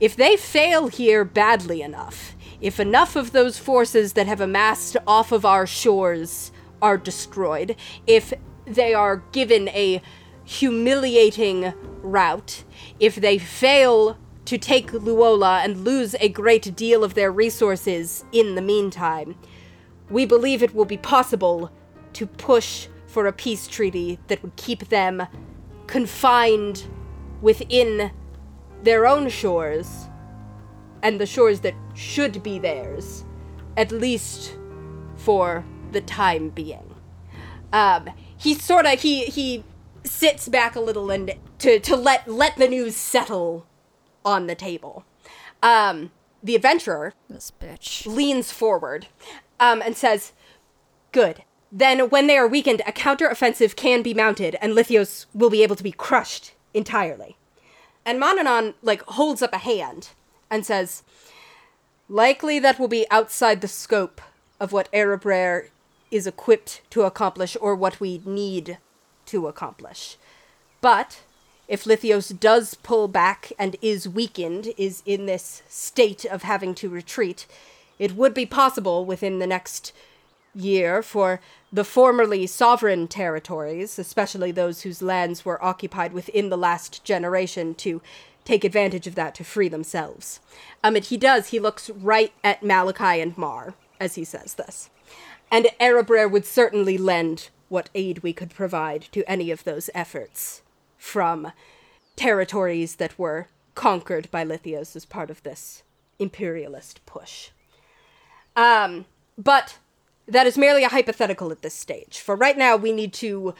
if 0.00 0.16
they 0.16 0.36
fail 0.36 0.88
here 0.88 1.24
badly 1.24 1.80
enough, 1.80 2.34
if 2.60 2.80
enough 2.80 3.14
of 3.14 3.30
those 3.30 3.56
forces 3.56 4.14
that 4.14 4.26
have 4.26 4.40
amassed 4.40 4.96
off 5.06 5.30
of 5.30 5.44
our 5.44 5.66
shores 5.66 6.50
are 6.82 6.98
destroyed, 6.98 7.76
if 8.06 8.32
they 8.66 8.94
are 8.94 9.22
given 9.30 9.68
a 9.68 10.02
humiliating 10.44 11.72
rout, 12.02 12.64
if 12.98 13.14
they 13.14 13.38
fail 13.38 14.18
to 14.50 14.58
take 14.58 14.90
Luola 14.90 15.62
and 15.62 15.84
lose 15.84 16.16
a 16.18 16.28
great 16.28 16.74
deal 16.74 17.04
of 17.04 17.14
their 17.14 17.30
resources 17.30 18.24
in 18.32 18.56
the 18.56 18.60
meantime, 18.60 19.36
we 20.10 20.26
believe 20.26 20.60
it 20.60 20.74
will 20.74 20.84
be 20.84 20.96
possible 20.96 21.70
to 22.14 22.26
push 22.26 22.88
for 23.06 23.28
a 23.28 23.32
peace 23.32 23.68
treaty 23.68 24.18
that 24.26 24.42
would 24.42 24.56
keep 24.56 24.88
them 24.88 25.24
confined 25.86 26.84
within 27.40 28.10
their 28.82 29.06
own 29.06 29.28
shores 29.28 30.08
and 31.04 31.20
the 31.20 31.26
shores 31.26 31.60
that 31.60 31.74
should 31.94 32.42
be 32.42 32.58
theirs, 32.58 33.24
at 33.76 33.92
least 33.92 34.58
for 35.14 35.64
the 35.92 36.00
time 36.00 36.48
being. 36.48 36.96
Um, 37.72 38.10
he 38.36 38.54
sort 38.54 38.84
of 38.84 38.98
he 38.98 39.26
he 39.26 39.62
sits 40.02 40.48
back 40.48 40.74
a 40.74 40.80
little 40.80 41.08
and 41.12 41.36
to 41.60 41.78
to 41.78 41.94
let 41.94 42.26
let 42.26 42.56
the 42.56 42.66
news 42.66 42.96
settle 42.96 43.68
on 44.24 44.46
the 44.46 44.54
table. 44.54 45.04
Um, 45.62 46.10
the 46.42 46.56
adventurer 46.56 47.14
this 47.28 47.52
bitch. 47.60 48.06
leans 48.06 48.50
forward 48.50 49.06
um, 49.58 49.82
and 49.82 49.96
says, 49.96 50.32
Good. 51.12 51.42
Then, 51.72 52.10
when 52.10 52.26
they 52.26 52.36
are 52.36 52.48
weakened, 52.48 52.82
a 52.84 52.92
counter-offensive 52.92 53.76
can 53.76 54.02
be 54.02 54.12
mounted, 54.12 54.56
and 54.60 54.72
Lithios 54.72 55.26
will 55.32 55.50
be 55.50 55.62
able 55.62 55.76
to 55.76 55.84
be 55.84 55.92
crushed 55.92 56.52
entirely. 56.74 57.36
And 58.04 58.20
Mononon, 58.20 58.74
like, 58.82 59.02
holds 59.02 59.40
up 59.40 59.52
a 59.52 59.58
hand 59.58 60.08
and 60.50 60.66
says, 60.66 61.04
Likely 62.08 62.58
that 62.58 62.80
will 62.80 62.88
be 62.88 63.06
outside 63.08 63.60
the 63.60 63.68
scope 63.68 64.20
of 64.58 64.72
what 64.72 64.90
Erebraer 64.92 65.68
is 66.10 66.26
equipped 66.26 66.82
to 66.90 67.02
accomplish 67.02 67.56
or 67.60 67.76
what 67.76 68.00
we 68.00 68.20
need 68.24 68.78
to 69.26 69.46
accomplish. 69.46 70.16
But 70.80 71.20
if 71.70 71.84
Lithios 71.84 72.38
does 72.38 72.74
pull 72.74 73.06
back 73.06 73.52
and 73.56 73.76
is 73.80 74.08
weakened, 74.08 74.74
is 74.76 75.04
in 75.06 75.26
this 75.26 75.62
state 75.68 76.24
of 76.24 76.42
having 76.42 76.74
to 76.74 76.88
retreat, 76.88 77.46
it 77.96 78.16
would 78.16 78.34
be 78.34 78.44
possible 78.44 79.04
within 79.04 79.38
the 79.38 79.46
next 79.46 79.92
year 80.52 81.00
for 81.00 81.40
the 81.72 81.84
formerly 81.84 82.44
sovereign 82.44 83.06
territories, 83.06 84.00
especially 84.00 84.50
those 84.50 84.82
whose 84.82 85.00
lands 85.00 85.44
were 85.44 85.64
occupied 85.64 86.12
within 86.12 86.48
the 86.48 86.58
last 86.58 87.04
generation, 87.04 87.76
to 87.76 88.02
take 88.44 88.64
advantage 88.64 89.06
of 89.06 89.14
that 89.14 89.36
to 89.36 89.44
free 89.44 89.68
themselves. 89.68 90.40
Um, 90.82 90.96
and 90.96 91.04
he 91.04 91.16
does, 91.16 91.48
he 91.48 91.60
looks 91.60 91.88
right 91.88 92.32
at 92.42 92.64
Malachi 92.64 93.20
and 93.20 93.38
Mar 93.38 93.74
as 94.00 94.16
he 94.16 94.24
says 94.24 94.54
this. 94.54 94.90
And 95.52 95.68
Erebraer 95.78 96.28
would 96.28 96.46
certainly 96.46 96.98
lend 96.98 97.50
what 97.68 97.90
aid 97.94 98.24
we 98.24 98.32
could 98.32 98.50
provide 98.50 99.02
to 99.12 99.22
any 99.30 99.52
of 99.52 99.62
those 99.62 99.88
efforts 99.94 100.62
from 101.00 101.50
territories 102.14 102.96
that 102.96 103.18
were 103.18 103.48
conquered 103.74 104.30
by 104.30 104.44
Lithios 104.44 104.94
as 104.94 105.04
part 105.04 105.30
of 105.30 105.42
this 105.42 105.82
imperialist 106.18 107.04
push. 107.06 107.48
Um, 108.54 109.06
but 109.38 109.78
that 110.28 110.46
is 110.46 110.58
merely 110.58 110.84
a 110.84 110.88
hypothetical 110.88 111.50
at 111.50 111.62
this 111.62 111.74
stage. 111.74 112.18
For 112.18 112.36
right 112.36 112.56
now, 112.56 112.76
we 112.76 112.92
need 112.92 113.14
to 113.14 113.54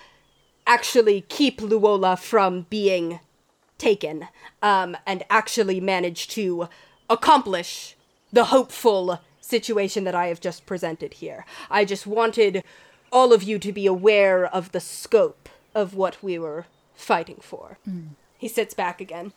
actually 0.66 1.22
keep 1.22 1.60
Luola 1.60 2.18
from 2.18 2.66
being 2.68 3.20
taken 3.78 4.28
um, 4.62 4.96
and 5.06 5.24
actually 5.30 5.80
manage 5.80 6.28
to 6.28 6.68
accomplish 7.08 7.96
the 8.30 8.44
hopeful 8.44 9.20
situation 9.40 10.04
that 10.04 10.14
I 10.14 10.26
have 10.26 10.40
just 10.40 10.66
presented 10.66 11.14
here. 11.14 11.46
I 11.70 11.86
just 11.86 12.06
wanted 12.06 12.62
all 13.10 13.32
of 13.32 13.42
you 13.42 13.58
to 13.58 13.72
be 13.72 13.86
aware 13.86 14.44
of 14.44 14.72
the 14.72 14.80
scope 14.80 15.48
of 15.74 15.94
what 15.94 16.22
we 16.22 16.38
were 16.38 16.66
fighting 17.00 17.38
for. 17.40 17.78
He 18.38 18.48
sits 18.48 18.74
back 18.74 19.00
again. 19.00 19.32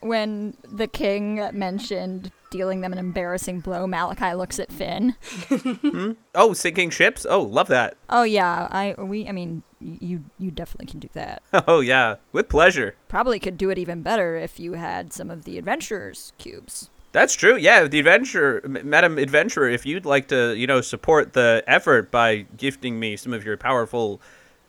When 0.00 0.56
the 0.62 0.86
king 0.86 1.48
mentioned 1.52 2.30
dealing 2.50 2.80
them 2.80 2.92
an 2.92 2.98
embarrassing 2.98 3.60
blow, 3.60 3.86
Malachi 3.86 4.32
looks 4.34 4.58
at 4.58 4.70
Fin. 4.72 5.16
Hmm? 5.48 6.12
Oh, 6.34 6.52
sinking 6.52 6.90
ships? 6.90 7.26
Oh, 7.28 7.42
love 7.42 7.68
that. 7.68 7.96
Oh 8.08 8.22
yeah, 8.22 8.68
I 8.70 8.94
we 8.96 9.28
I 9.28 9.32
mean 9.32 9.62
you 9.80 10.24
you 10.38 10.50
definitely 10.50 10.86
can 10.86 11.00
do 11.00 11.08
that. 11.14 11.42
Oh, 11.66 11.80
yeah. 11.80 12.16
With 12.32 12.48
pleasure. 12.48 12.94
Probably 13.08 13.38
could 13.38 13.58
do 13.58 13.70
it 13.70 13.78
even 13.78 14.02
better 14.02 14.36
if 14.36 14.60
you 14.60 14.74
had 14.74 15.12
some 15.12 15.30
of 15.30 15.44
the 15.44 15.58
adventurers 15.58 16.32
cubes. 16.38 16.90
That's 17.12 17.34
true. 17.34 17.56
Yeah, 17.56 17.84
the 17.88 17.98
adventure, 17.98 18.62
Madam 18.66 19.18
Adventurer, 19.18 19.68
if 19.68 19.86
you'd 19.86 20.04
like 20.04 20.28
to, 20.28 20.54
you 20.54 20.66
know, 20.66 20.80
support 20.80 21.32
the 21.32 21.64
effort 21.66 22.10
by 22.10 22.46
gifting 22.56 23.00
me 23.00 23.16
some 23.16 23.32
of 23.32 23.44
your 23.44 23.56
powerful 23.56 24.20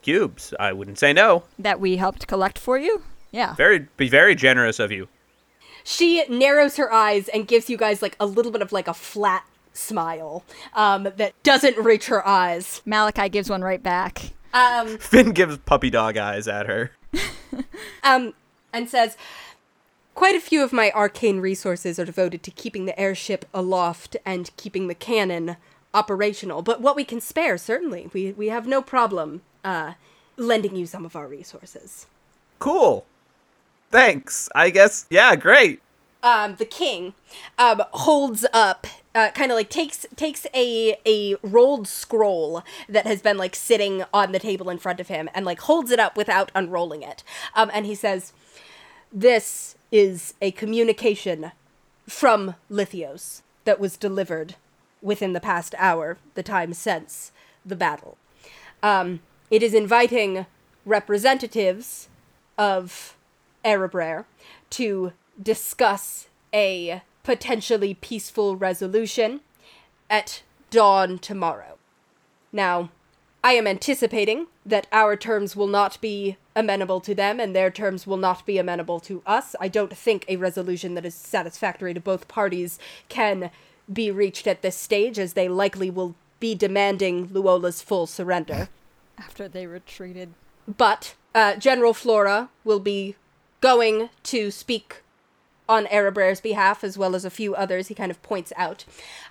cubes, 0.02 0.54
I 0.60 0.74
wouldn't 0.74 1.00
say 1.00 1.14
no. 1.14 1.44
That 1.58 1.80
we 1.80 1.98
helped 1.98 2.28
collect 2.28 2.58
for 2.58 2.78
you? 2.78 3.04
Yeah. 3.32 3.56
Very, 3.56 3.88
be 3.98 4.10
very 4.10 4.36
generous 4.36 4.80
of 4.80 4.92
you. 4.92 5.08
She 5.84 6.26
narrows 6.28 6.78
her 6.78 6.92
eyes 6.92 7.28
and 7.30 7.48
gives 7.48 7.70
you 7.70 7.78
guys 7.78 8.02
like 8.02 8.16
a 8.20 8.26
little 8.26 8.52
bit 8.52 8.62
of 8.62 8.72
like 8.72 8.88
a 8.88 8.94
flat 8.94 9.46
smile 9.74 10.44
um, 10.74 11.04
that 11.18 11.34
doesn't 11.44 11.78
reach 11.78 12.08
her 12.08 12.26
eyes. 12.28 12.82
Malachi 12.86 13.30
gives 13.30 13.50
one 13.50 13.62
right 13.62 13.82
back. 13.82 14.34
Um, 14.54 14.98
Fin 15.00 15.32
gives 15.32 15.58
puppy 15.60 15.90
dog 15.90 16.18
eyes 16.18 16.48
at 16.48 16.68
her. 16.68 16.92
um, 18.04 18.34
and 18.74 18.90
says, 18.90 19.18
Quite 20.16 20.36
a 20.36 20.42
few 20.42 20.64
of 20.64 20.74
my 20.74 20.92
arcane 20.92 21.40
resources 21.40 21.98
are 21.98 22.06
devoted 22.06 22.44
to 22.44 22.52
keeping 22.52 22.86
the 22.86 23.00
airship 23.00 23.46
aloft 23.54 24.18
and 24.26 24.52
keeping 24.58 24.88
the 24.88 24.96
cannon 24.96 25.56
operational. 25.94 26.62
But 26.62 26.82
what 26.82 26.98
we 26.98 27.06
can 27.06 27.22
spare, 27.22 27.58
certainly. 27.58 28.10
We, 28.12 28.34
we 28.34 28.50
have 28.50 28.68
no 28.68 28.82
problem 28.82 29.42
uh, 29.64 29.94
lending 30.38 30.76
you 30.76 30.86
some 30.86 31.06
of 31.06 31.16
our 31.16 31.28
resources. 31.28 32.06
Cool. 32.60 33.06
Thanks. 33.92 34.50
I 34.56 34.70
guess. 34.70 35.06
Yeah, 35.10 35.36
great. 35.36 35.82
um, 36.22 36.56
the 36.56 36.66
king 36.66 37.14
um, 37.58 37.82
holds 37.94 38.46
up 38.54 38.86
uh, 39.16 39.32
kind 39.32 39.52
of 39.52 39.56
like 39.56 39.70
takes 39.70 40.06
takes 40.16 40.46
a 40.54 40.98
a 41.06 41.36
rolled 41.42 41.88
scroll 41.88 42.62
that 42.90 43.08
has 43.08 43.22
been 43.22 43.38
like 43.38 43.56
sitting 43.56 44.04
on 44.14 44.32
the 44.34 44.40
table 44.40 44.70
in 44.70 44.78
front 44.78 45.00
of 45.00 45.08
him 45.08 45.30
and 45.34 45.46
like 45.46 45.62
holds 45.62 45.92
it 45.92 46.00
up 46.00 46.18
without 46.18 46.52
unrolling 46.54 47.02
it 47.02 47.24
um, 47.56 47.72
and 47.74 47.86
he 47.86 47.96
says 47.96 48.34
this 49.12 49.76
is 49.92 50.34
a 50.42 50.52
communication 50.52 51.52
from 52.08 52.56
lithios 52.70 53.42
that 53.66 53.80
was 53.80 53.98
delivered 53.98 54.56
within 55.02 55.34
the 55.34 55.40
past 55.40 55.74
hour 55.78 56.18
the 56.36 56.44
time 56.44 56.74
since 56.74 57.32
the 57.66 57.76
battle 57.76 58.18
um, 58.84 59.22
it 59.50 59.64
is 59.64 59.74
inviting 59.74 60.46
representatives 60.86 62.10
of 62.58 63.16
Erebraer 63.64 64.26
to 64.72 65.14
discuss 65.42 66.28
a 66.54 67.02
potentially 67.24 67.94
peaceful 67.94 68.56
resolution 68.56 69.42
at 70.10 70.42
dawn 70.70 71.20
tomorrow. 71.20 71.78
Now, 72.52 72.90
I 73.44 73.54
am 73.54 73.68
anticipating 73.68 74.48
that 74.66 74.88
our 74.92 75.16
terms 75.16 75.56
will 75.56 75.68
not 75.68 76.00
be 76.02 76.38
amenable 76.56 77.00
to 77.02 77.16
them 77.16 77.40
and 77.40 77.56
their 77.56 77.72
terms 77.72 78.06
will 78.06 78.18
not 78.18 78.46
be 78.46 78.58
amenable 78.58 79.00
to 79.02 79.22
us. 79.26 79.56
I 79.60 79.70
don't 79.70 79.96
think 79.96 80.26
a 80.28 80.36
resolution 80.36 80.94
that 80.96 81.06
is 81.06 81.16
satisfactory 81.16 81.94
to 81.94 82.02
both 82.02 82.28
parties 82.28 82.80
can 83.08 83.50
be 83.92 84.12
reached 84.12 84.46
at 84.46 84.62
this 84.62 84.76
stage, 84.76 85.18
as 85.18 85.34
they 85.34 85.48
likely 85.48 85.90
will 85.90 86.16
be 86.40 86.54
demanding 86.54 87.28
Luola's 87.28 87.82
full 87.82 88.08
surrender. 88.08 88.70
After 89.20 89.48
they 89.48 89.68
retreated. 89.68 90.34
But 90.68 91.16
uh, 91.36 91.56
General 91.56 91.94
Flora 91.94 92.50
will 92.64 92.80
be 92.80 93.16
going 93.62 94.10
to 94.24 94.52
speak 94.52 95.04
on 95.68 95.86
Erebraer's 95.86 96.42
behalf, 96.42 96.84
as 96.84 96.98
well 96.98 97.16
as 97.16 97.24
a 97.26 97.30
few 97.30 97.54
others. 97.54 97.88
He 97.88 97.94
kind 97.94 98.10
of 98.10 98.22
points 98.24 98.52
out, 98.58 98.86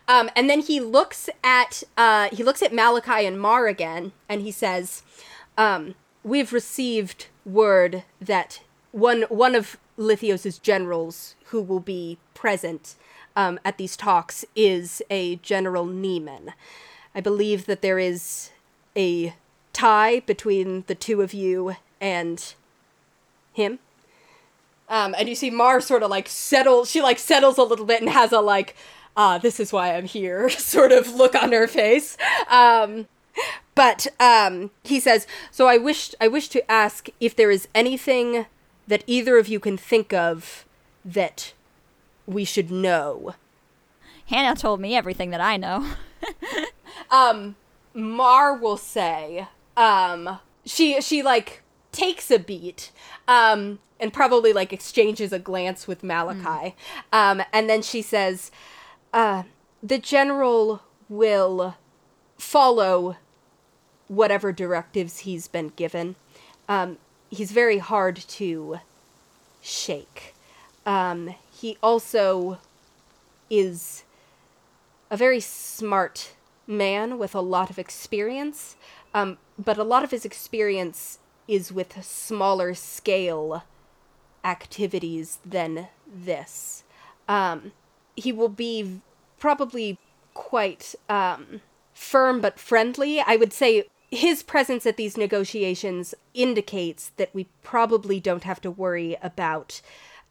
um, 0.06 0.30
and 0.36 0.48
then 0.48 0.60
he 0.60 0.78
looks 0.78 1.28
at 1.42 1.82
uh, 1.96 2.28
he 2.32 2.44
looks 2.44 2.62
at 2.62 2.72
Malachi 2.72 3.26
and 3.26 3.40
Mar 3.40 3.66
again, 3.66 4.12
and 4.28 4.42
he 4.42 4.52
says, 4.52 5.02
um, 5.56 5.96
"We've 6.22 6.52
received 6.52 7.26
word 7.44 8.04
that 8.20 8.60
one 8.92 9.22
one 9.22 9.54
of 9.54 9.78
Lithios's 9.96 10.58
generals 10.58 11.34
who 11.46 11.60
will 11.60 11.80
be 11.80 12.18
present 12.34 12.94
um, 13.34 13.58
at 13.64 13.78
these 13.78 13.96
talks 13.96 14.44
is 14.54 15.02
a 15.10 15.36
General 15.36 15.86
Neiman. 15.86 16.52
I 17.14 17.20
believe 17.20 17.66
that 17.66 17.82
there 17.82 17.98
is 17.98 18.50
a 18.96 19.34
tie 19.78 20.20
between 20.20 20.82
the 20.88 20.94
two 20.94 21.22
of 21.22 21.32
you 21.32 21.76
and 22.00 22.54
him. 23.52 23.78
Um, 24.88 25.14
and 25.16 25.28
you 25.28 25.36
see 25.36 25.50
Mar 25.50 25.80
sort 25.80 26.02
of 26.02 26.10
like 26.10 26.28
settles, 26.28 26.90
She 26.90 27.00
like 27.00 27.18
settles 27.18 27.58
a 27.58 27.62
little 27.62 27.86
bit 27.86 28.00
and 28.00 28.10
has 28.10 28.32
a 28.32 28.40
like, 28.40 28.74
uh, 29.16 29.38
this 29.38 29.60
is 29.60 29.72
why 29.72 29.94
I'm 29.94 30.06
here 30.06 30.48
sort 30.50 30.90
of 30.90 31.14
look 31.14 31.34
on 31.34 31.52
her 31.52 31.68
face. 31.68 32.16
Um, 32.50 33.06
but 33.76 34.08
um, 34.18 34.70
he 34.82 34.98
says, 34.98 35.26
so 35.52 35.68
I 35.68 35.76
wish 35.76 36.12
I 36.20 36.26
wish 36.26 36.48
to 36.48 36.70
ask 36.70 37.08
if 37.20 37.36
there 37.36 37.50
is 37.50 37.68
anything 37.72 38.46
that 38.88 39.04
either 39.06 39.38
of 39.38 39.46
you 39.46 39.60
can 39.60 39.76
think 39.76 40.12
of 40.12 40.64
that 41.04 41.52
we 42.26 42.44
should 42.44 42.70
know. 42.72 43.34
Hannah 44.26 44.56
told 44.56 44.80
me 44.80 44.96
everything 44.96 45.30
that 45.30 45.40
I 45.40 45.56
know. 45.56 45.86
um 47.10 47.54
Mar 47.94 48.54
will 48.54 48.76
say 48.76 49.46
um 49.78 50.40
she 50.66 51.00
she 51.00 51.22
like 51.22 51.62
takes 51.92 52.30
a 52.30 52.38
beat 52.38 52.90
um 53.26 53.78
and 54.00 54.12
probably 54.12 54.52
like 54.52 54.72
exchanges 54.72 55.32
a 55.32 55.38
glance 55.38 55.88
with 55.88 56.04
Malachi. 56.04 56.74
Um 57.12 57.42
and 57.52 57.70
then 57.70 57.80
she 57.80 58.02
says 58.02 58.50
uh 59.14 59.44
the 59.82 59.98
general 59.98 60.82
will 61.08 61.76
follow 62.36 63.16
whatever 64.08 64.52
directives 64.52 65.20
he's 65.20 65.48
been 65.48 65.68
given. 65.68 66.16
Um 66.68 66.98
he's 67.30 67.52
very 67.52 67.78
hard 67.78 68.16
to 68.16 68.80
shake. 69.62 70.34
Um 70.84 71.34
he 71.50 71.78
also 71.82 72.58
is 73.48 74.04
a 75.10 75.16
very 75.16 75.40
smart 75.40 76.32
man 76.66 77.18
with 77.18 77.34
a 77.34 77.40
lot 77.40 77.70
of 77.70 77.78
experience, 77.78 78.76
um, 79.14 79.38
but 79.58 79.78
a 79.78 79.84
lot 79.84 80.04
of 80.04 80.10
his 80.10 80.24
experience 80.24 81.18
is 81.46 81.72
with 81.72 82.04
smaller 82.04 82.74
scale 82.74 83.64
activities 84.44 85.38
than 85.44 85.88
this. 86.06 86.84
Um, 87.28 87.72
he 88.16 88.32
will 88.32 88.48
be 88.48 89.00
probably 89.38 89.98
quite 90.34 90.94
um, 91.08 91.60
firm 91.94 92.40
but 92.40 92.58
friendly. 92.58 93.20
I 93.20 93.36
would 93.36 93.52
say 93.52 93.84
his 94.10 94.42
presence 94.42 94.86
at 94.86 94.96
these 94.96 95.16
negotiations 95.16 96.14
indicates 96.34 97.10
that 97.16 97.34
we 97.34 97.48
probably 97.62 98.20
don't 98.20 98.44
have 98.44 98.60
to 98.62 98.70
worry 98.70 99.16
about 99.22 99.80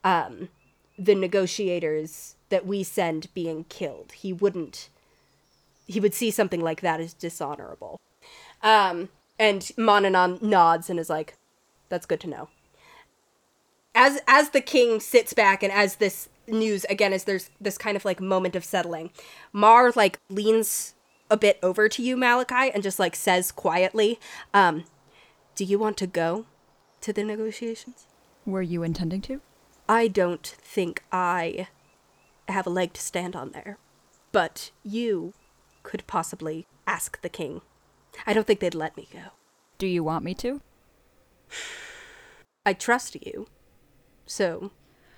um, 0.04 0.50
the 0.98 1.16
negotiators 1.16 2.36
that 2.50 2.66
we 2.66 2.84
send 2.84 3.34
being 3.34 3.66
killed. 3.66 4.14
He 4.14 4.34
wouldn't 4.34 4.90
he 5.86 6.02
would 6.02 6.14
see 6.14 6.32
something 6.32 6.60
like 6.60 6.82
that 6.82 7.00
as 7.00 7.14
dishonorable. 7.14 7.98
Um, 8.62 9.10
and 9.40 9.62
Monanon 9.78 10.42
nods 10.42 10.90
and 10.90 11.00
is 11.00 11.10
like, 11.10 11.38
"That's 11.90 12.06
good 12.06 12.20
to 12.22 12.28
know." 12.28 12.50
As 13.94 14.20
as 14.28 14.50
the 14.50 14.62
king 14.62 15.00
sits 15.00 15.34
back 15.34 15.64
and 15.64 15.72
as 15.72 15.96
this 15.96 16.30
news 16.48 16.86
again, 16.86 17.14
as 17.14 17.26
there's 17.26 17.50
this 17.60 17.78
kind 17.78 17.98
of 17.98 18.06
like 18.06 18.20
moment 18.20 18.56
of 18.56 18.66
settling, 18.66 19.12
Mar 19.52 19.92
like 19.96 20.20
leans 20.30 20.96
a 21.30 21.38
bit 21.38 21.60
over 21.62 21.90
to 21.90 22.02
you, 22.02 22.16
Malachi, 22.16 22.72
and 22.72 22.84
just 22.84 23.00
like 23.00 23.16
says 23.16 23.52
quietly, 23.52 24.20
um, 24.54 24.86
"Do 25.56 25.64
you 25.64 25.78
want 25.78 25.98
to 25.98 26.08
go 26.08 26.46
to 27.02 27.14
the 27.14 27.24
negotiations?" 27.24 28.08
Were 28.46 28.62
you 28.62 28.82
intending 28.82 29.22
to? 29.24 29.42
I 29.90 30.08
don't 30.08 30.46
think 30.46 31.04
I 31.12 31.68
have 32.48 32.68
a 32.68 32.70
leg 32.70 32.94
to 32.94 33.02
stand 33.02 33.36
on 33.36 33.52
there, 33.52 33.78
but 34.32 34.72
you 34.84 35.34
could 35.84 36.08
possibly 36.08 36.66
ask 36.86 37.22
the 37.22 37.30
king. 37.30 37.62
I 38.26 38.34
don't 38.34 38.46
think 38.48 38.60
they'd 38.60 38.76
let 38.76 38.98
me 38.98 39.08
go. 39.12 39.20
Do 39.78 39.88
you 39.88 40.04
want 40.04 40.24
me 40.26 40.34
to? 40.36 40.62
I 42.66 42.74
trust 42.74 43.16
you. 43.26 43.48
So, 44.26 44.72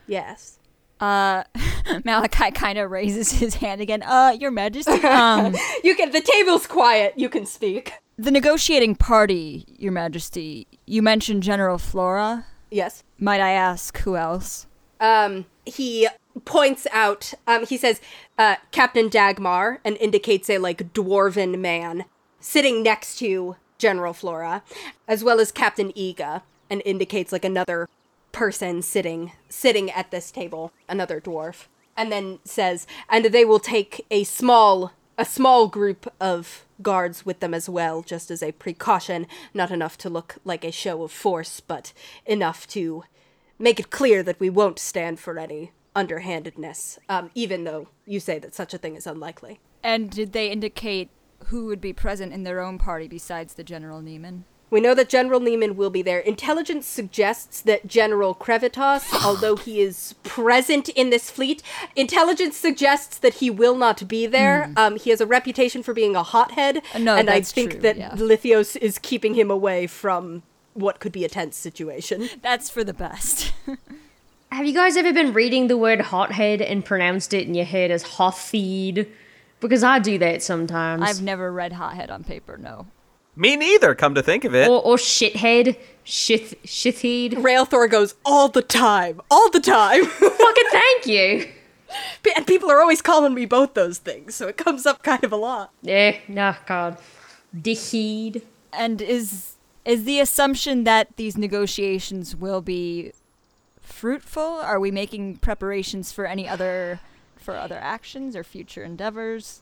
yes. 0.08 0.60
Uh, 1.00 1.44
Malachi 2.04 2.52
kind 2.52 2.78
of 2.78 2.92
raises 2.92 3.32
his 3.32 3.56
hand 3.56 3.82
again. 3.82 4.04
Uh, 4.04 4.36
Your 4.40 4.52
Majesty. 4.52 4.92
Um, 5.06 5.56
You 5.84 5.96
can 5.96 6.12
the 6.12 6.22
table's 6.22 6.68
quiet, 6.68 7.14
you 7.18 7.30
can 7.30 7.46
speak. 7.46 7.94
the 8.18 8.32
negotiating 8.32 8.96
party, 8.96 9.66
Your 9.78 9.92
Majesty. 9.94 10.68
You 10.86 11.02
mentioned 11.02 11.42
General 11.44 11.78
Flora. 11.78 12.46
Yes. 12.70 13.04
Might 13.18 13.42
I 13.42 13.52
ask 13.52 13.98
who 14.00 14.16
else? 14.16 14.68
Um 15.00 15.46
he 15.66 16.08
points 16.46 16.86
out 16.92 17.34
um 17.48 17.66
he 17.66 17.78
says 17.78 18.02
uh 18.38 18.58
Captain 18.72 19.10
Dagmar 19.10 19.80
and 19.86 19.96
indicates 19.98 20.50
a 20.50 20.58
like 20.58 20.94
dwarven 20.94 21.58
man 21.60 22.06
sitting 22.40 22.84
next 22.84 23.18
to 23.20 23.56
General 23.78 24.14
Flora, 24.14 24.64
as 25.08 25.24
well 25.24 25.40
as 25.40 25.52
Captain 25.52 25.92
Ega. 25.96 26.44
and 26.70 26.84
indicates 26.86 27.32
like 27.32 27.44
another 27.44 27.90
person 28.32 28.82
sitting 28.84 29.32
sitting 29.50 29.90
at 29.90 30.12
this 30.12 30.30
table, 30.32 30.72
another 30.88 31.20
dwarf, 31.20 31.66
and 31.98 32.12
then 32.12 32.38
says, 32.44 32.86
"And 33.10 33.26
they 33.26 33.44
will 33.44 33.60
take 33.60 34.06
a 34.12 34.24
small 34.24 34.92
a 35.18 35.26
small 35.26 35.68
group 35.68 36.14
of 36.22 36.66
guards 36.82 37.26
with 37.26 37.42
them 37.42 37.54
as 37.54 37.68
well, 37.68 38.02
just 38.02 38.32
as 38.32 38.42
a 38.42 38.54
precaution, 38.54 39.28
not 39.54 39.70
enough 39.70 39.98
to 39.98 40.10
look 40.10 40.38
like 40.46 40.64
a 40.64 40.72
show 40.72 41.04
of 41.04 41.12
force, 41.12 41.60
but 41.60 41.92
enough 42.26 42.66
to 42.68 43.04
make 43.58 43.82
it 43.82 43.90
clear 43.90 44.24
that 44.24 44.40
we 44.40 44.50
won't 44.50 44.80
stand 44.80 45.20
for 45.20 45.38
any 45.38 45.72
underhandedness, 45.94 47.00
um, 47.10 47.32
even 47.36 47.66
though 47.66 47.90
you 48.06 48.22
say 48.22 48.40
that 48.40 48.56
such 48.56 48.74
a 48.74 48.78
thing 48.78 48.96
is 48.96 49.06
unlikely. 49.06 49.60
And 49.84 50.10
did 50.10 50.32
they 50.32 50.50
indicate 50.50 51.10
who 51.50 51.66
would 51.66 51.82
be 51.82 51.94
present 51.94 52.34
in 52.34 52.44
their 52.44 52.60
own 52.60 52.78
party 52.78 53.08
besides 53.08 53.54
the 53.56 53.64
General 53.64 54.02
Neiman? 54.02 54.44
We 54.72 54.82
know 54.82 54.94
that 54.94 55.10
General 55.10 55.40
Neiman 55.40 55.76
will 55.76 55.90
be 55.90 56.04
there. 56.04 56.20
Intelligence 56.20 56.86
suggests 56.86 57.62
that 57.62 57.88
General 57.88 58.36
Crevitas, 58.36 59.12
although 59.26 59.56
he 59.56 59.82
is 59.82 60.14
present 60.24 60.90
in 60.90 61.10
this 61.10 61.32
fleet, 61.32 61.64
intelligence 61.96 62.56
suggests 62.56 63.18
that 63.18 63.36
he 63.36 63.50
will 63.50 63.76
not 63.76 64.08
be 64.08 64.28
there. 64.28 64.72
Um, 64.78 64.96
he 64.98 65.10
has 65.10 65.22
a 65.22 65.26
reputation 65.26 65.82
for 65.82 65.94
being 65.94 66.16
a 66.16 66.24
hothead, 66.24 66.84
Uh, 66.94 67.00
no, 67.00 67.16
and 67.16 67.30
I 67.30 67.42
think 67.42 67.72
true, 67.72 67.80
that 67.82 67.98
yeah. 67.98 68.12
Lithios 68.12 68.76
is 68.78 69.00
keeping 69.00 69.34
him 69.34 69.50
away 69.50 69.88
from 69.88 70.44
what 70.76 71.00
could 71.00 71.12
be 71.12 71.26
a 71.26 71.30
tense 71.30 71.58
situation. 71.58 72.30
That's 72.44 72.70
for 72.70 72.84
the 72.84 72.94
best. 72.94 73.52
Have 74.52 74.66
you 74.66 74.74
guys 74.74 74.98
ever 74.98 75.14
been 75.14 75.34
reading 75.34 75.68
the 75.68 75.78
word 75.78 76.02
hothead 76.02 76.62
and 76.62 76.86
pronounced 76.86 77.34
it 77.34 77.48
in 77.48 77.56
your 77.56 77.66
head 77.66 77.92
as 77.92 78.04
hotheed? 78.04 79.08
Because 79.60 79.84
I 79.84 80.00
do 80.00 80.18
that 80.20 80.42
sometimes. 80.42 81.04
I've 81.04 81.22
never 81.22 81.52
read 81.52 81.74
Hothead 81.74 82.10
on 82.10 82.24
paper, 82.24 82.58
no. 82.58 82.88
Me 83.36 83.56
neither, 83.56 83.96
come 83.96 84.16
to 84.16 84.24
think 84.24 84.44
of 84.44 84.54
it. 84.54 84.68
or, 84.70 84.82
or 84.82 84.96
shithead, 84.98 85.78
shith, 86.04 86.56
shitheed. 86.66 87.34
Railthor 87.34 87.90
goes 87.90 88.16
all 88.26 88.50
the 88.50 88.62
time, 88.62 89.22
all 89.32 89.50
the 89.50 89.62
time. 89.62 90.06
Fucking 90.06 90.64
thank 90.72 91.06
you. 91.06 91.50
and 92.36 92.46
people 92.46 92.70
are 92.70 92.82
always 92.82 93.02
calling 93.02 93.34
me 93.34 93.46
both 93.46 93.74
those 93.76 93.98
things, 93.98 94.36
so 94.36 94.48
it 94.48 94.58
comes 94.58 94.86
up 94.86 95.04
kind 95.04 95.24
of 95.24 95.32
a 95.32 95.38
lot. 95.38 95.72
Yeah, 95.82 96.18
no, 96.28 96.56
God. 96.66 96.98
Dickheed. 97.56 98.44
And 98.74 99.02
is 99.02 99.56
is 99.86 100.04
the 100.04 100.20
assumption 100.20 100.84
that 100.84 101.16
these 101.16 101.38
negotiations 101.38 102.36
will 102.36 102.62
be 102.62 103.14
fruitful? 103.82 104.44
Are 104.44 104.80
we 104.80 104.92
making 104.92 105.38
preparations 105.38 106.12
for 106.12 106.26
any 106.26 106.48
other 106.48 107.00
for 107.50 107.58
other 107.58 107.80
actions 107.80 108.36
or 108.36 108.44
future 108.44 108.84
endeavors? 108.84 109.62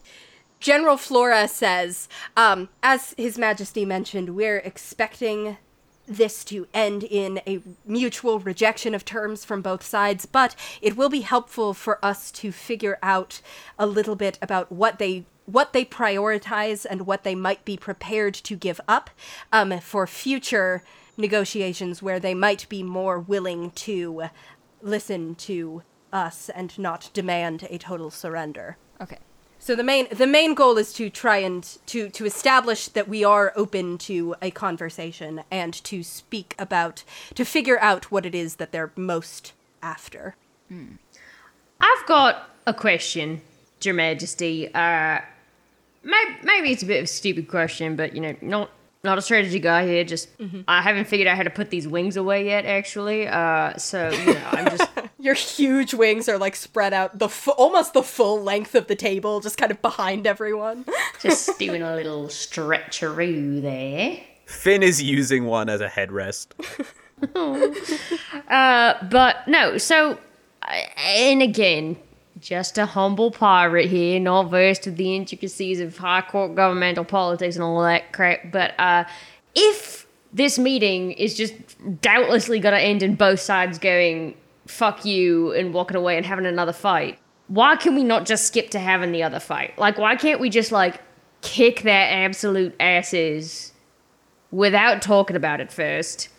General 0.59 0.97
Flora 0.97 1.47
says, 1.47 2.09
um, 2.35 2.67
as 2.83 3.13
His 3.17 3.37
Majesty 3.37 3.85
mentioned, 3.85 4.35
we're 4.35 4.57
expecting 4.57 5.57
this 6.07 6.43
to 6.45 6.67
end 6.73 7.03
in 7.03 7.39
a 7.47 7.61
mutual 7.85 8.39
rejection 8.39 8.93
of 8.93 9.05
terms 9.05 9.45
from 9.45 9.61
both 9.61 9.83
sides, 9.83 10.25
but 10.25 10.55
it 10.81 10.97
will 10.97 11.09
be 11.09 11.21
helpful 11.21 11.73
for 11.73 12.03
us 12.03 12.31
to 12.31 12.51
figure 12.51 12.97
out 13.01 13.41
a 13.77 13.85
little 13.85 14.15
bit 14.15 14.37
about 14.41 14.71
what 14.71 14.99
they 14.99 15.25
what 15.45 15.71
they 15.71 15.85
prioritize 15.85 16.85
and 16.89 17.07
what 17.07 17.23
they 17.23 17.35
might 17.35 17.63
be 17.63 17.77
prepared 17.77 18.33
to 18.33 18.57
give 18.57 18.81
up 18.85 19.09
um, 19.53 19.79
for 19.79 20.05
future 20.05 20.83
negotiations 21.15 22.01
where 22.01 22.19
they 22.19 22.33
might 22.33 22.67
be 22.67 22.83
more 22.83 23.17
willing 23.17 23.71
to 23.71 24.23
listen 24.81 25.35
to 25.35 25.83
us 26.11 26.49
and 26.49 26.77
not 26.77 27.09
demand 27.13 27.67
a 27.69 27.77
total 27.77 28.09
surrender. 28.09 28.77
Okay. 29.01 29.19
So 29.59 29.75
the 29.75 29.83
main 29.83 30.07
the 30.11 30.27
main 30.27 30.53
goal 30.53 30.77
is 30.77 30.93
to 30.93 31.09
try 31.09 31.37
and 31.37 31.63
to 31.87 32.09
to 32.09 32.25
establish 32.25 32.87
that 32.89 33.09
we 33.09 33.23
are 33.23 33.51
open 33.55 33.97
to 33.99 34.35
a 34.41 34.51
conversation 34.51 35.41
and 35.51 35.73
to 35.83 36.03
speak 36.03 36.55
about 36.59 37.03
to 37.35 37.43
figure 37.43 37.79
out 37.79 38.11
what 38.11 38.25
it 38.25 38.35
is 38.35 38.55
that 38.57 38.71
they're 38.71 38.91
most 38.95 39.53
after. 39.81 40.35
I've 41.81 42.05
got 42.07 42.49
a 42.65 42.73
question, 42.73 43.41
Your 43.81 43.93
Majesty. 43.93 44.73
Uh, 44.73 45.19
maybe, 46.03 46.37
maybe 46.43 46.71
it's 46.71 46.83
a 46.83 46.85
bit 46.85 46.99
of 46.99 47.05
a 47.05 47.07
stupid 47.07 47.47
question, 47.47 47.95
but 47.95 48.15
you 48.15 48.21
know, 48.21 48.35
not 48.41 48.69
not 49.03 49.17
a 49.17 49.21
strategy 49.21 49.59
guy 49.59 49.85
here. 49.87 50.03
Just 50.03 50.29
I 50.67 50.81
haven't 50.81 51.05
figured 51.05 51.27
out 51.27 51.37
how 51.37 51.43
to 51.43 51.49
put 51.49 51.69
these 51.69 51.87
wings 51.87 52.17
away 52.17 52.45
yet, 52.45 52.65
actually. 52.65 53.27
Uh, 53.27 53.75
so 53.77 54.09
you 54.09 54.33
know, 54.33 54.47
I'm 54.51 54.77
just 54.77 54.89
Your 55.27 55.35
huge 55.35 55.93
wings 55.93 56.29
are 56.29 56.37
like 56.37 56.55
spread 56.55 56.93
out 56.93 57.19
the 57.19 57.27
fu- 57.27 57.51
almost 57.51 57.91
the 57.91 58.01
full 58.01 58.41
length 58.41 58.75
of 58.75 58.87
the 58.87 58.95
table, 58.95 59.41
just 59.41 59.57
kind 59.57 59.73
of 59.73 59.81
behind 59.81 60.25
everyone. 60.25 60.85
just 61.21 61.59
doing 61.59 61.81
a 61.81 61.93
little 61.97 62.27
stretcheroo 62.27 63.61
there. 63.61 64.21
Fin 64.45 64.81
is 64.81 65.03
using 65.03 65.43
one 65.43 65.67
as 65.67 65.81
a 65.81 65.89
headrest. 65.89 66.47
Uh, 68.47 68.93
but 69.09 69.45
no, 69.47 69.77
so 69.77 70.17
I- 70.61 70.87
and 70.97 71.41
again, 71.41 71.97
just 72.39 72.77
a 72.77 72.85
humble 72.85 73.31
pirate 73.31 73.89
here, 73.89 74.19
not 74.21 74.43
versed 74.43 74.85
with 74.85 74.95
the 74.95 75.13
intricacies 75.13 75.81
of 75.81 75.97
high 75.97 76.21
court 76.21 76.55
governmental 76.55 77.03
politics 77.03 77.55
and 77.55 77.63
all 77.63 77.81
that 77.81 78.13
crap. 78.13 78.51
But 78.51 78.79
uh, 78.79 79.03
if 79.55 80.07
this 80.31 80.57
meeting 80.57 81.11
is 81.11 81.35
just 81.35 81.53
doubtlessly 82.01 82.59
going 82.61 82.75
to 82.75 82.81
end 82.81 83.03
in 83.03 83.15
both 83.15 83.39
sides 83.41 83.77
going 83.79 84.35
"fuck 84.67 85.05
you" 85.05 85.53
and 85.53 85.73
walking 85.73 85.97
away 85.97 86.17
and 86.17 86.25
having 86.25 86.45
another 86.45 86.73
fight, 86.73 87.19
why 87.47 87.75
can 87.75 87.95
we 87.95 88.03
not 88.03 88.25
just 88.25 88.45
skip 88.45 88.69
to 88.71 88.79
having 88.79 89.11
the 89.11 89.23
other 89.23 89.39
fight? 89.39 89.77
Like, 89.77 89.97
why 89.97 90.15
can't 90.15 90.39
we 90.39 90.49
just 90.49 90.71
like 90.71 91.01
kick 91.41 91.81
their 91.81 92.25
absolute 92.25 92.75
asses 92.79 93.73
without 94.51 95.01
talking 95.01 95.35
about 95.35 95.61
it 95.61 95.71
first? 95.71 96.29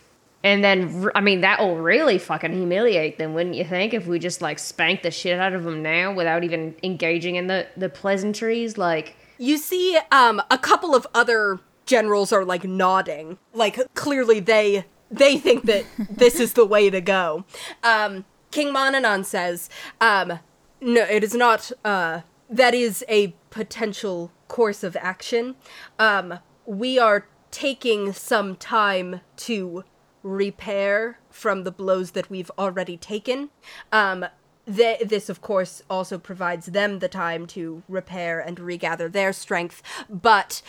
And 0.41 0.63
then, 0.63 1.09
I 1.15 1.21
mean, 1.21 1.41
that 1.41 1.59
will 1.59 1.75
really 1.77 2.17
fucking 2.17 2.53
humiliate 2.53 3.17
them, 3.17 3.33
wouldn't 3.33 3.55
you 3.55 3.65
think? 3.65 3.93
If 3.93 4.07
we 4.07 4.19
just 4.19 4.41
like 4.41 4.57
spank 4.57 5.01
the 5.01 5.11
shit 5.11 5.37
out 5.37 5.53
of 5.53 5.63
them 5.65 5.83
now 5.83 6.13
without 6.13 6.43
even 6.43 6.75
engaging 6.81 7.35
in 7.35 7.47
the 7.47 7.67
the 7.75 7.89
pleasantries, 7.89 8.77
like 8.77 9.15
You 9.37 9.57
see, 9.57 9.97
um, 10.11 10.41
a 10.49 10.57
couple 10.57 10.95
of 10.95 11.05
other 11.13 11.59
generals 11.85 12.31
are 12.31 12.45
like 12.45 12.63
nodding, 12.63 13.37
like 13.53 13.79
clearly 13.95 14.39
they 14.39 14.85
they 15.11 15.37
think 15.37 15.65
that 15.65 15.85
this 16.09 16.39
is 16.39 16.53
the 16.53 16.65
way 16.65 16.89
to 16.89 17.01
go. 17.01 17.45
Um, 17.83 18.25
King 18.51 18.73
Monanon 18.73 19.25
says, 19.25 19.69
um, 20.01 20.39
no, 20.81 21.01
it 21.03 21.23
is 21.23 21.35
not. 21.35 21.71
Uh, 21.83 22.21
that 22.49 22.73
is 22.73 23.03
a 23.07 23.35
potential 23.49 24.31
course 24.47 24.83
of 24.83 24.95
action. 24.97 25.55
Um, 25.99 26.39
we 26.65 26.97
are 26.97 27.27
taking 27.51 28.13
some 28.13 28.55
time 28.55 29.21
to 29.37 29.83
repair 30.23 31.19
from 31.29 31.63
the 31.63 31.71
blows 31.71 32.11
that 32.11 32.29
we've 32.29 32.51
already 32.57 32.97
taken. 32.97 33.49
Um, 33.91 34.25
th- 34.65 35.01
this, 35.01 35.29
of 35.29 35.41
course, 35.41 35.81
also 35.89 36.17
provides 36.17 36.67
them 36.67 36.99
the 36.99 37.07
time 37.07 37.47
to 37.47 37.83
repair 37.87 38.39
and 38.39 38.59
regather 38.59 39.09
their 39.09 39.33
strength, 39.33 39.81
but 40.09 40.61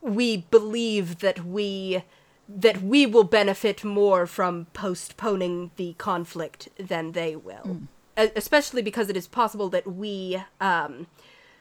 we 0.00 0.38
believe 0.50 1.20
that 1.20 1.44
we 1.44 2.04
that 2.48 2.82
we 2.82 3.06
will 3.06 3.24
benefit 3.24 3.84
more 3.84 4.26
from 4.26 4.66
postponing 4.72 5.70
the 5.76 5.94
conflict 5.98 6.68
than 6.78 7.12
they 7.12 7.34
will. 7.36 7.80
E- 8.18 8.30
Especially 8.36 8.82
because 8.82 9.08
it 9.08 9.16
is 9.16 9.26
possible 9.26 9.68
that 9.70 9.86
we 9.86 10.42
um, 10.60 11.06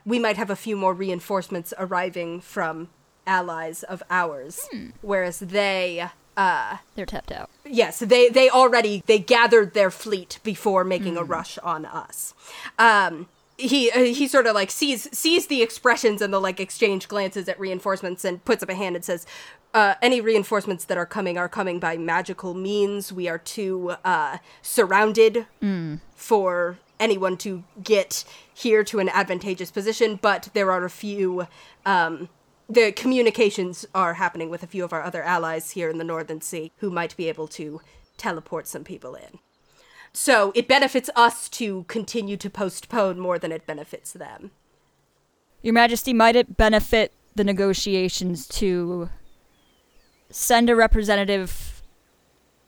we 0.05 0.19
might 0.19 0.38
have 0.38 0.49
a 0.49 0.55
few 0.55 0.76
more 0.76 0.93
reinforcements 0.93 1.73
arriving 1.77 2.41
from 2.41 2.89
allies 3.26 3.84
of 3.84 4.03
ours, 4.10 4.68
whereas 5.01 5.39
they 5.39 6.07
uh, 6.35 6.77
They're 6.95 7.05
tapped 7.05 7.31
out. 7.31 7.49
yes 7.65 7.99
they 7.99 8.27
they 8.30 8.49
already 8.49 9.03
they 9.05 9.19
gathered 9.19 9.73
their 9.73 9.89
fleet 9.91 10.39
before 10.43 10.84
making 10.84 11.15
a 11.15 11.23
rush 11.23 11.57
on 11.60 11.85
us. 11.85 12.34
Um 12.77 13.27
he 13.57 13.89
uh, 13.91 13.99
he 13.99 14.27
sort 14.27 14.47
of 14.47 14.55
like 14.55 14.72
sees 14.72 15.07
sees 15.18 15.47
the 15.47 15.61
expressions 15.61 16.22
and 16.22 16.34
the 16.34 16.39
like 16.41 16.60
exchange 16.60 17.07
glances 17.07 17.47
at 17.47 17.60
reinforcements 17.60 18.26
and 18.26 18.43
puts 18.45 18.61
up 18.64 18.69
a 18.69 18.76
hand 18.76 18.95
and 18.95 19.05
says 19.05 19.26
uh, 19.73 19.95
any 20.01 20.21
reinforcements 20.21 20.85
that 20.85 20.97
are 20.97 21.05
coming 21.05 21.37
are 21.37 21.49
coming 21.49 21.79
by 21.79 21.97
magical 21.97 22.53
means. 22.53 23.11
We 23.11 23.27
are 23.27 23.39
too 23.39 23.95
uh, 24.05 24.37
surrounded 24.61 25.47
for 26.15 26.77
anyone 26.99 27.37
to 27.37 27.63
get 27.83 28.23
here 28.53 28.83
to 28.83 28.99
an 28.99 29.09
advantageous 29.09 29.71
position, 29.71 30.19
but 30.21 30.49
there 30.53 30.71
are 30.71 30.85
a 30.85 30.89
few. 30.89 31.47
Um, 31.85 32.29
the 32.69 32.91
communications 32.91 33.85
are 33.93 34.15
happening 34.15 34.49
with 34.49 34.63
a 34.63 34.67
few 34.67 34.85
of 34.85 34.93
our 34.93 35.03
other 35.03 35.21
allies 35.21 35.71
here 35.71 35.89
in 35.89 35.97
the 35.97 36.03
Northern 36.03 36.39
Sea 36.41 36.71
who 36.77 36.89
might 36.89 37.15
be 37.17 37.27
able 37.27 37.47
to 37.49 37.81
teleport 38.17 38.67
some 38.67 38.83
people 38.83 39.15
in. 39.15 39.39
So 40.13 40.51
it 40.55 40.67
benefits 40.67 41.09
us 41.15 41.49
to 41.49 41.83
continue 41.87 42.37
to 42.37 42.49
postpone 42.49 43.19
more 43.19 43.37
than 43.37 43.51
it 43.51 43.65
benefits 43.65 44.13
them. 44.13 44.51
Your 45.61 45.73
Majesty, 45.73 46.13
might 46.13 46.35
it 46.35 46.55
benefit 46.55 47.13
the 47.35 47.43
negotiations 47.43 48.47
to 48.47 49.09
send 50.34 50.69
a 50.69 50.76
representative 50.76 51.81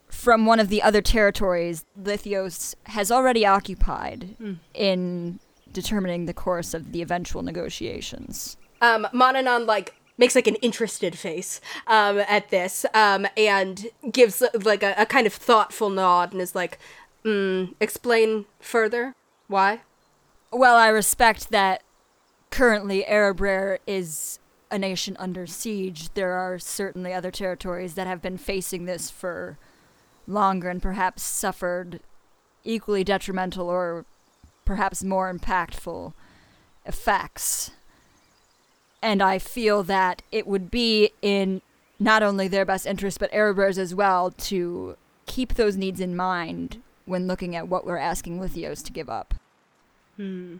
from 0.07 0.45
one 0.45 0.59
of 0.59 0.69
the 0.69 0.81
other 0.81 1.01
territories 1.01 1.83
Lithios 2.01 2.75
has 2.85 3.11
already 3.11 3.45
occupied 3.45 4.35
in 4.73 5.39
determining 5.71 6.25
the 6.25 6.33
course 6.33 6.73
of 6.73 6.91
the 6.91 7.01
eventual 7.01 7.41
negotiations? 7.41 8.57
Um, 8.81 9.07
Monanon 9.13 9.65
like 9.65 9.95
makes 10.17 10.35
like 10.35 10.47
an 10.47 10.55
interested 10.55 11.17
face 11.17 11.59
um, 11.87 12.19
at 12.19 12.49
this 12.49 12.85
um, 12.93 13.27
and 13.35 13.87
gives 14.11 14.41
like 14.63 14.83
a, 14.83 14.93
a 14.97 15.05
kind 15.05 15.27
of 15.27 15.33
thoughtful 15.33 15.89
nod 15.89 16.31
and 16.31 16.41
is 16.41 16.55
like, 16.55 16.79
mm, 17.23 17.73
explain 17.79 18.45
further 18.59 19.15
why. 19.47 19.81
Well, 20.51 20.77
I 20.77 20.87
respect 20.87 21.49
that 21.49 21.81
currently 22.49 23.03
Erebraer 23.07 23.79
is 23.85 24.39
a 24.75 24.79
nation 24.79 25.15
under 25.17 25.47
siege. 25.47 26.13
There 26.13 26.33
are 26.33 26.59
certainly 26.59 27.13
other 27.13 27.31
territories 27.31 27.95
that 27.95 28.05
have 28.05 28.21
been 28.21 28.37
facing 28.37 28.85
this 28.85 29.09
for 29.09 29.57
longer 30.27 30.69
and 30.69 30.81
perhaps 30.81 31.23
suffered 31.23 32.01
equally 32.63 33.03
detrimental 33.03 33.69
or 33.69 34.05
perhaps 34.65 35.03
more 35.03 35.33
impactful 35.33 36.13
effects. 36.85 37.71
And 39.01 39.21
I 39.21 39.39
feel 39.39 39.83
that 39.83 40.21
it 40.31 40.45
would 40.45 40.69
be 40.69 41.11
in 41.21 41.61
not 41.99 42.21
only 42.21 42.47
their 42.47 42.65
best 42.65 42.85
interest 42.85 43.19
but 43.19 43.31
Erebraer's 43.31 43.77
as 43.77 43.95
well 43.95 44.31
to 44.31 44.97
keep 45.25 45.53
those 45.53 45.77
needs 45.77 46.01
in 46.01 46.15
mind 46.15 46.81
when 47.05 47.27
looking 47.27 47.55
at 47.55 47.67
what 47.67 47.85
we're 47.85 47.97
asking 47.97 48.39
Lithios 48.39 48.83
to 48.83 48.91
give 48.91 49.09
up. 49.09 49.35
Hmm. 50.17 50.57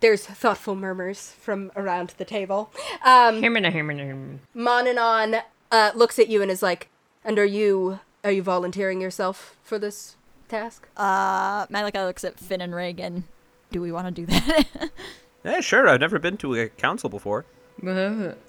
There's 0.00 0.24
thoughtful 0.24 0.74
murmurs 0.74 1.32
from 1.40 1.70
around 1.76 2.14
the 2.16 2.24
table. 2.24 2.72
Um, 3.04 3.42
Himina, 3.42 3.70
himina, 3.72 4.38
himina. 4.56 5.42
Uh, 5.70 5.92
looks 5.94 6.18
at 6.18 6.28
you 6.28 6.42
and 6.42 6.50
is 6.50 6.62
like, 6.62 6.88
"And 7.24 7.38
are 7.38 7.44
you 7.44 8.00
are 8.24 8.32
you 8.32 8.42
volunteering 8.42 9.00
yourself 9.00 9.56
for 9.62 9.78
this 9.78 10.16
task?" 10.48 10.88
Uh, 10.96 11.66
Malachi 11.70 11.98
looks 12.00 12.24
at 12.24 12.38
Fin 12.40 12.60
and 12.60 12.74
Regin. 12.74 13.24
Do 13.70 13.80
we 13.80 13.92
want 13.92 14.06
to 14.06 14.10
do 14.12 14.26
that? 14.26 14.90
Yeah, 15.42 15.60
sure. 15.60 15.88
I've 15.88 16.00
never 16.00 16.18
been 16.18 16.36
to 16.38 16.54
a 16.54 16.68
council 16.68 17.08
before. 17.08 17.46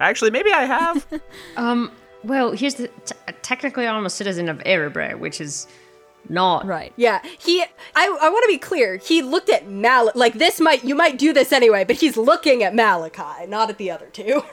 Actually, 0.02 0.32
maybe 0.32 0.52
I 0.52 0.66
have. 0.66 1.08
Um, 1.56 1.90
well, 2.24 2.52
here's 2.52 2.76
the. 2.76 2.88
T- 3.06 3.16
technically, 3.42 3.88
I'm 3.88 4.06
a 4.06 4.10
citizen 4.10 4.50
of 4.50 4.58
Erebraer, 4.60 5.18
which 5.18 5.40
is 5.40 5.68
not. 6.30 6.66
right. 6.66 6.94
Yeah, 6.96 7.22
he. 7.40 7.62
I 7.96 8.18
I 8.22 8.30
want 8.30 8.44
to 8.44 8.48
be 8.48 8.58
clear. 8.58 8.98
He 8.98 9.22
looked 9.22 9.50
at 9.50 9.68
Mal. 9.68 10.12
Like 10.16 10.34
this 10.36 10.60
might 10.60 10.84
you 10.84 10.96
might 10.96 11.18
do 11.18 11.34
this 11.34 11.52
anyway, 11.52 11.84
but 11.86 11.98
he's 11.98 12.18
looking 12.18 12.64
at 12.64 12.74
Malachi, 12.76 13.46
not 13.48 13.70
at 13.70 13.78
the 13.78 13.92
other 13.92 14.08
two. 14.08 14.44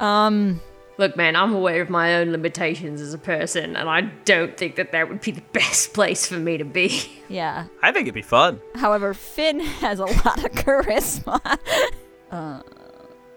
Um, 0.00 0.60
Look, 0.98 1.14
man, 1.16 1.36
I'm 1.36 1.52
aware 1.54 1.82
of 1.82 1.90
my 1.90 2.14
own 2.16 2.32
limitations 2.32 3.02
as 3.02 3.12
a 3.12 3.18
person, 3.18 3.76
and 3.76 3.88
I 3.88 4.02
don't 4.24 4.56
think 4.56 4.76
that 4.76 4.92
that 4.92 5.08
would 5.10 5.20
be 5.20 5.30
the 5.30 5.42
best 5.52 5.92
place 5.92 6.26
for 6.26 6.36
me 6.38 6.56
to 6.56 6.64
be. 6.64 7.10
yeah. 7.28 7.66
I 7.82 7.92
think 7.92 8.04
it'd 8.04 8.14
be 8.14 8.22
fun. 8.22 8.60
However, 8.74 9.12
Fin 9.12 9.60
has 9.80 9.98
a 10.00 10.04
lot 10.06 10.42
of 10.44 10.52
charisma. 10.52 11.58
uh, 12.30 12.60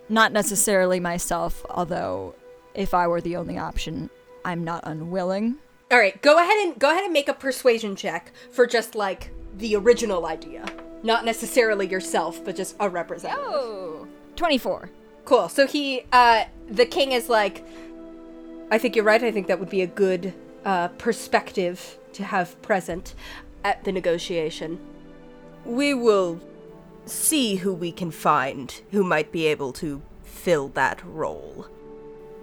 not 0.07 0.31
necessarily 0.31 0.99
myself, 1.01 1.65
although 1.69 2.33
if 2.75 2.93
I 2.93 3.07
were 3.07 3.19
the 3.21 3.35
only 3.35 3.57
option, 3.57 4.09
I'm 4.45 4.63
not 4.63 4.81
unwilling. 4.85 5.57
All 5.91 5.97
right, 5.97 6.21
go 6.21 6.37
ahead 6.37 6.67
and 6.67 6.77
go 6.77 6.91
ahead 6.91 7.03
and 7.03 7.11
make 7.11 7.27
a 7.29 7.33
persuasion 7.33 7.95
check 7.95 8.31
for 8.51 8.67
just 8.67 8.93
like 8.93 9.31
the 9.57 9.75
original 9.75 10.27
idea, 10.27 10.63
not 11.01 11.25
necessarily 11.25 11.87
yourself, 11.87 12.45
but 12.45 12.55
just 12.55 12.75
a 12.79 12.87
representative. 12.87 13.43
Oh, 13.43 14.07
24. 14.35 14.91
Cool. 15.25 15.49
So 15.49 15.65
he, 15.65 16.03
uh, 16.11 16.45
the 16.69 16.85
king 16.85 17.11
is 17.11 17.27
like, 17.27 17.65
I 18.69 18.77
think 18.77 18.95
you're 18.95 19.05
right. 19.05 19.23
I 19.23 19.31
think 19.31 19.47
that 19.47 19.59
would 19.59 19.71
be 19.71 19.81
a 19.81 19.87
good 19.87 20.33
uh, 20.63 20.89
perspective 20.89 21.97
to 22.13 22.23
have 22.23 22.61
present 22.61 23.15
at 23.63 23.83
the 23.83 23.91
negotiation. 23.91 24.79
We 25.65 25.95
will 25.95 26.39
see 27.05 27.55
who 27.55 27.73
we 27.73 27.91
can 27.91 28.11
find 28.11 28.79
who 28.91 29.03
might 29.03 29.31
be 29.31 29.47
able 29.47 29.73
to 29.73 30.03
fill 30.23 30.67
that 30.69 31.03
role. 31.03 31.67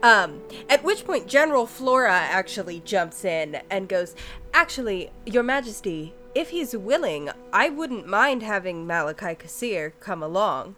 Um, 0.03 0.43
at 0.69 0.85
which 0.85 1.05
point 1.05 1.27
General 1.27 1.67
Flora 1.67 2.13
actually 2.13 2.81
jumps 2.85 3.25
in 3.25 3.61
and 3.71 3.89
goes, 3.89 4.15
Actually, 4.53 5.11
Your 5.25 5.43
Majesty, 5.43 6.15
if 6.35 6.51
he's 6.51 6.77
willing, 6.77 7.31
I 7.53 7.71
wouldn't 7.71 8.07
mind 8.07 8.43
having 8.43 8.87
Malachi 8.87 9.35
Kassir 9.35 9.93
come 10.01 10.23
along. 10.23 10.77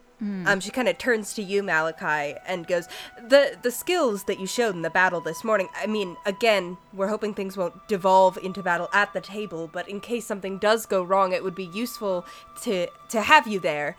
Um, 0.49 0.59
she 0.59 0.71
kind 0.71 0.89
of 0.89 0.99
turns 0.99 1.33
to 1.35 1.43
you, 1.43 1.63
Malachi, 1.63 2.37
and 2.45 2.67
goes, 2.67 2.89
"the 3.23 3.57
The 3.63 3.71
skills 3.71 4.25
that 4.25 4.41
you 4.41 4.49
showed 4.49 4.75
in 4.75 4.83
the 4.83 4.91
battle 4.91 5.21
this 5.21 5.45
morning. 5.45 5.69
I 5.81 5.87
mean, 5.87 6.17
again, 6.27 6.77
we're 6.93 7.07
hoping 7.07 7.35
things 7.35 7.57
won't 7.57 7.87
devolve 7.87 8.37
into 8.39 8.61
battle 8.61 8.89
at 8.93 9.13
the 9.13 9.21
table, 9.21 9.71
but 9.73 9.89
in 9.89 10.01
case 10.01 10.27
something 10.27 10.59
does 10.59 10.87
go 10.87 11.05
wrong, 11.05 11.31
it 11.33 11.45
would 11.45 11.55
be 11.55 11.67
useful 11.67 12.27
to 12.63 12.89
to 13.11 13.23
have 13.23 13.47
you 13.47 13.61
there, 13.61 13.95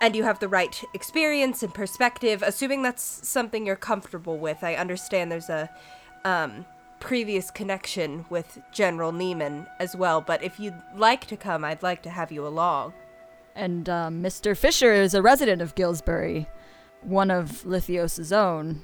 and 0.00 0.14
you 0.14 0.24
have 0.24 0.38
the 0.38 0.48
right 0.48 0.82
experience 0.94 1.62
and 1.62 1.72
perspective. 1.72 2.42
Assuming 2.44 2.82
that's 2.82 3.02
something 3.02 3.66
you're 3.66 3.76
comfortable 3.76 4.38
with. 4.38 4.62
I 4.62 4.74
understand 4.74 5.30
there's 5.30 5.48
a 5.48 5.70
um, 6.24 6.64
previous 7.00 7.50
connection 7.50 8.26
with 8.30 8.58
General 8.72 9.12
Neiman 9.12 9.66
as 9.78 9.96
well, 9.96 10.20
but 10.20 10.42
if 10.42 10.58
you'd 10.58 10.80
like 10.94 11.26
to 11.26 11.36
come, 11.36 11.64
I'd 11.64 11.82
like 11.82 12.02
to 12.02 12.10
have 12.10 12.32
you 12.32 12.46
along." 12.46 12.92
And 13.54 13.88
um, 13.88 14.22
Mr. 14.22 14.56
Fisher 14.56 14.92
is 14.92 15.14
a 15.14 15.22
resident 15.22 15.62
of 15.62 15.74
Gillsbury, 15.74 16.46
one 17.00 17.30
of 17.30 17.64
Lithios' 17.64 18.32
own. 18.32 18.82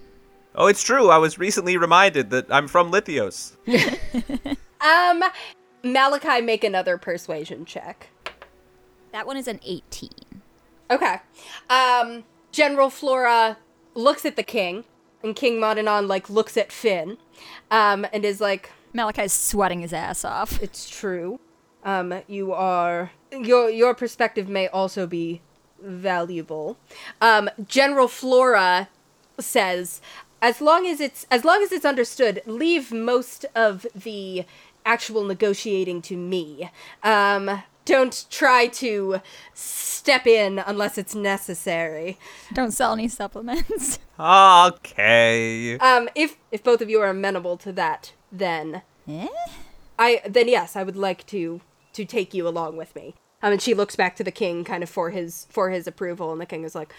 Oh, 0.55 0.66
it's 0.66 0.82
true. 0.82 1.10
I 1.10 1.18
was 1.18 1.39
recently 1.39 1.76
reminded 1.76 2.30
that 2.30 2.47
I'm 2.51 2.68
from 2.68 2.90
Lithios. 2.90 3.56
Um, 4.82 5.22
Malachi, 5.84 6.40
make 6.40 6.64
another 6.64 6.98
persuasion 6.98 7.64
check. 7.64 8.09
That 9.12 9.26
one 9.26 9.36
is 9.36 9.47
an 9.47 9.60
18. 9.64 10.10
Okay. 10.90 11.16
Um, 11.70 12.24
General 12.50 12.90
Flora 12.90 13.56
looks 13.94 14.24
at 14.24 14.36
the 14.36 14.42
king, 14.42 14.84
and 15.22 15.34
King 15.34 15.59
Modanon, 15.59 16.06
like, 16.06 16.28
looks 16.28 16.56
at 16.56 16.72
Fin, 16.72 17.18
um, 17.70 18.06
and 18.12 18.24
is 18.24 18.40
like, 18.40 18.70
Malachi's 18.92 19.32
sweating 19.32 19.80
his 19.80 19.92
ass 19.92 20.24
off. 20.24 20.62
it's 20.62 20.88
true. 20.88 21.40
Um, 21.84 22.22
you 22.28 22.52
are, 22.52 23.10
your, 23.32 23.70
your 23.70 23.94
perspective 23.94 24.48
may 24.48 24.68
also 24.68 25.06
be 25.06 25.40
valuable. 25.80 26.76
Um, 27.20 27.50
General 27.66 28.06
Flora 28.06 28.88
says, 29.38 30.00
as 30.40 30.60
long 30.60 30.86
as 30.86 31.00
it's, 31.00 31.26
as 31.30 31.44
long 31.44 31.62
as 31.62 31.72
it's 31.72 31.84
understood, 31.84 32.42
leave 32.46 32.92
most 32.92 33.46
of 33.54 33.86
the 33.94 34.44
actual 34.84 35.24
negotiating 35.24 36.02
to 36.02 36.16
me. 36.16 36.70
Um, 37.02 37.62
don't 37.84 38.26
try 38.30 38.66
to 38.68 39.20
step 39.54 40.26
in 40.26 40.59
unless 40.59 40.98
it's 40.98 41.14
necessary. 41.14 42.18
Don't 42.52 42.72
sell 42.72 42.92
any 42.92 43.09
supplements. 43.09 43.98
Okay. 44.22 45.76
Um, 45.78 46.09
if 46.14 46.36
if 46.52 46.62
both 46.62 46.80
of 46.80 46.88
you 46.88 47.00
are 47.00 47.09
amenable 47.09 47.56
to 47.56 47.72
that, 47.72 48.12
then 48.30 48.82
eh? 49.09 49.26
I 49.98 50.20
then 50.28 50.46
yes, 50.46 50.76
I 50.76 50.84
would 50.84 50.96
like 50.96 51.26
to 51.28 51.60
to 51.94 52.04
take 52.04 52.32
you 52.32 52.46
along 52.46 52.76
with 52.76 52.94
me. 52.94 53.14
Um, 53.42 53.52
and 53.52 53.62
she 53.62 53.74
looks 53.74 53.96
back 53.96 54.14
to 54.16 54.22
the 54.22 54.30
king, 54.30 54.62
kind 54.62 54.82
of 54.82 54.88
for 54.88 55.10
his 55.10 55.46
for 55.50 55.70
his 55.70 55.88
approval, 55.88 56.30
and 56.30 56.40
the 56.40 56.46
king 56.46 56.62
is 56.62 56.74
like, 56.74 56.94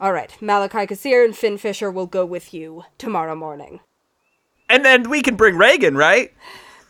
"All 0.00 0.12
right, 0.12 0.34
Malachi 0.40 0.86
Kassir 0.86 1.22
and 1.24 1.36
Fin 1.36 1.58
Fisher 1.58 1.90
will 1.90 2.06
go 2.06 2.24
with 2.24 2.54
you 2.54 2.84
tomorrow 2.96 3.34
morning." 3.34 3.80
And 4.70 4.84
then 4.84 5.10
we 5.10 5.20
can 5.20 5.36
bring 5.36 5.56
Regin, 5.58 5.96
right? 5.96 6.32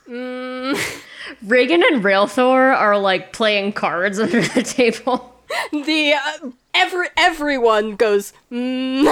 Regin 1.42 1.82
and 1.82 2.02
Railthor 2.02 2.74
are 2.74 2.96
like 2.98 3.32
playing 3.32 3.74
cards 3.74 4.18
under 4.20 4.40
the 4.40 4.62
table. 4.62 5.34
The 5.70 6.14
uh, 6.14 6.50
every 6.72 7.08
everyone 7.16 7.96
goes, 7.96 8.32
mm. 8.50 9.06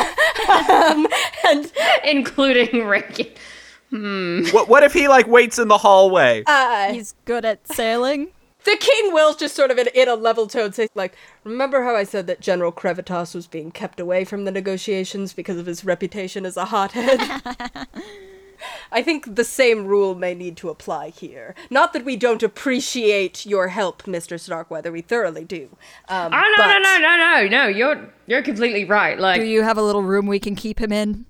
um, 0.49 1.07
and 1.47 1.73
including 2.05 2.85
Regin. 2.87 3.29
What 4.53 4.69
what 4.69 4.83
if 4.83 4.95
he 4.95 5.09
like 5.09 5.27
waits 5.27 5.59
in 5.59 5.69
the 5.69 5.79
hallway? 5.79 6.45
uh, 6.47 6.93
He's 6.93 7.15
good 7.27 7.45
at 7.45 7.67
sailing. 7.69 8.29
The 8.65 8.77
king 8.81 9.13
will 9.13 9.35
just 9.35 9.55
sort 9.55 9.71
of 9.71 9.79
in, 9.79 9.89
in 9.95 10.09
a 10.09 10.17
level 10.17 10.49
tone 10.49 10.73
say, 10.73 10.89
like, 10.97 11.15
remember 11.45 11.85
how 11.85 11.95
I 11.95 12.03
said 12.03 12.27
that 12.27 12.41
General 12.41 12.73
Crevitas 12.73 13.33
was 13.33 13.47
being 13.47 13.71
kept 13.71 14.01
away 14.01 14.25
from 14.25 14.45
the 14.45 14.51
negotiations 14.51 15.33
because 15.33 15.57
of 15.57 15.67
his 15.67 15.85
reputation 15.85 16.45
as 16.45 16.57
a 16.57 16.65
hothead? 16.65 17.21
I 18.93 19.03
think 19.03 19.35
the 19.37 19.45
same 19.45 19.87
rule 19.87 20.15
may 20.15 20.35
need 20.35 20.57
to 20.59 20.69
apply 20.69 21.11
here. 21.11 21.55
Not 21.71 21.93
that 21.93 22.05
we 22.05 22.17
don't 22.17 22.43
appreciate 22.43 23.45
your 23.47 23.69
help, 23.69 24.03
Mr. 24.05 24.39
Starkweather, 24.39 24.91
we 24.93 25.01
thoroughly 25.03 25.45
do. 25.45 25.77
Um, 26.09 26.33
Oh 26.33 26.37
no 26.37 26.55
but 26.57 26.67
no 26.67 26.79
no 26.79 26.99
no 26.99 27.17
no 27.17 27.49
no! 27.49 27.67
You're 27.69 28.11
you're 28.27 28.43
completely 28.43 28.85
right. 28.85 29.19
Like 29.19 29.41
Do 29.41 29.47
you 29.47 29.63
have 29.63 29.79
a 29.79 29.83
little 29.83 30.03
room 30.03 30.27
we 30.27 30.39
can 30.39 30.55
keep 30.57 30.81
him 30.81 30.93
in? 30.93 31.27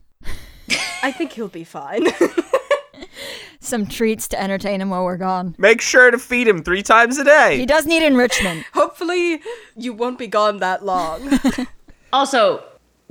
I 1.03 1.13
think 1.13 1.33
he'll 1.33 1.49
be 1.49 1.65
fine. 1.65 2.07
Some 3.61 3.87
treats 3.87 4.29
to 4.29 4.41
entertain 4.41 4.81
him 4.81 4.91
while 4.91 5.05
we're 5.05 5.17
gone. 5.17 5.55
Make 5.59 5.81
sure 5.81 6.11
to 6.11 6.19
feed 6.19 6.47
him 6.47 6.63
three 6.63 6.83
times 6.83 7.19
a 7.19 7.25
day. 7.25 7.59
He 7.59 7.67
does 7.67 7.85
need 7.85 8.03
enrichment. 8.05 8.65
Hopefully, 8.75 9.41
you 9.77 9.93
won't 9.93 10.19
be 10.19 10.27
gone 10.29 10.59
that 10.59 10.85
long. 10.85 11.39
Also, 12.13 12.63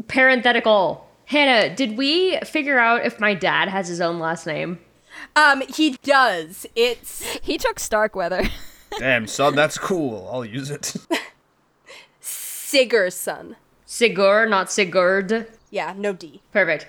parenthetical. 0.07 1.05
Hannah, 1.26 1.76
did 1.76 1.97
we 1.97 2.38
figure 2.39 2.80
out 2.80 3.06
if 3.06 3.19
my 3.19 3.34
dad 3.34 3.69
has 3.69 3.88
his 3.88 4.02
own 4.02 4.19
last 4.19 4.45
name? 4.45 4.80
um, 5.35 5.61
he 5.61 5.91
does. 6.03 6.65
It's 6.76 7.23
He 7.41 7.57
took 7.57 7.80
Starkweather. 7.80 8.43
Damn, 8.99 9.27
son, 9.27 9.56
that's 9.56 9.77
cool. 9.77 10.30
I'll 10.31 10.45
use 10.45 10.69
it. 10.69 10.95
Sigerson. 12.22 13.56
Sigur, 13.85 14.49
not 14.49 14.72
Sigurd. 14.72 15.47
Yeah, 15.69 15.93
no 15.97 16.14
D. 16.14 16.41
Perfect. 16.52 16.88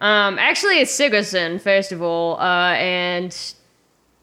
Um, 0.00 0.38
actually, 0.38 0.80
it's 0.80 0.92
Sigerson, 0.92 1.60
first 1.60 1.92
of 1.92 2.02
all, 2.02 2.38
uh, 2.40 2.74
and 2.74 3.54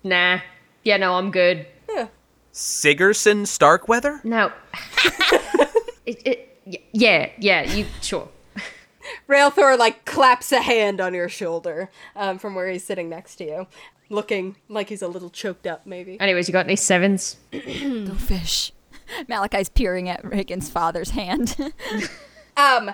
nah. 0.03 0.39
Yeah, 0.83 0.97
no, 0.97 1.13
I'm 1.13 1.31
good. 1.31 1.67
Sigerson 2.51 3.45
Starkweather? 3.45 4.19
No. 4.23 4.51
it, 6.05 6.21
it, 6.25 6.85
yeah, 6.91 7.29
yeah, 7.39 7.63
you, 7.63 7.85
sure. 8.01 8.27
Railthor 9.31 9.77
like 9.77 10.05
claps 10.05 10.51
a 10.51 10.61
hand 10.61 10.99
on 10.99 11.13
your 11.13 11.29
shoulder 11.29 11.89
um, 12.15 12.37
from 12.37 12.53
where 12.53 12.67
he's 12.69 12.83
sitting 12.83 13.09
next 13.09 13.37
to 13.37 13.45
you, 13.45 13.67
looking 14.09 14.57
like 14.67 14.89
he's 14.89 15.01
a 15.01 15.07
little 15.07 15.29
choked 15.29 15.65
up, 15.65 15.85
maybe. 15.85 16.19
Anyways, 16.19 16.47
you 16.47 16.51
got 16.51 16.65
any 16.65 16.75
sevens? 16.75 17.37
Go 17.51 18.13
fish. 18.15 18.71
Malachi's 19.27 19.69
peering 19.69 20.09
at 20.09 20.23
Regin's 20.23 20.69
father's 20.69 21.11
hand. 21.11 21.55
Um, 22.57 22.91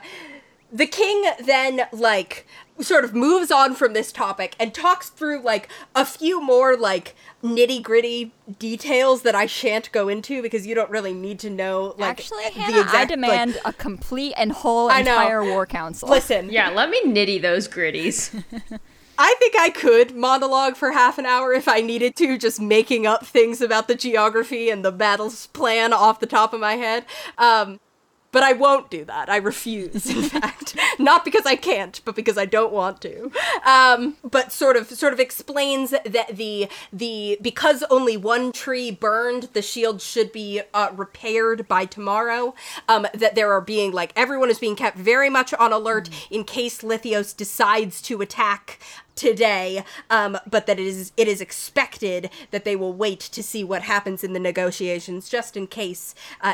the 0.71 0.85
king 0.87 1.23
then 1.45 1.81
like 1.91 2.45
sort 2.79 3.03
of 3.03 3.15
moves 3.15 3.49
on 3.51 3.73
from 3.73 3.93
this 3.93 4.11
topic 4.11 4.55
and 4.59 4.73
talks 4.73 5.09
through 5.09 5.41
like 5.41 5.67
a 5.95 6.05
few 6.05 6.39
more 6.39 6.77
like 6.77 7.15
nitty 7.43 7.81
gritty 7.81 8.33
details 8.59 9.23
that 9.23 9.33
I 9.33 9.45
shan't 9.47 9.91
go 9.91 10.07
into 10.09 10.41
because 10.43 10.67
you 10.67 10.75
don't 10.75 10.89
really 10.91 11.13
need 11.13 11.39
to 11.39 11.49
know 11.49 11.95
like 11.97 12.09
Actually, 12.19 12.43
the 12.45 12.59
Hannah, 12.59 12.77
I 12.77 12.81
exact, 12.81 12.93
like- 12.93 13.07
demand 13.09 13.57
a 13.65 13.73
complete 13.73 14.33
and 14.37 14.51
whole 14.51 14.91
I 14.91 15.01
know. 15.01 15.11
entire 15.19 15.43
war 15.43 15.65
council. 15.65 16.07
listen, 16.09 16.49
Yeah, 16.51 16.69
let 16.69 16.89
me 16.89 17.01
nitty 17.05 17.41
those 17.41 17.67
gritties. 17.67 18.43
I 19.19 19.33
think 19.39 19.55
I 19.57 19.71
could 19.71 20.15
monologue 20.15 20.75
for 20.75 20.91
half 20.91 21.17
an 21.17 21.25
hour 21.25 21.51
if 21.51 21.67
I 21.67 21.81
needed 21.81 22.15
to, 22.17 22.37
just 22.37 22.61
making 22.61 23.07
up 23.07 23.25
things 23.25 23.61
about 23.61 23.87
the 23.87 23.95
geography 23.95 24.69
and 24.69 24.85
the 24.85 24.91
battles 24.91 25.47
plan 25.47 25.91
off 25.93 26.19
the 26.19 26.27
top 26.27 26.53
of 26.53 26.59
my 26.59 26.73
head. 26.73 27.03
Um, 27.39 27.79
but 28.37 28.43
I 28.43 28.53
won't 28.53 28.91
do 28.91 29.03
that. 29.05 29.31
I 29.31 29.37
refuse, 29.37 30.05
in 30.05 30.21
fact. 30.29 30.75
Not 30.99 31.25
because 31.25 31.47
I 31.47 31.55
can't, 31.55 31.99
but 32.05 32.15
because 32.15 32.37
I 32.37 32.45
don't 32.45 32.71
want 32.71 33.01
to. 33.01 33.31
Um, 33.65 34.15
but 34.23 34.51
sort 34.51 34.77
of 34.77 34.91
sort 34.91 35.11
of 35.11 35.19
explains 35.19 35.89
that 35.89 36.27
the 36.31 36.69
the 36.93 37.39
because 37.41 37.83
only 37.89 38.15
one 38.15 38.51
tree 38.51 38.91
burned, 38.91 39.49
the 39.53 39.63
shield 39.63 40.03
should 40.03 40.31
be 40.31 40.61
uh, 40.71 40.89
repaired 40.95 41.67
by 41.67 41.85
tomorrow. 41.85 42.53
Um, 42.87 43.07
that 43.11 43.33
there 43.33 43.51
are 43.51 43.61
being 43.61 43.91
like 43.91 44.13
everyone 44.15 44.51
is 44.51 44.59
being 44.59 44.75
kept 44.75 44.99
very 44.99 45.31
much 45.31 45.51
on 45.55 45.73
alert 45.73 46.07
in 46.29 46.43
case 46.43 46.83
Lithios 46.83 47.35
decides 47.35 48.03
to 48.03 48.21
attack 48.21 48.77
today, 49.17 49.83
um, 50.09 50.37
but 50.49 50.67
that 50.67 50.79
it 50.79 50.85
is 50.85 51.11
it 51.17 51.27
is 51.27 51.41
expected 51.41 52.29
that 52.51 52.63
they 52.63 52.75
will 52.75 52.93
wait 52.93 53.19
to 53.19 53.43
see 53.43 53.63
what 53.63 53.81
happens 53.81 54.23
in 54.23 54.33
the 54.33 54.39
negotiations, 54.39 55.27
just 55.27 55.57
in 55.57 55.67
case 55.67 56.15
uh, 56.41 56.53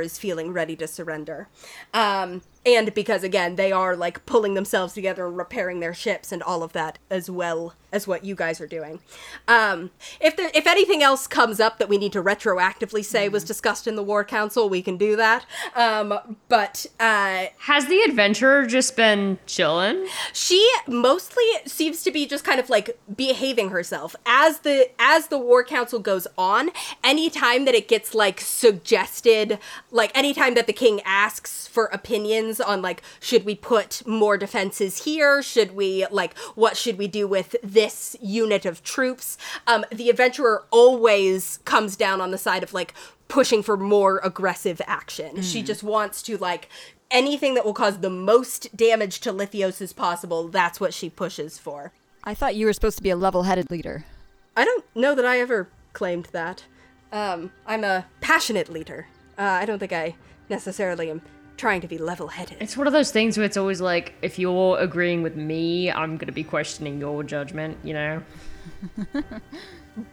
is 0.00 0.18
feeling 0.18 0.52
ready 0.52 0.74
to 0.76 0.88
surrender. 0.88 1.48
Um, 1.94 2.42
and 2.66 2.92
because 2.94 3.22
again, 3.22 3.56
they 3.56 3.72
are 3.72 3.96
like 3.96 4.24
pulling 4.26 4.54
themselves 4.54 4.92
together 4.94 5.26
and 5.26 5.36
repairing 5.36 5.80
their 5.80 5.94
ships 5.94 6.32
and 6.32 6.42
all 6.42 6.62
of 6.62 6.72
that 6.72 6.98
as 7.10 7.30
well 7.30 7.74
as 7.90 8.06
what 8.06 8.22
you 8.22 8.34
guys 8.34 8.60
are 8.60 8.66
doing. 8.66 9.00
Um, 9.46 9.90
if 10.20 10.36
there, 10.36 10.50
if 10.54 10.66
anything 10.66 11.02
else 11.02 11.26
comes 11.26 11.58
up 11.58 11.78
that 11.78 11.88
we 11.88 11.96
need 11.96 12.12
to 12.12 12.22
retroactively 12.22 13.02
say 13.02 13.30
was 13.30 13.44
discussed 13.44 13.86
in 13.86 13.96
the 13.96 14.02
War 14.02 14.24
Council, 14.24 14.68
we 14.68 14.82
can 14.82 14.98
do 14.98 15.16
that. 15.16 15.46
Um, 15.74 16.36
but 16.48 16.84
uh, 17.00 17.46
Has 17.60 17.86
the 17.86 18.00
adventurer 18.02 18.66
just 18.66 18.94
been 18.94 19.38
chilling? 19.46 20.06
she 20.34 20.70
mostly 20.86 21.44
seems 21.64 22.02
to 22.02 22.10
be 22.10 22.26
just 22.26 22.44
kind 22.44 22.60
of 22.60 22.68
like 22.68 22.98
behaving 23.16 23.70
herself 23.70 24.14
as 24.26 24.58
the 24.60 24.90
as 24.98 25.28
the 25.28 25.38
war 25.38 25.64
council 25.64 25.98
goes 25.98 26.26
on 26.36 26.70
anytime 27.02 27.64
that 27.64 27.74
it 27.74 27.88
gets 27.88 28.14
like 28.14 28.40
suggested 28.40 29.58
like 29.90 30.16
anytime 30.16 30.54
that 30.54 30.66
the 30.66 30.72
king 30.72 31.00
asks 31.04 31.66
for 31.66 31.86
opinions 31.86 32.47
on 32.60 32.80
like 32.82 33.02
should 33.20 33.44
we 33.44 33.54
put 33.54 34.06
more 34.06 34.38
defenses 34.38 35.04
here 35.04 35.42
should 35.42 35.74
we 35.74 36.06
like 36.10 36.36
what 36.54 36.76
should 36.76 36.98
we 36.98 37.06
do 37.06 37.26
with 37.26 37.54
this 37.62 38.16
unit 38.20 38.64
of 38.64 38.82
troops 38.82 39.36
um 39.66 39.84
the 39.92 40.08
adventurer 40.08 40.64
always 40.70 41.58
comes 41.64 41.96
down 41.96 42.20
on 42.20 42.30
the 42.30 42.38
side 42.38 42.62
of 42.62 42.72
like 42.72 42.94
pushing 43.28 43.62
for 43.62 43.76
more 43.76 44.20
aggressive 44.24 44.80
action 44.86 45.42
she 45.42 45.62
just 45.62 45.82
wants 45.82 46.22
to 46.22 46.38
like 46.38 46.68
anything 47.10 47.54
that 47.54 47.64
will 47.64 47.74
cause 47.74 47.98
the 47.98 48.10
most 48.10 48.74
damage 48.76 49.20
to 49.20 49.32
Lithios 49.32 49.80
as 49.80 49.92
possible, 49.92 50.48
that's 50.48 50.80
what 50.80 50.94
she 50.94 51.10
pushes 51.10 51.58
for. 51.58 51.92
I 52.24 52.34
thought 52.34 52.56
you 52.56 52.66
were 52.66 52.72
supposed 52.72 52.96
to 52.98 53.02
be 53.02 53.10
a 53.10 53.16
level-headed 53.16 53.70
leader. 53.70 54.04
I 54.56 54.64
don't 54.64 54.84
know 54.94 55.14
that 55.14 55.24
I 55.24 55.40
ever 55.40 55.68
claimed 55.92 56.26
that. 56.32 56.64
Um, 57.12 57.52
I'm 57.66 57.84
a 57.84 58.06
passionate 58.20 58.68
leader. 58.68 59.06
Uh, 59.38 59.42
I 59.42 59.64
don't 59.64 59.78
think 59.78 59.92
I 59.92 60.16
necessarily 60.48 61.10
am 61.10 61.22
trying 61.58 61.82
to 61.82 61.88
be 61.88 61.98
level 61.98 62.28
headed. 62.28 62.56
It's 62.60 62.76
one 62.76 62.86
of 62.86 62.94
those 62.94 63.10
things 63.10 63.36
where 63.36 63.44
it's 63.44 63.58
always 63.58 63.82
like, 63.82 64.14
if 64.22 64.38
you're 64.38 64.78
agreeing 64.78 65.22
with 65.22 65.36
me, 65.36 65.92
I'm 65.92 66.16
gonna 66.16 66.32
be 66.32 66.44
questioning 66.44 66.98
your 66.98 67.22
judgment, 67.22 67.76
you 67.84 67.92
know? 67.92 68.22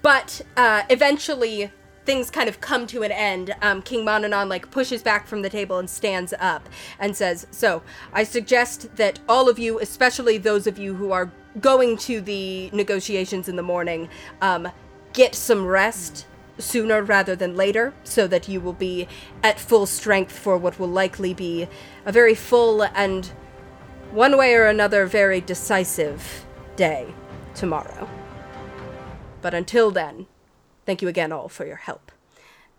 But 0.01 0.41
uh, 0.57 0.83
eventually, 0.89 1.71
things 2.05 2.29
kind 2.29 2.49
of 2.49 2.61
come 2.61 2.87
to 2.87 3.03
an 3.03 3.11
end. 3.11 3.55
Um, 3.61 3.81
King 3.81 4.05
Mononon 4.05 4.47
like 4.47 4.71
pushes 4.71 5.03
back 5.03 5.27
from 5.27 5.41
the 5.41 5.49
table 5.49 5.77
and 5.77 5.89
stands 5.89 6.33
up 6.39 6.67
and 6.99 7.15
says, 7.15 7.47
"So 7.51 7.81
I 8.13 8.23
suggest 8.23 8.95
that 8.95 9.19
all 9.27 9.49
of 9.49 9.59
you, 9.59 9.79
especially 9.79 10.37
those 10.37 10.67
of 10.67 10.77
you 10.77 10.95
who 10.95 11.11
are 11.11 11.31
going 11.59 11.97
to 11.97 12.21
the 12.21 12.69
negotiations 12.71 13.47
in 13.47 13.55
the 13.55 13.63
morning, 13.63 14.09
um, 14.41 14.69
get 15.13 15.35
some 15.35 15.65
rest." 15.65 16.25
Sooner 16.57 17.03
rather 17.03 17.35
than 17.35 17.55
later, 17.55 17.93
so 18.03 18.27
that 18.27 18.47
you 18.47 18.61
will 18.61 18.73
be 18.73 19.07
at 19.43 19.59
full 19.59 19.85
strength 19.85 20.31
for 20.31 20.57
what 20.57 20.79
will 20.79 20.87
likely 20.87 21.33
be 21.33 21.67
a 22.05 22.11
very 22.11 22.33
full 22.35 22.83
and, 22.83 23.31
one 24.11 24.37
way 24.37 24.53
or 24.53 24.65
another, 24.65 25.05
very 25.05 25.41
decisive 25.41 26.45
day 26.75 27.13
tomorrow. 27.53 28.09
But 29.41 29.53
until 29.53 29.91
then, 29.91 30.27
thank 30.85 31.01
you 31.01 31.07
again 31.07 31.31
all 31.31 31.49
for 31.49 31.65
your 31.65 31.75
help. 31.75 32.11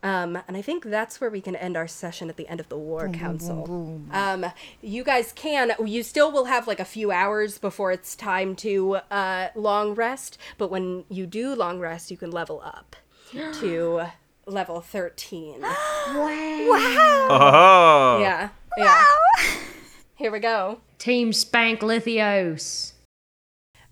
Um, 0.02 0.38
and 0.46 0.56
I 0.56 0.62
think 0.62 0.84
that's 0.84 1.20
where 1.20 1.30
we 1.30 1.40
can 1.40 1.56
end 1.56 1.76
our 1.76 1.88
session 1.88 2.28
at 2.28 2.36
the 2.36 2.46
end 2.48 2.60
of 2.60 2.68
the 2.68 2.78
War 2.78 3.08
Council. 3.08 4.00
Um, 4.12 4.46
you 4.80 5.02
guys 5.02 5.32
can, 5.32 5.72
you 5.84 6.02
still 6.02 6.30
will 6.30 6.44
have 6.44 6.66
like 6.66 6.80
a 6.80 6.84
few 6.84 7.10
hours 7.10 7.58
before 7.58 7.92
it's 7.92 8.14
time 8.14 8.54
to 8.56 8.96
uh, 9.10 9.48
long 9.54 9.94
rest, 9.94 10.38
but 10.58 10.70
when 10.70 11.04
you 11.08 11.26
do 11.26 11.54
long 11.54 11.80
rest, 11.80 12.10
you 12.10 12.16
can 12.16 12.30
level 12.30 12.60
up 12.64 12.94
to 13.32 14.06
level 14.46 14.80
13. 14.80 15.64
Wow! 16.08 17.28
Oh, 17.30 18.18
Yeah. 18.20 18.50
Yeah. 18.78 19.04
Here 20.14 20.30
we 20.30 20.38
go. 20.38 20.80
Team 20.98 21.32
Spank 21.32 21.80
Lithios. 21.80 22.92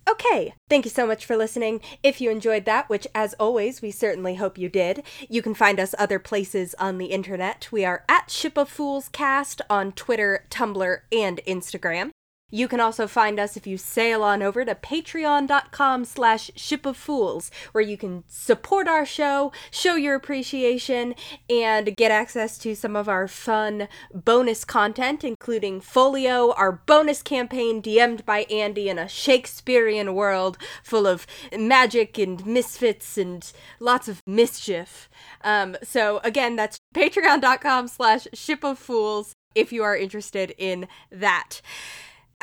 Okay, 0.09 0.53
thank 0.69 0.85
you 0.85 0.91
so 0.91 1.07
much 1.07 1.25
for 1.25 1.37
listening. 1.37 1.81
If 2.03 2.21
you 2.21 2.31
enjoyed 2.31 2.67
that, 2.67 2.89
which 2.91 3.07
as 3.15 3.35
always, 3.35 3.81
we 3.83 3.91
certainly 3.91 4.35
hope 4.35 4.59
you 4.59 4.69
did, 4.69 5.03
you 5.29 5.41
can 5.43 5.55
find 5.55 5.81
us 5.81 5.95
other 5.99 6.19
places 6.19 6.75
on 6.79 6.99
the 6.99 7.07
internet. 7.07 7.69
We 7.73 7.85
are 7.85 8.05
at 8.09 8.31
Ship 8.31 8.57
of 8.59 8.69
Fools 8.69 9.09
Cast 9.09 9.63
on 9.71 9.93
Twitter, 9.93 10.45
Tumblr, 10.51 10.99
and 11.11 11.41
Instagram. 11.47 12.11
You 12.51 12.69
can 12.69 12.79
also 12.79 13.07
find 13.07 13.41
us 13.41 13.57
if 13.57 13.67
you 13.67 13.77
sail 13.77 14.23
on 14.23 14.43
over 14.43 14.65
to 14.65 14.75
patreon.com 14.75 16.05
slash 16.05 16.51
ship 16.55 16.87
of 16.87 16.97
fools, 16.97 17.51
where 17.73 17.83
you 17.83 17.97
can 17.97 18.23
support 18.29 18.87
our 18.87 19.05
show, 19.05 19.51
show 19.71 19.97
your 19.97 20.15
appreciation, 20.15 21.15
and 21.51 21.97
get 21.97 22.13
access 22.13 22.57
to 22.59 22.77
some 22.77 22.95
of 22.95 23.09
our 23.09 23.27
fun 23.27 23.89
bonus 24.13 24.65
content, 24.65 25.25
including 25.25 25.81
Folio, 25.81 26.53
our 26.53 26.71
bonus 26.71 27.23
campaign 27.23 27.83
DM'd 27.83 28.25
by 28.25 28.41
Andy 28.45 28.89
in 28.89 28.99
a 28.99 29.09
Shakespearean 29.09 30.15
world 30.15 30.57
full 30.83 31.07
of 31.07 31.27
magic 31.59 32.19
and 32.19 32.47
misfits 32.47 33.19
and 33.19 33.53
lots 33.81 34.07
of 34.07 34.23
mischief. 34.27 35.09
Um, 35.43 35.77
so 35.83 36.21
again, 36.23 36.57
that's 36.57 36.79
patreon.com 36.95 37.89
slash 37.89 38.29
ship 38.33 38.63
of 38.65 38.79
fools 38.79 39.35
if 39.55 39.73
you 39.73 39.83
are 39.83 39.97
interested 39.97 40.55
in 40.59 40.87
that. 41.11 41.61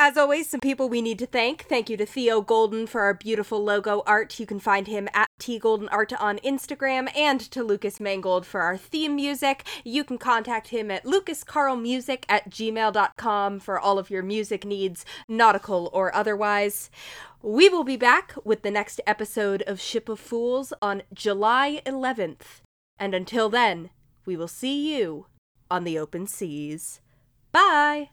As 0.04 0.18
always, 0.18 0.50
some 0.50 0.62
people 0.62 0.90
we 0.90 1.00
need 1.00 1.20
to 1.20 1.28
thank. 1.28 1.66
Thank 1.66 1.88
you 1.88 1.96
to 1.98 2.08
Theo 2.08 2.42
Golden 2.42 2.88
for 2.88 3.02
our 3.02 3.14
beautiful 3.14 3.64
logo 3.64 4.02
art. 4.08 4.40
You 4.40 4.48
can 4.48 4.60
find 4.60 4.88
him 4.88 5.08
at 5.14 5.28
T 5.38 5.60
Golden 5.60 5.88
Art 5.90 6.12
on 6.14 6.40
Instagram, 6.40 7.16
and 7.16 7.40
to 7.52 7.64
Lucas 7.64 8.00
Mangold 8.00 8.48
for 8.48 8.62
our 8.62 8.78
theme 8.78 9.16
music. 9.16 9.64
You 9.84 10.04
can 10.04 10.18
contact 10.18 10.70
him 10.70 10.90
at 10.90 11.06
lucascarlmusic 11.06 12.24
at 12.28 12.50
gmail.com 12.50 13.60
for 13.60 13.80
all 13.80 14.00
of 14.00 14.10
your 14.10 14.24
music 14.24 14.66
needs, 14.66 15.06
nautical 15.30 15.92
or 15.94 16.14
otherwise. 16.16 16.90
We 17.44 17.70
will 17.70 17.84
be 17.84 17.96
back 17.96 18.34
with 18.44 18.64
the 18.64 18.72
next 18.72 19.02
episode 19.06 19.62
of 19.68 19.80
Ship 19.80 20.10
of 20.10 20.20
Fools 20.20 20.74
on 20.82 21.04
July 21.14 21.80
11th. 21.86 22.62
And 22.98 23.14
until 23.14 23.50
then, 23.50 23.92
we 24.26 24.36
will 24.36 24.48
see 24.48 24.98
you 24.98 25.28
on 25.70 25.84
the 25.84 26.00
open 26.00 26.26
seas. 26.26 27.02
Bye! 27.52 28.10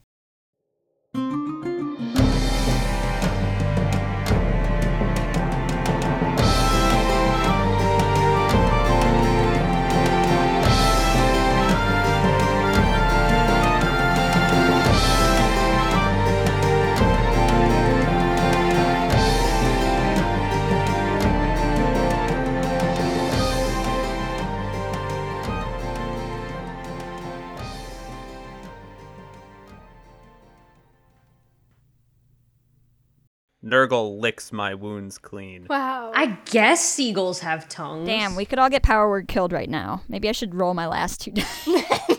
Nurgle 33.70 34.20
licks 34.20 34.52
my 34.52 34.74
wounds 34.74 35.18
clean. 35.18 35.66
Wow. 35.68 36.12
I 36.14 36.38
guess 36.46 36.84
seagulls 36.84 37.40
have 37.40 37.68
tongues. 37.68 38.06
Damn, 38.06 38.34
we 38.34 38.44
could 38.44 38.58
all 38.58 38.70
get 38.70 38.82
power 38.82 39.08
word 39.08 39.28
killed 39.28 39.52
right 39.52 39.68
now. 39.68 40.02
Maybe 40.08 40.28
I 40.28 40.32
should 40.32 40.54
roll 40.54 40.74
my 40.74 40.86
last 40.86 41.20
two 41.20 41.32
dice. 41.32 41.68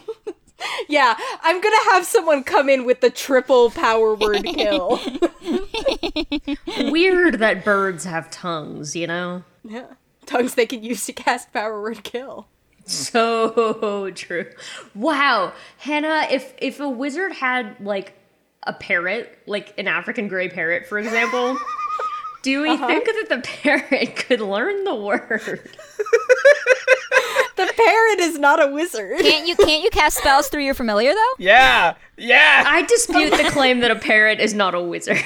yeah, 0.89 1.15
I'm 1.41 1.61
gonna 1.61 1.83
have 1.91 2.05
someone 2.05 2.43
come 2.43 2.69
in 2.69 2.85
with 2.85 3.01
the 3.01 3.09
triple 3.09 3.71
power 3.71 4.15
word 4.15 4.43
kill. 4.45 4.99
Weird 6.91 7.39
that 7.39 7.63
birds 7.63 8.05
have 8.05 8.29
tongues, 8.29 8.95
you 8.95 9.07
know? 9.07 9.43
yeah. 9.63 9.87
Tongues 10.25 10.53
they 10.53 10.67
can 10.67 10.83
use 10.83 11.05
to 11.07 11.13
cast 11.13 11.51
power 11.53 11.81
word 11.81 12.03
kill. 12.03 12.47
So 12.85 14.11
true. 14.15 14.51
Wow, 14.95 15.53
Hannah, 15.79 16.27
if 16.29 16.53
if 16.59 16.79
a 16.79 16.89
wizard 16.89 17.33
had 17.33 17.75
like 17.79 18.13
a 18.63 18.73
parrot, 18.73 19.37
like 19.45 19.73
an 19.77 19.87
African 19.87 20.27
gray 20.27 20.49
parrot, 20.49 20.85
for 20.87 20.99
example, 20.99 21.57
do 22.41 22.61
we 22.61 22.69
uh-huh. 22.69 22.87
think 22.87 23.05
that 23.05 23.25
the 23.29 23.41
parrot 23.41 24.15
could 24.15 24.41
learn 24.41 24.83
the 24.83 24.95
word? 24.95 25.69
The 27.59 27.73
parrot 27.75 28.19
is 28.21 28.39
not 28.39 28.63
a 28.63 28.71
wizard. 28.71 29.19
can't 29.19 29.45
you 29.45 29.53
can't 29.53 29.83
you 29.83 29.89
cast 29.89 30.19
spells 30.19 30.47
through 30.47 30.63
your 30.63 30.73
familiar 30.73 31.13
though? 31.13 31.33
Yeah, 31.39 31.95
yeah. 32.15 32.63
I 32.65 32.83
dispute 32.83 33.31
the 33.31 33.49
claim 33.51 33.81
that 33.81 33.91
a 33.91 33.95
parrot 33.95 34.39
is 34.39 34.53
not 34.53 34.73
a 34.75 34.81
wizard. 34.81 35.17